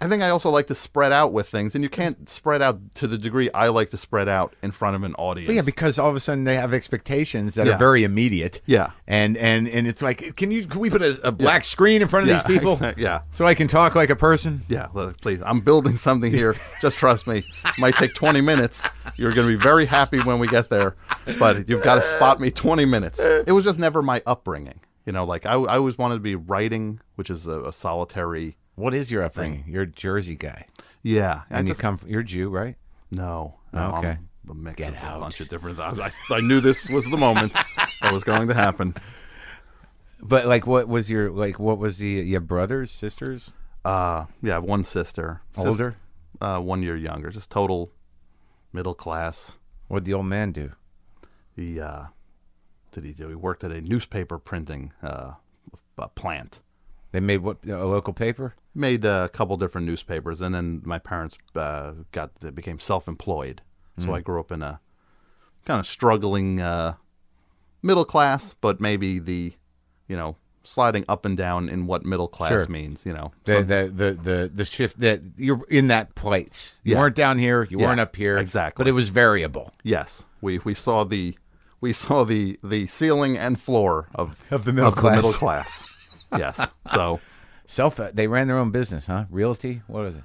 I 0.00 0.08
think 0.08 0.22
I 0.22 0.28
also 0.28 0.50
like 0.50 0.66
to 0.66 0.74
spread 0.74 1.10
out 1.10 1.32
with 1.32 1.48
things, 1.48 1.74
and 1.74 1.82
you 1.82 1.88
can't 1.88 2.28
spread 2.28 2.60
out 2.60 2.78
to 2.96 3.06
the 3.06 3.16
degree 3.16 3.50
I 3.52 3.68
like 3.68 3.90
to 3.90 3.96
spread 3.96 4.28
out 4.28 4.54
in 4.62 4.70
front 4.70 4.94
of 4.94 5.02
an 5.04 5.14
audience. 5.14 5.48
Well, 5.48 5.56
yeah, 5.56 5.62
because 5.62 5.98
all 5.98 6.10
of 6.10 6.16
a 6.16 6.20
sudden 6.20 6.44
they 6.44 6.56
have 6.56 6.74
expectations 6.74 7.54
that 7.54 7.66
Yeah. 7.66 7.74
are 7.74 7.78
very 7.78 8.04
immediate. 8.04 8.60
Yeah. 8.66 8.90
and 9.06 9.36
and 9.38 9.66
and 9.68 9.86
it's 9.86 10.02
like, 10.02 10.36
can 10.36 10.50
you 10.50 10.66
can 10.66 10.80
we 10.80 10.90
put 10.90 11.00
a, 11.02 11.18
a 11.26 11.32
black 11.32 11.64
screen 11.64 12.02
in 12.02 12.08
front 12.08 12.24
of 12.24 12.28
Yeah, 12.28 12.42
these 12.42 12.56
people? 12.58 12.74
exact- 12.74 12.98
yeah. 12.98 13.22
so 13.30 13.46
I 13.46 13.54
can 13.54 13.68
talk 13.68 13.94
like 13.94 14.10
a 14.10 14.16
person. 14.16 14.62
Yeah, 14.68 14.88
look, 14.92 15.20
please. 15.22 15.40
I'm 15.44 15.60
building 15.60 15.96
something 15.96 16.32
here. 16.32 16.56
Just 16.82 16.98
trust 16.98 17.26
me. 17.26 17.38
It 17.38 17.78
Might 17.78 17.94
take 17.94 18.14
20 18.14 18.40
minutes. 18.42 18.82
You're 19.16 19.32
going 19.32 19.48
to 19.50 19.56
be 19.56 19.62
very 19.62 19.86
happy 19.86 20.20
when 20.20 20.38
we 20.38 20.46
get 20.48 20.68
there, 20.68 20.94
but 21.38 21.68
you've 21.68 21.82
got 21.82 21.94
to 21.94 22.02
spot 22.02 22.38
me 22.38 22.50
20 22.50 22.84
minutes. 22.84 23.18
It 23.18 23.52
was 23.52 23.64
just 23.64 23.78
never 23.78 24.02
my 24.02 24.22
upbringing. 24.26 24.80
You 25.06 25.12
know, 25.12 25.24
like 25.24 25.46
I, 25.46 25.52
I 25.54 25.76
always 25.78 25.96
wanted 25.96 26.16
to 26.16 26.20
be 26.20 26.34
writing, 26.34 27.00
which 27.14 27.30
is 27.30 27.46
a, 27.46 27.62
a 27.62 27.72
solitary. 27.72 28.56
What 28.76 28.94
is 28.94 29.10
your 29.10 29.24
upbringing? 29.24 29.64
You're 29.66 29.82
a 29.82 29.86
Jersey 29.86 30.36
guy, 30.36 30.66
Yeah, 31.02 31.42
I 31.50 31.58
and 31.58 31.68
you 31.68 31.74
come. 31.74 31.96
From, 31.96 32.08
you're 32.10 32.22
Jew, 32.22 32.48
right? 32.50 32.76
No, 33.10 33.56
no, 33.72 33.96
Okay. 33.96 34.18
I'm 34.44 34.50
a 34.50 34.54
mix 34.54 34.76
Get 34.76 34.90
of 34.90 34.98
out. 34.98 35.16
a 35.16 35.20
bunch 35.20 35.40
of 35.40 35.48
different. 35.48 35.78
I, 35.80 36.12
I, 36.30 36.40
knew 36.40 36.60
this 36.60 36.88
was 36.88 37.04
the 37.06 37.16
moment 37.16 37.52
that 38.02 38.12
was 38.12 38.22
going 38.22 38.46
to 38.48 38.54
happen. 38.54 38.94
But 40.22 40.46
like, 40.46 40.66
what 40.66 40.88
was 40.88 41.10
your 41.10 41.30
like? 41.30 41.58
What 41.58 41.78
was 41.78 41.96
the? 41.96 42.06
You 42.06 42.34
have 42.34 42.46
brothers, 42.46 42.90
sisters, 42.90 43.50
Uh, 43.84 44.26
yeah, 44.42 44.52
I 44.52 44.54
have 44.56 44.64
one 44.64 44.84
sister, 44.84 45.40
Just, 45.56 45.66
older? 45.66 45.96
uh, 46.40 46.60
one 46.60 46.82
year 46.82 46.96
younger, 46.96 47.30
just 47.30 47.50
total 47.50 47.90
middle 48.72 48.94
class. 48.94 49.56
What 49.88 50.00
did 50.00 50.06
the 50.06 50.14
old 50.14 50.26
man 50.26 50.52
do? 50.52 50.72
He 51.54 51.80
uh, 51.80 52.04
did 52.92 53.04
he 53.04 53.12
do? 53.12 53.28
He 53.28 53.34
worked 53.34 53.64
at 53.64 53.72
a 53.72 53.80
newspaper 53.80 54.38
printing 54.38 54.92
uh, 55.02 55.32
uh, 55.98 56.08
plant. 56.08 56.60
They 57.16 57.20
made 57.20 57.38
what 57.40 57.56
a 57.66 57.86
local 57.86 58.12
paper. 58.12 58.54
Made 58.74 59.06
a 59.06 59.30
couple 59.30 59.56
different 59.56 59.86
newspapers, 59.86 60.42
and 60.42 60.54
then 60.54 60.82
my 60.84 60.98
parents 60.98 61.34
uh, 61.54 61.92
got 62.12 62.34
they 62.40 62.50
became 62.50 62.78
self-employed. 62.78 63.62
So 64.04 64.12
I 64.14 64.20
grew 64.20 64.38
up 64.38 64.52
in 64.52 64.60
a 64.60 64.78
kind 65.64 65.80
of 65.80 65.86
struggling 65.86 66.60
uh, 66.60 66.96
middle 67.82 68.04
class, 68.04 68.54
but 68.60 68.82
maybe 68.82 69.18
the 69.18 69.54
you 70.08 70.14
know 70.18 70.36
sliding 70.62 71.06
up 71.08 71.24
and 71.24 71.38
down 71.38 71.70
in 71.70 71.86
what 71.86 72.04
middle 72.04 72.28
class 72.28 72.50
Sure. 72.50 72.66
means. 72.66 73.06
You 73.06 73.14
know, 73.14 73.32
The, 73.44 73.52
So- 73.54 73.62
the 73.62 73.90
the 73.94 74.12
the 74.22 74.50
the 74.54 74.64
shift 74.66 75.00
that 75.00 75.22
you're 75.38 75.64
in 75.70 75.86
that 75.86 76.14
place. 76.16 76.82
You 76.84 76.92
Yeah. 76.96 76.98
weren't 77.00 77.16
down 77.16 77.38
here. 77.38 77.62
You 77.70 77.80
Yeah, 77.80 77.86
weren't 77.86 78.00
up 78.00 78.14
here. 78.14 78.36
exactly. 78.36 78.82
But 78.82 78.88
it 78.88 78.92
was 78.92 79.08
variable. 79.08 79.72
yes, 79.84 80.26
we 80.42 80.58
we 80.66 80.74
saw 80.74 81.02
the 81.04 81.34
we 81.80 81.94
saw 81.94 82.24
the 82.24 82.58
the 82.62 82.86
ceiling 82.88 83.38
and 83.38 83.58
floor 83.58 84.10
of 84.14 84.38
Of 84.50 84.66
the 84.66 84.74
middle 84.74 84.92
class. 84.92 85.16
middle 85.16 85.32
class. 85.32 85.84
Yes, 86.36 86.68
so. 86.92 87.20
Self. 87.68 87.96
They 88.12 88.28
ran 88.28 88.46
their 88.46 88.58
own 88.58 88.70
business, 88.70 89.06
huh? 89.08 89.24
Realty. 89.28 89.82
What 89.88 90.04
was 90.04 90.14
it? 90.14 90.22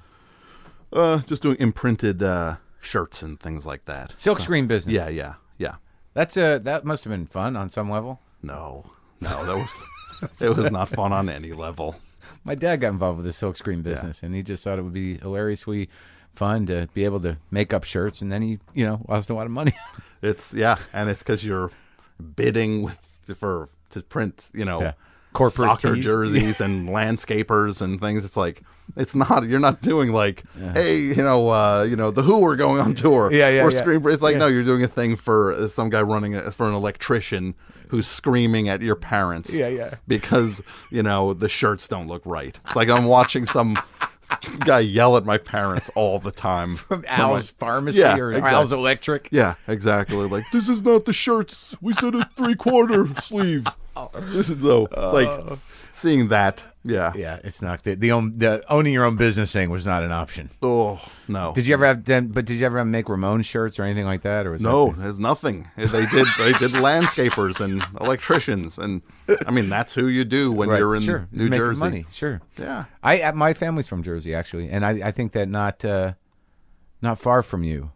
Uh, 0.92 1.18
just 1.26 1.42
doing 1.42 1.56
imprinted 1.58 2.22
uh, 2.22 2.54
shirts 2.80 3.20
and 3.22 3.40
things 3.40 3.66
like 3.66 3.84
that. 3.86 4.12
Silk 4.16 4.38
screen 4.38 4.68
business. 4.68 4.94
Yeah, 4.94 5.08
yeah, 5.08 5.34
yeah. 5.58 5.74
That's 6.14 6.36
uh 6.36 6.58
that 6.58 6.84
must 6.84 7.02
have 7.04 7.10
been 7.10 7.26
fun 7.26 7.56
on 7.56 7.68
some 7.70 7.90
level. 7.90 8.20
No, 8.42 8.84
no, 9.20 9.44
that 9.44 9.56
was 9.56 10.40
it 10.40 10.56
was 10.56 10.70
not 10.70 10.90
fun 10.90 11.12
on 11.12 11.28
any 11.28 11.52
level. 11.52 11.96
My 12.44 12.54
dad 12.54 12.80
got 12.80 12.88
involved 12.90 13.16
with 13.16 13.26
the 13.26 13.32
silk 13.32 13.56
screen 13.56 13.82
business, 13.82 14.22
and 14.22 14.34
he 14.34 14.42
just 14.42 14.62
thought 14.62 14.78
it 14.78 14.82
would 14.82 14.92
be 14.92 15.16
hilariously 15.18 15.88
fun 16.34 16.66
to 16.66 16.88
be 16.94 17.04
able 17.04 17.20
to 17.20 17.38
make 17.50 17.72
up 17.72 17.82
shirts, 17.84 18.22
and 18.22 18.30
then 18.32 18.42
he, 18.42 18.58
you 18.74 18.84
know, 18.86 19.04
lost 19.08 19.30
a 19.30 19.34
lot 19.34 19.46
of 19.46 19.52
money. 19.52 19.72
It's 20.22 20.54
yeah, 20.54 20.78
and 20.92 21.10
it's 21.10 21.18
because 21.20 21.44
you're 21.44 21.72
bidding 22.36 22.82
with 22.82 23.00
for 23.36 23.68
to 23.90 24.02
print, 24.02 24.48
you 24.54 24.64
know, 24.64 24.80
Yeah. 24.80 24.92
Corporate 25.32 25.68
soccer 25.70 25.94
tees. 25.94 26.04
jerseys 26.04 26.60
and 26.60 26.88
landscapers 26.88 27.80
and 27.80 28.00
things. 28.00 28.24
It's 28.24 28.36
like 28.36 28.62
it's 28.96 29.14
not 29.14 29.48
you're 29.48 29.60
not 29.60 29.80
doing 29.80 30.12
like, 30.12 30.44
hey, 30.74 30.98
you 30.98 31.14
know, 31.16 31.48
uh, 31.48 31.82
you 31.88 31.96
know, 31.96 32.10
the 32.10 32.22
Who 32.22 32.44
are 32.46 32.56
going 32.56 32.80
on 32.80 32.94
tour. 32.94 33.30
Yeah, 33.32 33.48
yeah, 33.48 33.62
Or 33.64 33.70
yeah. 33.70 33.78
screen. 33.78 34.02
It's 34.08 34.22
like 34.22 34.32
Yeah. 34.34 34.38
no, 34.40 34.46
you're 34.48 34.64
doing 34.64 34.82
a 34.82 34.88
thing 34.88 35.16
for 35.16 35.68
some 35.68 35.88
guy 35.88 36.02
running 36.02 36.34
a, 36.34 36.50
for 36.52 36.66
an 36.68 36.74
electrician 36.74 37.54
who's 37.92 38.08
screaming 38.08 38.70
at 38.70 38.80
your 38.80 38.96
parents. 38.96 39.52
Yeah, 39.52 39.68
yeah. 39.68 39.96
Because 40.08 40.62
you 40.90 41.02
know 41.02 41.34
the 41.34 41.48
shirts 41.48 41.86
don't 41.86 42.08
look 42.08 42.22
right. 42.24 42.58
It's 42.64 42.74
like 42.74 42.88
I'm 42.88 43.04
watching 43.04 43.44
some 43.44 43.78
guy 44.60 44.80
yell 44.80 45.18
at 45.18 45.26
my 45.26 45.36
parents 45.36 45.90
all 45.94 46.18
the 46.18 46.30
time 46.32 46.76
From 46.76 47.04
Al's 47.06 47.50
Pharmacy 47.50 47.98
Yeah, 47.98 48.16
or 48.16 48.32
exactly. 48.32 48.54
Al's 48.54 48.72
Electric. 48.72 49.28
yeah, 49.30 49.56
exactly. 49.68 50.26
Like 50.26 50.44
this 50.54 50.70
is 50.70 50.80
not 50.80 51.04
the 51.04 51.12
shirts. 51.12 51.76
We 51.82 51.92
said 51.92 52.14
a 52.14 52.24
three 52.34 52.56
quarter 52.56 53.08
sleeve. 53.20 53.66
Oh. 53.94 54.08
This 54.14 54.48
is 54.48 54.62
though. 54.62 54.86
It's 54.86 55.12
like 55.12 55.28
oh. 55.28 55.58
seeing 55.92 56.28
that. 56.28 56.62
Yeah. 56.84 57.12
Yeah, 57.14 57.38
it's 57.44 57.62
not 57.62 57.84
the 57.84 57.94
the, 57.94 58.10
own, 58.12 58.38
the 58.38 58.64
owning 58.68 58.92
your 58.92 59.04
own 59.04 59.16
business 59.16 59.52
thing 59.52 59.70
was 59.70 59.86
not 59.86 60.02
an 60.02 60.10
option. 60.10 60.50
Oh 60.62 61.00
no. 61.28 61.52
Did 61.54 61.66
you 61.66 61.74
ever 61.74 61.86
have 61.86 62.04
them? 62.04 62.28
But 62.28 62.44
did 62.44 62.58
you 62.58 62.66
ever 62.66 62.84
make 62.84 63.06
Ramones 63.06 63.44
shirts 63.44 63.78
or 63.78 63.84
anything 63.84 64.04
like 64.04 64.22
that? 64.22 64.46
Or 64.46 64.50
was 64.50 64.62
no, 64.62 64.90
that 64.90 64.98
there's 65.00 65.18
nothing. 65.20 65.68
They 65.76 66.06
did. 66.06 66.26
They 66.38 66.52
did 66.54 66.72
landscapers 66.72 67.60
and 67.60 67.84
electricians, 68.00 68.78
and 68.78 69.02
I 69.46 69.50
mean 69.52 69.68
that's 69.68 69.94
who 69.94 70.08
you 70.08 70.24
do 70.24 70.50
when 70.50 70.68
Right, 70.70 70.78
you're 70.78 70.96
in 70.96 71.02
sure, 71.02 71.28
New 71.30 71.48
Jersey. 71.50 71.78
money? 71.78 72.06
Sure. 72.10 72.40
Yeah. 72.58 72.86
I 73.02 73.22
uh, 73.22 73.32
my 73.32 73.54
family's 73.54 73.86
from 73.86 74.02
Jersey 74.02 74.34
actually, 74.34 74.68
and 74.68 74.84
I, 74.84 74.90
I 75.08 75.10
think 75.12 75.32
that 75.32 75.48
not 75.48 75.84
uh, 75.84 76.14
not 77.00 77.18
far 77.18 77.42
from 77.42 77.62
you. 77.62 77.92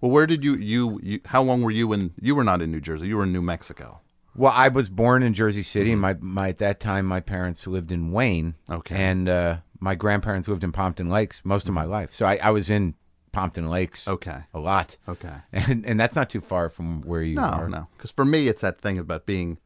Well, 0.00 0.10
where 0.10 0.26
did 0.26 0.44
you, 0.44 0.56
you 0.56 1.00
you? 1.02 1.20
How 1.24 1.42
long 1.42 1.62
were 1.62 1.70
you 1.70 1.92
in? 1.92 2.12
You 2.20 2.34
were 2.34 2.44
not 2.44 2.60
in 2.62 2.70
New 2.70 2.80
Jersey. 2.80 3.06
You 3.06 3.16
were 3.16 3.24
in 3.24 3.32
New 3.32 3.42
Mexico. 3.42 4.00
Well, 4.38 4.52
I 4.54 4.68
was 4.68 4.88
born 4.88 5.22
in 5.22 5.34
Jersey 5.34 5.62
City, 5.62 5.92
and 5.92 6.00
my, 6.00 6.14
my 6.20 6.50
at 6.50 6.58
that 6.58 6.78
time 6.80 7.06
my 7.06 7.20
parents 7.20 7.66
lived 7.66 7.90
in 7.92 8.12
Wayne. 8.12 8.54
Okay. 8.70 8.94
And 8.94 9.28
uh, 9.28 9.56
my 9.80 9.94
grandparents 9.94 10.46
lived 10.48 10.62
in 10.64 10.72
Pompton 10.72 11.08
Lakes 11.08 11.40
most 11.44 11.68
of 11.68 11.74
my 11.74 11.84
life, 11.84 12.14
so 12.14 12.24
I, 12.24 12.36
I 12.42 12.50
was 12.50 12.70
in 12.70 12.94
Pompton 13.32 13.68
Lakes. 13.68 14.06
Okay. 14.08 14.38
A 14.54 14.58
lot. 14.58 14.96
Okay. 15.08 15.34
And 15.52 15.84
and 15.84 15.98
that's 16.00 16.16
not 16.16 16.30
too 16.30 16.40
far 16.40 16.70
from 16.70 17.02
where 17.02 17.22
you 17.22 17.34
No, 17.36 17.42
are. 17.42 17.68
no. 17.68 17.88
Because 17.96 18.10
for 18.12 18.24
me, 18.24 18.48
it's 18.48 18.60
that 18.62 18.80
thing 18.80 18.98
about 18.98 19.26
being 19.26 19.58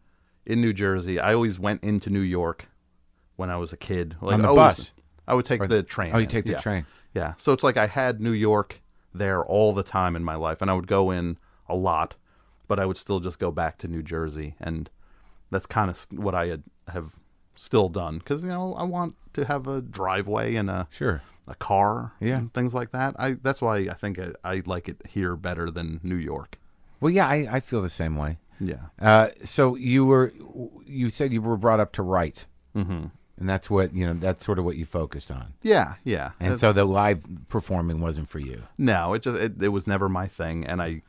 in 0.46 0.60
New 0.60 0.72
Jersey. 0.72 1.20
I 1.20 1.34
always 1.34 1.58
went 1.58 1.84
into 1.84 2.10
New 2.10 2.20
York 2.20 2.66
when 3.36 3.50
I 3.50 3.56
was 3.58 3.72
a 3.72 3.76
kid. 3.76 4.16
Like, 4.20 4.34
On 4.34 4.42
the 4.42 4.48
I 4.48 4.50
always- 4.50 4.76
bus? 4.76 4.92
I 5.28 5.34
would 5.34 5.46
take 5.46 5.66
the 5.68 5.82
train. 5.84 6.10
Oh, 6.14 6.18
you 6.18 6.26
take 6.26 6.44
the 6.46 6.52
Yeah. 6.52 6.58
train. 6.58 6.86
Yeah. 7.14 7.34
So 7.38 7.52
it's 7.52 7.62
like 7.62 7.76
I 7.76 7.86
had 7.86 8.20
New 8.20 8.32
York 8.32 8.80
there 9.14 9.42
all 9.44 9.72
the 9.72 9.82
time 9.84 10.16
in 10.16 10.24
my 10.24 10.34
life, 10.34 10.60
and 10.62 10.70
I 10.70 10.74
would 10.74 10.88
go 10.88 11.10
in 11.12 11.38
a 11.68 11.76
lot, 11.76 12.14
but 12.72 12.78
I 12.82 12.86
would 12.86 12.96
still 12.96 13.20
just 13.20 13.38
go 13.38 13.50
back 13.50 13.76
to 13.78 13.86
New 13.88 14.02
Jersey, 14.02 14.54
and 14.58 14.88
that's 15.50 15.66
kind 15.66 15.90
of 15.90 16.06
what 16.10 16.34
I 16.34 16.46
had, 16.46 16.62
have 16.88 17.10
still 17.54 17.90
done 17.90 18.16
because 18.18 18.42
you 18.42 18.48
know 18.48 18.72
I 18.74 18.84
want 18.84 19.14
to 19.34 19.44
have 19.44 19.66
a 19.66 19.82
driveway 19.82 20.54
and 20.54 20.70
a 20.70 20.88
Sure. 20.90 21.20
a 21.46 21.54
car, 21.54 22.12
Yeah. 22.18 22.38
and 22.38 22.54
things 22.54 22.72
like 22.72 22.92
that. 22.92 23.14
I 23.18 23.32
that's 23.42 23.60
why 23.60 23.76
I 23.94 23.94
think 24.02 24.18
I, 24.18 24.28
I 24.42 24.62
like 24.64 24.88
it 24.88 25.02
here 25.06 25.36
better 25.36 25.70
than 25.70 26.00
New 26.02 26.16
York. 26.32 26.56
Well, 27.00 27.12
yeah, 27.12 27.28
I, 27.28 27.46
I 27.56 27.60
feel 27.60 27.82
the 27.82 27.90
same 28.02 28.16
way. 28.16 28.38
Yeah. 28.58 28.84
Uh, 29.00 29.28
so 29.44 29.76
you 29.76 30.06
were 30.06 30.32
you 30.86 31.10
said 31.10 31.32
you 31.32 31.42
were 31.42 31.58
brought 31.58 31.80
up 31.80 31.92
to 31.92 32.02
write, 32.02 32.46
mm-hmm. 32.74 33.06
and 33.38 33.48
that's 33.52 33.68
what 33.68 33.92
you 33.94 34.06
know. 34.06 34.14
That's 34.14 34.44
sort 34.46 34.58
of 34.58 34.64
what 34.64 34.76
you 34.76 34.86
focused 34.86 35.30
on. 35.30 35.52
Yeah, 35.62 35.94
yeah. 36.04 36.30
And 36.40 36.54
Uh, 36.54 36.58
so 36.58 36.72
the 36.72 36.84
live 36.86 37.20
performing 37.48 38.00
wasn't 38.00 38.28
for 38.30 38.38
you. 38.38 38.62
no, 38.78 39.12
it 39.14 39.22
just 39.22 39.38
it, 39.46 39.62
it 39.62 39.68
was 39.76 39.86
never 39.86 40.08
my 40.08 40.26
thing, 40.28 40.64
and 40.64 40.80
I 40.80 41.02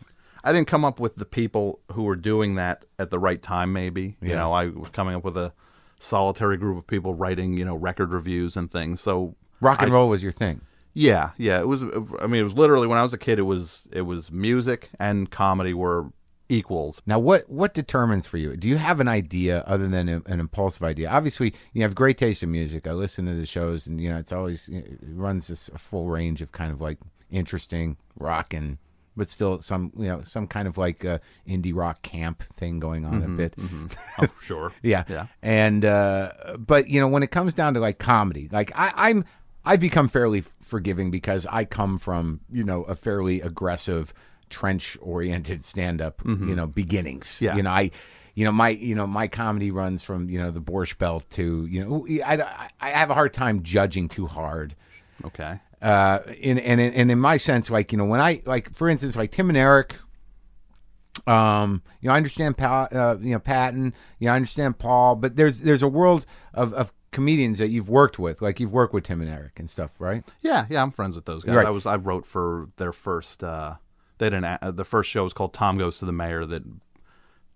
I 0.44 0.52
didn't 0.52 0.68
come 0.68 0.84
up 0.86 1.00
with 1.00 1.16
the 1.16 1.26
people 1.26 1.80
who 1.94 2.04
were 2.04 2.16
doing 2.16 2.56
that 2.56 2.86
at 3.00 3.10
the 3.10 3.20
right 3.20 3.42
time. 3.42 3.72
Maybe 3.74 4.18
you 4.22 4.30
Yeah. 4.30 4.36
know 4.36 4.52
I 4.52 4.68
was 4.68 4.90
coming 4.90 5.16
up 5.16 5.24
with 5.24 5.38
a 5.38 5.54
solitary 6.00 6.58
group 6.58 6.78
of 6.78 6.86
people 6.88 7.14
writing 7.14 7.54
you 7.58 7.66
know 7.66 7.76
record 7.76 8.12
reviews 8.12 8.56
and 8.58 8.70
things. 8.72 9.02
So 9.02 9.36
Rock 9.62 9.82
and 9.82 9.92
I- 9.92 9.94
roll 9.94 10.10
was 10.10 10.22
your 10.24 10.32
thing. 10.34 10.62
Yeah, 10.96 11.32
yeah. 11.38 11.60
It 11.60 11.68
was. 11.68 11.82
I 12.22 12.28
mean, 12.28 12.42
it 12.42 12.44
was 12.44 12.54
literally 12.54 12.86
when 12.88 13.00
I 13.00 13.04
was 13.04 13.14
a 13.14 13.18
kid. 13.18 13.40
It 13.40 13.44
was 13.44 13.88
it 13.92 14.02
was 14.02 14.32
music 14.32 14.90
and 15.00 15.32
comedy 15.32 15.74
were 15.74 16.12
equals. 16.50 17.02
Now, 17.08 17.18
what 17.18 17.50
what 17.50 17.74
determines 17.74 18.28
for 18.28 18.38
you? 18.38 18.56
Do 18.56 18.68
you 18.68 18.78
have 18.78 19.00
an 19.00 19.08
idea 19.08 19.64
other 19.66 19.88
than 19.88 20.08
a, 20.08 20.22
an 20.28 20.40
impulsive 20.40 20.84
idea? 20.84 21.10
Obviously, 21.10 21.54
you 21.74 21.82
have 21.82 21.96
great 21.96 22.20
taste 22.20 22.44
in 22.44 22.52
music. 22.52 22.86
I 22.86 22.92
listen 22.92 23.26
to 23.26 23.34
the 23.34 23.48
shows, 23.48 23.88
and 23.88 24.00
you 24.00 24.08
know 24.10 24.18
it's 24.18 24.32
always 24.32 24.70
it 24.70 25.00
runs 25.14 25.48
this 25.48 25.68
a 25.74 25.80
full 25.80 26.10
range 26.10 26.44
of 26.44 26.52
kind 26.52 26.72
of 26.72 26.80
like 26.80 27.00
interesting 27.32 27.98
rock 28.20 28.54
and, 28.54 28.78
but 29.16 29.30
still 29.30 29.62
some 29.62 29.92
you 29.98 30.08
know 30.08 30.22
some 30.24 30.48
kind 30.48 30.68
of 30.68 30.78
like 30.78 31.04
uh, 31.06 31.20
indie 31.48 31.74
rock 31.76 32.02
camp 32.02 32.44
thing 32.54 32.80
going 32.80 33.06
on 33.06 33.24
a 33.24 33.28
bit. 33.28 33.56
Oh, 34.20 34.28
sure. 34.42 34.74
Yeah. 34.82 35.04
Yeah. 35.08 35.28
And 35.42 35.86
uh 35.86 36.32
but 36.58 36.90
you 36.90 37.00
know, 37.00 37.08
when 37.08 37.24
it 37.24 37.32
comes 37.32 37.54
down 37.54 37.74
to 37.76 37.80
like 37.80 37.98
comedy, 38.00 38.50
like 38.52 38.72
I, 38.76 38.92
I'm 38.96 39.26
I've 39.66 39.80
become 39.80 40.08
fairly 40.10 40.44
forgiving 40.62 41.10
because 41.10 41.46
I 41.50 41.66
come 41.66 41.98
from, 41.98 42.42
you 42.52 42.64
know, 42.64 42.84
a 42.84 42.96
fairly 42.96 43.42
aggressive 43.42 44.14
trench 44.50 44.98
oriented 45.02 45.64
stand 45.64 46.02
up, 46.02 46.22
you 46.26 46.56
know, 46.56 46.68
beginnings. 46.68 47.42
Yeah. 47.42 47.56
You 47.56 47.64
know, 47.64 47.72
I 47.72 47.92
you 48.36 48.46
know, 48.46 48.52
my 48.52 48.70
you 48.70 48.96
know, 48.96 49.08
my 49.08 49.28
comedy 49.28 49.72
runs 49.72 50.04
from, 50.04 50.30
you 50.30 50.40
know, 50.40 50.52
the 50.52 50.62
Borscht 50.62 50.98
Belt 50.98 51.24
to, 51.32 51.66
you 51.66 51.84
know, 51.84 52.08
I, 52.24 52.42
I, 52.42 52.70
I 52.82 52.90
have 52.92 53.10
a 53.10 53.14
hard 53.14 53.34
time 53.34 53.64
judging 53.64 54.10
too 54.10 54.28
hard 54.28 54.76
Okay. 55.26 55.60
Uh, 55.84 56.22
in 56.40 56.58
and 56.60 56.80
in, 56.80 56.94
and 56.94 57.12
in 57.12 57.20
my 57.20 57.36
sense, 57.36 57.70
like 57.70 57.92
you 57.92 57.98
know, 57.98 58.06
when 58.06 58.22
I 58.22 58.42
like, 58.46 58.74
for 58.74 58.88
instance, 58.88 59.18
like 59.18 59.32
Tim 59.32 59.50
and 59.50 59.58
Eric, 59.58 59.98
um, 61.28 61.82
you 62.02 62.08
know, 62.08 62.14
I 62.14 62.18
understand 62.18 62.58
pa- 62.58 62.88
uh, 62.92 63.18
you 63.22 63.34
know 63.34 63.40
Patton, 63.40 63.94
you 64.20 64.28
know, 64.28 64.34
I 64.34 64.36
understand 64.36 64.80
Paul, 64.80 65.16
but 65.16 65.36
there's 65.36 65.60
there's 65.60 65.84
a 65.84 65.88
world 65.88 66.26
of 66.54 66.74
of 66.74 66.92
comedians 67.12 67.60
that 67.60 67.68
you've 67.70 67.90
worked 67.90 68.18
with, 68.18 68.42
like 68.42 68.60
you've 68.60 68.74
worked 68.74 68.94
with 68.94 69.04
Tim 69.04 69.22
and 69.22 69.30
Eric 69.30 69.60
and 69.60 69.70
stuff, 69.70 69.92
right? 70.00 70.24
Yeah, 70.42 70.66
yeah. 70.70 70.82
I'm 70.82 70.92
friends 70.92 71.16
with 71.16 71.26
those 71.26 71.44
guys. 71.44 71.56
Right. 71.56 71.68
I 71.68 71.70
was. 71.70 71.86
I 71.86 71.96
wrote 71.98 72.26
for 72.26 72.70
their 72.78 72.94
first. 72.94 73.44
uh 73.44 73.76
They 74.18 74.28
had 74.28 74.34
an. 74.34 74.44
a- 74.46 74.72
The 74.72 74.86
first 74.86 75.10
show 75.10 75.24
was 75.24 75.34
called 75.34 75.54
Tom 75.54 75.78
Goes 75.78 76.00
to 76.00 76.06
the 76.06 76.12
Mayor 76.12 76.46
that 76.46 76.64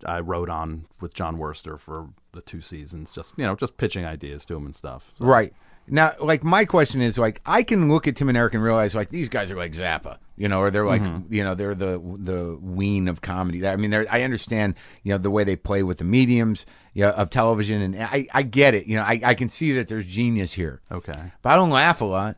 I 0.05 0.19
wrote 0.19 0.49
on 0.49 0.85
with 1.01 1.13
Jon 1.13 1.37
Wurster 1.37 1.79
for 1.79 2.09
the 2.33 2.41
two 2.41 2.61
seasons. 2.61 3.11
Just 3.13 3.33
you 3.37 3.45
know, 3.45 3.55
just 3.55 3.77
pitching 3.77 4.05
ideas 4.05 4.45
to 4.45 4.55
him 4.55 4.65
and 4.65 4.75
stuff. 4.75 5.11
So- 5.17 5.25
Right. 5.25 5.53
Now, 5.89 6.13
like 6.19 6.43
my 6.43 6.65
question 6.65 7.01
is, 7.01 7.17
like 7.17 7.41
I 7.45 7.63
can 7.63 7.89
look 7.89 8.07
at 8.07 8.15
Tim 8.15 8.27
and 8.27 8.37
Eric 8.37 8.53
and 8.53 8.63
realize, 8.63 8.93
like 8.93 9.09
these 9.09 9.29
guys 9.29 9.51
are 9.51 9.55
like 9.55 9.71
Zappa, 9.71 10.17
you 10.35 10.49
know, 10.49 10.59
or 10.59 10.69
they're 10.69 10.85
like, 10.85 11.01
mm-hmm. 11.01 11.33
you 11.33 11.43
know, 11.43 11.55
they're 11.55 11.75
the 11.75 11.99
the 12.17 12.57
Ween 12.61 13.07
of 13.07 13.21
comedy. 13.21 13.65
I 13.65 13.77
mean, 13.77 13.93
I 13.93 14.23
understand, 14.23 14.75
you 15.03 15.13
know, 15.13 15.17
the 15.17 15.31
way 15.31 15.45
they 15.45 15.55
play 15.55 15.83
with 15.83 15.99
the 15.99 16.03
mediums, 16.03 16.65
you 16.93 17.03
know, 17.03 17.11
of 17.11 17.29
television, 17.29 17.81
and 17.81 18.03
I, 18.03 18.27
I 18.33 18.43
get 18.43 18.73
it. 18.73 18.85
You 18.85 18.97
know, 18.97 19.03
I, 19.03 19.21
I 19.23 19.33
can 19.33 19.47
see 19.47 19.71
that 19.73 19.87
there's 19.87 20.05
genius 20.05 20.53
here, 20.53 20.81
Okay. 20.91 21.31
but 21.41 21.49
I 21.49 21.55
don't 21.55 21.69
laugh 21.69 22.01
a 22.01 22.05
lot. 22.05 22.35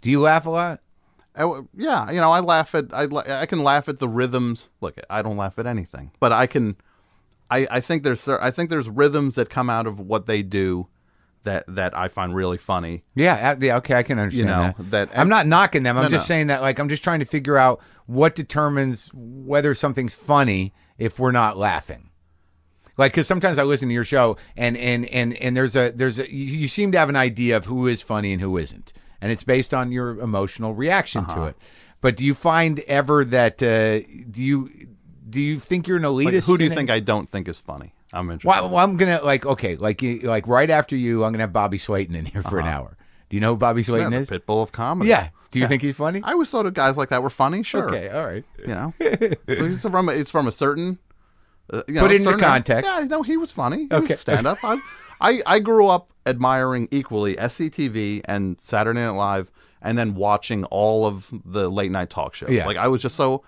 Do 0.00 0.10
you 0.10 0.20
laugh 0.20 0.46
a 0.46 0.50
lot? 0.50 0.80
I 1.36 1.62
yeah, 1.76 2.10
you 2.10 2.20
know, 2.20 2.32
I 2.32 2.40
laugh 2.40 2.74
at 2.74 2.86
I 2.94 3.06
I 3.42 3.46
can 3.46 3.62
laugh 3.62 3.88
at 3.88 3.98
the 3.98 4.08
rhythms. 4.08 4.70
Look, 4.80 4.98
I 5.10 5.22
don't 5.22 5.36
laugh 5.36 5.58
at 5.58 5.66
anything, 5.66 6.12
but 6.18 6.32
I 6.32 6.46
can. 6.46 6.76
I 7.50 7.66
I 7.70 7.80
think 7.80 8.04
there's 8.04 8.26
I 8.26 8.50
think 8.50 8.70
there's 8.70 8.88
rhythms 8.88 9.34
that 9.34 9.50
come 9.50 9.68
out 9.68 9.86
of 9.86 10.00
what 10.00 10.26
they 10.26 10.42
do 10.42 10.88
that 11.48 11.64
that 11.74 11.96
I 11.96 12.08
find 12.08 12.34
really 12.34 12.58
funny. 12.58 13.02
Yeah, 13.14 13.50
uh, 13.52 13.56
yeah, 13.60 13.76
okay, 13.78 13.94
I 13.94 14.02
can 14.02 14.18
understand 14.18 14.48
You 14.48 14.54
know, 14.54 14.74
that. 14.90 15.08
that- 15.08 15.18
I'm 15.18 15.28
not 15.28 15.46
knocking 15.46 15.82
them. 15.82 15.96
I'm 15.96 16.04
No, 16.04 16.08
just 16.10 16.24
no. 16.24 16.34
saying 16.34 16.46
that, 16.48 16.62
like, 16.62 16.78
I'm 16.78 16.88
just 16.88 17.02
trying 17.02 17.18
to 17.20 17.26
figure 17.26 17.56
out 17.58 17.80
what 18.06 18.34
determines 18.34 19.10
whether 19.14 19.74
something's 19.74 20.14
funny 20.14 20.72
if 20.98 21.18
we're 21.18 21.32
not 21.32 21.56
laughing. 21.58 22.10
Like, 22.96 23.12
because 23.12 23.26
sometimes 23.28 23.58
I 23.58 23.62
listen 23.62 23.88
to 23.88 23.94
your 23.94 24.04
show, 24.04 24.36
and 24.56 24.76
and 24.76 25.06
and 25.06 25.34
and 25.34 25.56
there's 25.56 25.76
a 25.76 25.90
there's 25.94 26.18
a 26.18 26.32
you, 26.32 26.44
you 26.62 26.68
seem 26.68 26.90
to 26.92 26.98
have 26.98 27.08
an 27.08 27.16
idea 27.16 27.56
of 27.56 27.66
who 27.66 27.86
is 27.86 28.02
funny 28.02 28.32
and 28.32 28.42
who 28.42 28.56
isn't, 28.58 28.92
and 29.20 29.30
it's 29.30 29.44
based 29.44 29.72
on 29.72 29.92
your 29.92 30.18
emotional 30.20 30.74
reaction 30.74 31.24
to 31.26 31.32
Uh-huh. 31.32 31.44
it. 31.50 31.56
But 32.00 32.16
do 32.16 32.24
you 32.24 32.34
find 32.34 32.80
ever 32.80 33.24
that 33.24 33.62
uh, 33.62 34.00
do 34.30 34.42
you 34.42 34.88
do 35.30 35.40
you 35.40 35.60
think 35.60 35.86
you're 35.86 35.98
an 35.98 36.02
elitist? 36.04 36.24
Like, 36.34 36.44
who 36.44 36.58
do 36.58 36.64
you 36.64 36.70
think 36.70 36.90
I 36.90 36.98
don't 37.00 37.30
think 37.30 37.46
is 37.48 37.58
funny? 37.58 37.94
I'm 38.12 38.30
interested. 38.30 38.48
Well, 38.48 38.70
well, 38.70 38.84
I'm 38.84 38.96
gonna 38.96 39.20
like 39.22 39.44
okay, 39.46 39.76
like 39.76 40.02
like 40.22 40.46
right 40.48 40.70
after 40.70 40.96
you, 40.96 41.24
I'm 41.24 41.32
gonna 41.32 41.42
have 41.42 41.52
Bobby 41.52 41.78
Slayton 41.78 42.14
in 42.14 42.24
here 42.24 42.42
for 42.42 42.58
an 42.58 42.66
hour. 42.66 42.96
Do 43.28 43.36
you 43.36 43.40
know 43.42 43.52
who 43.52 43.58
Bobby 43.58 43.82
Uh-huh. 43.82 43.96
yeah, 43.96 44.10
is? 44.20 44.28
pit 44.30 44.46
bull 44.46 44.62
of 44.62 44.72
comedy. 44.72 45.10
Yeah. 45.10 45.28
Do 45.50 45.60
you 45.60 45.66
think 45.68 45.82
he's 45.82 45.96
funny? 45.96 46.20
I 46.24 46.32
always 46.32 46.50
thought 46.50 46.66
of 46.66 46.74
guys 46.74 46.96
like 46.96 47.08
that 47.10 47.22
were 47.22 47.30
funny. 47.30 47.62
Sure. 47.62 47.88
Okay, 47.88 48.08
all 48.10 48.26
right. 48.26 48.44
You 48.60 48.66
know, 48.68 48.94
it's 49.00 49.82
from 49.82 50.08
a, 50.08 50.12
it's 50.12 50.30
from 50.30 50.46
a 50.46 50.52
certain. 50.52 50.98
Uh, 51.70 51.82
you 51.88 51.94
know, 51.94 52.00
Put 52.02 52.12
it 52.12 52.22
into 52.22 52.36
context. 52.38 52.90
Yeah, 52.90 53.04
no, 53.04 53.22
he 53.22 53.36
was 53.36 53.52
funny. 53.52 53.88
He 53.90 53.94
Okay. 53.94 54.14
stand 54.16 54.46
up. 54.46 54.58
I, 54.62 54.78
I 55.20 55.42
I 55.44 55.58
grew 55.58 55.86
up 55.88 56.10
admiring 56.26 56.88
equally 56.90 57.36
SCTV 57.36 58.22
and 58.24 58.56
Saturday 58.60 59.00
Night 59.00 59.10
Live, 59.10 59.50
and 59.82 59.98
then 59.98 60.14
watching 60.14 60.64
all 60.64 61.04
of 61.06 61.28
the 61.44 61.70
late 61.70 61.90
night 61.90 62.08
talk 62.10 62.34
shows. 62.34 62.50
Yeah. 62.50 62.66
Like 62.66 62.76
I 62.78 62.88
was 62.88 63.02
just 63.02 63.16
so. 63.16 63.42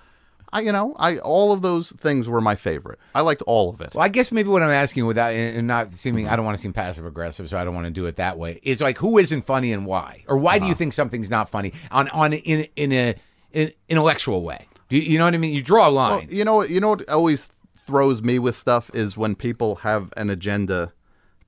I, 0.52 0.60
you 0.62 0.72
know, 0.72 0.94
I 0.98 1.18
all 1.18 1.52
of 1.52 1.62
those 1.62 1.90
things 1.92 2.28
were 2.28 2.40
my 2.40 2.56
favorite. 2.56 2.98
I 3.14 3.20
liked 3.20 3.42
all 3.42 3.70
of 3.70 3.80
it. 3.80 3.94
Well, 3.94 4.04
I 4.04 4.08
guess 4.08 4.32
maybe 4.32 4.48
what 4.48 4.62
I'm 4.62 4.70
asking 4.70 5.06
without 5.06 5.32
and 5.32 5.66
not 5.66 5.92
seeming, 5.92 6.24
mm-hmm. 6.24 6.32
I 6.32 6.36
don't 6.36 6.44
want 6.44 6.56
to 6.56 6.62
seem 6.62 6.72
passive 6.72 7.06
aggressive, 7.06 7.48
so 7.48 7.58
I 7.58 7.64
don't 7.64 7.74
want 7.74 7.86
to 7.86 7.92
do 7.92 8.06
it 8.06 8.16
that 8.16 8.38
way. 8.38 8.60
Is 8.62 8.80
like 8.80 8.98
who 8.98 9.18
isn't 9.18 9.42
funny 9.42 9.72
and 9.72 9.86
why, 9.86 10.24
or 10.26 10.38
why 10.38 10.58
do 10.58 10.64
you 10.64 10.72
uh-huh. 10.72 10.78
think 10.78 10.92
something's 10.92 11.30
not 11.30 11.48
funny 11.48 11.72
on 11.90 12.08
on 12.08 12.32
in 12.32 12.66
in 12.76 12.92
a 12.92 13.14
in 13.52 13.72
intellectual 13.88 14.42
way? 14.42 14.66
Do 14.88 14.96
you, 14.96 15.02
you 15.02 15.18
know 15.18 15.24
what 15.24 15.34
I 15.34 15.38
mean? 15.38 15.54
You 15.54 15.62
draw 15.62 15.88
a 15.88 15.94
Well, 15.94 16.16
line. 16.16 16.28
you 16.30 16.44
know 16.44 16.56
what? 16.56 16.70
You 16.70 16.80
know 16.80 16.90
what 16.90 17.08
always 17.08 17.48
throws 17.86 18.22
me 18.22 18.38
with 18.38 18.56
stuff 18.56 18.90
is 18.92 19.16
when 19.16 19.34
people 19.34 19.76
have 19.76 20.12
an 20.16 20.30
agenda 20.30 20.92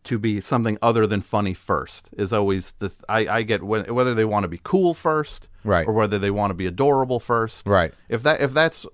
to 0.05 0.19
be 0.19 0.41
something 0.41 0.79
other 0.83 1.07
than 1.07 1.23
funny 1.23 1.55
first. 1.55 2.09
Is 2.17 2.33
always 2.33 2.75
the 2.79 2.93
I, 3.09 3.27
I 3.27 3.43
get 3.43 3.63
when, 3.63 3.93
whether 3.95 4.15
they 4.15 4.25
want 4.25 4.45
to 4.45 4.49
be 4.49 4.61
cool 4.63 4.95
first, 4.95 5.49
Right. 5.65 5.87
or 5.87 5.93
whether 5.93 6.19
they 6.19 6.31
want 6.31 6.51
to 6.51 6.55
be 6.55 6.67
adorable 6.67 7.21
first, 7.21 7.67
Right. 7.67 7.93
If 8.09 8.23
that 8.25 8.41
if 8.41 8.53
that's 8.53 8.87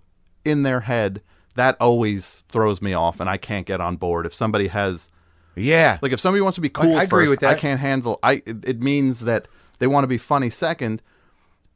in 0.45 0.63
their 0.63 0.81
head, 0.81 1.23
that 1.55 1.77
always 1.81 2.45
throws 2.49 2.81
me 2.81 2.93
off, 2.93 3.21
and 3.21 3.29
I 3.29 3.37
can't 3.37 3.67
get 3.67 3.81
on 3.81 3.97
board. 3.97 4.27
If 4.27 4.35
somebody 4.35 4.69
has 4.69 5.11
yeah. 5.57 5.99
like 6.03 6.13
if 6.13 6.21
somebody 6.21 6.43
wants 6.43 6.57
to 6.57 6.61
be 6.61 6.69
cool 6.69 6.97
I 6.97 7.05
agree 7.05 7.25
first, 7.25 7.31
with 7.31 7.41
that. 7.41 7.51
I 7.51 7.55
can't 7.55 7.81
handle. 7.81 8.19
I 8.23 8.43
it, 8.47 8.65
it 8.65 8.81
means 8.81 9.21
that 9.21 9.49
they 9.79 9.87
want 9.87 10.05
to 10.05 10.09
be 10.09 10.19
funny 10.19 10.51
second, 10.51 11.03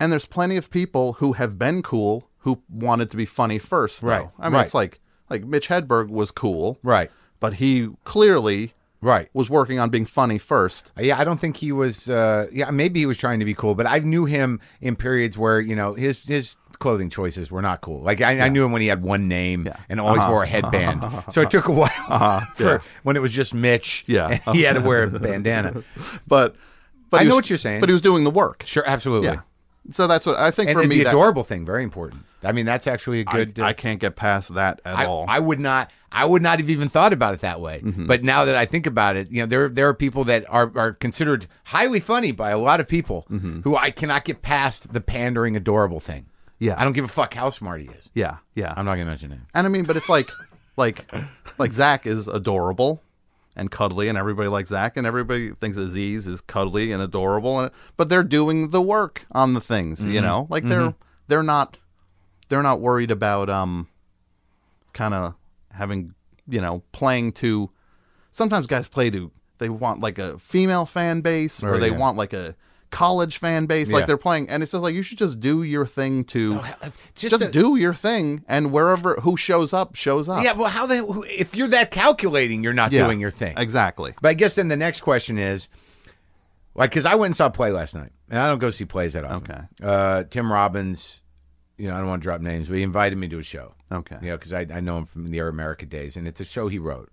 and 0.00 0.12
there's 0.12 0.26
plenty 0.26 0.56
of 0.56 0.70
people 0.70 1.14
who 1.14 1.32
have 1.34 1.58
been 1.58 1.82
cool 1.82 2.28
who 2.38 2.60
wanted 2.68 3.10
to 3.10 3.16
be 3.16 3.24
funny 3.24 3.58
first. 3.58 4.00
Though. 4.00 4.08
Right, 4.08 4.28
I 4.38 4.44
mean, 4.44 4.54
right. 4.54 4.64
it's 4.64 4.74
like 4.74 5.00
like 5.30 5.44
Mitch 5.44 5.68
Hedberg 5.68 6.08
was 6.08 6.30
cool, 6.30 6.78
right. 6.82 7.10
but 7.40 7.54
he 7.54 7.88
clearly 8.04 8.74
Right. 9.02 9.28
was 9.34 9.50
working 9.50 9.78
on 9.78 9.90
being 9.90 10.06
funny 10.06 10.38
first. 10.38 10.90
Uh, 10.96 11.02
yeah, 11.02 11.18
I 11.18 11.24
don't 11.24 11.38
think 11.38 11.56
he 11.56 11.72
was. 11.72 12.08
Uh, 12.08 12.46
yeah, 12.52 12.70
maybe 12.70 13.00
he 13.00 13.06
was 13.06 13.18
trying 13.18 13.40
to 13.40 13.44
be 13.44 13.52
cool, 13.52 13.74
but 13.74 13.86
I 13.86 13.98
knew 13.98 14.24
him 14.24 14.60
in 14.80 14.96
periods 14.96 15.36
where 15.36 15.60
you 15.60 15.76
know 15.76 15.94
his 15.94 16.24
his 16.24 16.56
clothing 16.78 17.10
choices 17.10 17.50
were 17.50 17.62
not 17.62 17.80
cool. 17.80 18.02
Like 18.02 18.20
I, 18.20 18.40
I 18.40 18.48
knew 18.48 18.64
him 18.64 18.72
when 18.72 18.82
he 18.82 18.88
had 18.88 19.02
one 19.02 19.28
name 19.28 19.68
and 19.88 20.00
always 20.00 20.20
uh-huh. 20.20 20.30
wore 20.30 20.42
a 20.42 20.46
headband. 20.46 21.02
so 21.30 21.40
it 21.40 21.50
took 21.50 21.68
a 21.68 21.72
while 21.72 21.90
uh-huh. 22.08 22.40
for 22.56 22.64
yeah. 22.64 22.78
when 23.02 23.16
it 23.16 23.20
was 23.20 23.32
just 23.32 23.54
Mitch. 23.54 24.04
Yeah. 24.06 24.38
he 24.52 24.62
had 24.62 24.74
to 24.74 24.80
wear 24.80 25.04
a 25.04 25.08
bandana. 25.08 25.82
But 26.26 26.56
but 27.10 27.20
I 27.20 27.24
know 27.24 27.30
was- 27.30 27.34
what 27.36 27.50
you're 27.50 27.58
saying. 27.58 27.80
But 27.80 27.88
he 27.88 27.92
was 27.92 28.02
doing 28.02 28.24
the 28.24 28.30
work. 28.30 28.64
Sure, 28.66 28.84
absolutely. 28.86 29.28
Yeah. 29.28 29.40
So 29.92 30.06
that's 30.06 30.26
what 30.26 30.36
I 30.36 30.50
think 30.50 30.70
and 30.70 30.76
for 30.76 30.82
the 30.82 30.88
me. 30.88 30.98
that- 31.02 31.08
adorable 31.08 31.44
thing, 31.44 31.64
very 31.66 31.82
important. 31.82 32.24
I 32.44 32.52
mean, 32.52 32.66
that's 32.66 32.86
actually 32.88 33.20
a 33.20 33.24
good. 33.24 33.58
uh, 33.60 33.64
I 33.64 33.72
can't 33.72 34.00
get 34.00 34.16
past 34.16 34.54
that 34.54 34.80
at 34.84 34.96
I, 34.96 35.06
all. 35.06 35.26
I 35.28 35.38
would 35.38 35.60
not. 35.60 35.90
I 36.10 36.24
would 36.24 36.42
not 36.42 36.58
have 36.58 36.68
even 36.68 36.88
thought 36.88 37.12
about 37.12 37.34
it 37.34 37.40
that 37.40 37.60
way. 37.60 37.80
Mm-hmm. 37.84 38.06
But 38.06 38.24
now 38.24 38.44
that 38.44 38.56
I 38.56 38.66
think 38.66 38.86
about 38.86 39.16
it, 39.16 39.30
you 39.30 39.42
know, 39.42 39.46
there 39.46 39.68
there 39.68 39.88
are 39.88 39.94
people 39.94 40.24
that 40.24 40.44
are 40.48 40.70
are 40.74 40.92
considered 40.92 41.46
highly 41.64 42.00
funny 42.00 42.32
by 42.32 42.50
a 42.50 42.58
lot 42.58 42.80
of 42.80 42.88
people 42.88 43.26
who 43.28 43.76
I 43.76 43.90
cannot 43.90 44.24
get 44.24 44.42
past 44.42 44.92
the 44.92 45.00
pandering, 45.00 45.56
adorable 45.56 46.00
thing. 46.00 46.22
Mm-hmm. 46.22 46.64
Yeah. 46.64 46.74
I 46.78 46.84
don't 46.84 46.92
give 46.92 47.04
a 47.04 47.08
fuck 47.08 47.34
how 47.34 47.50
smart 47.50 47.80
he 47.80 47.88
is. 47.88 48.08
yeah, 48.14 48.36
yeah. 48.54 48.72
I'm 48.76 48.84
not 48.84 48.92
gonna 48.94 49.06
mention 49.06 49.32
it. 49.32 49.40
And 49.52 49.66
I 49.66 49.68
mean, 49.68 49.84
but 49.84 49.96
it's 49.96 50.08
like, 50.08 50.30
like, 50.76 51.04
like 51.58 51.72
Zach 51.72 52.06
is 52.06 52.28
adorable 52.28 53.02
and 53.56 53.70
cuddly, 53.70 54.08
and 54.08 54.16
everybody 54.16 54.48
likes 54.48 54.70
Zach, 54.70 54.96
and 54.96 55.06
everybody 55.06 55.52
thinks 55.52 55.76
Aziz 55.76 56.26
is 56.26 56.40
cuddly 56.40 56.92
and 56.92 57.02
adorable, 57.02 57.60
and 57.60 57.70
but 57.96 58.08
they're 58.08 58.22
doing 58.22 58.70
the 58.70 58.82
work 58.82 59.24
on 59.32 59.54
the 59.54 59.60
things, 59.60 60.04
you 60.04 60.20
know, 60.20 60.46
like 60.50 60.64
they're 60.64 60.94
they're 61.28 61.42
not 61.42 61.76
they're 62.48 62.62
not 62.62 62.80
worried 62.80 63.10
about 63.10 63.48
um 63.50 63.88
kind 64.92 65.14
of 65.14 65.34
having 65.70 66.14
you 66.48 66.60
know 66.60 66.82
playing 66.92 67.32
to. 67.32 67.70
Sometimes 68.30 68.66
guys 68.66 68.88
play 68.88 69.10
to 69.10 69.30
they 69.58 69.68
want 69.68 70.00
like 70.00 70.18
a 70.18 70.38
female 70.38 70.86
fan 70.86 71.20
base, 71.20 71.62
or 71.62 71.74
Or, 71.74 71.78
they 71.78 71.90
yeah. 71.90 71.98
want 71.98 72.16
like 72.16 72.32
a 72.32 72.56
college 72.92 73.38
fan 73.38 73.66
base, 73.66 73.88
Yeah. 73.88 73.96
like 73.96 74.06
they're 74.06 74.16
playing, 74.16 74.48
and 74.48 74.62
it's 74.62 74.70
just 74.70 74.82
like 74.82 74.94
you 74.94 75.02
should 75.02 75.18
just 75.18 75.40
do 75.40 75.64
your 75.64 75.84
thing 75.86 76.22
to 76.26 76.60
just 77.16 77.32
just, 77.32 77.42
a- 77.42 77.50
do 77.50 77.74
your 77.74 77.94
thing, 77.94 78.44
and 78.46 78.70
wherever 78.70 79.16
who 79.16 79.36
shows 79.36 79.72
up 79.72 79.96
shows 79.96 80.28
up. 80.28 80.44
Yeah. 80.44 80.52
Well, 80.52 80.68
how 80.68 80.86
the 80.86 81.24
if 81.28 81.54
you're 81.56 81.68
that 81.68 81.90
calculating, 81.90 82.62
you're 82.62 82.72
not 82.72 82.92
Yeah, 82.92 83.02
doing 83.04 83.18
your 83.18 83.30
thing. 83.32 83.54
Exactly. 83.56 84.14
But 84.22 84.28
I 84.28 84.34
guess 84.34 84.54
then 84.54 84.68
the 84.68 84.76
next 84.76 85.00
question 85.00 85.38
is, 85.38 85.68
like, 86.74 86.90
because 86.90 87.04
I 87.06 87.14
went 87.16 87.30
and 87.30 87.36
saw 87.36 87.46
a 87.46 87.50
play 87.50 87.70
last 87.72 87.94
night, 87.94 88.12
and 88.30 88.38
I 88.38 88.48
don't 88.48 88.58
go 88.58 88.70
see 88.70 88.84
plays 88.84 89.12
that 89.14 89.24
often. 89.24 89.50
Okay. 89.50 89.60
Uh, 89.82 90.24
Tim 90.30 90.50
Robbins, 90.50 91.20
you 91.76 91.88
know, 91.88 91.94
I 91.94 91.98
don't 91.98 92.06
want 92.08 92.22
to 92.22 92.24
drop 92.24 92.40
names, 92.40 92.68
but 92.68 92.76
he 92.76 92.82
invited 92.82 93.16
me 93.18 93.28
to 93.28 93.38
a 93.38 93.42
show. 93.42 93.74
Okay. 93.90 94.16
You 94.22 94.28
know, 94.30 94.36
because 94.38 94.52
I, 94.54 94.66
I 94.72 94.80
know 94.80 94.96
him 94.98 95.04
from 95.06 95.26
the 95.26 95.38
Air 95.38 95.48
America 95.48 95.84
days, 95.84 96.16
and 96.16 96.26
it's 96.26 96.40
a 96.40 96.44
show 96.46 96.68
he 96.68 96.78
wrote. 96.78 97.10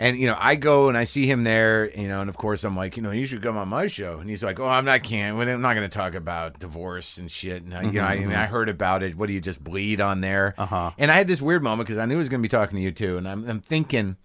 And 0.00 0.16
you 0.16 0.28
know, 0.28 0.36
I 0.38 0.54
go 0.54 0.88
and 0.88 0.96
I 0.96 1.04
see 1.04 1.26
him 1.26 1.42
there, 1.42 1.90
you 1.90 2.06
know, 2.06 2.20
and 2.20 2.30
of 2.30 2.36
course 2.36 2.62
I'm 2.62 2.76
like, 2.76 2.96
you 2.96 3.02
know, 3.02 3.10
you 3.10 3.26
should 3.26 3.42
come 3.42 3.56
on 3.56 3.68
my 3.68 3.88
show. 3.88 4.18
And 4.20 4.30
he's 4.30 4.44
like, 4.44 4.60
oh, 4.60 4.68
I'm 4.68 4.84
not 4.84 5.02
can't, 5.02 5.36
I'm 5.36 5.60
not 5.60 5.74
going 5.74 5.90
to 5.90 5.96
talk 5.96 6.14
about 6.14 6.60
divorce 6.60 7.18
and 7.18 7.28
shit. 7.28 7.64
And 7.64 7.74
I, 7.74 7.82
you 7.82 7.92
know, 7.92 8.04
I, 8.04 8.16
mm-hmm, 8.16 8.28
mean, 8.28 8.36
I 8.36 8.44
mm-hmm. 8.44 8.52
heard 8.52 8.68
about 8.68 9.02
it. 9.02 9.16
What 9.16 9.26
do 9.26 9.32
you 9.32 9.40
just 9.40 9.62
bleed 9.62 10.00
on 10.00 10.20
there? 10.20 10.54
Uh-huh. 10.56 10.92
And 10.98 11.10
I 11.10 11.16
had 11.16 11.26
this 11.26 11.42
weird 11.42 11.64
moment 11.64 11.88
because 11.88 11.98
I 11.98 12.06
knew 12.06 12.14
he 12.14 12.20
was 12.20 12.28
going 12.28 12.40
to 12.40 12.48
be 12.48 12.48
talking 12.48 12.76
to 12.76 12.82
you 12.82 12.92
too, 12.92 13.16
and 13.18 13.28
I'm, 13.28 13.48
I'm 13.48 13.60
thinking 13.60 14.16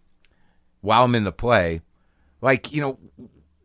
while 0.82 1.05
I'm 1.05 1.15
in 1.15 1.24
the 1.24 1.32
play, 1.32 1.82
like 2.41 2.71
you 2.71 2.82
know, 2.82 2.99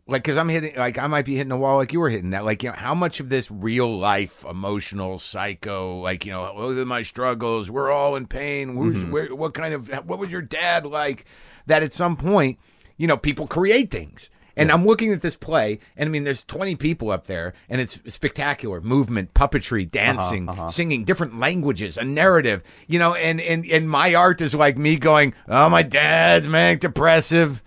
like 0.06 0.22
because 0.22 0.38
I'm 0.38 0.48
hitting, 0.48 0.76
like 0.76 0.96
I 0.96 1.06
might 1.08 1.26
be 1.26 1.36
hitting 1.36 1.52
a 1.52 1.56
wall, 1.58 1.76
like 1.76 1.92
you 1.92 2.00
were 2.00 2.08
hitting 2.08 2.30
that. 2.30 2.44
Like 2.44 2.62
you 2.62 2.70
know, 2.70 2.76
how 2.76 2.94
much 2.94 3.20
of 3.20 3.28
this 3.28 3.50
real 3.50 3.98
life, 3.98 4.44
emotional, 4.48 5.18
psycho, 5.18 6.00
like 6.00 6.24
you 6.24 6.32
know, 6.32 6.50
look 6.56 6.78
at 6.78 6.86
my 6.86 7.02
struggles. 7.02 7.70
We're 7.70 7.90
all 7.90 8.16
in 8.16 8.26
pain. 8.26 8.76
Where's, 8.76 8.94
mm-hmm. 8.94 9.10
where, 9.10 9.34
what 9.34 9.52
kind 9.52 9.74
of, 9.74 9.88
what 10.06 10.18
was 10.18 10.30
your 10.30 10.40
dad 10.40 10.86
like? 10.86 11.26
That 11.68 11.82
at 11.82 11.94
some 11.94 12.16
point, 12.16 12.58
you 12.96 13.06
know, 13.06 13.16
people 13.16 13.46
create 13.46 13.90
things. 13.90 14.28
And 14.58 14.72
I'm 14.72 14.84
looking 14.84 15.12
at 15.12 15.22
this 15.22 15.36
play, 15.36 15.78
and 15.96 16.08
I 16.08 16.10
mean, 16.10 16.24
there's 16.24 16.42
20 16.42 16.74
people 16.74 17.12
up 17.12 17.26
there, 17.28 17.54
and 17.68 17.80
it's 17.80 18.00
spectacular 18.08 18.80
movement, 18.80 19.32
puppetry, 19.32 19.82
uh-huh, 19.82 19.90
dancing, 19.92 20.48
uh-huh. 20.48 20.68
singing, 20.68 21.04
different 21.04 21.38
languages, 21.38 21.96
a 21.96 22.04
narrative, 22.04 22.64
you 22.88 22.98
know. 22.98 23.14
And 23.14 23.40
and 23.40 23.64
and 23.66 23.88
my 23.88 24.14
art 24.14 24.40
is 24.40 24.54
like 24.54 24.76
me 24.76 24.96
going, 24.96 25.34
"Oh, 25.46 25.68
my 25.68 25.84
dad's 25.84 26.48
manic 26.48 26.80
depressive," 26.80 27.62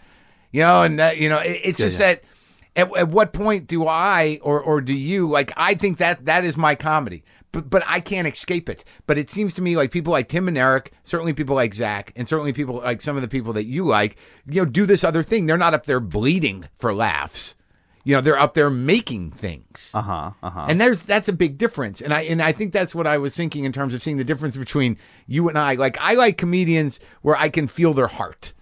you 0.52 0.62
know, 0.62 0.84
and 0.84 1.00
that, 1.00 1.18
you 1.18 1.30
know, 1.30 1.38
it, 1.38 1.62
it's 1.64 1.78
just 1.80 2.00
that. 2.00 2.24
At, 2.74 2.96
at 2.96 3.10
what 3.10 3.34
point 3.34 3.68
do 3.68 3.86
I 3.86 4.40
or 4.42 4.62
or 4.62 4.80
do 4.80 4.94
you 4.94 5.30
like? 5.30 5.52
I 5.58 5.74
think 5.74 5.98
that 5.98 6.26
that 6.26 6.46
is 6.46 6.56
my 6.56 6.76
comedy, 6.76 7.24
but 7.52 7.70
but 7.70 7.84
I 7.88 8.00
can't 8.00 8.28
escape 8.28 8.70
it. 8.70 8.84
But 9.08 9.18
it 9.18 9.30
seems 9.30 9.54
to 9.56 9.62
me 9.62 9.76
like 9.76 9.92
people 9.92 10.12
like 10.12 10.30
Tim 10.30 10.48
and 10.48 10.58
Eric, 10.58 10.92
certainly 11.04 11.34
people 11.34 11.56
like 11.56 11.74
Zach, 11.74 12.12
and 12.16 12.28
certainly 12.28 12.54
people 12.54 12.76
like 12.76 13.02
some 13.02 13.16
of 13.16 13.22
the 13.22 13.28
people 13.28 13.54
that 13.54 13.66
you 13.66 13.86
like, 13.86 14.18
you 14.48 14.62
know, 14.62 14.66
do 14.66 14.86
this 14.86 15.04
other 15.04 15.24
thing. 15.24 15.46
They're 15.46 15.58
not 15.58 15.74
up 15.74 15.86
there 15.86 16.00
bleeding 16.00 16.66
for 16.80 16.94
laughs. 16.94 17.56
You 18.04 18.16
know, 18.16 18.22
they're 18.22 18.40
up 18.40 18.56
there 18.56 18.72
making 18.72 19.30
things. 19.32 19.92
Uh 19.94 20.02
huh. 20.02 20.32
Uh 20.42 20.50
huh. 20.50 20.66
And 20.70 20.82
there's 20.82 21.04
that's 21.04 21.28
a 21.28 21.34
big 21.34 21.58
difference. 21.60 22.02
And 22.02 22.12
I 22.14 22.22
and 22.22 22.42
I 22.42 22.52
think 22.52 22.74
that's 22.74 22.96
what 22.96 23.06
I 23.06 23.18
was 23.20 23.36
thinking 23.36 23.64
in 23.64 23.72
terms 23.72 23.94
of 23.94 24.02
seeing 24.02 24.18
the 24.18 24.24
difference 24.24 24.58
between 24.58 24.98
you 25.28 25.48
and 25.50 25.58
I. 25.58 25.76
Like 25.76 25.98
I 26.02 26.16
like 26.16 26.38
comedians 26.38 27.00
where 27.22 27.36
I 27.36 27.50
can 27.50 27.68
feel 27.68 27.94
their 27.94 28.08
heart. 28.08 28.54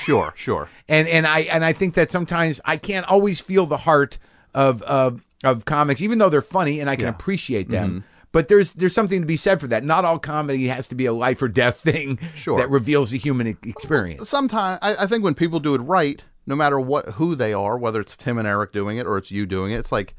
Sure. 0.00 0.32
Sure. 0.36 0.68
And 0.88 1.06
and 1.06 1.26
I 1.26 1.40
and 1.40 1.64
I 1.64 1.74
think 1.74 1.94
that 1.94 2.10
sometimes 2.10 2.60
I 2.64 2.76
can't 2.78 3.06
always 3.06 3.38
feel 3.40 3.66
the 3.66 3.76
heart 3.76 4.18
of 4.54 4.82
of 4.82 5.22
of 5.44 5.64
comics, 5.66 6.00
even 6.02 6.18
though 6.18 6.30
they're 6.30 6.40
funny 6.42 6.80
and 6.80 6.90
I 6.90 6.96
can 6.96 7.04
Yeah. 7.04 7.10
appreciate 7.10 7.68
them. 7.68 8.02
But 8.32 8.48
there's 8.48 8.72
there's 8.72 8.92
something 8.94 9.20
to 9.20 9.26
be 9.26 9.36
said 9.36 9.60
for 9.60 9.66
that. 9.68 9.84
Not 9.84 10.04
all 10.04 10.18
comedy 10.18 10.68
has 10.68 10.86
to 10.88 10.94
be 10.94 11.06
a 11.06 11.12
life 11.12 11.40
or 11.40 11.48
death 11.48 11.78
thing 11.80 12.18
Sure. 12.36 12.58
that 12.58 12.68
reveals 12.70 13.10
the 13.10 13.18
human 13.18 13.46
experience. 13.64 14.28
Sometimes 14.28 14.78
I, 14.82 14.96
I 15.04 15.06
think 15.06 15.24
when 15.24 15.34
people 15.34 15.60
do 15.60 15.74
it 15.74 15.78
right, 15.78 16.22
no 16.46 16.54
matter 16.54 16.78
what 16.78 17.06
who 17.10 17.34
they 17.34 17.52
are, 17.52 17.78
whether 17.78 18.00
it's 18.00 18.16
Tim 18.16 18.36
and 18.38 18.46
Eric 18.46 18.72
doing 18.72 18.98
it 18.98 19.06
or 19.06 19.16
it's 19.18 19.30
you 19.30 19.46
doing 19.46 19.72
it, 19.72 19.78
it's 19.78 19.92
like 19.92 20.14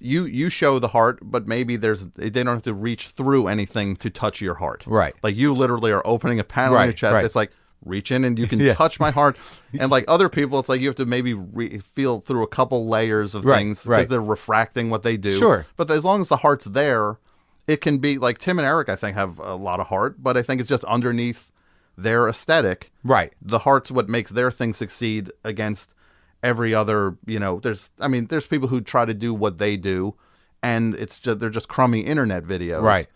you 0.00 0.26
you 0.26 0.48
show 0.48 0.78
the 0.78 0.88
heart, 0.88 1.18
but 1.22 1.46
maybe 1.48 1.74
there's 1.76 2.06
they 2.08 2.30
don't 2.30 2.46
have 2.46 2.62
to 2.62 2.74
reach 2.74 3.08
through 3.08 3.48
anything 3.48 3.96
to 3.96 4.10
touch 4.10 4.40
your 4.40 4.54
heart. 4.54 4.84
Right. 4.86 5.14
Like 5.22 5.34
you 5.34 5.52
literally 5.54 5.90
are 5.90 6.06
opening 6.06 6.38
a 6.38 6.44
panel 6.44 6.76
on 6.78 6.86
your 6.86 6.92
chest. 6.92 7.14
right. 7.14 7.24
It's 7.24 7.34
like 7.36 7.50
reach 7.84 8.10
in 8.10 8.24
and 8.24 8.38
you 8.38 8.46
can 8.48 8.58
touch 8.74 8.98
my 9.00 9.10
heart. 9.10 9.36
And 9.78 9.90
like 9.90 10.04
other 10.08 10.28
people, 10.30 10.58
it's 10.58 10.68
like 10.70 10.80
you 10.80 10.86
have 10.88 10.96
to 10.96 11.04
maybe 11.06 11.34
re- 11.34 11.78
feel 11.78 12.20
through 12.20 12.42
a 12.42 12.46
couple 12.46 12.88
layers 12.88 13.34
of 13.34 13.44
Right, 13.44 13.58
things 13.58 13.84
right. 13.86 14.08
they're 14.08 14.20
refracting 14.22 14.88
what 14.88 15.02
they 15.02 15.16
do. 15.18 15.32
Sure. 15.38 15.66
But 15.76 15.90
as 15.90 16.04
long 16.06 16.22
as 16.22 16.28
the 16.28 16.38
heart's 16.38 16.64
there, 16.64 17.18
it 17.66 17.82
can 17.82 17.98
be 17.98 18.16
like 18.16 18.38
Tim 18.38 18.58
and 18.58 18.66
Eric. 18.66 18.88
I 18.88 18.96
think 18.96 19.14
have 19.16 19.38
a 19.38 19.54
lot 19.56 19.78
of 19.78 19.86
heart, 19.88 20.22
but 20.22 20.36
I 20.38 20.42
think 20.42 20.60
it's 20.62 20.70
just 20.70 20.84
underneath 20.84 21.52
their 21.98 22.28
aesthetic 22.28 22.90
Right. 23.04 23.32
the 23.42 23.58
heart's 23.58 23.90
what 23.90 24.08
makes 24.08 24.30
their 24.30 24.50
thing 24.50 24.72
succeed 24.72 25.30
against 25.44 25.90
every 26.44 26.72
other 26.72 27.16
you 27.26 27.40
know 27.40 27.58
there's 27.58 27.90
i 27.98 28.06
mean 28.06 28.26
there's 28.26 28.46
people 28.46 28.68
who 28.68 28.80
try 28.80 29.04
to 29.04 29.12
do 29.12 29.34
what 29.34 29.58
they 29.58 29.76
do 29.76 30.14
and 30.62 30.94
it's 30.94 31.18
just 31.18 31.40
they're 31.40 31.50
just 31.50 31.66
crummy 31.66 31.98
internet 32.00 32.44
videos 32.44 32.80
Right. 32.82 33.08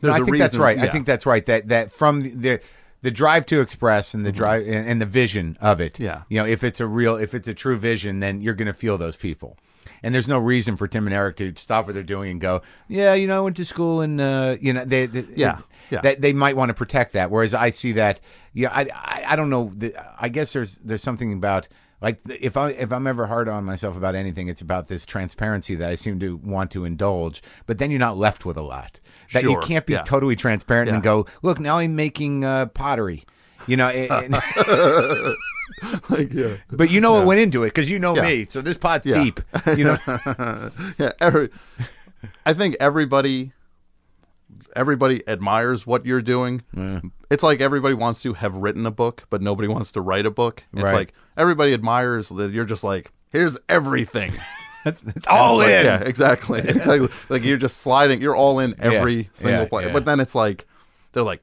There's 0.00 0.14
I 0.14 0.18
think 0.18 0.38
that's 0.38 0.54
reason- 0.54 0.60
right. 0.62 0.78
I 0.78 0.86
think 0.88 1.06
that's 1.06 1.26
right. 1.26 1.44
That 1.46 1.68
that 1.68 1.92
from 1.92 2.22
the 2.22 2.30
the, 2.30 2.60
the 3.02 3.10
drive 3.10 3.46
to 3.46 3.60
express 3.60 4.14
and 4.14 4.26
the 4.26 4.32
drive 4.32 4.66
and, 4.66 4.88
and 4.88 5.00
the 5.00 5.06
vision 5.06 5.56
of 5.60 5.80
it. 5.80 5.94
Mm-hmm. 5.94 6.02
Yeah. 6.04 6.22
You 6.28 6.40
know, 6.40 6.46
if 6.46 6.64
it's 6.64 6.80
a 6.80 6.86
real, 6.86 7.16
if 7.16 7.34
it's 7.34 7.48
a 7.48 7.54
true 7.54 7.76
vision, 7.76 8.20
then 8.20 8.40
you're 8.40 8.54
going 8.54 8.66
to 8.66 8.74
feel 8.74 8.98
those 8.98 9.16
people. 9.16 9.56
And 10.02 10.14
there's 10.14 10.28
no 10.28 10.38
reason 10.38 10.76
for 10.76 10.86
Tim 10.86 11.06
and 11.06 11.14
Eric 11.14 11.36
to 11.36 11.52
stop 11.56 11.86
what 11.86 11.94
they're 11.94 12.04
doing 12.04 12.30
and 12.30 12.40
go, 12.40 12.62
yeah, 12.88 13.14
you 13.14 13.26
know, 13.26 13.38
I 13.38 13.40
went 13.40 13.56
to 13.56 13.64
school 13.64 14.00
and 14.00 14.20
uh, 14.20 14.56
you 14.60 14.72
know, 14.72 14.84
they, 14.84 15.06
they 15.06 15.24
Yeah, 15.34 15.60
yeah. 15.90 16.00
that 16.02 16.20
they 16.20 16.32
might 16.32 16.56
want 16.56 16.68
to 16.68 16.74
protect 16.74 17.14
that. 17.14 17.30
Whereas 17.30 17.54
I 17.54 17.70
see 17.70 17.92
that, 17.92 18.20
yeah, 18.52 18.70
I, 18.72 18.82
I, 18.94 19.24
I 19.32 19.36
don't 19.36 19.50
know. 19.50 19.72
The, 19.74 19.94
I 20.20 20.28
guess 20.28 20.52
there's 20.52 20.76
there's 20.76 21.02
something 21.02 21.32
about 21.32 21.68
like 22.00 22.20
if 22.28 22.56
I 22.56 22.70
if 22.70 22.92
I'm 22.92 23.06
ever 23.06 23.26
hard 23.26 23.48
on 23.48 23.64
myself 23.64 23.96
about 23.96 24.14
anything, 24.14 24.48
it's 24.48 24.60
about 24.60 24.88
this 24.88 25.04
transparency 25.04 25.74
that 25.76 25.90
I 25.90 25.96
seem 25.96 26.20
to 26.20 26.36
want 26.36 26.70
to 26.72 26.84
indulge. 26.84 27.42
But 27.66 27.78
then 27.78 27.90
you're 27.90 27.98
not 27.98 28.16
left 28.16 28.44
with 28.44 28.56
a 28.56 28.62
lot. 28.62 29.00
That 29.32 29.42
you 29.44 29.58
can't 29.62 29.84
be 29.86 29.92
yeah. 29.94 30.02
totally 30.02 30.36
transparent 30.36 30.90
and 30.90 31.02
go, 31.02 31.26
look, 31.42 31.60
now 31.60 31.78
I'm 31.78 31.94
making 31.96 32.44
uh, 32.44 32.66
pottery. 32.66 33.24
You 33.66 33.76
know, 33.76 33.88
and- 33.88 34.32
like, 36.08 36.32
yeah. 36.32 36.56
but 36.70 36.90
you 36.90 37.00
know 37.00 37.12
what 37.12 37.26
went 37.26 37.40
into 37.40 37.62
it 37.62 37.68
because 37.68 37.90
you 37.90 37.98
know 37.98 38.16
Yeah. 38.16 38.22
me. 38.22 38.46
So 38.48 38.60
this 38.62 38.76
pot's 38.76 39.06
Yeah. 39.06 39.22
deep. 39.22 39.40
You 39.76 39.84
know, 39.84 39.98
yeah 40.98 41.12
every, 41.20 41.50
i 42.46 42.52
think 42.54 42.76
everybody 42.80 43.52
everybody 44.74 45.26
admires 45.28 45.86
what 45.86 46.04
you're 46.06 46.22
doing 46.22 46.62
it's 47.30 47.42
like 47.42 47.60
everybody 47.60 47.94
wants 47.94 48.22
to 48.22 48.32
have 48.32 48.54
written 48.54 48.86
a 48.86 48.90
book 48.90 49.24
but 49.30 49.40
nobody 49.42 49.68
wants 49.68 49.90
to 49.92 50.00
write 50.00 50.26
a 50.26 50.30
book 50.30 50.64
it's 50.72 50.82
Right. 50.82 50.94
like 50.94 51.14
everybody 51.36 51.74
admires 51.74 52.28
that 52.30 52.50
you're 52.52 52.64
just 52.64 52.82
like 52.84 53.12
here's 53.30 53.56
everything 53.68 54.32
it's 54.84 55.26
all 55.28 55.58
Like, 55.58 55.68
in. 55.68 55.84
Yeah, 55.86 56.00
exactly. 56.00 56.60
exactly. 56.64 57.08
Like 57.28 57.44
you're 57.44 57.56
just 57.58 57.78
sliding. 57.78 58.20
You're 58.20 58.36
all 58.36 58.58
in 58.60 58.74
every 58.78 59.14
Yeah, 59.14 59.22
single 59.34 59.62
yeah, 59.62 59.68
play. 59.68 59.86
yeah. 59.86 59.92
But 59.92 60.04
then 60.04 60.20
it's 60.20 60.34
like 60.34 60.66
they're 61.12 61.22
like, 61.22 61.42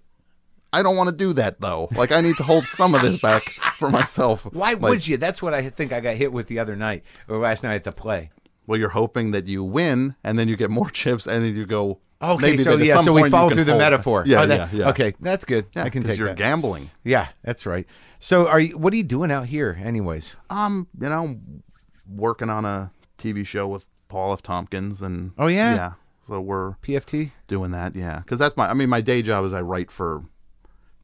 I 0.73 0.83
don't 0.83 0.95
want 0.97 1.09
to 1.09 1.15
do 1.15 1.33
that 1.33 1.61
though. 1.61 1.89
Like 1.95 2.11
I 2.11 2.21
need 2.21 2.37
to 2.37 2.43
hold 2.43 2.67
some 2.67 2.93
of 2.95 3.01
this 3.01 3.19
back 3.21 3.43
for 3.77 3.89
myself. 3.89 4.43
Why 4.53 4.71
Like, 4.73 4.81
would 4.81 5.07
you? 5.07 5.17
That's 5.17 5.41
what 5.41 5.53
I 5.53 5.69
think 5.69 5.93
I 5.93 5.99
got 6.01 6.15
hit 6.15 6.31
with 6.33 6.47
the 6.47 6.59
other 6.59 6.75
night 6.75 7.03
or 7.27 7.37
last 7.37 7.63
night 7.63 7.75
at 7.75 7.83
the 7.83 7.91
play. 7.91 8.31
Well, 8.67 8.79
you're 8.79 8.89
hoping 8.89 9.29
that 9.31 9.45
you 9.45 9.63
win, 9.63 10.15
and 10.23 10.39
then 10.39 10.47
you 10.47 10.55
get 10.57 10.69
more 10.71 10.89
chips, 11.01 11.27
and 11.27 11.45
then 11.45 11.55
you 11.55 11.65
go. 11.65 11.99
Okay, 12.21 12.41
maybe 12.51 12.57
so 12.63 12.77
yeah, 12.77 13.01
so 13.01 13.13
we 13.13 13.29
follow 13.29 13.49
through 13.51 13.65
the 13.65 13.73
hold- 13.73 13.81
metaphor. 13.81 14.23
Yeah, 14.25 14.41
Oh, 14.41 14.47
that- 14.47 14.73
yeah, 14.73 14.79
yeah. 14.79 14.89
Okay, 14.89 15.13
that's 15.19 15.45
good. 15.45 15.67
Yeah, 15.75 15.83
I 15.83 15.89
can 15.89 16.01
take 16.01 16.13
it. 16.13 16.13
Because 16.13 16.17
you're 16.17 16.27
that. 16.29 16.37
gambling. 16.37 16.89
Yeah, 17.03 17.27
that's 17.43 17.65
right. 17.65 17.85
So, 18.19 18.47
are 18.47 18.59
you? 18.59 18.77
What 18.77 18.91
are 18.93 18.95
you 18.95 19.03
doing 19.03 19.31
out 19.31 19.45
here, 19.45 19.77
anyways? 19.83 20.35
Um, 20.49 20.87
you 20.99 21.09
know, 21.09 21.37
working 22.09 22.49
on 22.49 22.65
a 22.65 22.91
TV 23.33 23.45
show 23.45 23.67
with 23.67 23.87
Paul 24.07 24.33
F. 24.33 24.41
Tompkins, 24.41 25.01
and 25.01 25.31
Oh, 25.37 25.47
yeah? 25.47 25.75
yeah. 25.75 25.93
So 26.27 26.41
we're 26.41 26.73
PFT. 26.83 27.31
doing 27.47 27.71
that, 27.71 27.95
yeah. 27.95 28.19
Because 28.19 28.39
that's 28.39 28.55
my. 28.57 28.69
I 28.69 28.73
mean, 28.73 28.89
my 28.89 29.01
day 29.01 29.21
job 29.21 29.45
is 29.45 29.53
I 29.53 29.61
write 29.61 29.91
for 29.91 30.23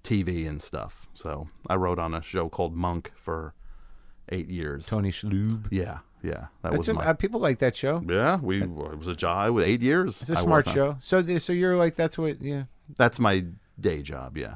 TV 0.03 0.47
and 0.47 0.61
stuff. 0.61 1.07
So 1.13 1.47
I 1.69 1.75
wrote 1.75 1.99
on 1.99 2.13
a 2.13 2.21
show 2.21 2.49
called 2.49 2.75
Monk 2.75 3.11
for 3.15 3.53
eight 4.29 4.49
years. 4.49 4.87
Tony 4.87 5.11
Shalhoub. 5.11 5.67
Yeah, 5.71 5.99
yeah, 6.23 6.47
that 6.63 6.71
That's 6.71 6.77
was 6.79 6.87
a, 6.89 6.93
my. 6.95 7.05
uh, 7.05 7.13
people 7.13 7.39
like 7.39 7.59
that 7.59 7.75
show. 7.75 8.03
yeah, 8.07 8.37
we 8.39 8.63
it 8.63 8.69
was 8.97 9.07
a 9.07 9.15
job 9.15 9.53
with 9.53 9.65
eight 9.65 9.81
years. 9.81 10.21
It's 10.21 10.31
a 10.31 10.37
I 10.37 10.41
smart 10.41 10.67
show. 10.67 10.97
So, 10.99 11.21
th- 11.21 11.41
so 11.41 11.53
you're 11.53 11.77
like 11.77 11.95
that's 11.95 12.17
what 12.17 12.41
yeah. 12.41 12.63
That's 12.97 13.19
my 13.19 13.45
day 13.79 14.01
job. 14.01 14.37
Yeah. 14.37 14.55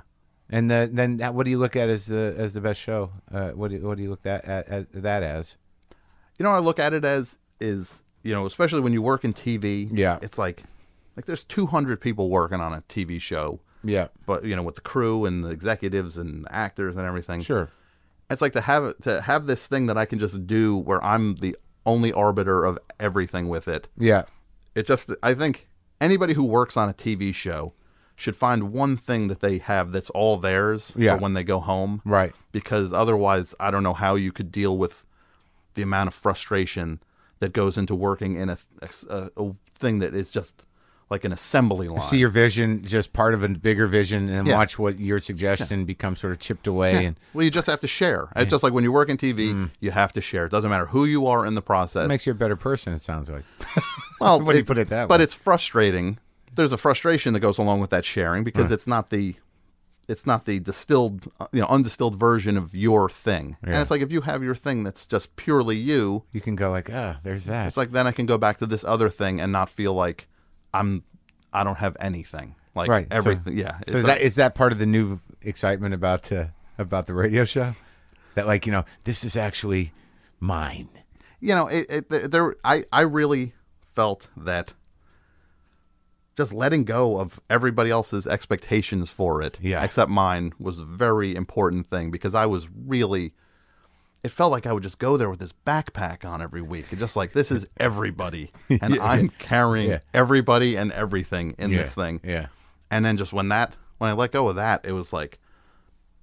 And 0.50 0.70
the, 0.70 0.90
then 0.92 1.22
uh, 1.22 1.32
what 1.32 1.44
do 1.46 1.50
you 1.52 1.58
look 1.60 1.76
at 1.76 1.90
as 1.90 2.06
the 2.08 2.34
as 2.38 2.54
the 2.54 2.62
best 2.62 2.80
show? 2.82 3.12
Uh, 3.32 3.50
what 3.50 3.72
do, 3.72 3.80
what 3.88 3.98
do 3.98 4.04
you 4.04 4.10
look 4.10 4.24
that 4.24 4.46
at, 4.46 4.68
at 4.68 4.92
that 5.04 5.22
as? 5.24 5.58
You 6.40 6.44
know 6.44 6.52
I 6.52 6.60
look 6.60 6.80
at 6.80 6.94
it 6.94 7.06
as 7.06 7.38
is 7.60 8.04
you 8.24 8.34
know 8.34 8.46
especially 8.46 8.82
when 8.82 8.94
you 8.94 9.02
work 9.02 9.24
in 9.24 9.34
TV. 9.34 9.90
Yeah. 9.92 10.20
It's 10.22 10.38
like 10.38 10.64
like 11.16 11.26
there's 11.26 11.44
200 11.46 12.00
people 12.02 12.30
working 12.30 12.60
on 12.60 12.74
a 12.74 12.82
TV 12.90 13.22
show, 13.22 13.60
Yeah, 13.84 14.08
but 14.26 14.44
you 14.46 14.56
know 14.56 14.64
with 14.64 14.76
the 14.76 14.82
crew 14.82 15.26
and 15.26 15.44
the 15.46 15.50
executives 15.50 16.18
and 16.18 16.46
the 16.46 16.54
actors 16.56 16.96
and 16.96 17.06
everything. 17.06 17.42
sure. 17.42 17.70
It's 18.30 18.42
like 18.42 18.54
to 18.54 18.62
have 18.62 18.98
to 19.04 19.22
have 19.22 19.46
this 19.46 19.68
thing 19.68 19.86
that 19.86 19.98
I 19.98 20.06
can 20.06 20.20
just 20.20 20.48
do 20.48 20.76
where 20.78 21.04
I'm 21.04 21.36
the 21.36 21.56
only 21.86 22.12
arbiter 22.12 22.66
of 22.66 22.80
everything 23.00 23.48
with 23.48 23.68
it. 23.68 23.88
Yeah, 23.98 24.24
It 24.74 24.88
just 24.88 25.12
I 25.22 25.36
think 25.36 25.68
anybody 26.02 26.34
who 26.34 26.44
works 26.44 26.76
on 26.76 26.90
a 26.90 26.94
TV 26.94 27.34
show 27.34 27.74
should 28.16 28.36
find 28.36 28.72
one 28.72 28.98
thing 28.98 29.28
that 29.28 29.42
they 29.42 29.60
have 29.60 29.92
that's 29.92 30.10
all 30.10 30.38
theirs 30.38 30.94
Yeah. 30.98 31.16
for 31.16 31.22
when 31.22 31.34
they 31.34 31.44
go 31.44 31.60
home. 31.60 32.02
right. 32.06 32.34
Because 32.52 32.92
otherwise 32.94 33.54
I 33.60 33.70
don't 33.72 33.84
know 33.84 33.94
how 33.94 34.16
you 34.16 34.32
could 34.32 34.52
deal 34.52 34.78
with 34.78 35.04
the 35.76 35.84
amount 35.84 36.08
of 36.08 36.14
frustration 36.16 37.00
that 37.40 37.54
goes 37.54 37.78
into 37.78 37.96
working 37.96 38.36
in 38.36 38.50
a 38.50 38.58
a, 39.10 39.30
a 39.38 39.52
thing 39.78 40.00
that 40.00 40.14
is 40.14 40.32
just 40.32 40.64
like 41.10 41.24
an 41.24 41.32
assembly 41.32 41.88
line. 41.88 42.02
See 42.02 42.18
your 42.18 42.30
vision, 42.30 42.84
just 42.84 43.14
part 43.14 43.36
of 43.36 43.44
a 43.44 43.50
bigger 43.50 43.86
vision, 43.86 44.28
and 44.28 44.48
Yeah. 44.48 44.56
watch 44.56 44.80
what 44.80 45.00
your 45.00 45.20
suggestion 45.20 45.86
becomes 45.86 46.20
sort 46.20 46.34
of 46.34 46.40
chipped 46.40 46.66
away. 46.66 47.06
And 47.06 47.16
well, 47.34 47.44
you 47.44 47.52
just 47.52 47.68
have 47.68 47.80
to 47.82 47.88
share. 47.88 48.28
It's 48.36 48.50
just 48.50 48.64
like 48.64 48.74
when 48.74 48.84
you 48.84 48.92
work 48.92 49.10
in 49.10 49.18
TV, 49.18 49.70
you 49.82 49.92
have 49.92 50.14
to 50.14 50.22
share. 50.22 50.46
It 50.46 50.50
doesn't 50.52 50.70
matter 50.70 50.88
who 50.88 51.06
you 51.06 51.28
are 51.28 51.46
in 51.46 51.54
the 51.54 51.62
process. 51.62 52.02
Mm. 52.02 52.06
it 52.06 52.08
makes 52.08 52.26
you 52.26 52.32
a 52.32 52.36
better 52.36 52.56
person. 52.56 52.92
It 52.94 53.04
sounds 53.04 53.30
like. 53.30 53.44
well, 54.20 54.42
when 54.46 54.56
you 54.56 54.64
put 54.66 54.80
it 54.80 54.90
that 54.90 55.08
But 55.08 55.20
way. 55.20 55.24
it's 55.26 55.36
frustrating. 55.36 56.18
There's 56.56 56.74
a 56.74 56.78
frustration 56.78 57.34
that 57.34 57.42
goes 57.42 57.58
along 57.60 57.82
with 57.82 57.90
that 57.92 58.04
sharing 58.06 58.44
because 58.44 58.72
it's 58.72 58.88
not 58.88 59.10
the 59.12 59.36
it's 60.08 60.26
not 60.26 60.46
the 60.46 60.60
distilled, 60.60 61.32
uh, 61.40 61.48
you 61.52 61.62
know, 61.62 61.68
undistilled 61.68 62.16
version 62.20 62.58
of 62.58 62.76
your 62.76 63.10
thing. 63.10 63.58
And 63.64 63.76
it's 63.76 63.90
like 63.92 64.02
if 64.02 64.12
you 64.12 64.22
have 64.22 64.44
your 64.44 64.56
thing 64.56 64.84
that's 64.84 65.06
just 65.06 65.36
purely 65.36 65.76
you, 65.78 66.24
You 66.32 66.42
can 66.42 66.56
go 66.56 66.70
like, 66.72 66.90
ah, 66.94 67.18
there's 67.24 67.46
that. 67.46 67.68
it's 67.68 67.78
like 67.78 67.92
then 67.92 68.06
I 68.08 68.12
can 68.12 68.26
go 68.26 68.38
back 68.38 68.60
to 68.60 68.66
this 68.66 68.84
other 68.84 69.10
thing 69.10 69.42
and 69.42 69.52
not 69.52 69.70
feel 69.70 69.94
like 69.94 70.28
I'm 70.74 71.04
I 71.54 71.64
don't 71.64 71.78
have 71.78 71.96
anything. 72.00 72.56
Like 72.76 72.90
right. 72.90 73.08
so- 73.10 73.16
everything. 73.18 73.58
yeah. 73.58 73.80
So 73.88 74.02
that 74.02 74.08
like- 74.08 74.22
is 74.22 74.36
that 74.36 74.54
part 74.56 74.72
of 74.74 74.80
the 74.80 74.86
new 74.86 75.20
excitement 75.42 75.94
about 75.94 76.32
uh, 76.32 76.46
about 76.78 77.08
the 77.08 77.14
radio 77.14 77.44
show? 77.46 77.74
That 78.36 78.48
like 78.48 78.66
you 78.66 78.72
know 78.72 78.84
this 79.06 79.24
is 79.24 79.36
actually 79.38 79.94
mine. 80.40 80.90
you 81.40 81.56
know, 81.56 81.68
it, 81.68 82.06
it 82.12 82.32
there 82.32 82.56
I 82.64 82.84
I 82.92 83.02
really 83.02 83.54
felt 83.94 84.28
that 84.38 84.74
just 86.38 86.54
letting 86.54 86.84
go 86.84 87.20
of 87.20 87.40
everybody 87.50 87.90
else's 87.90 88.28
expectations 88.28 89.10
for 89.10 89.42
it, 89.42 89.58
Yeah. 89.62 89.84
except 89.84 90.10
mine, 90.12 90.54
was 90.60 90.80
a 90.80 90.86
very 90.86 91.36
important 91.36 91.88
thing 91.88 92.12
because 92.12 92.36
I 92.36 92.46
was 92.46 92.68
really. 92.86 93.34
It 94.24 94.32
felt 94.32 94.52
like 94.52 94.66
I 94.66 94.74
would 94.74 94.82
just 94.82 94.98
go 94.98 95.18
there 95.18 95.30
with 95.30 95.38
this 95.40 95.54
backpack 95.68 96.26
on 96.26 96.42
every 96.42 96.64
week, 96.64 96.88
and 96.90 96.98
just 97.00 97.16
like 97.16 97.34
this 97.34 97.52
is 97.52 97.68
everybody, 97.78 98.52
and 98.82 98.98
I'm 99.00 99.30
carrying 99.38 99.90
Yeah. 99.92 100.00
everybody 100.16 100.76
and 100.78 100.92
everything 100.92 101.54
in 101.60 101.70
Yeah. 101.70 101.78
this 101.84 101.94
thing. 101.94 102.20
Yeah. 102.24 102.48
And 102.90 103.06
then 103.06 103.18
just 103.18 103.34
when 103.34 103.50
that 103.50 103.76
when 104.00 104.10
I 104.10 104.14
let 104.14 104.32
go 104.32 104.50
of 104.50 104.56
that, 104.56 104.82
it 104.84 104.94
was 104.94 105.14
like 105.14 105.40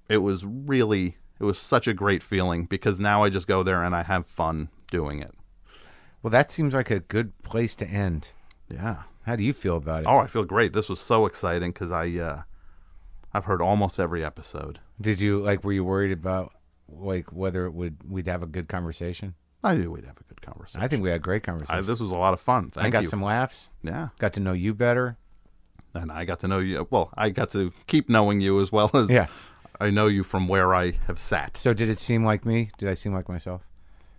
it 0.08 0.18
was 0.18 0.44
really 0.44 1.16
it 1.40 1.44
was 1.44 1.58
such 1.58 1.86
a 1.86 1.94
great 1.94 2.22
feeling 2.22 2.64
because 2.66 2.98
now 3.00 3.22
I 3.24 3.30
just 3.30 3.46
go 3.46 3.62
there 3.62 3.82
and 3.84 3.94
I 3.96 4.02
have 4.02 4.26
fun 4.26 4.68
doing 4.90 5.20
it. 5.22 5.32
Well, 6.22 6.30
that 6.32 6.50
seems 6.50 6.74
like 6.74 6.90
a 6.90 7.00
good 7.00 7.40
place 7.42 7.74
to 7.76 7.86
end. 7.86 8.28
Yeah. 8.68 9.02
How 9.24 9.36
do 9.36 9.44
you 9.44 9.52
feel 9.52 9.76
about 9.76 10.00
it? 10.02 10.06
Oh, 10.06 10.18
I 10.18 10.26
feel 10.26 10.44
great. 10.44 10.72
This 10.72 10.88
was 10.88 11.00
so 11.00 11.26
exciting 11.26 11.70
because 11.72 11.92
I 11.92 12.08
uh 12.18 12.42
I've 13.34 13.44
heard 13.44 13.62
almost 13.62 13.98
every 14.00 14.24
episode. 14.24 14.78
Did 15.00 15.20
you 15.20 15.40
like? 15.42 15.64
Were 15.64 15.72
you 15.72 15.84
worried 15.84 16.12
about 16.12 16.52
like 16.88 17.32
whether 17.32 17.64
it 17.66 17.72
would 17.72 17.96
we'd 18.10 18.26
have 18.26 18.42
a 18.42 18.46
good 18.46 18.68
conversation? 18.68 19.34
I 19.64 19.74
knew 19.74 19.92
we'd 19.92 20.04
have 20.04 20.18
a 20.18 20.24
good 20.24 20.42
conversation. 20.42 20.82
I 20.82 20.88
think 20.88 21.02
we 21.04 21.08
had 21.10 21.16
a 21.16 21.20
great 21.20 21.42
I, 21.44 21.46
conversation. 21.46 21.86
this 21.86 22.00
was 22.00 22.10
a 22.10 22.16
lot 22.16 22.34
of 22.34 22.40
fun. 22.40 22.70
Thank 22.70 22.86
I 22.88 22.90
got 22.90 23.02
you. 23.04 23.08
some 23.08 23.22
laughs. 23.22 23.70
yeah, 23.82 24.08
Got 24.18 24.32
to 24.34 24.40
know 24.40 24.52
you 24.52 24.74
better. 24.74 25.16
and 25.94 26.10
I 26.10 26.24
got 26.24 26.40
to 26.40 26.48
know 26.48 26.58
you. 26.58 26.86
Well, 26.90 27.10
I 27.16 27.30
got 27.30 27.50
to 27.52 27.72
keep 27.86 28.08
knowing 28.08 28.40
you 28.40 28.60
as 28.60 28.72
well 28.72 28.90
as 28.94 29.08
Yeah. 29.08 29.28
I 29.80 29.90
know 29.90 30.08
you 30.08 30.24
from 30.24 30.48
where 30.48 30.74
I 30.74 30.92
have 31.06 31.18
sat. 31.20 31.56
So 31.56 31.72
did 31.72 31.88
it 31.90 32.00
seem 32.00 32.24
like 32.24 32.44
me? 32.44 32.70
Did 32.76 32.88
I 32.88 32.94
seem 32.94 33.14
like 33.14 33.28
myself? 33.28 33.62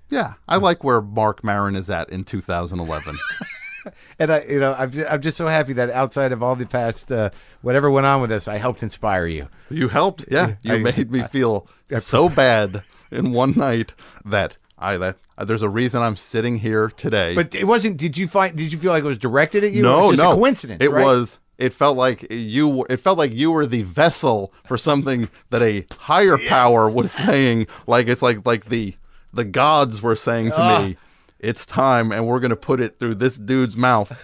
Yeah, 0.10 0.34
I 0.48 0.56
like 0.58 0.84
where 0.84 1.02
Marc 1.02 1.44
Maron 1.44 1.76
is 1.76 1.90
at 1.90 2.10
in 2.10 2.24
2011. 2.24 3.18
And 4.20 4.32
I, 4.32 4.44
you 4.44 4.60
know, 4.60 4.74
I'm 4.78 4.92
just, 4.92 5.12
I'm 5.12 5.22
just 5.22 5.38
so 5.38 5.48
happy 5.48 5.74
that 5.74 5.90
outside 5.90 6.32
of 6.32 6.42
all 6.42 6.56
the 6.56 6.66
past, 6.66 7.12
uh, 7.12 7.30
whatever 7.62 7.90
went 7.92 8.06
on 8.06 8.22
with 8.22 8.32
us, 8.32 8.48
I 8.48 8.58
helped 8.58 8.82
inspire 8.84 9.26
you. 9.28 9.48
You 9.70 9.88
helped. 9.90 10.26
Yeah, 10.32 10.56
you 10.62 10.76
I- 10.76 10.78
made 10.80 11.12
me 11.12 11.24
feel 11.24 11.68
so 12.00 12.30
bad 12.30 12.84
in 13.12 13.32
one 13.34 13.54
night 13.58 13.94
that 14.26 14.58
I 14.78 14.98
that 14.98 15.18
uh, 15.38 15.46
there's 15.46 15.62
a 15.64 15.70
reason 15.70 16.02
I'm 16.02 16.16
sitting 16.16 16.58
here 16.60 16.90
today. 16.90 17.36
But 17.36 17.56
it 17.56 17.66
wasn't. 17.66 17.98
Did 17.98 18.18
you 18.18 18.28
find? 18.28 18.56
Did 18.56 18.72
you 18.72 18.80
feel 18.80 18.92
like 18.92 19.04
it 19.04 19.08
was 19.08 19.18
directed 19.18 19.64
at 19.64 19.72
you? 19.72 19.82
no, 19.82 20.00
it 20.00 20.02
was 20.02 20.10
just 20.12 20.22
no, 20.24 20.32
a 20.32 20.36
coincidence. 20.36 20.78
It 20.82 20.92
right? 20.92 21.06
was. 21.06 21.40
It 21.58 21.72
felt 21.74 21.98
like 21.98 22.32
you. 22.32 22.68
were- 22.68 22.88
It 22.90 22.98
felt 22.98 23.18
like 23.18 23.32
you 23.34 23.52
were 23.52 23.66
the 23.66 23.84
vessel 23.84 24.54
for 24.66 24.78
something 24.78 25.30
that 25.52 25.62
a 25.62 25.86
higher 25.98 26.38
power 26.48 26.90
was 26.90 27.12
saying. 27.12 27.68
Like 27.88 28.08
it's 28.08 28.22
like 28.22 28.46
like 28.46 28.66
the 28.66 28.96
the 29.34 29.44
gods 29.44 30.02
were 30.02 30.16
saying 30.16 30.50
to 30.52 30.60
Ah. 30.60 30.82
me. 30.84 30.98
It's 31.44 31.66
time, 31.66 32.14
and 32.14 32.26
we're 32.26 32.40
gonna 32.40 32.56
put 32.56 32.80
it 32.80 32.98
through 33.00 33.16
this 33.16 33.38
dude's 33.38 33.76
mouth. 33.76 34.18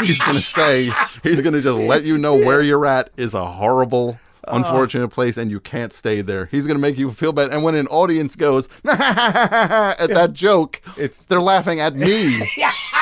He's 0.00 0.18
gonna 0.18 0.40
say, 0.40 0.90
he's 1.22 1.42
gonna 1.42 1.60
just 1.60 1.78
let 1.78 2.02
you 2.04 2.16
know 2.16 2.34
where 2.34 2.62
you're 2.62 2.86
at 2.86 3.10
is 3.18 3.34
a 3.34 3.44
horrible, 3.44 4.18
Ah. 4.48 4.56
unfortunate 4.56 5.08
place, 5.08 5.36
and 5.36 5.50
you 5.50 5.60
can't 5.60 5.92
stay 5.92 6.22
there. 6.22 6.46
He's 6.46 6.66
gonna 6.66 6.78
make 6.78 6.96
you 6.96 7.10
feel 7.12 7.32
bad. 7.32 7.52
And 7.52 7.62
when 7.62 7.74
an 7.74 7.86
audience 7.88 8.34
goes 8.36 8.68
at 8.86 10.08
that 10.08 10.30
joke, 10.32 10.80
It's- 10.96 11.26
they're 11.26 11.42
laughing 11.42 11.78
at 11.80 11.94
me 11.94 12.40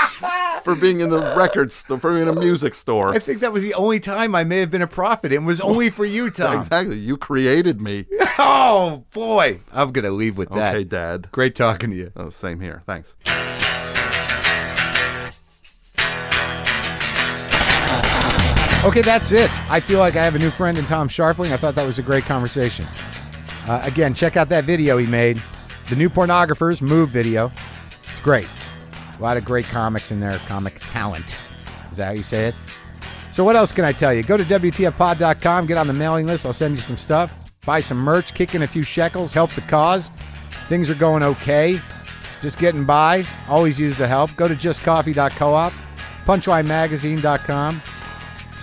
for 0.64 0.74
being 0.74 0.98
in 1.00 1.08
the 1.10 1.20
record 1.36 1.70
store, 1.72 1.98
for 2.00 2.10
being 2.10 2.22
in 2.22 2.28
a 2.28 2.38
music 2.38 2.74
store. 2.74 3.14
I 3.14 3.20
think 3.20 3.38
that 3.40 3.52
was 3.52 3.62
the 3.62 3.74
only 3.74 4.00
time 4.00 4.34
I 4.34 4.42
may 4.42 4.58
have 4.58 4.70
been 4.72 4.82
a 4.82 4.86
prophet. 4.88 5.30
It 5.32 5.42
was 5.44 5.60
only 5.60 5.90
for 5.90 6.04
you, 6.04 6.28
Tom. 6.32 6.58
Exactly. 6.58 6.98
You 6.98 7.16
created 7.16 7.80
me. 7.80 8.06
Oh 8.36 9.04
boy, 9.12 9.60
I'm 9.72 9.92
gonna 9.92 10.10
leave 10.10 10.36
with 10.36 10.50
that. 10.50 10.74
Okay, 10.74 10.82
Dad. 10.84 11.28
Great 11.30 11.54
talking 11.54 11.90
to 11.90 11.96
you. 11.96 12.12
Oh, 12.16 12.30
same 12.30 12.58
here. 12.60 12.82
Thanks. 12.84 13.14
Okay, 18.82 19.02
that's 19.02 19.30
it. 19.30 19.50
I 19.70 19.78
feel 19.78 19.98
like 19.98 20.16
I 20.16 20.24
have 20.24 20.34
a 20.34 20.38
new 20.38 20.50
friend 20.50 20.78
in 20.78 20.86
Tom 20.86 21.08
Scharpling. 21.08 21.52
I 21.52 21.58
thought 21.58 21.74
that 21.74 21.86
was 21.86 21.98
a 21.98 22.02
great 22.02 22.24
conversation. 22.24 22.86
Uh, 23.68 23.80
again, 23.84 24.14
check 24.14 24.38
out 24.38 24.48
that 24.48 24.64
video 24.64 24.96
he 24.96 25.06
made, 25.06 25.40
the 25.90 25.96
New 25.96 26.08
Pornographers 26.08 26.80
move 26.80 27.10
video. 27.10 27.52
It's 28.10 28.20
great. 28.20 28.48
A 29.18 29.22
lot 29.22 29.36
of 29.36 29.44
great 29.44 29.66
comics 29.66 30.10
in 30.10 30.18
there, 30.18 30.38
comic 30.46 30.78
talent. 30.80 31.36
Is 31.90 31.98
that 31.98 32.06
how 32.06 32.12
you 32.12 32.22
say 32.22 32.46
it? 32.46 32.54
So 33.32 33.44
what 33.44 33.54
else 33.54 33.70
can 33.70 33.84
I 33.84 33.92
tell 33.92 34.14
you? 34.14 34.22
Go 34.22 34.38
to 34.38 34.44
WTFpod.com, 34.44 35.66
get 35.66 35.76
on 35.76 35.86
the 35.86 35.92
mailing 35.92 36.26
list. 36.26 36.46
I'll 36.46 36.52
send 36.54 36.74
you 36.74 36.82
some 36.82 36.96
stuff. 36.96 37.36
Buy 37.66 37.80
some 37.80 37.98
merch, 37.98 38.32
kick 38.32 38.54
in 38.54 38.62
a 38.62 38.66
few 38.66 38.82
shekels, 38.82 39.34
help 39.34 39.50
the 39.52 39.60
cause. 39.62 40.10
Things 40.70 40.88
are 40.88 40.94
going 40.94 41.22
okay. 41.22 41.80
Just 42.40 42.58
getting 42.58 42.84
by. 42.84 43.26
Always 43.46 43.78
use 43.78 43.98
the 43.98 44.08
help. 44.08 44.34
Go 44.36 44.48
to 44.48 44.54
justcoffee.coop, 44.54 45.72
punchlinemagazine.com, 46.24 47.82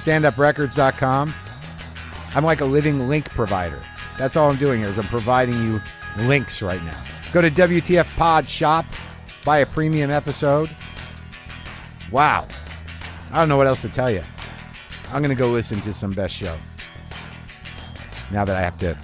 standuprecords.com. 0.07 1.33
I'm 2.33 2.45
like 2.45 2.61
a 2.61 2.65
living 2.65 3.09
link 3.09 3.29
provider. 3.29 3.79
That's 4.17 4.37
all 4.37 4.49
I'm 4.49 4.57
doing 4.57 4.79
here 4.79 4.87
is 4.87 4.97
I'm 4.97 5.07
providing 5.07 5.55
you 5.55 5.81
links 6.19 6.61
right 6.61 6.81
now. 6.83 7.03
Go 7.33 7.41
to 7.41 7.51
WTF 7.51 8.05
Pod 8.15 8.47
Shop, 8.47 8.85
buy 9.43 9.59
a 9.59 9.65
premium 9.65 10.09
episode. 10.09 10.69
Wow. 12.09 12.47
I 13.31 13.39
don't 13.39 13.49
know 13.49 13.57
what 13.57 13.67
else 13.67 13.81
to 13.81 13.89
tell 13.89 14.09
you. 14.09 14.23
I'm 15.09 15.21
going 15.21 15.35
to 15.35 15.35
go 15.35 15.51
listen 15.51 15.81
to 15.81 15.93
some 15.93 16.11
best 16.11 16.33
show. 16.33 16.57
Now 18.31 18.45
that 18.45 18.55
I 18.55 18.61
have 18.61 18.77
to 18.79 18.97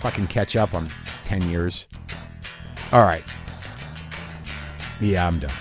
fucking 0.00 0.28
catch 0.28 0.56
up 0.56 0.72
on 0.72 0.88
10 1.26 1.50
years. 1.50 1.86
All 2.92 3.02
right. 3.04 3.24
Yeah, 5.00 5.26
I'm 5.26 5.38
done. 5.38 5.52